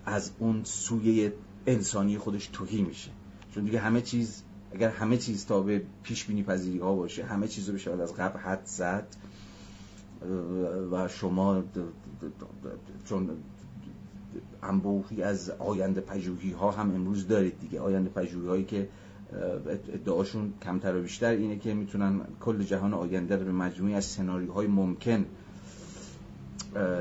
از 0.06 0.30
اون 0.38 0.64
سویه 0.64 1.32
انسانی 1.66 2.18
خودش 2.18 2.46
توهی 2.52 2.82
میشه. 2.82 3.10
چون 3.54 3.64
دیگه 3.64 3.80
همه 3.80 4.00
چیز 4.00 4.42
اگر 4.72 4.88
همه 4.88 5.16
چیز 5.16 5.46
تا 5.46 5.60
به 5.60 5.82
پیش 6.02 6.24
بینی 6.24 6.42
پذیری 6.42 6.78
ها 6.78 6.94
باشه 6.94 7.24
همه 7.24 7.48
چیز 7.48 7.68
رو 7.68 7.74
بشه 7.74 7.90
از 7.90 8.14
قبل 8.14 8.38
حد 8.38 8.62
زد. 8.64 9.06
و 10.92 11.08
شما 11.08 11.64
چون 13.08 13.30
انبوهی 14.62 15.22
از 15.22 15.50
آینده 15.50 16.00
پژوهی 16.00 16.50
ها 16.50 16.70
هم 16.70 16.94
امروز 16.94 17.28
دارید 17.28 17.60
دیگه. 17.60 17.80
آینده 17.80 18.10
پژوهی 18.10 18.48
هایی 18.48 18.64
که 18.64 18.88
ادعاشون 19.94 20.52
کمتر 20.62 20.96
و 20.96 21.02
بیشتر 21.02 21.30
اینه 21.30 21.58
که 21.58 21.74
می‌تونن 21.74 22.20
کل 22.40 22.62
جهان 22.62 22.94
آینده 22.94 23.36
رو 23.36 23.44
به 23.44 23.52
مجموعی 23.52 23.94
از 23.94 24.04
سناریوهای 24.04 24.66
ممکن 24.66 25.24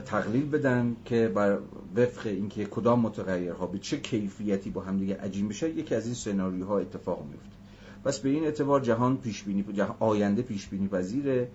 تقلیل 0.05 0.49
بدن 0.49 0.95
که 1.05 1.27
بر 1.27 1.57
وفق 1.95 2.27
اینکه 2.27 2.65
کدام 2.65 2.99
متغیرها 2.99 3.67
به 3.67 3.79
چه 3.79 3.97
کیفیتی 3.97 4.69
با 4.69 4.81
هم 4.81 4.97
دیگه 4.97 5.17
عجیم 5.17 5.47
بشه 5.47 5.69
یکی 5.69 5.95
از 5.95 6.05
این 6.05 6.15
سناریوها 6.15 6.79
اتفاق 6.79 7.25
میفته 7.25 7.57
پس 8.03 8.19
به 8.19 8.29
این 8.29 8.43
اعتبار 8.43 8.81
جهان 8.81 9.17
پیش 9.17 9.43
بینی 9.43 9.65
آینده 9.99 10.41
پیش 10.41 10.67
بینی 10.67 10.87
پذیره 10.87 11.47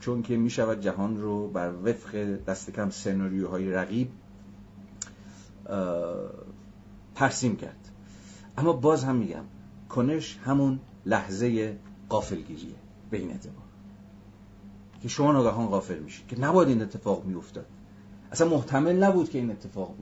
چون 0.00 0.22
که 0.22 0.36
می‌شود 0.36 0.80
جهان 0.80 1.16
رو 1.16 1.48
بر 1.48 1.72
وفق 1.84 2.38
دست 2.46 2.70
کم 2.70 2.90
سناریوهای 2.90 3.70
رقیب 3.70 4.08
ترسیم 7.14 7.56
کرد. 7.56 7.90
اما 8.58 8.72
باز 8.72 9.04
هم 9.04 9.16
میگم 9.16 9.44
کنش 9.88 10.38
همون 10.44 10.80
لحظه 11.06 11.76
قافلگیریه 12.08 12.74
به 13.10 13.18
این 13.18 13.30
اعتبار 13.30 13.64
که 15.02 15.08
شما 15.08 15.32
ناگهان 15.32 15.66
غافل 15.66 15.98
میشید 15.98 16.26
که 16.26 16.40
نباید 16.40 16.68
این 16.68 16.82
اتفاق 16.82 17.24
میافتاد 17.24 17.66
اصلا 18.32 18.48
محتمل 18.48 18.96
نبود 19.04 19.30
که 19.30 19.38
این 19.38 19.50
اتفاق 19.50 19.94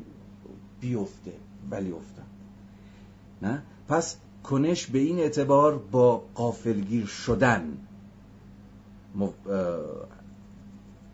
بیفته 0.81 1.33
ولی 1.71 1.93
افتاد. 1.93 2.25
نه؟ 3.43 3.63
پس 3.89 4.17
کنش 4.45 4.87
به 4.87 4.99
این 4.99 5.19
اعتبار 5.19 5.79
با 5.79 6.23
قافلگیر 6.35 7.07
شدن 7.07 7.79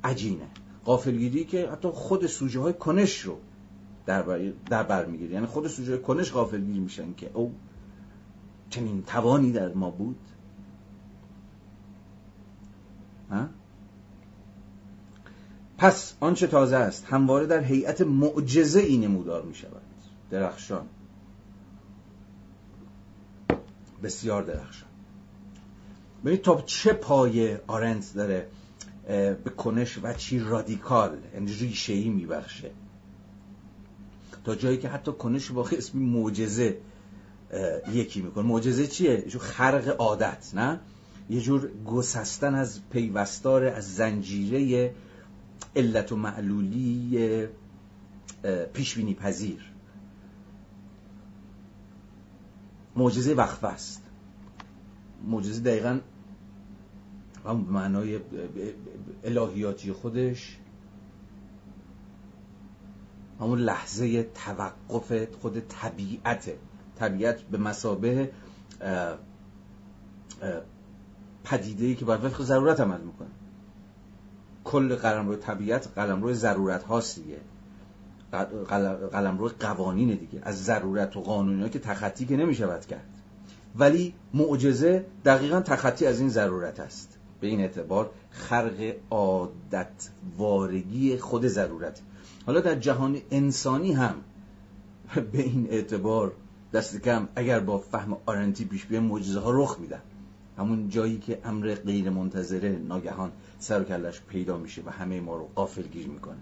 عجینه. 0.05 0.47
قافلگیری 0.85 1.44
که 1.44 1.70
حتی 1.70 1.89
خود 1.89 2.26
سوژه 2.26 2.60
های 2.60 2.72
کنش 2.72 3.20
رو 3.20 3.39
در 4.06 4.22
بر, 4.22 4.52
در 4.70 4.82
بر 4.82 5.06
می‌گیره 5.06 5.32
یعنی 5.32 5.47
خود 5.47 5.68
سوژه 5.68 5.98
کنش 5.98 6.32
غافلگیر 6.32 6.81
میشن 6.81 7.14
که 7.14 7.31
او 7.35 7.55
چنین 8.70 9.02
توانی 9.02 9.52
در 9.52 9.72
ما 9.72 9.90
بود. 9.90 10.18
ها؟ 13.31 13.48
پس 15.78 16.14
آنچه 16.20 16.47
تازه 16.47 16.76
است 16.76 17.05
همواره 17.05 17.47
در 17.47 17.60
هیئت 17.60 18.01
معجزه 18.01 18.81
ای 18.81 18.98
نمودار 18.98 19.43
می 19.43 19.55
شود 19.55 19.82
درخشان. 20.31 20.86
بسیار 24.02 24.43
درخشان. 24.43 24.89
ببینید 26.20 26.43
تا 26.43 26.62
چه 26.66 26.93
پایه 26.93 27.60
آرنت 27.66 28.14
داره 28.14 28.48
به 29.44 29.51
کنش 29.56 29.98
و 30.02 30.12
چی 30.12 30.39
رادیکال 30.39 31.18
یعنی 31.35 31.52
ریشه 31.52 31.93
ای 31.93 32.09
میبخشه. 32.09 32.70
تا 34.44 34.54
جایی 34.54 34.78
که 34.78 34.88
حتی 34.88 35.12
کنش 35.12 35.50
با 35.50 35.68
اسم 35.72 35.98
معجزه 35.98 36.78
یکی 37.92 38.22
می‌کنه 38.22 38.44
معجزه 38.44 38.86
چیه؟ 38.86 39.24
یه 39.26 39.38
خرق 39.38 39.96
عادت 39.98 40.50
نه؟ 40.54 40.80
یه 41.30 41.40
جور 41.40 41.70
گسستن 41.86 42.54
از 42.54 42.80
پیوستار 42.90 43.64
از 43.64 43.94
زنجیره 43.94 44.94
علت 45.76 46.12
و 46.12 46.16
معلولی 46.16 47.48
پیشبینی 48.72 49.14
پذیر 49.14 49.70
معجزه 52.96 53.34
وقفه 53.34 53.66
است 53.66 54.02
معجزه 55.26 55.60
دقیقا 55.60 56.00
به 57.44 57.52
معنای 57.52 58.20
الهیاتی 59.24 59.92
خودش 59.92 60.58
همون 63.40 63.59
لحظه 63.59 64.23
توقف 64.23 65.28
خود 65.43 65.61
طبیعت 65.69 66.51
طبیعت 66.98 67.43
به 67.43 67.59
مسابه 67.59 68.31
پدیده 71.44 71.94
که 71.94 72.05
بر 72.05 72.19
وفق 72.27 72.43
ضرورت 72.43 72.81
عمل 72.81 73.01
می‌کنه. 73.01 73.28
کل 74.65 74.94
قلمرو 74.94 75.36
طبیعت 75.36 75.89
قلمرو 75.97 76.32
ضرورت 76.32 76.82
هاست 76.82 77.16
دیگه 77.16 77.40
قلمرو 79.12 79.51
قوانین 79.61 80.09
دیگه. 80.09 80.40
از 80.43 80.65
ضرورت 80.65 81.16
و 81.16 81.20
قانونی 81.20 81.70
که 81.70 81.78
تخطی 81.78 82.27
که 82.27 82.36
نمی‌شود 82.36 82.86
کرد. 82.86 83.09
ولی 83.77 84.15
معجزه 84.35 85.06
دقیقا 85.24 85.61
تخطی 85.61 86.06
از 86.06 86.20
این 86.20 86.28
ضرورت 86.28 86.81
است. 86.81 87.19
به 87.40 87.47
این 87.47 87.61
اعتبار 87.61 88.11
خرق 88.31 88.94
عادت 89.11 90.11
وارگی 90.39 91.19
خود 91.19 91.47
ضرورت 91.47 92.01
حالا 92.46 92.60
در 92.60 92.74
جهان 92.74 93.18
انسانی 93.30 93.92
هم 93.92 94.14
به 95.32 95.42
این 95.42 95.66
اعتبار 95.70 96.32
دست 96.72 97.00
کم 97.00 97.28
اگر 97.36 97.60
با 97.60 97.78
فهم 97.78 98.16
آرنتی 98.26 98.64
پیش 98.64 98.84
بیان 98.84 99.04
معجزه 99.04 99.40
ها 99.40 99.50
رخ 99.50 99.80
میدن. 99.80 100.00
همون 100.58 100.88
جایی 100.88 101.18
که 101.18 101.38
امر 101.44 101.74
غیر 101.74 102.10
منتظره 102.10 102.78
ناگهان 102.88 103.32
سر 103.58 103.80
و 103.80 103.84
کلش 103.84 104.20
پیدا 104.20 104.58
میشه 104.58 104.82
و 104.86 104.90
همه 104.90 105.20
ما 105.20 105.36
رو 105.36 105.48
قافل 105.54 105.82
گیر 105.82 106.06
می‌کنه. 106.06 106.38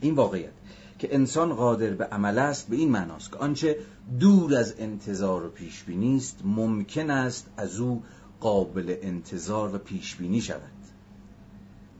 این 0.00 0.14
واقعیت 0.14 0.52
که 0.98 1.14
انسان 1.14 1.54
قادر 1.54 1.90
به 1.90 2.04
عمل 2.04 2.38
است 2.38 2.68
به 2.68 2.76
این 2.76 2.90
معناست 2.90 3.32
که 3.32 3.38
آنچه 3.38 3.76
دور 4.20 4.56
از 4.56 4.74
انتظار 4.78 5.46
و 5.46 5.48
پیش 5.48 5.82
بینی 5.82 6.16
است 6.16 6.40
ممکن 6.44 7.10
است 7.10 7.50
از 7.56 7.80
او 7.80 8.02
قابل 8.40 8.96
انتظار 9.02 9.74
و 9.74 9.78
پیش 9.78 10.16
بینی 10.16 10.40
شود. 10.40 10.62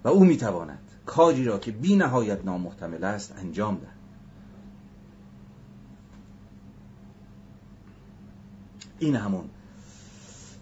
و 0.05 0.09
او 0.09 0.25
می‌تواند 0.25 0.88
کاری 1.09 1.45
را 1.45 1.59
که 1.59 1.71
بی 1.71 1.97
نهایت 1.97 2.45
نامحتمل 2.45 3.05
است 3.05 3.35
انجام 3.39 3.75
دهد. 3.75 3.99
این 8.99 9.17
همون 9.17 9.45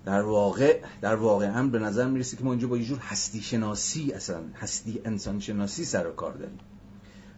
در 0.05 0.23
واقع 0.23 0.81
در 1.01 1.15
واقع 1.15 1.47
هم 1.47 1.71
به 1.71 1.79
نظر 1.79 2.09
می‌رسه 2.09 2.37
که 2.37 2.45
ما 2.45 2.51
اینجا 2.51 2.69
با 2.69 2.77
یه 2.77 2.85
جور 2.85 2.99
هستی 2.99 3.41
شناسی 3.41 4.13
اصلا 4.13 4.41
هستی 4.55 5.01
انسان 5.05 5.41
شناسی 5.41 5.85
سر 5.85 6.07
و 6.07 6.13
کار 6.13 6.33
داریم. 6.33 6.59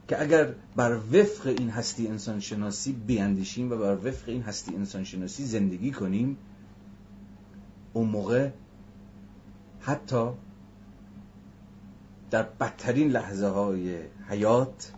که 0.09 0.23
اگر 0.23 0.55
بر 0.77 0.97
وفق 0.97 1.47
این 1.47 1.71
هستی 1.71 2.09
انسان 2.09 2.41
شناسی 2.41 2.93
بیاندیشیم 2.93 3.73
و 3.73 3.77
بر 3.77 4.09
وفق 4.09 4.29
این 4.29 4.43
هستی 4.43 4.75
انسان 4.75 5.05
شناسی 5.05 5.45
زندگی 5.45 5.91
کنیم 5.91 6.37
اون 7.93 8.09
موقع 8.09 8.51
حتی 9.81 10.31
در 12.31 12.43
بدترین 12.43 13.09
لحظه 13.11 13.47
های 13.47 13.99
حیات 14.29 14.93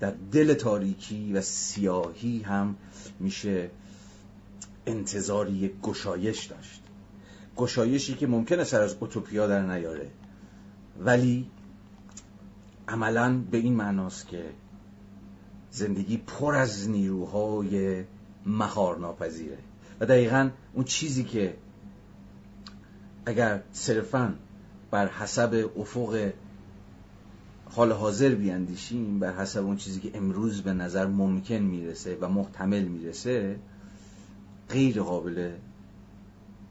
در 0.00 0.14
دل 0.32 0.54
تاریکی 0.54 1.32
و 1.32 1.40
سیاهی 1.40 2.42
هم 2.42 2.76
میشه 3.20 3.70
انتظاری 4.86 5.74
گشایش 5.82 6.44
داشت. 6.44 6.82
گشایشی 7.56 8.14
که 8.14 8.26
ممکنه 8.26 8.64
سر 8.64 8.80
از 8.80 8.96
اوتوپیا 9.00 9.46
در 9.46 9.62
نیاره. 9.62 10.10
ولی 11.00 11.50
عملا 12.88 13.38
به 13.50 13.58
این 13.58 13.74
معناست 13.74 14.28
که 14.28 14.44
زندگی 15.70 16.16
پر 16.16 16.54
از 16.54 16.90
نیروهای 16.90 18.04
مهار 18.46 18.98
ناپذیره 18.98 19.58
و 20.00 20.06
دقیقا 20.06 20.50
اون 20.72 20.84
چیزی 20.84 21.24
که 21.24 21.56
اگر 23.26 23.62
صرفا 23.72 24.34
بر 24.90 25.08
حسب 25.08 25.70
افق 25.76 26.32
حال 27.70 27.92
حاضر 27.92 28.34
بیاندیشیم 28.34 29.18
بر 29.18 29.32
حسب 29.32 29.64
اون 29.64 29.76
چیزی 29.76 30.00
که 30.00 30.10
امروز 30.14 30.62
به 30.62 30.72
نظر 30.72 31.06
ممکن 31.06 31.54
می‌رسه 31.54 32.18
و 32.20 32.28
محتمل 32.28 32.82
می‌رسه 32.82 33.58
غیر 34.68 35.02
قابل 35.02 35.50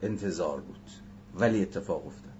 انتظار 0.01 0.61
بود. 0.61 0.89
ولی 1.39 1.61
اتفاق 1.61 2.07
افتاد. 2.07 2.31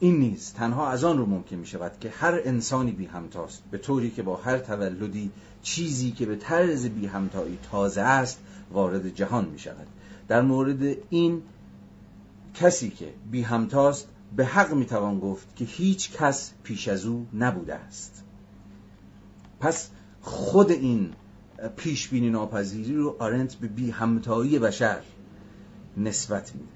این 0.00 0.18
نیست 0.18 0.56
تنها 0.56 0.88
از 0.88 1.04
آن 1.04 1.18
رو 1.18 1.26
ممکن 1.26 1.56
می 1.56 1.66
شود 1.66 1.92
که 2.00 2.10
هر 2.10 2.40
انسانی 2.44 2.92
بی 2.92 3.06
همتاست 3.06 3.62
به 3.70 3.78
طوری 3.78 4.10
که 4.10 4.22
با 4.22 4.36
هر 4.36 4.58
تولدی 4.58 5.30
چیزی 5.62 6.10
که 6.10 6.26
به 6.26 6.36
طرز 6.36 6.86
بی 6.86 7.06
همتایی 7.06 7.58
تازه 7.70 8.00
است 8.00 8.38
وارد 8.72 9.08
جهان 9.08 9.44
می 9.44 9.58
شود 9.58 9.86
در 10.28 10.42
مورد 10.42 10.96
این 11.10 11.42
کسی 12.60 12.90
که 12.90 13.14
بی 13.30 13.42
همتاست 13.42 14.08
به 14.36 14.46
حق 14.46 14.72
می 14.72 14.86
توان 14.86 15.20
گفت 15.20 15.56
که 15.56 15.64
هیچ 15.64 16.12
کس 16.12 16.52
پیش 16.62 16.88
از 16.88 17.06
او 17.06 17.26
نبوده 17.34 17.74
است. 17.74 18.24
پس 19.60 19.90
خود 20.20 20.70
این 20.70 21.12
پیش 21.76 22.08
بینی 22.08 22.30
ناپذیری 22.30 22.94
رو 22.94 23.16
آرنت 23.18 23.54
به 23.54 23.68
بی 23.68 23.90
همتایی 23.90 24.58
بشر 24.58 25.00
نسبت 25.96 26.54
میده. 26.54 26.68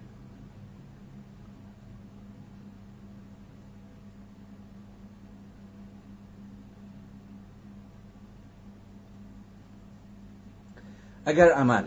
اگر 11.25 11.53
عمل 11.53 11.85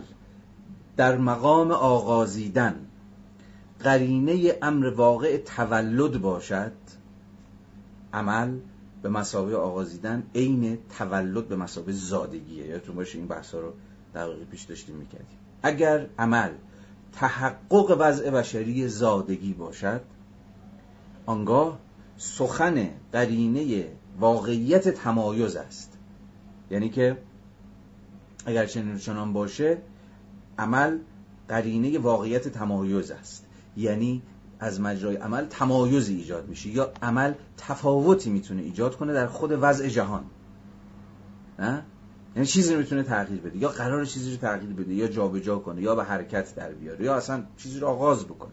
در 0.98 1.18
مقام 1.18 1.72
آغازیدن 1.72 2.88
قرینه 3.84 4.58
امر 4.62 4.88
واقع 4.88 5.38
تولد 5.38 6.22
باشد 6.22 6.72
عمل 8.14 8.60
به 9.02 9.10
مسابقه 9.10 9.56
آغازیدن 9.56 10.24
عین 10.36 10.78
تولد 10.98 11.48
به 11.48 11.56
مسابقه 11.56 11.92
زادگیه. 11.92 12.68
یادتون 12.68 12.96
باشه 12.96 13.18
این 13.18 13.28
بحثا 13.28 13.60
رو 13.60 13.74
دقیقی 14.16 14.46
پیش 14.46 14.64
داشتیم 14.64 14.96
می‌کردیم. 14.96 15.38
اگر 15.64 16.08
عمل 16.20 16.50
تحقق 17.14 17.96
وضع 18.00 18.30
بشری 18.30 18.88
زادگی 18.88 19.54
باشد 19.54 20.02
آنگاه 21.26 21.80
سخن 22.18 22.90
قرینه 23.12 23.88
واقعیت 24.20 24.90
تمایز 24.90 25.56
است. 25.56 25.98
یعنی 26.72 26.90
که 26.90 27.18
اگر 28.46 28.66
چنان 28.66 29.34
باشه 29.34 29.78
عمل 30.60 31.00
قرینه 31.48 32.00
واقعیت 32.00 32.48
تمایز 32.48 33.12
است. 33.12 33.46
یعنی 33.78 34.22
از 34.60 34.82
مجرای 34.82 35.16
عمل 35.16 35.46
تمایزی 35.46 36.16
ایجاد 36.16 36.48
میشه 36.48 36.70
یا 36.70 36.92
عمل 37.02 37.34
تفاوتی 37.58 38.30
می‌تونه 38.30 38.62
ایجاد 38.62 38.98
کنه 38.98 39.14
در 39.14 39.28
خود 39.28 39.52
وضع 39.62 39.88
جهان. 39.88 40.24
نه 41.60 41.84
یعنی 42.36 42.48
چیزی 42.48 42.76
می‌تونه 42.76 43.04
تغییر 43.04 43.42
بده 43.42 43.58
یا 43.58 43.70
قرار 43.70 44.06
چیزی 44.06 44.32
رو 44.32 44.38
تغییر 44.38 44.74
بده 44.74 44.94
یا 44.94 45.08
جابجا 45.08 45.60
کنه 45.60 45.82
یا 45.82 45.96
به 45.96 46.04
حرکت 46.04 46.56
در 46.56 46.72
بیاره 46.72 47.06
یا 47.06 47.16
اصلا 47.16 47.44
چیزی 47.58 47.80
رو 47.80 47.88
آغاز 47.88 48.26
بکنه. 48.26 48.52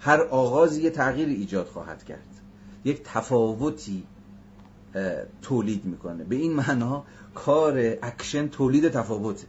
هر 0.00 0.22
آغازی 0.22 0.82
یه 0.82 0.90
تغییر 0.90 1.28
ایجاد 1.28 1.66
خواهد 1.66 2.04
کرد. 2.04 2.28
یک 2.84 3.02
تفاوتی 3.04 4.04
تولید 5.42 5.84
می‌کنه. 5.84 6.24
به 6.24 6.36
این 6.36 6.52
معنا 6.52 7.04
کار 7.34 7.78
اکشن 8.02 8.48
تولید 8.48 8.88
تفاوته 8.88 9.46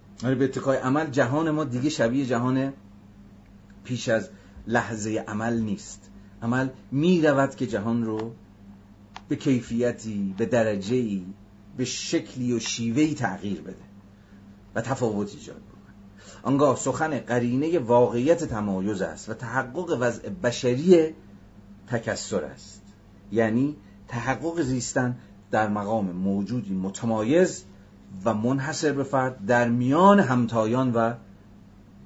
ولی 0.00 0.07
به 0.22 0.44
اتکای 0.44 0.76
عمل 0.76 1.06
جهان 1.06 1.50
ما 1.50 1.64
دیگه 1.64 1.90
شبیه 1.90 2.26
جهان 2.26 2.72
پیش 3.84 4.08
از 4.08 4.30
لحظه 4.66 5.24
عمل 5.28 5.60
نیست. 5.60 6.10
عمل 6.42 6.68
می 6.90 7.22
رود 7.22 7.54
که 7.54 7.66
جهان 7.66 8.04
رو 8.04 8.32
به 9.28 9.36
کیفیتی 9.36 10.34
به 10.38 10.46
درجه‌ای 10.46 11.24
به 11.76 11.84
شکلی 11.84 12.52
و 12.52 12.58
شیوه‌ای 12.58 13.14
تغییر 13.14 13.60
بده 13.60 13.84
و 14.74 14.80
تفاوت 14.80 15.34
ایجاد 15.34 15.56
بکنه. 15.56 15.94
آنگاه 16.42 16.76
سخن 16.76 17.18
قرینه 17.18 17.78
واقعیت 17.78 18.44
تمایز 18.44 19.02
است 19.02 19.28
و 19.28 19.34
تحقق 19.34 19.96
وضع 20.00 20.28
بشری 20.28 21.14
تکسر 21.86 22.44
است. 22.44 22.82
یعنی 23.32 23.76
تحقق 24.08 24.62
زیستن 24.62 25.16
در 25.50 25.68
مقام 25.68 26.10
موجودی 26.10 26.74
متمایز 26.74 27.64
و 28.24 28.34
منحصر 28.34 28.92
به 28.92 29.02
فرد 29.02 29.46
در 29.46 29.68
میان 29.68 30.20
همتایان 30.20 30.92
و 30.92 31.14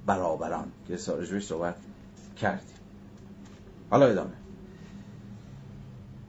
برابران. 0.07 0.69
که 0.89 0.97
سارجوش 0.97 1.47
صحبت 1.47 1.77
کردیم. 2.37 2.77
حالا 3.91 4.07
ادامه. 4.07 4.33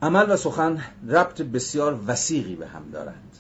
عمل 0.02 0.32
و 0.32 0.38
سخن 0.38 0.84
ربط 1.08 1.42
بسیار 1.42 2.00
وسیقی 2.08 2.56
به 2.56 2.68
هم 2.68 2.90
دارند. 2.92 3.38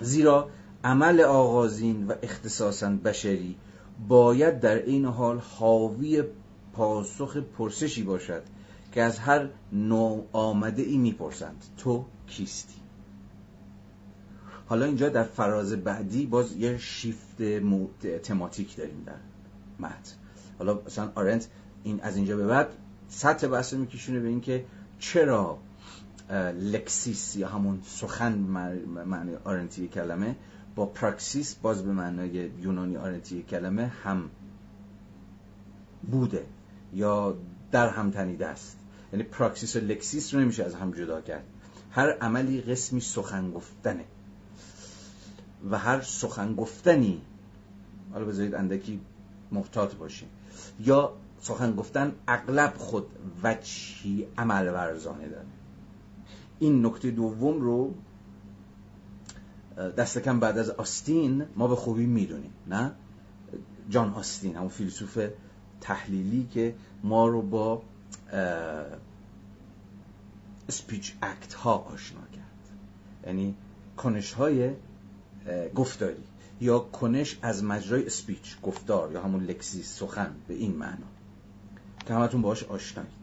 زیرا 0.00 0.48
عمل 0.84 1.20
آغازین 1.20 2.06
و 2.06 2.12
اختصاصا 2.22 2.90
بشری 2.90 3.56
باید 4.08 4.60
در 4.60 4.76
این 4.76 5.04
حال 5.04 5.38
حاوی 5.38 6.22
پاسخ 6.72 7.36
پرسشی 7.36 8.02
باشد 8.02 8.42
که 8.92 9.02
از 9.02 9.18
هر 9.18 9.48
نوع 9.72 10.26
آمده 10.32 10.82
ای 10.82 10.98
می‌پرسند. 10.98 11.64
تو 11.78 12.04
کیستی؟ 12.26 12.74
حالا 14.70 14.84
اینجا 14.84 15.08
در 15.08 15.22
فراز 15.22 15.72
بعدی 15.72 16.26
باز 16.26 16.56
یه 16.56 16.78
شیفت 16.78 17.42
تماتیک 18.22 18.76
داریم 18.76 19.02
در 19.06 19.14
متن. 19.80 20.12
حالا 20.58 20.80
مثلا 20.86 21.12
آرنت 21.14 21.48
این 21.84 22.00
از 22.00 22.16
اینجا 22.16 22.36
به 22.36 22.46
بعد 22.46 22.68
سطح 23.08 23.46
بحث 23.46 23.72
میکشونه 23.72 24.20
به 24.20 24.28
اینکه 24.28 24.64
چرا 24.98 25.58
لکسیس 26.60 27.36
یا 27.36 27.48
همون 27.48 27.80
سخن 27.84 28.32
به 29.06 29.15
معنی 29.15 29.34
آرنتی 29.44 29.88
کلمه 29.88 30.36
با 30.74 30.86
پراکسیس 30.86 31.54
باز 31.54 31.84
به 31.84 31.92
معنای 31.92 32.50
یونانی 32.60 32.96
آرنتی 32.96 33.42
کلمه 33.42 33.86
هم‌بوده 33.86 36.46
یا 36.94 37.36
در 37.72 37.88
هم 37.88 38.10
تنیده 38.10 38.46
است. 38.46 38.78
یعنی 39.12 39.22
پراکسیس 39.22 39.76
و 39.76 39.78
لکسیس 39.78 40.34
رو 40.34 40.40
نمیشه 40.40 40.64
از 40.64 40.74
هم 40.74 40.90
جدا 40.90 41.20
کرد. 41.20 41.44
هر 41.90 42.12
عملی 42.12 42.60
قسمی 42.60 43.00
سخن 43.00 43.50
گفتنه. 43.50 44.04
و 45.70 45.78
هر 45.78 46.00
سخن 46.00 46.54
گفتنی 46.54 47.22
حالا 48.12 48.24
بذارید 48.24 48.54
اندکی 48.54 49.00
محتاط 49.52 49.94
باشیم 49.94 50.28
یا 50.80 51.12
سخن 51.40 51.76
گفتن 51.76 52.12
اغلب 52.28 52.74
خود 52.76 53.06
وجهی 53.42 54.26
عمل 54.38 54.68
ورزانه 54.68 55.28
داره. 55.28 55.46
این 56.58 56.86
نکته 56.86 57.10
دوم 57.10 57.60
رو 57.60 57.94
دست 59.76 60.18
کم 60.18 60.40
بعد 60.40 60.58
از 60.58 60.70
آستین 60.70 61.44
ما 61.56 61.68
به 61.68 61.76
خوبی 61.76 62.06
می‌دونیم 62.06 62.52
نه؟ 62.66 62.92
جان 63.90 64.14
آستین 64.14 64.56
همون 64.56 64.68
فیلسوف 64.68 65.28
تحلیلی 65.80 66.48
که 66.50 66.74
ما 67.02 67.26
رو 67.26 67.42
با 67.42 67.82
سپیچ 70.68 71.14
اکت 71.22 71.54
ها 71.54 71.74
آشنا 71.74 72.20
کرد. 72.20 72.76
یعنی 73.26 73.54
کنش 73.96 74.32
های 74.32 74.70
گفتاری 75.74 76.22
یا 76.60 76.78
کنش 76.78 77.38
از 77.42 77.64
مجرای 77.64 78.08
سپیچ 78.08 78.60
گفتار 78.62 79.12
یا 79.12 79.22
همون 79.22 79.44
لکسی 79.44 79.82
سخن 79.82 80.34
به 80.48 80.54
این 80.54 80.76
معنا. 80.76 81.06
که 82.06 82.14
همتون 82.14 82.42
باش 82.42 82.64
آشنایید. 82.64 83.20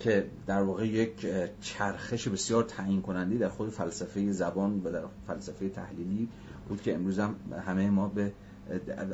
که 0.00 0.26
در 0.46 0.62
واقع 0.62 0.86
یک 0.86 1.26
چرخش 1.60 2.28
بسیار 2.28 2.62
تعیین 2.62 3.02
کننده 3.02 3.38
در 3.38 3.48
خود 3.48 3.70
فلسفه 3.70 4.32
زبان 4.32 4.80
و 4.84 4.92
در 4.92 5.02
فلسفه 5.26 5.68
تحلیلی 5.68 6.28
بود 6.68 6.82
که 6.82 6.94
امروز 6.94 7.18
هم 7.18 7.34
همه 7.66 7.90
ما 7.90 8.08
به 8.08 8.32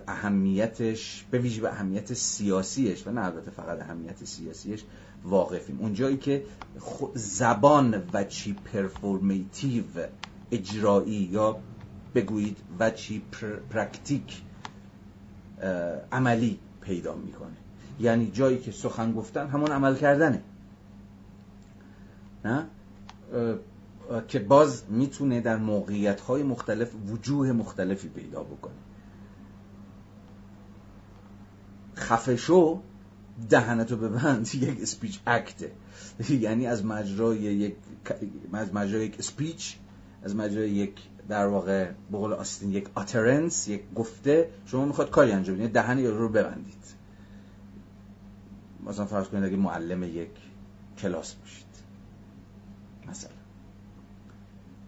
اهمیتش 0.09 1.24
به 1.30 1.38
ویژه 1.38 1.60
به 1.62 1.68
اهمیت 1.68 2.14
سیاسیش 2.14 3.06
و 3.06 3.10
نه 3.10 3.24
البته 3.24 3.51
فقط 3.51 3.80
اهمیت 3.80 4.24
سیاسیش 4.24 4.84
واقفیم. 5.24 5.78
اونجایی 5.80 6.16
که 6.16 6.44
زبان 7.14 8.02
وجهی 8.12 8.52
performative 8.52 9.85
اجرایی 10.51 11.28
یا 11.32 11.56
بگویید 12.15 12.59
وجهی 12.78 13.23
practic 13.70 14.43
عملی 16.12 16.59
پیدا 16.81 17.15
می‌کنه. 17.15 17.57
یعنی 18.01 18.31
جایی 18.31 18.59
که 18.59 18.73
سخن 18.73 19.12
گفتن 19.12 19.49
همون 19.49 19.73
عمل 19.73 19.97
کردنه. 19.97 20.43
نه؟ 22.45 22.66
که 24.28 24.39
باز 24.39 24.82
می‌تونه 24.89 25.41
در 25.41 25.57
موقعیت 25.57 26.20
های 26.20 26.43
مختلف 26.43 26.91
وجوه 27.09 27.53
مختلفی 27.53 28.09
پیدا 28.09 28.43
بکنه. 28.43 28.73
خفشو 31.97 32.82
دهنتو 33.51 33.97
ببند 33.97 34.55
یک 34.55 34.82
اسپیچ 34.82 35.20
اکته 35.27 35.73
یعنی 36.28 36.66
از 36.66 36.85
مجرای 36.85 37.39
یک 37.39 37.77
از 38.53 38.74
مجرای 38.74 39.05
یک 39.05 39.19
اسپیچ 39.19 39.77
از 40.23 40.37
مجرای 40.37 40.70
یک 40.70 40.95
در 41.31 41.47
واقع 41.47 41.90
بقول 42.12 42.32
آستین 42.32 42.73
یک 42.73 42.89
آترنس 42.94 43.69
یک 43.69 43.82
گفته 43.94 44.51
شما 44.66 44.85
می‌خواد 44.85 45.11
کاری 45.11 45.32
انجام 45.32 45.57
بدید 45.57 45.73
دهن 45.73 45.98
یارو 45.98 46.19
رو 46.19 46.28
ببندید. 46.28 46.85
مثلا 48.86 49.07
فرض 49.07 49.27
کنید 49.27 49.44
اگه 49.44 49.57
معلم 49.57 50.02
یک 50.02 50.31
کلاس 50.98 51.35
باشید. 51.35 51.66
مثلا. 53.09 53.31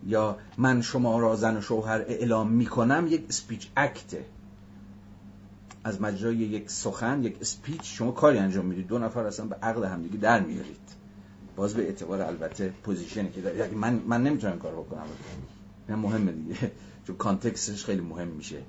یا 0.06 0.36
من 0.59 0.81
شما 0.81 1.19
را 1.19 1.36
زن 1.36 1.56
و 1.56 1.60
شوهر 1.60 2.01
اعلام 2.01 2.51
می‌کنم 2.51 3.06
یک 3.10 3.27
اسپیچ 3.28 3.70
اکته 3.77 4.24
از 5.85 6.01
مجرای 6.01 6.36
یک 6.36 6.70
سخن 6.70 7.23
یک 7.24 7.36
اسپیچ 7.40 7.81
شما 7.82 8.12
کاری 8.12 8.39
انجام 8.39 8.66
می‌دید. 8.66 8.86
دو 8.86 8.98
نفر 8.98 9.27
اصلا 9.27 9.47
به 9.47 9.55
عقل 9.55 9.85
همدیگه 9.85 10.16
در 10.16 10.40
میارید. 10.40 10.89
باز 11.56 11.74
به 11.74 11.82
اعتبار 11.82 12.23
البته 12.23 12.69
position 12.69 13.24
ی 13.24 13.31
که 13.31 13.40
دارید 13.40 13.74
من 13.74 14.02
من 14.06 14.23
نمی‌تونم 14.23 14.59
کار 14.59 14.73
بکنم. 14.73 15.06
نه 15.88 15.96
مهمه 15.96 16.32
دیگه. 16.32 16.72
چون 17.06 17.16
context 17.16 17.69
ش 17.69 17.85
خیلی 17.84 18.00
مهم 18.00 18.28
میشه. 18.28 18.62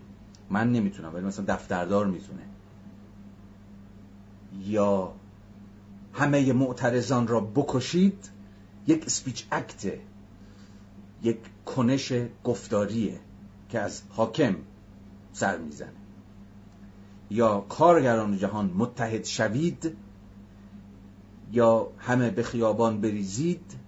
من 0.50 0.72
نمی‌تونم 0.72 1.14
ولی 1.14 1.26
مثلا 1.26 1.46
دفتردار 1.46 2.06
می‌تونه. 2.08 2.42
یا 4.66 5.14
همه 6.14 6.54
معترضان 6.54 7.28
را 7.28 7.40
بکشید 7.40 8.30
یک 8.88 9.10
speech 9.10 9.46
act 9.52 9.88
ه 9.88 10.00
یک 11.24 11.38
کنش 11.66 12.14
گفتاریه 12.44 13.20
که 13.70 13.80
از 13.80 14.02
حاکم 14.10 14.56
سر 15.34 15.58
می‌زنه. 15.58 15.94
یا 17.30 17.60
کارگران 17.70 18.38
جهان 18.38 18.72
متحد 18.76 19.26
شوید 19.26 19.98
یا 21.52 21.92
همه 21.98 22.30
به 22.30 22.44
خیابان 22.44 23.02
بریزید 23.02 23.83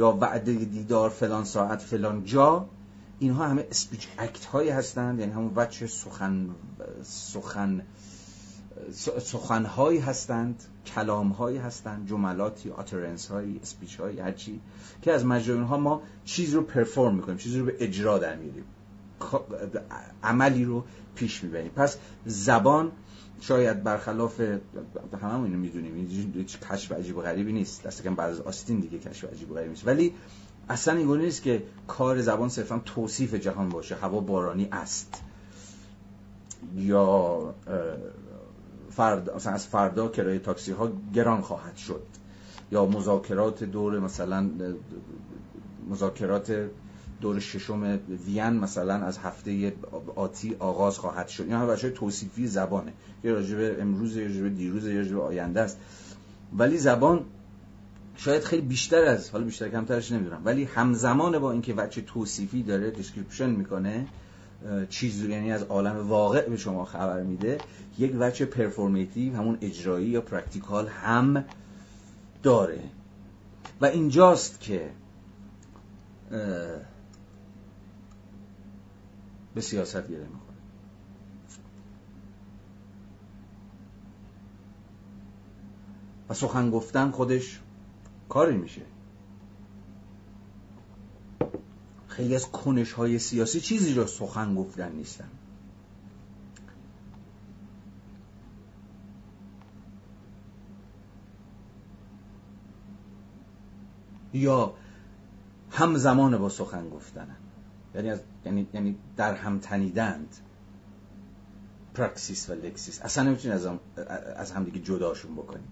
یا 0.00 0.18
وعده 0.20 0.54
دیدار 0.54 1.10
فلان 1.10 1.44
ساعت 1.44 1.82
فلان 1.82 2.24
جا 2.24 2.66
اینها 3.18 3.48
همه 3.48 3.66
اسپیچ 3.70 4.08
اکت 4.18 4.44
هایی 4.44 4.70
هستند 4.70 5.20
یعنی 5.20 5.32
همون 5.32 5.52
وچه 5.56 5.86
سخن 5.86 6.48
سخن 7.02 7.82
سخن 9.20 9.64
هایی 9.64 9.98
هستند 9.98 10.64
کلام 10.86 11.28
هایی 11.28 11.58
هستند 11.58 12.08
جملاتی 12.08 12.70
آترنس 12.70 13.28
هایی 13.28 13.60
اسپیچ 13.62 14.00
هایی 14.00 14.20
هرچی 14.20 14.60
که 15.02 15.12
از 15.12 15.26
مجرای 15.26 15.60
ها 15.60 15.76
ما 15.76 16.02
چیز 16.24 16.54
رو 16.54 16.62
پرفورم 16.62 17.14
می‌کنیم 17.14 17.38
چیز 17.38 17.56
رو 17.56 17.64
به 17.64 17.76
اجرا 17.80 18.18
در 18.18 18.36
میریم 18.36 18.64
عملی 20.22 20.64
رو 20.64 20.84
پیش 21.14 21.44
می‌بریم. 21.44 21.70
پس 21.70 21.96
زبان 22.26 22.92
شاید 23.40 23.82
برخلاف 23.82 24.40
همه 25.22 25.42
اینو 25.42 25.58
می‌دونیم. 25.58 25.94
این 25.94 26.44
کشف 26.44 26.92
عجیب 26.92 27.16
و 27.16 27.20
غریبی 27.20 27.52
نیست. 27.52 27.82
دست 27.82 28.02
کم 28.02 28.14
بعد 28.14 28.30
از 28.30 28.40
آستین 28.40 28.80
دیگه 28.80 28.98
کشف 28.98 29.24
عجیب 29.24 29.50
و 29.50 29.54
غریبی 29.54 29.70
نیست. 29.70 29.86
ولی 29.86 30.14
اصلا 30.68 30.96
این 30.96 31.16
نیست 31.16 31.42
که 31.42 31.62
کار 31.88 32.20
زبان 32.20 32.48
صرفا 32.48 32.80
توصیف 32.84 33.34
جهان 33.34 33.68
باشه. 33.68 33.94
هوا 33.94 34.20
بارانی 34.20 34.68
است. 34.72 35.22
یا 36.76 37.54
فرد 38.90 39.34
مثلا 39.36 39.52
از 39.52 39.66
فردا 39.66 40.08
کرایه 40.08 40.38
تاکسی 40.38 40.72
ها 40.72 40.92
گران 41.14 41.40
خواهد 41.40 41.76
شد. 41.76 42.02
یا 42.72 42.86
مذاکرات 42.86 43.64
دور 43.64 43.98
مثلا 43.98 44.50
مذاکرات 45.90 46.70
دور 47.20 47.40
ششم 47.40 47.98
وین 48.26 48.50
مثلا 48.50 48.94
از 48.94 49.18
هفته 49.18 49.72
آتی 50.16 50.56
آغاز 50.58 50.98
خواهد 50.98 51.28
شد. 51.28 51.42
این 51.42 51.52
همه 51.52 51.76
توصیفی 51.76 52.46
زبانه. 52.46 52.92
یه 53.24 53.32
راجبه 53.32 53.76
امروز 53.80 54.16
یه 54.16 54.26
راجبه 54.26 54.48
دیروز 54.48 54.86
یه 54.86 54.98
راجبه 54.98 55.20
آینده 55.20 55.60
است. 55.60 55.78
ولی 56.58 56.78
زبان 56.78 57.24
شاید 58.16 58.42
خیلی 58.42 58.62
بیشتر 58.62 59.04
از 59.04 59.30
حالا 59.30 59.44
بیشتر 59.44 59.68
کمترش 59.68 60.12
نمی‌دونم. 60.12 60.42
ولی 60.44 60.64
همزمان 60.64 61.38
با 61.38 61.52
اینکه 61.52 61.74
وجه 61.74 62.00
توصیفی 62.00 62.62
داره 62.62 62.90
description 62.90 63.50
می‌کنه 63.50 64.06
چیز 64.88 65.24
یعنی 65.24 65.52
از 65.52 65.62
عالم 65.62 66.08
واقع 66.08 66.48
به 66.48 66.56
شما 66.56 66.84
خبر 66.84 67.22
میده 67.22 67.58
یک 67.98 68.16
وجه 68.20 68.46
performative 68.46 69.36
همون 69.36 69.58
اجرایی 69.60 70.08
یا 70.08 70.20
practical 70.20 70.88
هم 70.88 71.44
داره. 72.42 72.80
و 73.80 73.86
اینجاست 73.86 74.60
که 74.60 74.90
به 79.54 79.60
سیاست 79.60 80.08
گره 80.08 80.24
می‌کنه 80.24 80.60
و 86.28 86.34
سخن 86.34 86.70
گفتن 86.70 87.10
خودش 87.10 87.60
کاری 88.28 88.56
میشه. 88.56 88.82
خیلی 92.08 92.34
از 92.34 92.50
کنش 92.50 92.92
های 92.92 93.18
سیاسی 93.18 93.60
چیزی 93.60 93.94
را 93.94 94.06
سخن 94.06 94.54
گفتن 94.54 94.92
نیستن. 94.92 95.28
یا 104.32 104.74
همزمان 105.70 106.38
با 106.38 106.48
سخن 106.48 106.90
گفتنه. 106.90 107.39
یعنی, 107.94 108.10
از، 108.10 108.20
یعنی, 108.44 108.66
یعنی 108.74 108.96
در 109.16 109.34
هم 109.34 109.58
تنیدند. 109.58 110.36
پراکسیس 111.94 112.50
و 112.50 112.52
لکسیس 112.52 113.00
اصلا 113.02 113.24
نمی‌تونی 113.24 113.54
از, 113.54 113.66
هم، 113.66 113.80
از 114.36 114.52
همدیگه 114.52 114.80
جداشون 114.80 115.34
بکنی 115.34 115.64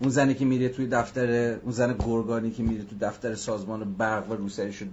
اون 0.00 0.10
زنی 0.10 0.34
که 0.34 0.44
میره 0.44 0.68
توی 0.68 0.86
دفتر 0.86 1.54
اون 1.54 1.72
زن 1.72 1.96
گرگانی 1.98 2.50
که 2.50 2.62
میره 2.62 2.84
توی 2.84 2.98
دفتر 2.98 3.34
سازمان 3.34 3.94
برق 3.94 4.30
و 4.30 4.34
روسریشو 4.34 4.86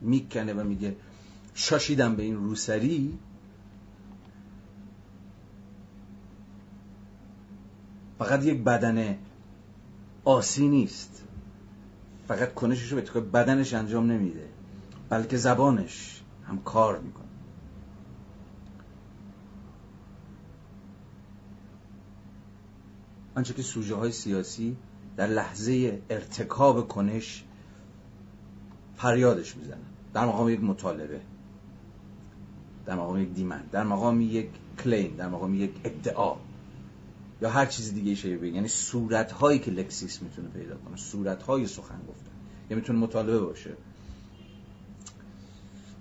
می‌کنه 0.00 0.52
و 0.52 0.64
میگه 0.64 0.96
شاشیدم 1.54 2.16
به 2.16 2.22
این 2.22 2.36
روسری؟ 2.36 3.18
فقط 8.18 8.44
یک 8.44 8.64
بدن 8.64 9.18
آسی 10.24 10.68
نیست. 10.68 11.22
فقط 12.28 12.54
کنشش 12.54 12.92
رو 12.92 13.00
به 13.00 13.20
بدنش 13.20 13.74
انجام 13.74 14.12
نمیده. 14.12 14.48
بلکه 15.12 15.36
زبانش 15.36 16.22
هم 16.46 16.58
کار 16.58 16.98
می‌کنه. 16.98 17.24
آنچه 23.34 23.54
که 23.54 23.62
سوژه 23.62 23.94
های 23.94 24.12
سیاسی 24.12 24.76
در 25.16 25.26
لحظه 25.26 26.02
ارتکاب 26.10 26.88
کنش 26.88 27.44
فریادش 28.96 29.56
می‌زنن. 29.56 29.78
در 30.14 30.26
مقام 30.26 30.48
یک 30.48 30.64
مطالبه 30.64 31.20
در 32.86 32.94
مقام 32.94 33.18
یک 33.18 33.32
دیمند 33.32 33.70
در 33.70 33.84
مقام 33.84 34.20
یک 34.20 34.48
کلیم 34.84 35.16
در 35.16 35.28
مقام 35.28 35.54
یک 35.54 35.72
ادعا 35.84 36.36
یا 37.42 37.50
هر 37.50 37.66
چیز 37.66 37.94
دیگه 37.94 38.14
شده 38.14 38.36
بگید 38.36 38.54
یعنی 38.54 38.68
صورت 38.68 39.32
هایی 39.32 39.58
که 39.58 39.70
لکسیس 39.70 40.22
می‌تونه 40.22 40.48
پیدا 40.48 40.76
کنه 40.76 40.96
صورت 40.96 41.42
های 41.42 41.66
سخن 41.66 42.00
گفتن. 42.08 42.32
یا 42.70 42.76
می‌تونه 42.76 42.98
مطالبه 42.98 43.40
باشه. 43.40 43.76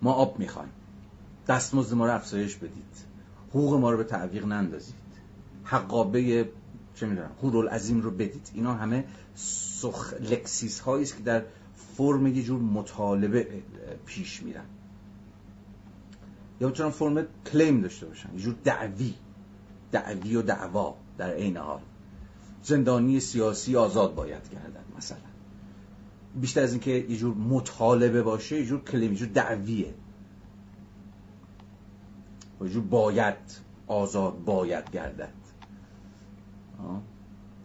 ما 0.02 0.12
آب 0.12 0.40
می‌خوایم. 0.40 0.72
دستمزد 1.48 1.94
ما 1.94 2.06
رو 2.06 2.16
افزایش 2.16 2.56
بدید. 2.56 3.12
حقوق 3.50 3.74
ما 3.74 3.92
رو 3.92 3.98
به 3.98 4.04
تعویق 4.04 4.46
نندازید. 4.46 4.96
حقابه 5.64 6.50
چه 6.96 7.06
می‌دونم 7.06 7.68
عظیم 7.68 8.02
رو 8.02 8.12
بدید. 8.12 8.52
اینا 8.54 8.74
همه 8.74 9.06
سخ... 9.36 10.14
لکسیس 10.14 10.80
هایی 10.80 11.04
است 11.04 11.18
که 11.18 11.24
در 11.24 11.44
فرم 11.98 12.28
یه 12.28 12.44
جور 12.44 12.62
مطالبه 12.62 13.48
پیش 14.06 14.44
میرن. 14.44 14.66
یا 16.62 16.68
می‌تونن 16.68 16.90
فرم 16.90 17.26
کلیم 17.52 17.82
داشته 17.82 18.06
باشن 18.06 18.30
یه 18.34 18.42
جور 18.42 18.56
دعوی. 18.64 19.14
دعوی 19.92 20.36
و 20.36 20.42
دعوا 20.42 20.96
در 21.18 21.34
عین 21.34 21.58
حال. 21.58 21.82
زندانی 22.64 23.20
سیاسی 23.20 23.76
آزاد 23.76 24.16
باید 24.16 24.50
کردن 24.50 24.84
مثلا. 24.98 25.31
بیشتر 26.36 26.62
از 26.62 26.72
اینکه 26.72 26.92
یه 26.92 27.18
جور 27.18 27.36
مطالبه 27.36 28.24
باشه 28.24 28.60
یه 28.60 28.66
جور 28.66 28.84
کلیم 28.84 29.12
یه 29.12 29.18
جور 29.18 29.28
دعویه. 29.28 29.94
یه 32.62 32.70
جور 32.70 32.84
باید 32.84 33.36
آزاد 33.88 34.44
باید 34.46 34.92
گردد. 34.92 35.34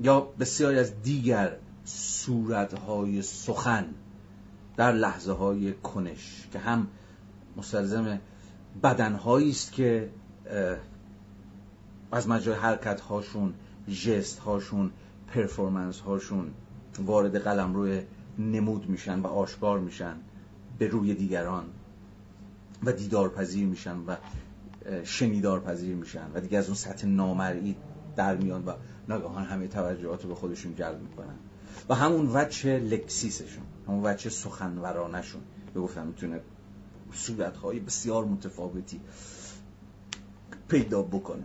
یا 0.01 0.21
بسیاری 0.21 0.79
از 0.79 1.03
دیگر 1.03 1.57
صورتهای 1.85 3.23
سخن 3.23 3.85
در 4.77 4.93
لحظه 4.93 5.33
های 5.33 5.73
کنش 5.73 6.49
که 6.53 6.59
هم 6.59 6.87
مستلزم 7.57 8.21
بدنهایی 8.83 9.51
است 9.51 9.73
که 9.73 10.11
از 12.13 12.29
مجرای 12.29 12.59
حرکت 12.59 13.01
هاشون 13.01 13.55
جست 13.89 14.39
هاشون 14.39 14.91
پرفورمنس 15.29 16.01
هاشون 16.01 16.51
وارد 16.99 17.37
قلم 17.37 17.75
روی 17.75 18.03
نمود 18.39 18.89
میشن 18.89 19.21
و 19.21 19.27
آشکار 19.27 19.79
میشن 19.79 20.17
به 20.79 20.89
روی 20.89 21.15
دیگران 21.15 21.65
و 22.85 22.93
دیدار 22.93 23.29
پذیر 23.29 23.67
میشن 23.67 23.99
و 23.99 24.17
شنیدار 25.05 25.61
پذیر 25.61 25.97
میشن 25.97 26.31
و 26.35 26.41
دیگه 26.41 26.59
از 26.59 26.67
اون 26.67 26.75
سطح 26.75 27.07
نامرئی 27.07 27.77
در 28.17 28.37
میان 28.37 28.65
و 28.65 28.73
ناگهان 29.09 29.45
همه 29.45 29.69
توجهات 29.69 30.23
رو 30.23 30.29
به 30.29 30.35
خودشون 30.35 30.75
جلب 30.75 31.01
می‌کنن. 31.01 31.35
و 31.89 31.95
همون 31.95 32.27
وچه 32.27 32.79
لکسیسشون 32.79 33.65
همون 33.89 34.05
وچه 34.05 34.31
سخنورانشون. 34.31 35.43
به 35.75 35.81
گفتم 35.81 36.07
می‌تونه 36.07 36.41
صورتهای 37.13 37.81
بسیار 37.81 38.25
متفاوتی 38.25 39.01
پیدا 40.69 41.03
بکنه. 41.03 41.45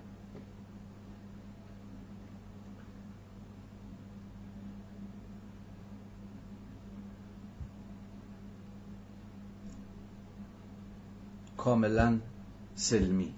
کاملا 11.62 12.20
سلمی. 12.76 13.34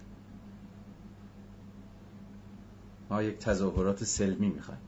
ما 3.10 3.22
یک 3.22 3.38
تظاهرات 3.38 4.04
سلمی 4.04 4.50
می‌خوایم. 4.50 4.82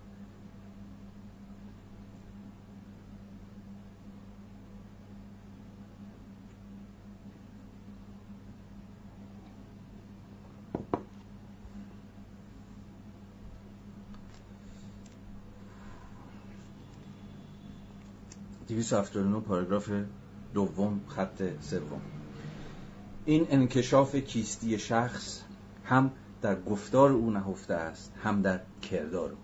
نو 19.16 19.40
پاراگراف 19.40 19.90
دوم 20.53 21.02
خط 21.07 21.44
سوم. 21.62 22.02
این 23.26 23.47
انکشاف 23.49 24.15
کیستی 24.15 24.80
شخص 24.80 25.41
هم 25.85 26.11
در 26.41 26.61
گفتار 26.61 27.11
او 27.11 27.31
نهفته 27.31 27.73
است 27.73 28.14
هم 28.23 28.41
در 28.41 28.61
کردار 28.81 29.31
او. 29.31 29.38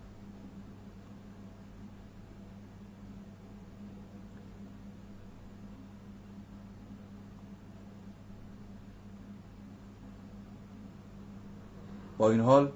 با 12.18 12.32
این 12.32 12.40
حال 12.40 12.72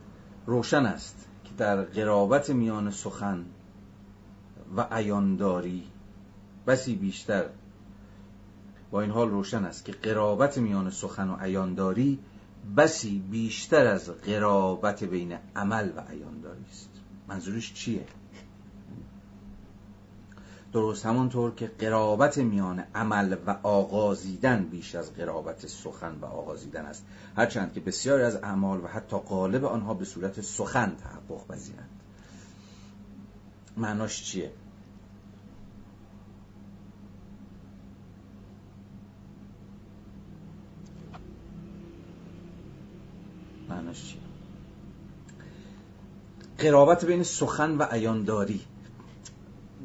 روشن 0.46 0.86
است 0.86 1.28
که 1.44 1.52
در 1.58 1.82
قرابت 1.82 2.50
میان 2.50 2.92
سخن 2.92 3.46
و 4.76 4.88
عیانداری 4.92 5.84
بسی 6.68 6.96
بیشتر 6.96 7.46
این 9.02 9.12
حال 9.12 9.30
روشن 9.30 9.66
است 9.66 9.86
که 9.86 9.92
قرابت 9.92 10.58
میان 10.58 10.90
سخن 10.90 11.30
و 11.30 11.36
عیانداری 11.36 12.20
بسی 12.78 13.20
بیشتر 13.32 13.88
از 13.88 14.10
قرابت 14.10 15.04
بین 15.04 15.38
عمل 15.56 15.92
و 15.96 16.00
عیانداری 16.00 16.66
است. 16.72 16.90
منظورش 17.28 17.74
چیه؟ 17.74 18.06
درست 20.74 21.06
همانطور 21.06 21.56
که 21.56 21.72
قرابت 21.80 22.38
میان 22.38 22.84
عمل 22.96 23.36
و 23.48 23.56
آغازیدن 23.64 24.64
بیش 24.64 24.96
از 24.96 25.14
قرابت 25.14 25.68
سخن 25.68 26.16
و 26.22 26.26
آغازیدن 26.26 26.86
است. 26.86 27.06
هرچند 27.38 27.74
که 27.74 27.80
بسیاری 27.80 28.24
از 28.24 28.36
اعمال 28.36 28.84
و 28.84 28.88
حتی 28.88 29.18
قالب 29.18 29.66
آنها 29.66 29.94
به 29.94 30.06
صورت 30.06 30.42
سخن 30.42 30.96
تحقق 30.96 31.48
پذیرند. 31.48 31.90
معناش 33.78 34.24
چیه؟ 34.24 34.52
معناش 43.96 44.12
چیه 44.12 44.20
قرابت 46.58 47.06
بین 47.06 47.24
سخن 47.24 47.78
و 47.78 47.84
عیانداری. 47.84 48.62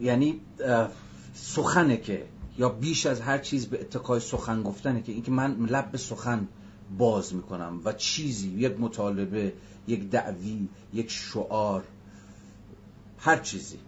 یعنی 0.01 0.41
سخنه 1.35 1.97
که 1.97 2.27
یا 2.59 2.69
بیش 2.69 3.07
از 3.07 3.21
هر 3.21 3.39
چیز 3.39 3.67
به 3.67 3.81
اتقای 3.81 4.21
سخن 4.21 4.63
گفتنه 4.63 5.03
که 5.03 5.13
اینکه 5.13 5.31
من 5.31 5.67
لب 5.67 5.91
به 5.91 5.99
سخن 5.99 6.49
باز 6.99 7.35
می‌کنم 7.35 7.81
و 7.85 7.93
چیزی 7.93 8.49
یک 8.49 8.81
مطالبه 8.81 9.53
یک 9.87 10.11
دعوی 10.11 10.69
یک 10.93 11.11
شعار 11.11 11.85
هر 13.19 13.39
چیزی. 13.39 13.79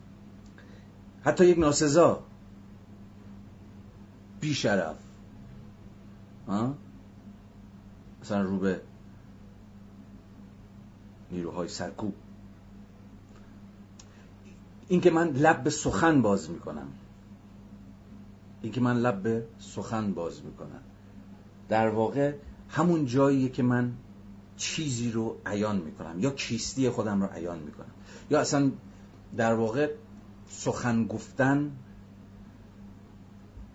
حتی 1.25 1.47
یک 1.47 1.59
ناسزا. 1.59 2.23
بیشرف. 4.41 4.97
مثلا 8.23 8.43
رو 8.43 8.59
به 8.59 8.81
نیروهای 11.33 11.69
سرکوب. 11.69 12.15
اینکه 14.89 15.11
من 15.11 15.29
لب 15.29 15.63
به 15.63 15.71
سخن 15.71 16.23
باز 16.23 16.51
می‌کنم. 16.51 16.89
اینکه 18.63 18.81
من 18.81 18.97
لب 18.97 19.23
به 19.23 19.47
سخن 19.59 20.15
باز 20.15 20.45
می‌کنم. 20.45 20.81
در 21.69 21.89
واقع 21.89 22.35
همون 22.69 23.07
جاییه 23.07 23.49
که 23.49 23.63
من 23.63 23.93
چیزی 24.57 25.11
رو 25.11 25.37
عیان 25.47 25.77
می‌کنم 25.77 26.21
یا 26.21 26.31
کیستی 26.31 26.91
خودم 26.91 27.23
رو 27.23 27.29
عیان 27.29 27.59
می‌کنم. 27.59 27.93
یا 28.31 28.41
اصلا 28.41 28.71
در 29.37 29.55
واقع 29.55 29.95
سخن 30.49 31.07
گفتن 31.07 31.73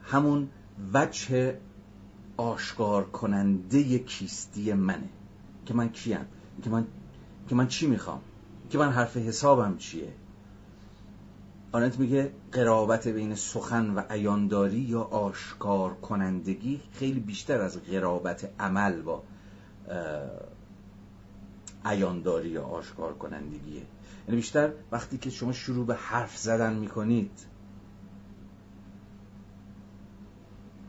همون 0.04 0.50
وجه 0.94 1.58
آشکار 2.38 3.06
کننده 3.06 4.00
کیستی 4.00 4.74
منه. 4.74 5.10
که 5.66 5.74
من 5.74 5.90
کیم؟ 5.90 6.26
که 6.64 6.70
من 6.70 6.88
که 7.48 7.56
من 7.56 7.68
چی 7.68 7.88
می‌خوام؟ 7.88 8.22
که 8.70 8.78
من 8.78 8.92
حرف 8.92 9.18
حسابم 9.18 9.78
چیه؟ 9.78 10.14
آنت 11.72 12.00
میگه 12.00 12.32
قرابت 12.52 13.08
بین 13.08 13.36
سخن 13.36 13.90
و 13.90 14.00
عیانداری 14.10 14.80
یا 14.80 15.02
آشکار 15.02 15.94
کنندگی 15.94 16.82
خیلی 16.92 17.20
بیشتر 17.20 17.62
از 17.62 17.84
قرابت 17.84 18.50
عمل 18.60 19.02
با 19.02 19.24
عیانداری 21.86 22.50
یا 22.50 22.64
آشکار 22.64 23.14
کنندگیه 23.14 23.82
یعنی 24.28 24.36
بیشتر 24.36 24.72
وقتی 24.92 25.18
که 25.18 25.30
شما 25.30 25.52
شروع 25.52 25.86
به 25.86 25.96
حرف 25.96 26.38
زدن 26.38 26.74
می‌کنید 26.74 27.32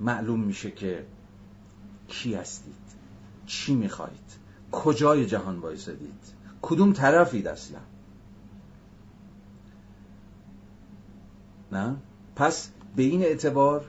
معلوم 0.00 0.40
میشه 0.40 0.70
که 0.70 1.06
کی 2.08 2.34
هستید 2.34 2.74
چی 3.46 3.74
می‌خواهید 3.74 4.38
کجای 4.72 5.26
جهان 5.26 5.58
وایسادید. 5.58 6.37
کدوم 6.62 6.92
طرفید 6.92 7.46
اصلا 7.46 7.80
نه؟ 11.72 11.96
پس 12.36 12.70
به 12.96 13.02
این 13.02 13.22
اعتبار 13.22 13.84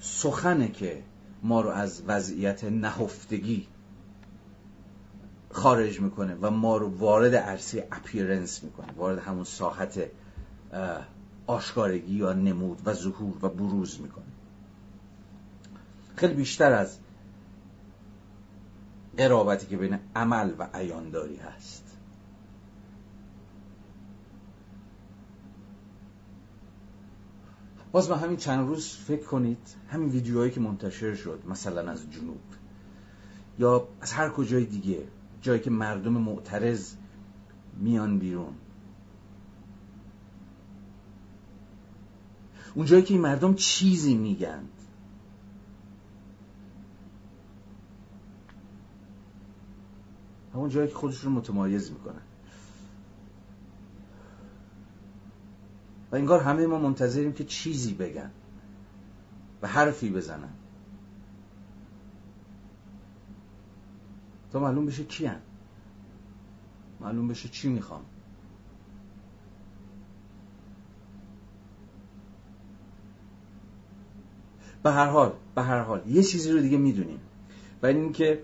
سخنه 0.00 0.68
که 0.68 1.02
ما 1.42 1.60
رو 1.60 1.70
از 1.70 2.02
وضعیت 2.06 2.64
نهفتگی 2.64 3.66
خارج 5.50 6.00
می‌کنه 6.00 6.34
و 6.34 6.50
ما 6.50 6.76
رو 6.76 6.98
وارد 6.98 7.34
عرصه 7.34 7.88
اپیرنس 7.92 8.62
می‌کنه 8.64 8.92
وارد 8.92 9.18
همون 9.18 9.44
ساحت 9.44 10.00
آشکارگی 11.46 12.14
یا 12.14 12.32
نمود 12.32 12.82
و 12.84 12.94
ظهور 12.94 13.34
و 13.42 13.48
بروز 13.48 14.00
می‌کنه. 14.00 14.24
خیلی 16.20 16.34
بیشتر 16.34 16.72
از 16.72 16.98
قرابتی 19.16 19.66
که 19.66 19.76
بین 19.76 19.98
عمل 20.16 20.52
و 20.58 20.68
عیانداری 20.74 21.36
هست. 21.36 21.84
باز 27.92 28.08
به 28.08 28.16
همین 28.16 28.36
چند 28.36 28.68
روز 28.68 28.88
فکر 28.88 29.24
کنید 29.24 29.76
همین 29.88 30.08
ویدیوهایی 30.08 30.50
که 30.50 30.60
منتشر 30.60 31.14
شد 31.14 31.42
مثلا 31.48 31.90
از 31.90 32.10
جنوب 32.10 32.40
یا 33.58 33.88
از 34.00 34.12
هر 34.12 34.28
کجای 34.28 34.64
دیگه 34.64 35.08
جایی 35.42 35.60
که 35.60 35.70
مردم 35.70 36.12
معترض 36.12 36.94
میان 37.78 38.18
بیرون. 38.18 38.54
اون 42.74 42.86
جایی 42.86 43.02
که 43.02 43.14
این 43.14 43.22
مردم 43.22 43.54
چیزی 43.54 44.14
میگن. 44.14 44.64
همون 50.54 50.68
جایی 50.68 50.88
که 50.88 50.94
خودشون 50.94 51.32
رو 51.32 51.38
متمایز 51.38 51.92
می‌کنن 51.92 52.22
و 56.12 56.16
انگار 56.16 56.40
همه 56.40 56.66
ما 56.66 56.78
منتظریم 56.78 57.32
که 57.32 57.44
چیزی 57.44 57.94
بگن 57.94 58.30
و 59.62 59.68
حرفی 59.68 60.10
بزنن. 60.10 60.52
تا 64.50 64.60
معلوم 64.60 64.86
بشه 64.86 65.04
کی 65.04 65.26
هم. 65.26 65.40
معلوم 67.00 67.28
بشه 67.28 67.48
چی 67.48 67.68
می‌خوام؟ 67.68 68.04
به 74.82 74.90
هر 74.90 75.06
حال 75.06 75.32
به 75.54 75.62
هر 75.62 75.82
حال 75.82 76.02
یه 76.06 76.22
چیزی 76.22 76.52
رو 76.52 76.60
دیگه 76.60 76.78
می‌دونیم. 76.78 77.20
و 77.82 77.86
اینکه 77.86 78.42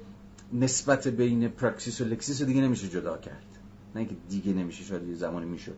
نسبت 0.52 1.08
بین 1.08 1.48
پراکسیس 1.48 2.00
و 2.00 2.04
لکسیس 2.04 2.40
رو 2.40 2.46
دیگه 2.46 2.60
نمیشه 2.60 2.88
جدا 2.88 3.16
کرد. 3.16 3.46
نه 3.94 4.00
اینکه 4.00 4.16
دیگه 4.28 4.52
نمیشه 4.52 4.84
شاید 4.84 5.08
یه 5.08 5.14
زمانی 5.14 5.46
می‌شد. 5.46 5.76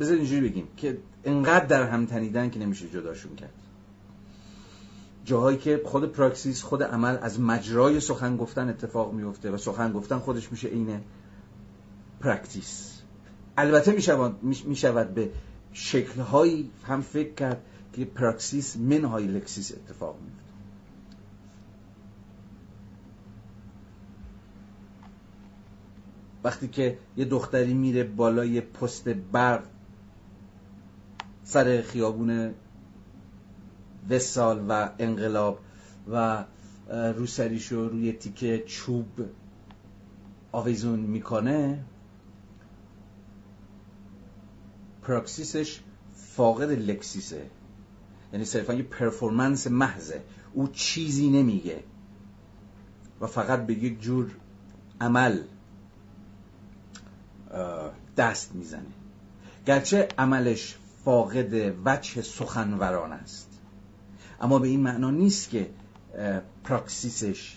بذار 0.00 0.16
اینجوری 0.16 0.48
بگیم 0.48 0.68
که 0.76 0.98
انقدر 1.24 1.64
در 1.64 1.88
هم 1.88 2.06
تنیدن 2.06 2.50
که 2.50 2.58
نمیشه 2.58 2.88
جداشون 2.88 3.36
کرد. 3.36 3.54
جاهایی 5.24 5.58
که 5.58 5.80
خود 5.84 6.12
پراکسیس 6.12 6.62
خود 6.62 6.82
عمل 6.82 7.18
از 7.22 7.40
مجرای 7.40 8.00
سخن 8.00 8.36
گفتن 8.36 8.68
اتفاق 8.68 9.12
میفته 9.12 9.50
و 9.50 9.56
سخن 9.56 9.92
گفتن 9.92 10.18
خودش 10.18 10.52
میشه 10.52 10.68
عین 10.68 11.00
practice 12.20 13.00
البته 13.56 13.92
می‌شود 13.92 14.42
می‌شود 14.42 15.14
به 15.14 15.30
شکلهایی 15.72 16.70
هم 16.84 17.00
فکر 17.00 17.34
کرد 17.34 17.62
که 17.92 18.04
پراکسیس 18.04 18.76
منهای 18.76 19.26
لکسیس 19.26 19.72
اتفاق 19.72 20.16
میفته. 20.20 20.45
وقتی 26.46 26.68
که 26.68 26.98
یه 27.16 27.24
دختری 27.24 27.74
میره 27.74 28.04
بالای 28.04 28.60
پست 28.60 29.08
برق 29.08 29.62
سر 31.44 31.82
خیابون 31.82 32.54
وسال 34.10 34.64
و 34.68 34.90
انقلاب 34.98 35.58
و 36.10 36.44
روسریشو 36.90 37.88
روی 37.88 38.12
تیکه 38.12 38.64
چوب 38.66 39.06
آویزون 40.52 41.00
می‌کنه 41.00 41.84
پراکسیسش 45.02 45.80
فاقد 46.14 46.70
لکسیسه. 46.70 47.50
یعنی 48.32 48.44
صرفا 48.44 48.74
یه 48.74 48.82
پرفورمنس 48.82 49.66
محضه. 49.66 50.22
او 50.52 50.68
چیزی 50.68 51.30
نمیگه. 51.30 51.82
و 53.20 53.26
فقط 53.26 53.66
به 53.66 53.74
یک 53.74 54.00
جور 54.00 54.30
عمل. 55.00 55.42
دست 58.16 58.54
می‌زنه. 58.54 58.82
گرچه 59.66 60.08
عملش 60.18 60.76
فاقد 61.04 61.74
وجه 61.84 62.22
سخنوران 62.22 63.12
است. 63.12 63.48
اما 64.40 64.58
به 64.58 64.68
این 64.68 64.80
معنا 64.80 65.10
نیست 65.10 65.50
که 65.50 65.70
پراکسیسش 66.64 67.56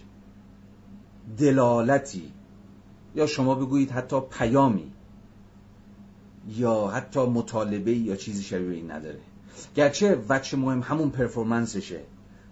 دلالتی 1.38 2.32
یا 3.16 3.28
شما 3.28 3.56
بگویید 3.56 3.92
حتی 3.92 4.20
پیامی 4.20 4.92
یا 6.48 6.88
حتی 6.88 7.20
مطالبه 7.26 7.92
یا 7.92 8.16
چیزی 8.16 8.44
شبیه 8.44 8.70
این 8.70 8.92
نداره. 8.92 9.20
گرچه 9.76 10.24
وچه 10.30 10.58
مهم 10.58 10.82
همون 10.82 11.10
پرفورمنسشه 11.10 12.00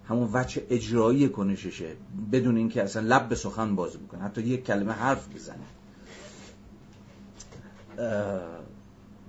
همون 0.09 0.29
وجه 0.33 0.67
اجرایی 0.69 1.29
کنششه 1.29 1.93
بدون 2.31 2.57
اینکه 2.57 2.83
اصلا 2.83 3.01
لب 3.01 3.29
به 3.29 3.35
سخن 3.35 3.75
باز 3.75 3.97
بکنه 3.97 4.23
حتی 4.23 4.41
یک 4.41 4.65
کلمه 4.65 4.93
حرف 4.93 5.35
بزنه. 5.35 5.65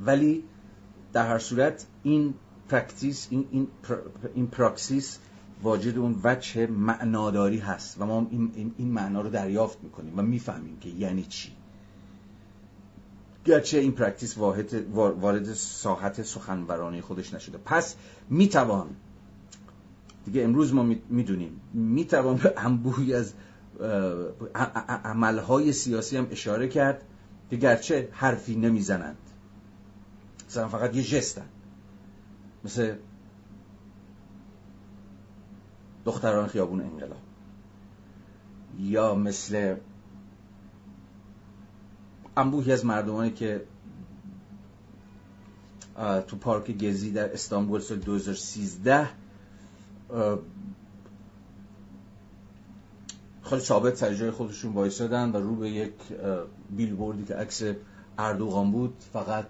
ولی 0.06 0.44
در 1.12 1.26
هر 1.26 1.38
صورت 1.38 1.86
این 2.02 2.34
practice 2.68 3.26
این, 3.30 3.48
این, 3.50 3.68
این 4.34 4.46
پراکسیس 4.46 5.18
واجد 5.62 5.98
اون 5.98 6.20
وجه 6.24 6.66
معناداری 6.66 7.58
هست 7.58 8.00
و 8.00 8.06
ما 8.06 8.26
این, 8.30 8.74
این 8.78 8.88
معنا 8.88 9.20
رو 9.20 9.30
دریافت 9.30 9.78
می‌کنیم 9.82 10.18
و 10.18 10.22
می‌فهمیم 10.22 10.78
که 10.80 10.88
یعنی 10.88 11.22
چی. 11.22 11.52
گرچه 13.44 13.78
این 13.78 13.92
practice 13.92 14.38
وارد 14.94 15.54
ساحت 15.54 16.22
سخنورانه 16.22 17.00
خودش 17.00 17.34
نشده. 17.34 17.58
پس 17.58 17.96
می‌توان 18.30 18.86
دیگه 20.24 20.42
امروز 20.42 20.74
ما 20.74 20.82
می‌دونیم 21.08 21.60
می‌توان 21.72 22.36
به 22.36 22.54
انبوهی 22.56 23.14
از 23.14 23.32
عملهای 25.04 25.72
سیاسی 25.72 26.16
هم 26.16 26.28
اشاره 26.30 26.68
کرد. 26.68 27.04
که 27.50 27.56
گرچه 27.56 28.08
حرفی 28.12 28.56
نمی‌زنند. 28.56 29.16
مثلا 30.48 30.68
فقط 30.68 30.96
یه 30.96 31.02
جستن. 31.02 31.46
مثل 32.64 32.94
دختران 36.04 36.46
خیابون 36.46 36.80
انقلاب. 36.80 37.22
یا 38.78 39.14
مثل 39.14 39.76
انبوهی 42.36 42.72
از 42.72 42.84
مردمانی 42.84 43.30
که 43.30 43.64
تو 46.26 46.36
پارک 46.36 46.84
گزی 46.84 47.12
در 47.12 47.32
استانبول 47.32 47.80
سال 47.80 47.98
2013 47.98 49.08
خیلی 53.42 53.60
ثابت 53.60 53.94
سر 53.94 54.14
جای 54.14 54.30
خودشون 54.30 54.72
وایسادن 54.72 55.30
و 55.32 55.36
رو 55.36 55.56
به 55.56 55.70
یک 55.70 55.94
بیلبوردی 56.70 57.24
که 57.24 57.34
عکس 57.34 57.62
اردوغان 58.18 58.72
بود 58.72 58.94
فقط 59.12 59.46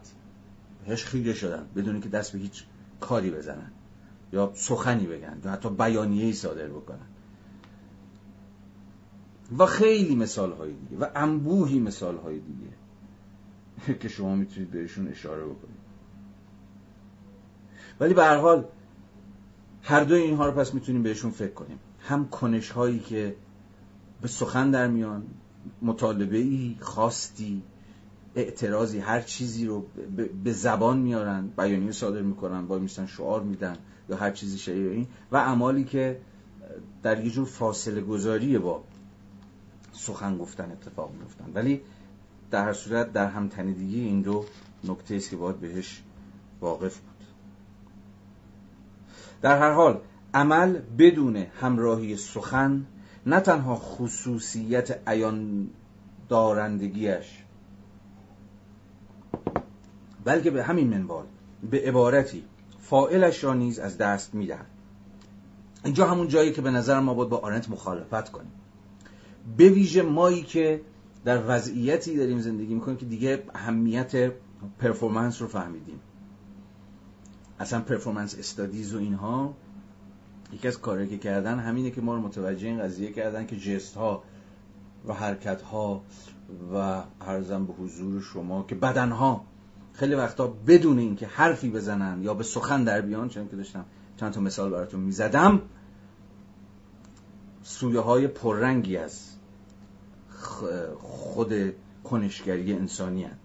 هش 0.89 1.05
خیره 1.05 1.35
شدن 1.35 1.67
بدون 1.77 2.01
که 2.01 2.09
دست 2.09 2.33
به 2.33 2.39
هیچ 2.39 2.65
کاری 3.01 3.31
بزنن 3.31 3.71
یا 4.33 4.53
سخنی 4.55 5.07
بگن 5.07 5.41
یا 5.45 5.51
حتی 5.51 5.71
بیانیه‌ای 5.71 6.33
صادر 6.33 6.69
بکنن. 6.69 7.07
و 9.59 9.67
خیلی 9.67 10.17
مثال 10.17 10.53
های 10.53 10.73
دیگه 10.73 11.05
و 11.05 11.07
انبوهی 11.15 11.79
مثال 11.79 12.17
های 12.17 12.39
دیگه 12.39 13.99
که 14.01 14.09
شما 14.09 14.35
می‌تونید 14.35 14.71
بهشون 14.71 15.09
اشاره 15.09 15.45
بکنید. 15.45 15.79
ولی 18.01 18.15
به 18.15 18.25
هر 18.25 18.37
حال 18.37 18.65
هر 19.83 20.05
دو 20.05 20.15
اینها 20.15 20.47
رو 20.47 20.53
پس 20.53 20.75
می‌تونیم 20.75 21.03
بهشون 21.03 21.31
فکر 21.31 21.53
کنیم. 21.53 21.79
هم 22.01 22.29
کنش 22.29 22.71
هایی 22.71 22.99
که 22.99 23.37
به 24.23 24.29
سخن 24.29 24.71
در 24.71 24.89
میان 24.89 25.27
مطالبه 25.83 26.39
ای 26.39 26.77
خواستی 26.81 27.63
اعتراضی 28.35 28.99
هر 28.99 29.21
چیزی 29.21 29.67
رو 29.67 29.87
به 30.45 30.53
زبان 30.53 30.99
میارن 30.99 31.49
بیانیه 31.57 31.93
صادر 31.93 32.23
می‌کنن 32.23 32.67
با 32.67 32.79
میستن 32.79 33.07
شعار 33.07 33.43
میدن 33.43 33.77
یا 34.09 34.17
هر 34.17 34.31
چیزی 34.31 34.59
شبیه 34.59 34.91
این 34.91 35.07
و 35.33 35.37
اعمالی 35.37 35.85
که 35.85 36.21
در 37.03 37.25
یه 37.25 37.31
جور 37.31 37.47
فاصله 37.47 38.01
گذاری 38.01 38.59
با 38.59 38.85
سخن 39.93 40.39
گفتن 40.39 40.71
اتفاق 40.73 41.13
میفتن 41.21 41.51
ولی 41.55 41.81
در 42.51 42.65
هر 42.65 42.73
صورت 42.73 43.13
در 43.13 43.27
همتنیدگی 43.27 44.01
این 44.01 44.23
دو 44.23 44.45
نکته 44.85 45.15
است 45.15 45.31
که 45.31 45.37
باید 45.37 45.61
بهش 45.61 46.03
واقف 46.61 46.99
بود. 46.99 47.27
در 49.43 49.59
هر 49.59 49.73
حال 49.73 50.01
عمل 50.35 50.79
بدون 50.99 51.37
همراهی 51.37 52.17
سخن 52.17 52.87
نه 53.27 53.41
تنها 53.41 53.77
خصوصیت 53.77 55.01
عیان 55.09 55.71
دارندگیش 56.29 57.45
بلکه 60.25 60.51
به 60.51 60.65
همین 60.65 60.89
منوال 60.89 61.25
به 61.71 61.81
عبارتی 61.81 62.45
فائلش 62.81 63.45
را 63.45 63.55
نیز 63.55 63.79
از 63.79 63.99
دست 63.99 64.35
می‌دهد. 64.35 64.67
اینجا 65.85 66.07
همون 66.07 66.29
جایی 66.29 66.53
که 66.53 66.63
به 66.63 66.71
نظر 66.71 67.01
ما 67.01 67.15
باید 67.15 67.31
با 67.31 67.37
آرنت 67.37 67.71
مخالفت 67.71 68.29
کنیم. 68.29 68.53
به 69.57 69.69
ویژه 69.69 70.03
مایی 70.03 70.43
که 70.43 70.81
در 71.25 71.43
وضعیتی 71.47 72.17
داریم 72.17 72.41
زندگی 72.41 72.75
می‌کنیم 72.75 72.97
که 72.97 73.07
دیگه 73.07 73.43
اهمیت 73.55 74.33
پرفورمنس 74.79 75.43
رو 75.43 75.49
فهمیدیم. 75.49 76.01
اصلا 77.61 77.81
پرفورمنس 77.81 78.39
استادیز 78.39 78.95
و 78.95 78.99
اینها 78.99 79.55
یکی 80.53 80.69
از 80.69 80.81
کارهایی 80.81 81.09
که 81.09 81.19
کردن 81.19 81.59
همینه 81.59 81.91
که 81.91 82.01
ما 82.01 82.15
رو 82.15 82.21
متوجه 82.21 82.67
این 82.67 82.79
قضیه 82.79 83.13
کردن 83.13 83.47
که 83.47 83.57
جست 83.57 83.95
ها 83.95 84.23
و 85.07 85.13
حرکت 85.13 85.63
ها 85.63 86.03
و 86.75 87.03
هرزم 87.21 87.67
به 87.67 87.73
حضور 87.73 88.21
شما 88.21 88.63
که 88.63 88.75
بدن 88.75 89.11
ها 89.11 89.45
خیلی 89.93 90.15
وقتا 90.15 90.47
بدون 90.67 90.99
اینکه 90.99 91.27
حرفی 91.27 91.71
بزنن 91.71 92.23
یا 92.23 92.35
به 92.35 92.45
سخن 92.45 92.85
در 92.85 93.01
بیان 93.01 93.29
چون 93.29 93.49
که 93.49 93.57
داشتم 93.57 93.85
چند 94.17 94.33
تا 94.33 94.41
مثال 94.41 94.71
براتون 94.71 95.01
می‌زدم 95.01 95.63
سویه 97.63 98.01
های 98.01 98.27
پررنگی 98.27 98.97
از 98.97 99.31
خود 100.99 101.75
کنشگری 102.05 102.73
انسانی 102.73 103.25
هن. 103.25 103.37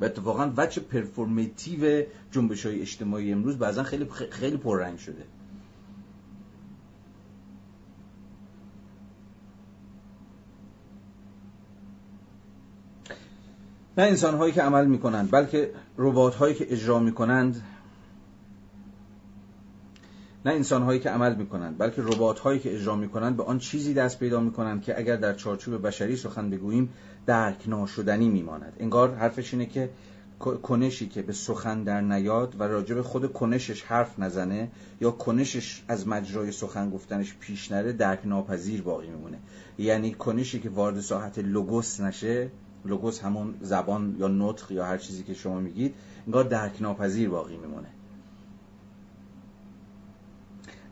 و 0.00 0.04
اتفاقا 0.04 0.52
وچه 0.56 0.80
پرفورمیتیو 0.80 2.04
جنبش 2.30 2.66
های 2.66 2.80
اجتماعی 2.80 3.32
امروز 3.32 3.58
بعضا 3.58 3.82
خیلی 3.82 4.06
خیلی 4.30 4.56
پررنگ 4.56 4.98
شده 4.98 5.24
نه 13.98 14.04
انسان 14.04 14.34
هایی 14.34 14.52
که 14.52 14.62
عمل 14.62 14.86
می 14.86 14.98
کنند 14.98 15.30
بلکه 15.30 15.70
ربات 15.98 16.34
هایی 16.34 16.54
که 16.54 16.72
اجرا 16.72 16.98
می 16.98 17.12
کنند 17.12 17.62
نه 20.44 20.52
انسان 20.52 20.82
هایی 20.82 21.00
که 21.00 21.10
عمل 21.10 21.34
می 21.34 21.46
کنند 21.46 21.78
بلکه 21.78 22.02
ربات 22.02 22.38
هایی 22.38 22.58
که 22.58 22.74
اجرا 22.74 22.96
می 22.96 23.08
کنند 23.08 23.36
به 23.36 23.42
آن 23.42 23.58
چیزی 23.58 23.94
دست 23.94 24.18
پیدا 24.18 24.40
می 24.40 24.52
کنند 24.52 24.82
که 24.82 24.98
اگر 24.98 25.16
در 25.16 25.34
چارچوب 25.34 25.86
بشری 25.86 26.16
سخن 26.16 26.50
بگوییم 26.50 26.88
درک 27.26 27.68
ناشدنی 27.68 28.28
می 28.28 28.42
ماند 28.42 28.72
انگار 28.78 29.14
حرفش 29.14 29.54
اینه 29.54 29.66
که 29.66 29.90
کنشی 30.38 31.08
که 31.08 31.22
به 31.22 31.32
سخن 31.32 31.82
در 31.82 32.00
نیاد 32.00 32.56
و 32.58 32.62
راجب 32.62 33.02
خود 33.02 33.32
کنشش 33.32 33.82
حرف 33.82 34.18
نزنه 34.18 34.70
یا 35.00 35.10
کنشش 35.10 35.82
از 35.88 36.08
مجرای 36.08 36.52
سخن 36.52 36.90
گفتنش 36.90 37.36
پیش 37.40 37.72
نره 37.72 37.92
درک 37.92 38.20
ناپذیر 38.24 38.82
باقی 38.82 39.08
میمونه. 39.08 39.38
یعنی 39.78 40.14
کنشی 40.14 40.60
که 40.60 40.70
وارد 40.70 41.00
ساحت 41.00 41.38
لوگوس 41.38 42.00
نشه 42.00 42.50
لوگوس 42.84 43.20
همون 43.20 43.54
زبان 43.60 44.16
یا 44.18 44.28
نطق 44.28 44.72
یا 44.72 44.84
هر 44.86 44.98
چیزی 44.98 45.22
که 45.22 45.34
شما 45.34 45.60
میگید 45.60 45.94
انگار 46.26 46.44
درک 46.44 46.82
ناپذیر 46.82 47.28
باقی 47.28 47.56
میمونه. 47.56 47.88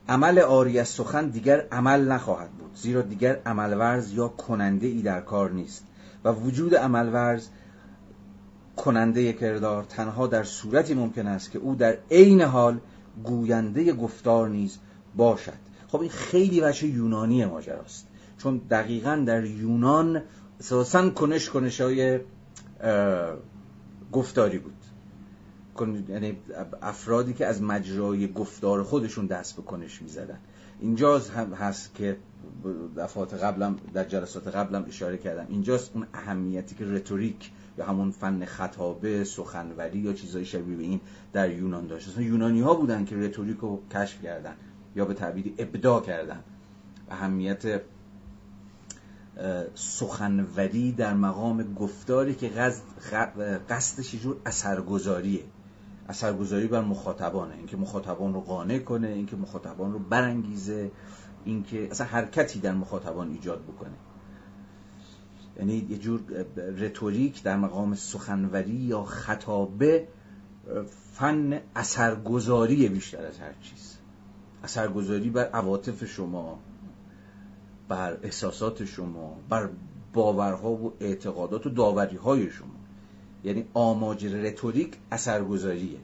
عمل 0.08 0.38
آری 0.38 0.78
از 0.78 0.88
سخن 0.88 1.28
دیگر 1.28 1.66
عمل 1.72 2.12
نخواهد 2.12 2.50
بود 2.50 2.70
زیرا 2.74 3.02
دیگر 3.02 3.40
عملورز 3.46 4.12
یا 4.12 4.28
کننده 4.28 4.86
ای 4.86 5.02
در 5.02 5.20
کار 5.20 5.50
نیست 5.50 5.84
و 6.24 6.32
وجود 6.32 6.74
عملورز 6.74 7.48
کننده 8.76 9.32
کردار 9.32 9.84
تنها 9.84 10.26
در 10.26 10.44
صورتی 10.44 10.94
ممکن 10.94 11.26
است 11.26 11.50
که 11.50 11.58
او 11.58 11.74
در 11.74 11.98
عین 12.10 12.40
حال 12.40 12.80
گوینده 13.24 13.92
گفتار 13.92 14.48
نیز 14.48 14.78
باشد. 15.16 15.52
خب 15.88 16.00
این 16.00 16.10
خیلی 16.10 16.60
وجه 16.60 16.86
یونانی 16.86 17.44
ماجراست 17.44 18.06
چون 18.38 18.58
دقیقا 18.58 19.24
در 19.26 19.44
یونان 19.44 20.22
اساسا 20.60 21.10
کنش 21.10 21.50
کنش 21.50 21.80
های 21.80 22.20
گفتاری 24.12 24.58
بود. 24.58 24.74
یعنی 26.08 26.38
افرادی 26.82 27.32
که 27.32 27.46
از 27.46 27.62
مجرای 27.62 28.32
گفتار 28.32 28.82
خودشون 28.82 29.26
دست 29.26 29.56
به 29.56 29.62
کنش 29.62 30.02
می‌زدن. 30.02 30.38
اینجاست 30.80 31.30
هم 31.30 31.52
هست 31.52 31.94
که 31.94 32.16
دفعات 32.96 33.34
قبلم 33.34 33.76
در 33.94 34.04
جلسات 34.04 34.48
قبلم 34.48 34.84
اشاره 34.88 35.18
کردم. 35.18 35.46
اینجاست 35.48 35.90
اون 35.94 36.06
اهمیتی 36.14 36.74
که 36.74 36.84
رتوریک 36.84 37.50
یا 37.78 37.84
همون 37.84 38.10
فن 38.10 38.44
خطابه 38.44 39.24
سخنوری 39.24 39.98
یا 39.98 40.12
چیزای 40.12 40.44
شبیه 40.44 40.76
به 40.76 40.82
این 40.82 41.00
در 41.32 41.50
یونان 41.50 41.86
داشت. 41.86 42.08
اصلا 42.08 42.22
یونانی 42.22 42.60
ها 42.60 42.74
بودن 42.74 43.04
که 43.04 43.16
رتوریک 43.16 43.58
رو 43.58 43.82
کشف 43.94 44.22
کردن 44.22 44.54
یا 44.96 45.04
به 45.04 45.14
تعبیری 45.14 45.54
ابداع 45.58 46.02
کردن. 46.02 46.44
اهمیت 47.10 47.80
سخنوری 49.74 50.92
در 50.92 51.14
مقام 51.14 51.74
گفتاری 51.74 52.34
که 52.34 52.48
قصدش 53.68 54.14
جور 54.14 54.36
اثرگذاریه. 54.46 55.44
اثرگذاری 56.08 56.66
بر 56.66 56.80
مخاطبانه. 56.80 57.54
اینکه 57.54 57.76
مخاطبان 57.76 58.34
رو 58.34 58.40
قانع 58.40 58.78
کنه 58.78 59.08
اینکه 59.08 59.36
مخاطبان 59.36 59.92
رو 59.92 59.98
برانگیزه 59.98 60.90
اینکه 61.44 61.90
اصلا 61.90 62.06
حرکتی 62.06 62.60
در 62.60 62.72
مخاطبان 62.72 63.30
ایجاد 63.30 63.62
بکنه. 63.62 63.94
یعنی 65.56 65.86
یه 65.90 65.98
جور 65.98 66.20
رتوریک 66.56 67.42
در 67.42 67.56
مقام 67.56 67.94
سخنوری 67.94 68.70
یا 68.70 69.04
خطابه 69.04 70.08
فن 71.12 71.60
اثرگذاری 71.76 72.88
بیشتر 72.88 73.26
از 73.26 73.38
هر 73.38 73.52
چیز. 73.62 73.98
اثرگذاری 74.64 75.30
بر 75.30 75.44
عواطف 75.44 76.04
شما. 76.04 76.58
بر 77.88 78.18
احساسات 78.22 78.84
شما 78.84 79.36
بر 79.48 79.68
باورها 80.12 80.70
و 80.70 80.92
اعتقادات 81.00 81.66
و 81.66 81.70
داوری 81.70 82.16
های 82.16 82.50
شما. 82.50 82.74
یعنی 83.44 83.64
آماج 83.74 84.26
رتوریک 84.26 84.96
اثرگذاریه. 85.12 85.98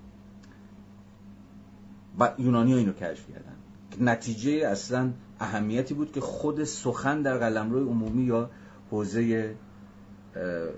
و 2.19 2.32
یونانی 2.39 2.73
ها 2.73 2.78
اینو 2.78 2.93
کشف 2.93 3.27
کردن. 3.31 3.56
نتیجه 4.01 4.52
اصلا 4.52 5.12
اهمیتی 5.40 5.94
بود 5.94 6.12
که 6.12 6.20
خود 6.20 6.65
سخن 6.65 7.23
در 7.23 7.39
قلمرو 7.39 7.89
عمومی 7.89 8.23
یا 8.23 8.51
حوزه 8.90 9.55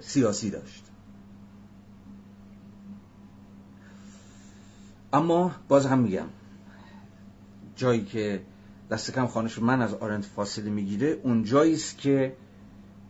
سیاسی 0.01 0.51
داشت. 0.51 0.85
اما 5.13 5.53
باز 5.69 5.87
هم 5.87 5.99
میگم 5.99 6.27
جایی 7.77 8.05
که 8.05 8.43
دست 8.91 9.11
کم 9.11 9.27
خانش 9.27 9.59
من 9.59 9.83
از 9.83 9.95
آرنت 9.95 10.25
فاصله 10.25 10.71
می‌گیره 10.71 11.19
اون 11.23 11.45
است 11.55 11.99
که 11.99 12.37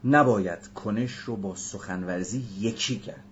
نباید 0.04 0.68
کنش 0.74 1.12
رو 1.12 1.36
با 1.36 1.54
سخنورزی 1.54 2.44
یکی 2.58 2.98
کرد. 2.98 3.24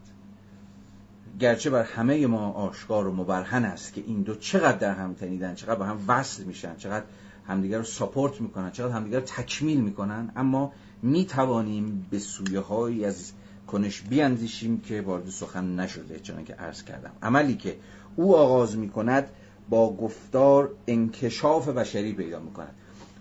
گرچه 1.40 1.70
بر 1.70 1.82
همه 1.82 2.26
ما 2.26 2.50
آشکار 2.50 3.08
و 3.08 3.12
مبرهن 3.12 3.64
است 3.64 3.92
که 3.92 4.04
این 4.06 4.22
دو 4.22 4.34
چقدر 4.34 4.78
در 4.78 4.94
هم 4.94 5.14
تنیدن 5.14 5.54
چقدر 5.54 5.74
با 5.74 5.84
هم 5.84 5.98
وصل 6.08 6.44
میشن 6.44 6.76
چقدر 6.76 7.04
همدیگر 7.48 7.78
رو 7.78 7.84
ساپورت 7.84 8.40
می‌کنن 8.40 8.70
چقدر 8.70 8.92
همدیگر 8.92 9.18
رو 9.18 9.24
تکمیل 9.24 9.80
می‌کنن 9.80 10.32
اما 10.36 10.72
می‌توانیم 11.02 12.06
به 12.10 12.18
سویه 12.18 12.60
هایی 12.60 13.04
از 13.04 13.32
کنش 13.66 14.00
بیاندیشیم 14.00 14.80
که 14.80 15.00
وارد 15.00 15.28
سخن 15.28 15.80
نشده 15.80 16.20
چون 16.20 16.44
که 16.44 16.54
عرض 16.54 16.82
کردم. 16.82 17.12
عملی 17.22 17.54
که 17.54 17.76
او 18.16 18.36
آغاز 18.36 18.76
می‌کند 18.76 19.28
با 19.70 19.96
گفتار 19.96 20.70
انکشاف 20.88 21.68
بشری 21.68 22.12
پیدا 22.12 22.40
می‌کند. 22.40 22.74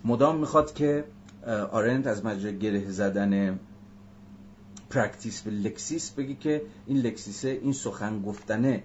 مدام 0.06 0.40
می‌خواد 0.40 0.74
که 0.74 1.04
آرنت 1.72 2.08
از 2.08 2.26
مجرای 2.26 2.60
گره 2.60 2.92
زدن 2.92 3.60
practice 4.90 5.42
به 5.42 5.52
لکسیس 5.52 6.12
بگه 6.12 6.36
که 6.36 6.62
این 6.86 6.98
لکسیسه 6.98 7.50
این 7.50 7.74
سخن 7.74 8.22
گفتنه 8.22 8.84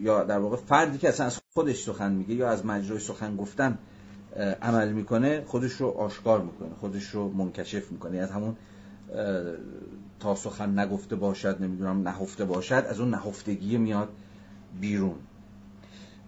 یا 0.00 0.24
در 0.24 0.38
واقع 0.38 0.56
فردی 0.56 0.98
که 0.98 1.08
اصلا 1.08 1.26
از 1.26 1.40
خودش 1.54 1.82
سخن 1.82 2.12
میگه 2.12 2.34
یا 2.34 2.50
از 2.50 2.66
مجرای 2.66 3.00
سخن 3.00 3.36
گفتن 3.36 3.78
عمل 4.62 4.92
می‌کنه 4.92 5.44
خودش 5.46 5.72
رو 5.72 5.88
آشکار 5.88 6.42
می‌کنه 6.42 6.68
خودش 6.80 7.04
رو 7.04 7.28
منکشف 7.32 7.92
می‌کنه. 7.92 8.18
از 8.18 8.30
همون 8.30 8.56
تا 10.20 10.34
سخن 10.34 10.78
نگفته 10.78 11.16
باشد 11.16 11.62
نمی‌دونم 11.62 12.08
نهفته 12.08 12.44
باشد 12.44 12.84
از 12.88 13.00
اون 13.00 13.10
نهفتگی 13.10 13.76
میاد 13.76 14.08
بیرون. 14.80 15.14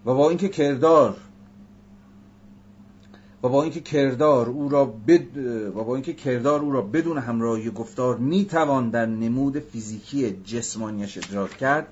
و 0.07 0.15
با 0.15 0.29
اینکه 0.29 0.49
کردار 0.49 1.16
و 3.43 3.49
با 3.49 3.62
اینکه 3.62 3.81
کردار 3.81 4.49
او 4.49 4.69
را 4.69 4.85
بد... 4.85 5.37
و 5.77 5.85
با 5.85 5.95
اینکه 5.95 6.12
کردار 6.12 6.61
او 6.61 6.73
را 6.73 6.83
بدون 6.83 7.19
همراهی 7.19 7.70
گفتار 7.70 8.16
می‌توان 8.16 8.91
در 8.91 9.07
نمود 9.07 9.59
فیزیکی 9.59 10.31
جسمانیش 10.31 11.19
ادراک 11.19 11.51
کرد 11.51 11.87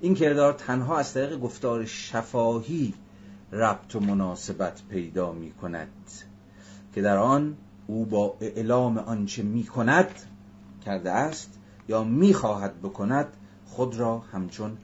این 0.00 0.14
کردار 0.14 0.52
تنها 0.52 0.98
از 0.98 1.14
طریق 1.14 1.40
گفتار 1.40 1.84
شفاهی 1.84 2.94
ربط 3.52 3.94
و 3.94 4.00
مناسبت 4.00 4.82
پیدا 4.90 5.32
می 5.32 5.50
کند 5.50 5.88
که 6.94 7.02
در 7.02 7.16
آن 7.16 7.56
او 7.86 8.06
با 8.06 8.36
اعلام 8.40 8.98
آنچه 8.98 9.42
می 9.42 9.64
کند 9.64 10.08
کرده 10.84 11.10
است 11.10 11.58
یا 11.88 12.04
می 12.04 12.34
خواهد 12.34 12.82
بکند 12.82 13.26
خود 13.66 13.96
را 13.96 14.18
همچون 14.18 14.76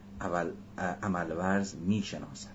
عملورز 1.02 1.74
می 1.86 2.02
شناسد 2.02 2.51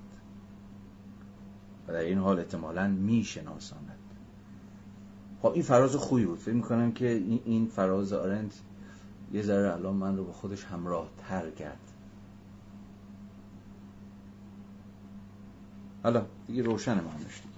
و 1.88 1.93
در 1.93 1.99
این 1.99 2.18
حال 2.18 2.39
احتمالا 2.39 2.88
می 2.88 3.23
شناساند 3.23 3.97
خب 5.41 5.51
این 5.51 5.64
فراز 5.64 5.95
خوبی 5.95 6.26
بود. 6.26 6.39
فکر 6.39 6.53
می‌کنم 6.53 6.91
که 6.91 7.09
این 7.45 7.68
فراز 7.68 8.14
آرنت 8.14 8.53
یه 9.34 9.41
ذره 9.41 9.73
الان 9.73 9.95
من 9.95 10.18
رو 10.18 10.23
با 10.23 10.34
خودش 10.34 10.64
همراه 10.65 11.09
تر 11.18 11.51
کرد. 11.51 11.80
حالا 16.03 16.26
دیگه 16.47 16.64
روشن 16.64 16.93
معنیش 16.93 17.41
دیگه. 17.41 17.57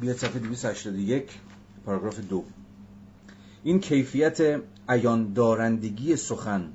بیاد 0.00 0.16
صفحه 0.16 0.38
281 0.38 1.38
پاراگراف 1.84 2.20
دو. 2.20 2.44
این 3.62 3.80
کیفیت 3.80 4.60
ایان 4.88 5.32
دارندگی 5.32 6.16
سخن 6.16 6.72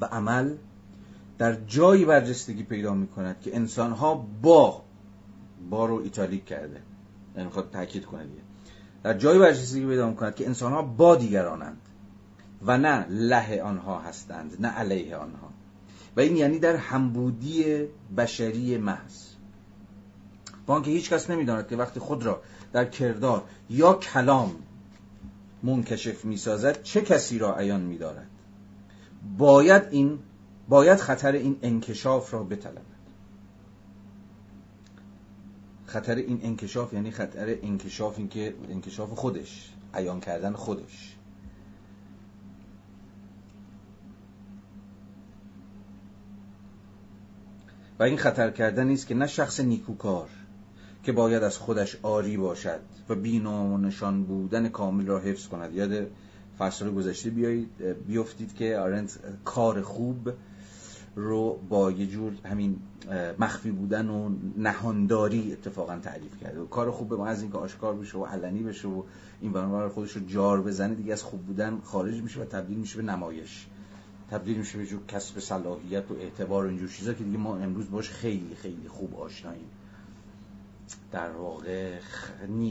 و 0.00 0.04
عمل 0.04 0.56
در 1.38 1.54
جایی 1.54 2.04
برجستگی 2.04 2.62
پیدا 2.62 2.94
می 2.94 3.06
کند 3.06 3.40
که 3.40 3.56
انسان 3.56 3.92
ها 3.92 4.26
با 4.42 4.82
با 5.70 5.86
رو 5.86 5.94
ایتالیک 5.94 6.44
کرده. 6.44 6.82
یعنی 7.36 7.50
خواهد 7.50 7.70
تاکید 7.70 8.04
کنه 8.04 8.24
در 9.02 9.14
جایی 9.14 9.38
برجستگی 9.38 9.86
پیدا 9.86 10.08
می 10.08 10.16
کند 10.16 10.34
که 10.34 10.46
انسان 10.46 10.72
ها 10.72 10.82
با 10.82 11.16
دیگرانند 11.16 11.80
و 12.66 12.78
نه 12.78 13.06
له 13.08 13.62
آنها 13.62 14.00
هستند 14.00 14.56
نه 14.60 14.68
علیه 14.68 15.16
آنها. 15.16 15.48
و 16.16 16.20
این 16.20 16.36
یعنی 16.36 16.58
در 16.58 16.76
همبودی 16.76 17.84
بشری 18.16 18.78
محض. 18.78 19.28
با 20.66 20.74
آنکه 20.74 20.90
هیچ 20.90 21.12
کس 21.12 21.30
نمی‌داند 21.30 21.68
که 21.68 21.76
وقتی 21.76 22.00
خود 22.00 22.24
را 22.24 22.42
در 22.72 22.84
کردار 22.84 23.44
یا 23.70 23.92
کلام 23.92 24.56
منکشف 25.62 26.24
می‌سازد 26.24 26.82
چه 26.82 27.00
کسی 27.00 27.38
را 27.38 27.56
عیان 27.56 27.80
میدارد؟ 27.80 28.26
باید 29.38 29.82
این 29.90 30.18
باید 30.68 30.98
خطر 30.98 31.32
این 31.32 31.56
انکشاف 31.62 32.34
را 32.34 32.44
بطلبد. 32.44 32.98
خطر 35.86 36.14
این 36.14 36.40
انکشاف 36.42 36.92
یعنی 36.92 37.10
خطر 37.10 37.56
انکشاف 37.62 38.18
این 38.18 38.28
که 38.28 38.54
انکشاف 38.68 39.10
خودش 39.10 39.72
عیان 39.94 40.20
کردن 40.20 40.52
خودش. 40.52 41.14
و 47.98 48.02
این 48.02 48.16
خطر 48.16 48.50
کردن 48.50 48.90
است 48.90 49.06
که 49.06 49.14
نه 49.14 49.26
شخص 49.26 49.60
نیکوکار 49.60 50.28
که 51.02 51.12
باید 51.12 51.42
از 51.42 51.58
خودش 51.58 51.98
عاری 52.02 52.36
باشد 52.36 52.80
و 53.08 53.14
بینام 53.14 53.72
و 53.72 53.78
نشان 53.78 54.24
بودن 54.24 54.68
کامل 54.68 55.06
را 55.06 55.18
حفظ 55.18 55.46
کند. 55.46 55.74
یاد 55.74 56.10
فصل 56.58 56.90
گذشته 56.90 57.30
بیایید 57.30 57.82
بیفتید 58.06 58.54
که 58.54 58.78
آرنت 58.78 59.18
کار 59.44 59.82
خوب 59.82 60.30
رو 61.16 61.58
با 61.68 61.90
یه 61.90 62.06
جور 62.06 62.32
همین 62.44 62.76
مخفی 63.38 63.70
بودن 63.70 64.08
و 64.08 64.30
نهانداری 64.56 65.52
اتفاقا 65.52 65.98
تعریف 65.98 66.40
کرده. 66.40 66.60
و 66.60 66.66
کار 66.66 66.90
خوب 66.90 67.08
به 67.08 67.16
ما 67.16 67.26
از 67.26 67.42
اینکه 67.42 67.58
آشکار 67.58 67.94
بشه 67.94 68.18
و 68.18 68.24
علنی 68.24 68.62
بشه 68.62 68.88
و 68.88 69.02
این 69.40 69.52
برنامه 69.52 69.88
خودش 69.88 70.12
رو 70.12 70.26
جار 70.26 70.62
بزنه 70.62 70.94
دیگه 70.94 71.12
از 71.12 71.22
خوب 71.22 71.40
بودن 71.40 71.80
خارج 71.84 72.22
میشه 72.22 72.40
و 72.40 72.44
تبدیل 72.44 72.78
میشه 72.78 72.96
به 72.96 73.02
نمایش. 73.02 73.66
تبدیل 74.30 74.56
میشه 74.58 74.78
به 74.78 74.86
جور 74.86 75.00
کسب 75.08 75.40
صلاحیت 75.40 76.10
و 76.10 76.14
اعتبار 76.14 76.64
و 76.64 76.68
اینجور 76.68 76.88
چیزا 76.88 77.12
که 77.12 77.24
دیگه 77.24 77.38
ما 77.38 77.56
امروز 77.56 77.90
باش 77.90 78.10
خیلی 78.10 78.54
خیلی 78.54 78.88
خوب 78.88 79.20
آشناییم. 79.20 79.68
در 81.12 81.30
واقع 81.30 81.98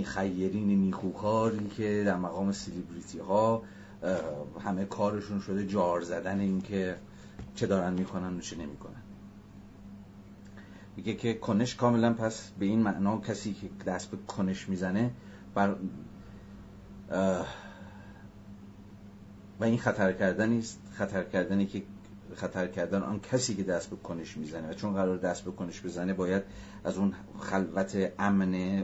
خیرین 0.03 0.67
نیکوکاری 0.67 1.67
که 1.77 2.03
در 2.05 2.17
مقام 2.17 2.51
سلیبریتی 2.51 3.19
ها 3.19 3.63
همه 4.65 4.85
کارشون 4.85 5.39
شده 5.39 5.67
جار 5.67 6.01
زدن 6.01 6.39
این 6.39 6.61
که 6.61 6.97
چه 7.55 7.67
دارن 7.67 7.93
می‌کنن 7.93 8.37
و 8.37 8.39
چه 8.39 8.55
نمی‌کنن. 8.57 9.01
میگه 10.97 11.13
که 11.13 11.33
کنش 11.33 11.75
کاملا 11.75 12.13
پس 12.13 12.51
به 12.59 12.65
این 12.65 12.79
معنا 12.79 13.17
کسی 13.17 13.53
که 13.53 13.69
دست 13.85 14.11
به 14.11 14.17
کنش 14.27 14.69
می‌زنه 14.69 15.11
بر 15.55 15.75
و 19.59 19.63
این 19.63 19.77
خطر 19.77 20.13
کردنی 20.13 20.59
است 20.59 20.79
خطر 20.91 21.23
کردنی 21.23 21.65
که 21.65 21.83
خطر 22.35 22.67
کردن 22.67 23.01
آن 23.01 23.19
کسی 23.19 23.55
که 23.55 23.63
دست 23.63 23.89
به 23.89 23.95
کنش 23.95 24.37
می‌زنه. 24.37 24.69
و 24.69 24.73
چون 24.73 24.93
قرار 24.93 25.17
دست 25.17 25.43
به 25.43 25.51
کنش 25.51 25.81
بزنه 25.81 26.13
باید 26.13 26.43
از 26.83 26.97
اون 26.97 27.13
خلوت 27.39 28.11
امن 28.19 28.83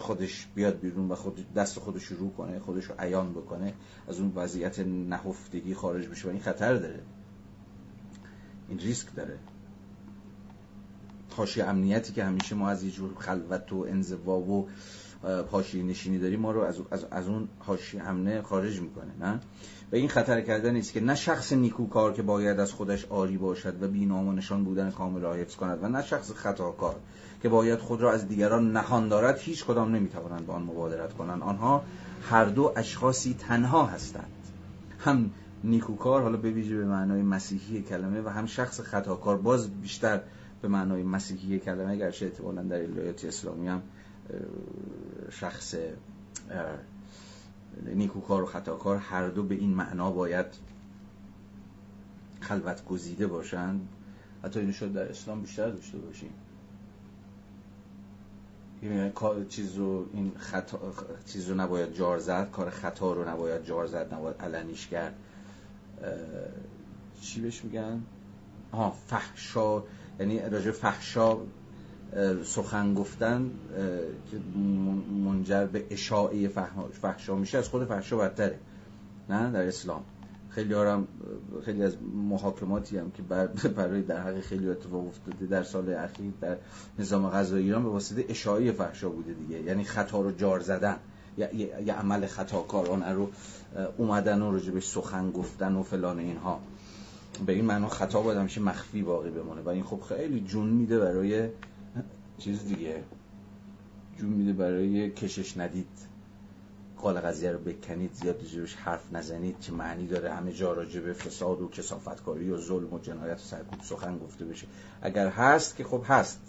خودش 0.00 0.48
بیاد 0.54 0.80
بیرون 0.80 1.08
و 1.08 1.14
خود 1.14 1.54
دست 1.54 1.78
خودش 1.78 2.04
رو 2.04 2.30
کنه 2.30 2.58
خودش 2.58 2.84
رو 2.84 2.94
عیان 2.98 3.32
بکنه 3.32 3.74
از 4.08 4.20
اون 4.20 4.32
وضعیت 4.34 4.78
نهفتگی 4.78 5.74
خارج 5.74 6.08
بشه. 6.08 6.28
و 6.28 6.30
این 6.30 6.40
خطر 6.40 6.74
داره. 6.74 7.00
این 8.68 8.78
ریسک 8.78 9.14
داره. 9.14 9.38
حاشیه 11.36 11.64
امنیتی 11.64 12.12
که 12.12 12.24
همیشه 12.24 12.54
ما 12.54 12.68
از 12.68 12.82
یه 12.82 12.90
جور 12.90 13.14
خلوت 13.18 13.72
و 13.72 13.86
انزوا 13.88 14.38
و 14.38 14.68
حاشیه 15.50 15.82
نشینی 15.82 16.18
داریم 16.18 16.40
ما 16.40 16.50
رو 16.50 16.60
از, 16.60 16.80
از, 16.90 17.04
از 17.10 17.28
اون 17.28 17.48
حاشیه 17.58 18.02
امنه 18.02 18.42
خارج 18.42 18.80
می‌کنه 18.80 19.10
نه؟ 19.20 19.40
و 19.92 19.96
این 19.96 20.08
خطر 20.08 20.40
کردن 20.40 20.76
است 20.76 20.92
که 20.92 21.00
نه 21.00 21.14
شخص 21.14 21.52
نیکوکار 21.52 22.12
که 22.12 22.22
باید 22.22 22.60
از 22.60 22.72
خودش 22.72 23.04
آری 23.04 23.36
باشد 23.36 23.82
و 23.82 23.88
بینام 23.88 24.28
و 24.28 24.32
نشان 24.32 24.64
بودن 24.64 24.90
کامل 24.90 25.20
را 25.20 25.34
حفظ 25.34 25.56
کند 25.56 25.78
و 25.82 25.88
نه 25.88 26.02
شخص 26.02 26.32
خطاکار 26.32 26.96
که 27.42 27.48
باید 27.48 27.78
خود 27.78 28.00
را 28.00 28.12
از 28.12 28.28
دیگران 28.28 28.72
نهان 28.72 29.08
دارد 29.08 29.38
هیچ 29.38 29.64
کدام 29.64 29.94
نمی‌توانند 29.94 30.46
به 30.46 30.52
آن 30.52 30.62
مبادرت 30.62 31.12
کنند. 31.12 31.42
آنها 31.42 31.84
هر 32.22 32.44
دو 32.44 32.72
اشخاصی 32.76 33.34
تنها 33.34 33.86
هستند. 33.86 34.32
هم 34.98 35.30
نیکوکار 35.64 36.22
حالا 36.22 36.36
به 36.36 36.50
ویژه 36.50 36.76
به 36.76 36.84
معنای 36.84 37.22
مسیحی 37.22 37.82
کلمه 37.82 38.20
و 38.20 38.28
هم 38.28 38.46
شخص 38.46 38.80
خطاکار 38.80 39.36
باز 39.36 39.70
بیشتر 39.70 40.20
به 40.62 40.68
معنای 40.68 41.02
مسیحی 41.02 41.58
کلمه 41.58 41.96
گرچه 41.96 42.26
احتمالا 42.26 42.62
در 42.62 42.82
الهیات 42.82 43.24
اسلامی 43.24 43.68
هم 43.68 43.82
شخص 45.30 45.74
نیکوکار 47.86 48.42
و 48.42 48.46
خطاکار 48.46 48.96
هر 48.96 49.28
دو 49.28 49.42
به 49.42 49.54
این 49.54 49.74
معنا 49.74 50.10
باید 50.10 50.46
خلوت 52.40 52.84
گزیده 52.84 53.26
باشند. 53.26 53.88
حتی 54.44 54.60
اینو 54.60 54.72
شد 54.72 54.92
در 54.92 55.08
اسلام 55.08 55.42
بیشتر 55.42 55.70
داشته 55.70 55.98
باشیم. 55.98 56.30
چیز 59.48 59.76
رو 59.76 60.06
این 60.12 60.32
خطا 60.36 60.78
چیز 61.26 61.50
نباید 61.50 61.94
جار 61.94 62.18
زد 62.18 62.50
کار 62.50 62.70
خطا 62.70 63.12
رو 63.12 63.28
نباید 63.28 63.64
جار 63.64 63.86
زد 63.86 64.14
نباید 64.14 64.36
علنیش 64.40 64.86
کرد. 64.86 65.14
چی 67.20 67.40
بهش 67.40 67.64
میگن؟ 67.64 68.02
ها 68.72 68.90
فحشا. 69.06 69.82
یعنی 70.20 70.40
راجع 70.50 70.70
فحشا 70.70 71.36
سخن 72.44 72.94
گفتن 72.94 73.50
که 74.30 74.40
منجر 75.24 75.66
به 75.66 75.84
اشاعه 75.90 76.48
فحشا 76.92 77.34
میشه. 77.34 77.58
از 77.58 77.68
خود 77.68 77.84
فحشا 77.84 78.16
بدتره. 78.16 78.58
نه؟ 79.28 79.50
در 79.50 79.66
اسلام. 79.66 80.04
خیلی 80.50 80.74
هم 80.74 81.08
خیلی 81.64 81.82
از 81.82 81.96
محاکماتی 82.14 82.98
هم 82.98 83.10
که 83.10 83.22
برای 83.76 84.02
در 84.02 84.20
حق 84.20 84.40
خیلی 84.40 84.68
اتفاق 84.68 85.06
افتاده 85.06 85.46
در 85.46 85.62
سال 85.62 85.94
اخیر 85.94 86.32
در 86.40 86.56
نظام 86.98 87.30
غذایی 87.30 87.64
ایران 87.64 87.82
به 87.82 87.88
واسطه 87.88 88.24
اشاعه 88.28 88.72
فحشا 88.72 89.08
بوده 89.08 89.32
دیگه. 89.32 89.62
یعنی 89.62 89.84
خطا 89.84 90.20
رو 90.20 90.32
جار 90.32 90.60
زدن. 90.60 90.96
یه 91.36 91.94
عمل 91.94 92.26
خطاکارانه 92.26 93.12
رو 93.12 93.30
اومدن 93.98 94.42
و 94.42 94.52
راجبش 94.52 94.86
سخن 94.86 95.30
گفتن 95.30 95.74
و 95.74 95.82
فلان 95.82 96.18
اینها. 96.18 96.60
به 97.46 97.52
این 97.52 97.64
معنا 97.64 97.88
خطا 97.88 98.20
باید 98.20 98.38
همیشه 98.38 98.60
مخفی 98.60 99.02
باقی 99.02 99.30
بمونه. 99.30 99.60
و 99.60 99.68
این 99.68 99.84
خب 99.84 100.00
خیلی 100.08 100.40
جون 100.40 100.68
میده 100.68 100.98
برای 100.98 101.48
چیز 102.38 102.64
دیگه. 102.64 103.02
جون 104.18 104.30
میده 104.30 104.52
برای 104.52 105.10
کشش 105.10 105.56
ندید. 105.56 106.09
قال 107.00 107.20
قضیه 107.20 107.52
رو 107.52 107.58
بکنید 107.58 108.14
زیاد 108.14 108.42
جوش 108.42 108.74
حرف 108.74 109.12
نزنید 109.12 109.56
چه 109.60 109.72
معنی 109.72 110.06
داره 110.06 110.32
همه 110.32 110.52
جا 110.52 110.72
راجع 110.72 111.00
به 111.00 111.12
فساد 111.12 111.60
و 111.60 111.68
کسافتکاری 111.68 112.50
و 112.50 112.56
ظلم 112.56 112.94
و 112.94 112.98
جنایت 112.98 113.36
و 113.36 113.42
سرکوب 113.42 113.80
سخن 113.82 114.18
گفته 114.18 114.44
بشه. 114.44 114.66
اگر 115.02 115.28
هست 115.28 115.76
که 115.76 115.84
خب 115.84 116.02
هست. 116.06 116.40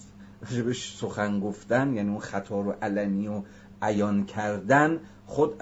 راجبش 0.41 0.97
سخن 0.97 1.39
گفتن 1.39 1.93
یعنی 1.93 2.09
اون 2.09 2.19
خطا 2.19 2.61
رو 2.61 2.71
علنی 2.81 3.27
و 3.27 3.43
عیان 3.81 4.25
کردن 4.25 4.99
خود 5.25 5.55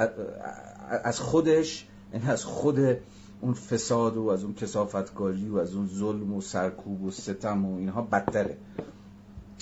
از 1.04 1.20
خودش 1.20 1.88
یعنی 2.14 2.28
از 2.28 2.46
خود 2.46 2.80
اون 3.42 3.54
فساد 3.54 4.18
و 4.18 4.28
از 4.28 4.44
اون 4.44 4.54
کسافتکاری 4.54 5.50
و 5.50 5.58
از 5.58 5.76
اون 5.76 5.88
ظلم 5.88 6.34
و 6.34 6.42
سرکوب 6.42 7.04
و 7.04 7.12
ستم 7.12 7.66
و 7.66 7.78
اینها 7.78 8.02
بدتره. 8.02 8.58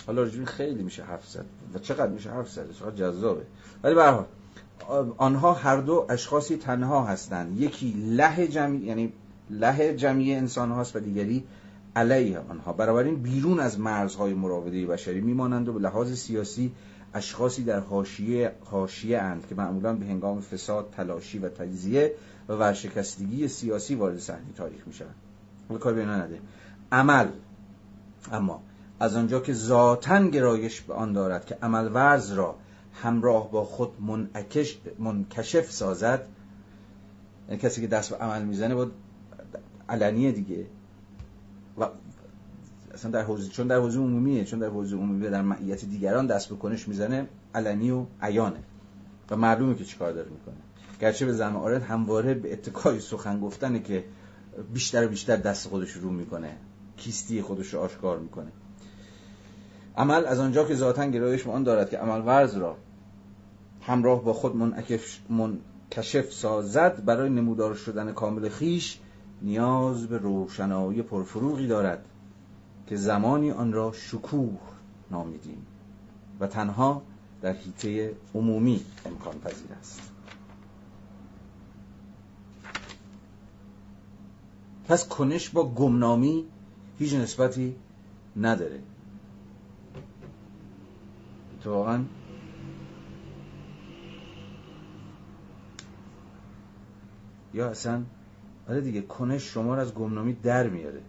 حالا 0.07 0.23
رجوع 0.23 0.45
خیلی 0.45 0.83
میشه 0.83 1.03
حرف 1.03 1.27
زد. 1.27 1.45
و 1.73 1.79
چقدر 1.79 2.11
میشه 2.11 2.31
حرف 2.31 2.49
زد؟ 2.49 2.71
چقدر 2.71 2.95
جذابه. 2.95 3.45
ولی 3.83 3.95
به 3.95 4.25
آنها 5.17 5.53
هر 5.53 5.77
دو 5.77 6.05
اشخاصی 6.09 6.57
تنها 6.57 7.03
هستند. 7.03 7.61
یکی 7.61 7.91
له 7.91 8.47
جمعی 8.47 8.77
یعنی 8.77 9.13
له 9.49 9.95
جمعی 9.95 10.33
انسان 10.33 10.71
هاست 10.71 10.95
و 10.95 10.99
دیگری 10.99 11.43
علیه 11.95 12.39
آنها. 12.49 12.73
بنابراین 12.73 13.15
بیرون 13.15 13.59
از 13.59 13.79
مرزهای 13.79 14.33
مراوده 14.33 14.85
بشری 14.85 15.21
میمانند 15.21 15.69
و 15.69 15.73
به 15.73 15.79
لحاظ 15.79 16.13
سیاسی 16.13 16.71
اشخاصی 17.13 17.63
در 17.63 17.79
حاشیه 17.79 18.51
حاشیه 18.65 19.19
اند 19.19 19.47
که 19.49 19.55
معمولا 19.55 19.93
به 19.93 20.05
هنگام 20.05 20.41
فساد 20.41 20.89
تلاشی 20.97 21.39
و 21.39 21.49
تجزیه 21.49 22.13
و 22.49 22.53
ورشکستگی 22.53 23.47
سیاسی 23.47 23.95
وارد 23.95 24.19
صحنه 24.19 24.53
تاریخ 24.57 24.81
حالا 25.69 25.79
کار 25.79 25.93
بینا 25.93 26.15
نده. 26.15 26.39
عمل. 26.91 27.27
اما 28.31 28.61
از 28.99 29.15
آنجا 29.15 29.39
که 29.39 29.53
ذاتا 29.53 30.27
گرایش 30.27 30.81
به 30.81 30.93
آن 30.93 31.13
دارد 31.13 31.45
که 31.45 31.57
عمل 31.61 31.93
ورز 31.93 32.31
را 32.31 32.55
همراه 33.03 33.51
با 33.51 33.63
خود 33.63 34.01
منعکش 34.01 34.77
منکشف 34.99 35.71
سازد. 35.71 36.27
یعنی 37.47 37.61
کسی 37.61 37.81
که 37.81 37.87
دست 37.87 38.09
به 38.09 38.15
عمل 38.15 38.43
می‌زنه 38.43 38.75
با 38.75 38.87
علنیه 39.89 40.31
دیگه. 40.31 40.65
و 41.77 41.87
اصلا 42.93 43.11
در 43.11 43.21
حوزه 43.21 43.49
چون 43.49 43.67
در 43.67 43.77
حوزه 43.77 43.99
عمومیه 43.99 44.43
چون 44.43 44.59
در 44.59 44.67
حوزه 44.67 44.95
عمومی 44.95 45.29
در 45.29 45.41
معیت 45.41 45.85
دیگران 45.85 46.27
دست 46.27 46.49
به 46.49 46.55
کنش 46.55 46.87
می‌زنه 46.87 47.27
علنی 47.55 47.91
و 47.91 48.05
عیانه. 48.21 48.59
و 49.29 49.35
معلومه 49.35 49.75
که 49.75 49.85
چیکار 49.85 50.11
داره 50.11 50.29
می‌کنه. 50.29 50.55
گرچه 50.99 51.25
به 51.25 51.33
زم 51.33 51.55
آرد 51.55 51.83
همواره 51.83 52.33
به 52.33 52.53
اتکای 52.53 52.99
سخن 52.99 53.39
گفتنه 53.39 53.79
که 53.79 54.03
بیشتر 54.73 55.05
و 55.05 55.09
بیشتر 55.09 55.35
دست 55.35 55.67
خودش 55.67 55.91
رو 55.91 56.09
می‌کنه. 56.09 56.57
کیستی 56.97 57.41
خودش 57.41 57.73
رو 57.73 57.79
آشکار 57.79 58.19
می‌کنه. 58.19 58.51
عمل 59.97 60.25
از 60.25 60.39
آنجا 60.39 60.63
که 60.63 60.75
ذاتا 60.75 61.05
گرایش 61.05 61.47
آن 61.47 61.63
دارد 61.63 61.89
که 61.89 61.97
عمل 61.97 62.25
ورز 62.25 62.57
را 62.57 62.77
همراه 63.87 64.23
با 64.23 64.33
خود 64.33 64.55
منکشف 65.29 66.31
سازد 66.31 67.05
برای 67.05 67.29
نمودار 67.29 67.75
شدن 67.75 68.13
کامل 68.13 68.49
خیش 68.49 68.99
نیاز 69.41 70.07
به 70.07 70.17
روشنایی 70.17 71.01
پرفروغی 71.01 71.67
دارد 71.67 72.05
که 72.87 72.95
زمانی 72.95 73.51
آن 73.51 73.73
را 73.73 73.91
شکوه 73.91 74.59
نامیدیم 75.11 75.65
و 76.39 76.47
تنها 76.47 77.01
در 77.41 77.53
حیطه 77.53 78.15
عمومی 78.35 78.85
امکان 79.05 79.39
پذیر 79.39 79.73
است. 79.79 80.11
پس 84.87 85.07
کنش 85.07 85.49
با 85.49 85.69
گمنامی 85.69 86.45
هیچ 86.99 87.13
نسبتی 87.13 87.75
نداره. 88.37 88.79
اتفاقا 91.57 92.03
یا 97.57 97.69
اصلا 97.69 98.03
آره 98.69 98.81
دیگه 98.81 99.01
کنش 99.01 99.43
شما 99.43 99.75
رو 99.75 99.81
از 99.81 99.93
گمنامی 99.93 100.33
در 100.33 100.69
میاره. 100.69 101.01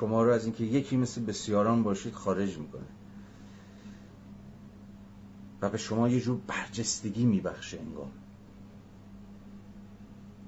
شما 0.00 0.22
رو 0.22 0.32
از 0.32 0.44
اینکه 0.44 0.64
یکی 0.64 0.96
مثل 0.96 1.24
بسیاران 1.24 1.82
باشید 1.82 2.12
خارج 2.12 2.58
می‌کنه. 2.58 2.86
و 5.62 5.70
به 5.70 5.78
شما 5.78 6.08
یه 6.08 6.20
جور 6.20 6.40
برجستگی 6.46 7.24
میبخشه 7.24 7.78
انگار 7.80 8.10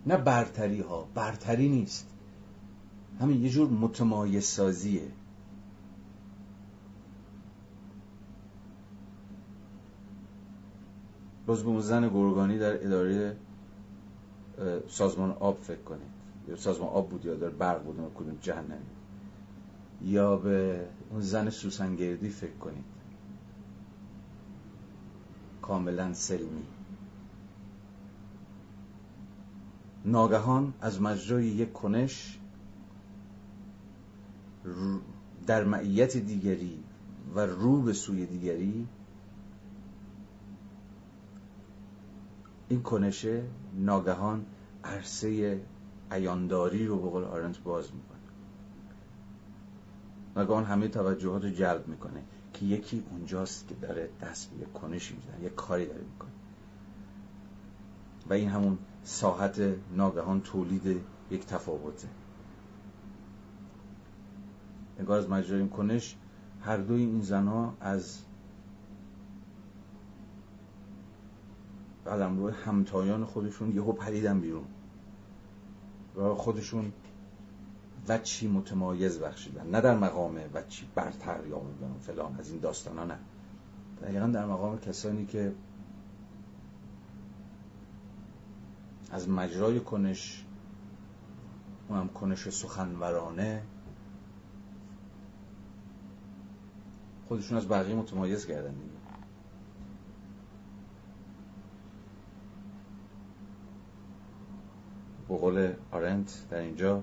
نه 0.07 0.17
برتری 0.17 0.81
ها 0.81 1.09
برتری 1.15 1.69
نیست. 1.69 2.09
همین 3.21 3.43
یه 3.43 3.51
جور 3.51 3.69
متمایز 3.69 4.45
سازیه 4.45 5.09
باز 11.47 11.63
به 11.63 11.81
زن 11.81 12.09
گرگانی 12.09 12.59
در 12.59 12.87
اداره 12.87 13.37
سازمان 14.89 15.31
آب 15.31 15.59
فکر 15.61 15.83
کنید. 15.83 16.13
یا 16.49 16.57
سازمان 16.57 16.89
آب 16.89 17.09
بود 17.09 17.25
یا 17.25 17.35
در 17.35 17.49
برق 17.49 17.83
بود 17.85 18.13
کدوم 18.15 18.39
جهنمی. 18.41 18.87
یا 20.03 20.37
به 20.37 20.87
اون 21.11 21.21
زن 21.21 21.51
سوسنگردی 21.51 22.29
فکر 22.29 22.57
کنید. 22.61 22.85
کاملا 25.63 26.15
سلمی. 26.15 26.67
ناگهان 30.05 30.75
از 30.81 31.01
مجرای 31.01 31.47
یک 31.47 31.73
کنش 31.73 32.39
در 35.47 35.65
معیت 35.65 36.17
دیگری 36.17 36.85
و 37.35 37.41
رو 37.41 37.83
به 37.83 37.93
سوی 37.93 38.27
دیگری 38.27 38.89
این 42.73 42.83
کنشه 42.83 43.43
ناگهان 43.75 44.47
عرصه 44.85 45.61
عیانداری 46.11 46.87
رو 46.87 46.99
به 47.03 47.11
قول 47.11 47.25
آرنت 47.25 47.59
باز 47.59 47.95
می‌کنه. 47.95 48.19
ناگهان 50.37 50.65
همه 50.65 50.89
توجهات 50.89 51.45
رو 51.45 51.51
جلب 51.51 51.89
می‌کنه 51.89 52.23
که 52.53 52.65
یکی 52.65 53.05
اونجاست 53.11 53.69
که 53.69 53.75
داره 53.75 54.09
دست 54.21 54.51
به 54.51 54.63
یک 54.63 54.73
کنشی 54.73 55.15
می‌زنه 55.15 55.45
یک 55.45 55.55
کاری 55.55 55.87
داره 55.87 56.01
می‌کنه. 56.01 56.31
و 58.29 58.33
این 58.33 58.49
همون 58.49 58.79
ساحت 59.03 59.61
ناگهان 59.97 60.41
تولید 60.41 61.01
یک 61.31 61.47
تفاوته. 61.47 62.09
انگار 64.99 65.19
از 65.19 65.31
مجرای 65.31 65.69
کنش 65.69 66.17
هر 66.61 66.77
دوی 66.77 67.01
این 67.01 67.21
زنها 67.21 67.75
از 67.81 68.19
روی 72.07 72.53
همتایان 72.65 73.25
خودشون 73.25 73.73
یهو 73.75 73.93
پریدن 73.93 74.41
بیرون. 74.41 74.65
و 76.17 76.35
خودشون 76.35 76.93
وچی 78.09 78.49
متمایز 78.49 79.19
بخشیدن. 79.19 79.67
نه 79.67 79.81
در 79.81 79.97
مقام 79.97 80.41
وچی 80.55 80.89
برتر 80.95 81.47
یا 81.47 81.63
فلان 82.01 82.37
از 82.39 82.51
این 82.51 82.61
داستان 82.61 82.99
ها 82.99 83.05
نه. 83.05 83.19
دقیقا 84.03 84.27
در 84.27 84.47
مقام 84.47 84.79
کسانی 84.79 85.27
که 85.27 85.53
از 89.11 89.29
مجرای 89.29 89.81
کنش 89.81 90.45
اونم 91.89 92.09
کنش 92.09 92.49
سخنورانه 92.49 93.63
خودشون 97.29 97.57
از 97.57 97.69
بقیه 97.69 97.95
متمایز 97.95 98.47
کردن 98.47 98.73
دیگه. 98.73 99.02
قول 105.39 105.73
آرنت 105.91 106.47
در 106.51 106.59
اینجا 106.59 107.03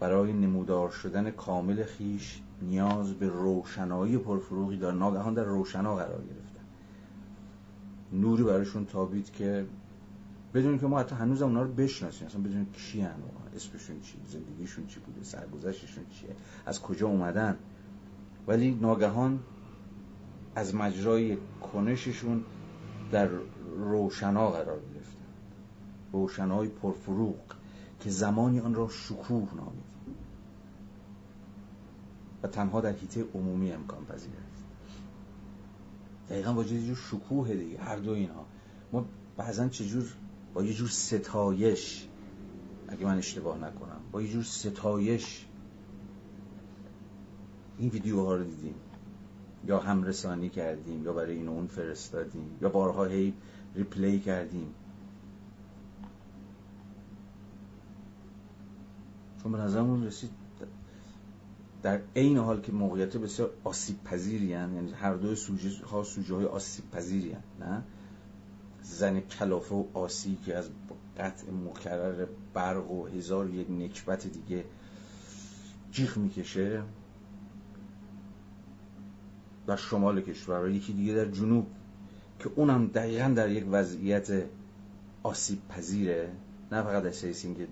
برای 0.00 0.32
نمودار 0.32 0.90
شدن 0.90 1.30
کامل 1.30 1.84
خیش 1.84 2.40
نیاز 2.62 3.14
به 3.14 3.28
روشنایی 3.28 4.18
پرفروغی 4.18 4.76
دار 4.76 4.92
ناگهان 4.92 5.34
در 5.34 5.44
روشنا 5.44 5.96
قرار 5.96 6.22
گرفتن. 6.24 6.64
نوری 8.12 8.42
برایشون 8.42 8.86
تابید 8.86 9.32
که 9.32 9.66
بدونیم 10.54 10.78
که 10.78 10.86
ما 10.86 11.00
حتی 11.00 11.14
هنوز 11.14 11.42
اونا 11.42 11.62
رو 11.62 11.72
بشناسیم. 11.72 12.26
اصلا 12.26 12.40
بدونیم 12.40 12.72
کی 12.72 13.00
هن 13.00 13.14
اسمشون 13.56 14.00
چی 14.00 14.18
زندگیشون 14.26 14.86
چی 14.86 15.00
بوده 15.00 15.24
سرگذشتشون 15.24 16.04
چیه 16.10 16.30
از 16.66 16.82
کجا 16.82 17.08
اومدن. 17.08 17.56
ولی 18.46 18.78
ناگهان 18.80 19.40
از 20.54 20.74
مجرای 20.74 21.38
کنششون 21.72 22.44
در 23.12 23.28
روشنا 23.76 24.50
قرار 24.50 24.80
روشنای 26.12 26.68
پرفروغ 26.68 27.40
که 28.00 28.10
زمانی 28.10 28.60
آن 28.60 28.74
را 28.74 28.88
شکوه 28.88 29.54
نامید 29.54 29.92
و 32.42 32.48
تنها 32.48 32.80
در 32.80 32.92
حیطه 32.92 33.24
عمومی 33.34 33.72
امکان 33.72 34.04
پذیر 34.04 34.30
است. 34.30 34.64
دقیقا 36.28 36.52
با 36.52 36.64
جور 36.64 36.94
شکوه 36.94 37.54
دیگه 37.54 37.78
هر 37.78 37.96
دو 37.96 38.10
اینها 38.10 38.46
ما 38.92 39.04
بعضا 39.36 39.68
چجور 39.68 40.14
با 40.54 40.64
یه 40.64 40.74
جور 40.74 40.88
ستایش 40.88 42.08
اگه 42.88 43.04
من 43.06 43.18
اشتباه 43.18 43.58
نکنم 43.58 44.00
با 44.12 44.22
یه 44.22 44.28
جور 44.32 44.42
ستایش 44.42 45.46
این 47.78 47.90
ویدیوها 47.90 48.36
رو 48.36 48.44
دیدیم. 48.44 48.74
یا 49.66 49.78
هم 49.78 50.02
رسانی 50.02 50.48
کردیم 50.48 51.04
یا 51.04 51.12
برای 51.12 51.36
این 51.36 51.48
اون 51.48 51.66
فرستادیم 51.66 52.58
یا 52.62 52.68
بارها 52.68 53.04
هی 53.04 53.34
ریپلی 53.74 54.20
کردیم. 54.20 54.74
چون 59.42 59.52
به 59.52 59.58
نظرمون 59.58 60.04
رسید 60.04 60.30
در 61.82 62.00
عین 62.16 62.38
حال 62.38 62.60
که 62.60 62.72
موقعیت 62.72 63.16
بسیار 63.16 63.50
آسیب 63.64 64.04
پذیری 64.04 64.46
یعنی 64.46 64.92
هر 64.92 65.14
دو 65.14 65.34
سوژه 65.34 65.86
ها 65.86 66.02
سوژه 66.02 66.34
های 66.34 66.44
آسیب 66.44 66.90
پذیری 66.90 67.36
نه؟ 67.60 67.82
زن 68.82 69.20
کلافه 69.20 69.74
و 69.74 69.84
آسی 69.94 70.38
که 70.44 70.56
از 70.56 70.70
قطع 71.18 71.50
مکرر 71.50 72.26
برق 72.54 72.90
و 72.90 73.06
هزار 73.06 73.50
یک 73.50 73.70
نکبت 73.70 74.26
دیگه 74.26 74.64
جیخ 75.90 76.18
می‌کشه 76.18 76.82
در 79.66 79.76
شمال 79.76 80.20
کشور 80.20 80.64
و 80.64 80.70
یکی 80.70 80.92
دیگه 80.92 81.14
در 81.14 81.24
جنوب 81.24 81.66
که 82.38 82.50
اونم 82.56 82.86
دقیقا 82.86 83.28
در 83.28 83.50
یک 83.50 83.64
وضعیت 83.70 84.44
آسیب 85.22 85.68
پذیره 85.68 86.32
نه 86.72 86.82
فقط 86.82 87.04
از 87.04 87.44
اینکه 87.44 87.68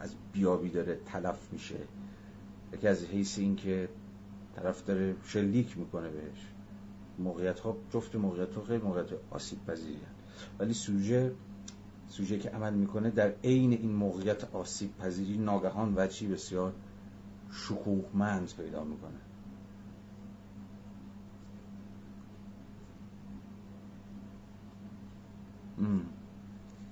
از 0.00 0.14
بیابی 0.32 0.70
داره 0.70 1.00
تلف 1.06 1.52
میشه. 1.52 1.76
یکی 2.72 2.88
از 2.88 3.04
حیث 3.04 3.38
اینکه 3.38 3.88
طرف 4.56 4.84
داره 4.84 5.16
شلیک 5.24 5.78
می‌کنه 5.78 6.08
بهش. 6.08 6.52
موقعیت 7.18 7.60
ها 7.60 7.76
جفت 7.90 8.16
موقعیت 8.16 8.54
ها 8.54 8.62
خیلی 8.62 8.82
موقعیت 8.82 9.06
آسیب 9.30 9.66
پذیری 9.66 10.00
ولی 10.58 10.74
سوژه 10.74 11.32
سوژه 12.08 12.38
که 12.38 12.50
عمل 12.50 12.74
می‌کنه 12.74 13.10
در 13.10 13.32
عین 13.44 13.72
این 13.72 13.92
موقعیت 13.92 14.54
آسیب 14.54 14.96
پذیری 14.96 15.38
ناگهان 15.38 15.94
وچی 15.96 16.26
بسیار 16.26 16.72
شکوهمند 17.50 18.52
پیدا 18.56 18.84
می‌کنه. 18.84 19.20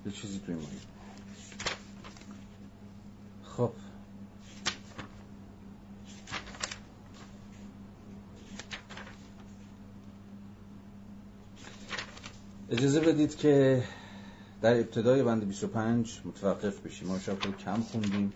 یه 0.07 0.13
چیزی 0.13 0.39
توی 0.39 0.55
مایی 0.55 0.98
خب. 3.59 3.71
اجازه 12.71 13.01
بدید 13.01 13.37
که 13.37 13.83
در 14.63 14.75
ابتدای 14.75 15.23
بند 15.23 15.49
25 15.49 16.21
متوقف 16.25 16.81
بشیم. 16.81 17.09
ما 17.09 17.19
شاید 17.19 17.39
کم 17.39 17.81
خوندیم 17.81 18.33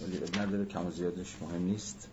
ولی 0.00 0.20
نداره 0.40 0.64
کم 0.64 0.86
و 0.86 0.90
زیادش 0.90 1.36
مهم 1.42 1.62
نیست. 1.62 2.08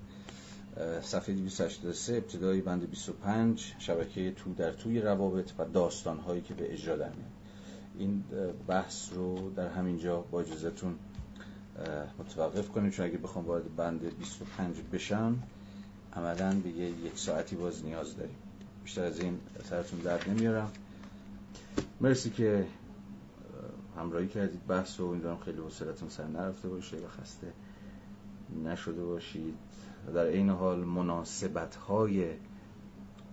صفحه 1.02 1.36
283 1.36 2.14
ابتدای 2.14 2.62
بند 2.62 2.90
25 2.90 3.74
شبکه 3.80 4.32
تو 4.32 4.54
در 4.54 4.72
توی 4.72 5.02
روابط 5.02 5.52
و 5.58 5.66
داستان 5.66 6.20
هایی 6.20 6.42
که 6.42 6.54
به 6.54 6.74
اجرا 6.74 6.98
در 6.98 7.12
این 7.98 8.24
بحث 8.68 9.14
رو 9.14 9.50
در 9.50 9.68
همینجا 9.68 10.22
با 10.22 10.42
اجازهتون 10.42 10.96
متوقف 12.20 12.70
کنیم. 12.70 12.92
چون 12.92 13.06
اگه 13.06 13.18
بخوام 13.18 13.46
وارد 13.46 13.76
بند 13.76 14.18
25 14.18 14.76
بشم 14.94 15.44
عملا 16.14 16.56
به 16.64 16.70
یک 16.70 17.18
ساعتی 17.20 17.56
باز 17.56 17.86
نیاز 17.86 18.18
داریم. 18.18 18.36
بیشتر 18.84 19.04
از 19.04 19.20
این 19.20 19.40
سرتون 19.64 20.00
درد 20.00 20.30
نمیارم 20.30 20.72
مرسی 22.02 22.30
که 22.30 22.66
همراهی 23.98 24.28
کردید 24.28 24.68
بحث 24.68 25.00
و 25.00 25.06
امیدوارم 25.06 25.38
خیلی 25.38 25.58
حوصلتون 25.58 26.10
سر 26.10 26.28
نرفته 26.28 26.70
باشه 26.70 26.98
و 26.98 27.08
خسته 27.08 27.54
نشده 28.66 29.04
باشید. 29.04 29.56
در 30.14 30.26
این 30.26 30.50
حال 30.50 30.80
مناسبت 30.80 31.76
های 31.76 32.32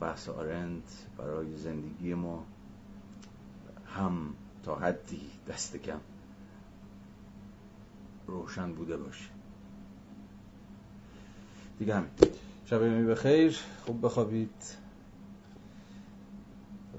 بحث 0.00 0.28
آرند 0.28 0.82
برای 1.18 1.56
زندگی 1.56 2.14
ما 2.14 2.44
هم 3.86 4.34
تا 4.62 4.74
حدی 4.74 5.30
دست 5.48 5.76
کم. 5.76 6.00
روشن 8.30 8.72
بوده 8.72 8.96
باشه. 8.96 9.30
دیگه 11.78 11.94
همین. 11.94 12.10
شب 12.66 12.82
می 12.82 13.06
بخیر. 13.06 13.58
خوب 13.84 14.06
بخوابید. 14.06 14.64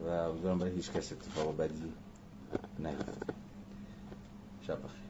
و 0.06 0.10
امیدوارم 0.10 0.60
برای 0.60 0.74
هیچ 0.74 0.92
کس 0.92 1.12
اتفاق 1.12 1.58
بدی 1.58 1.94
نیفته. 2.80 3.12
شب 4.62 4.78
بخیر. 4.78 5.01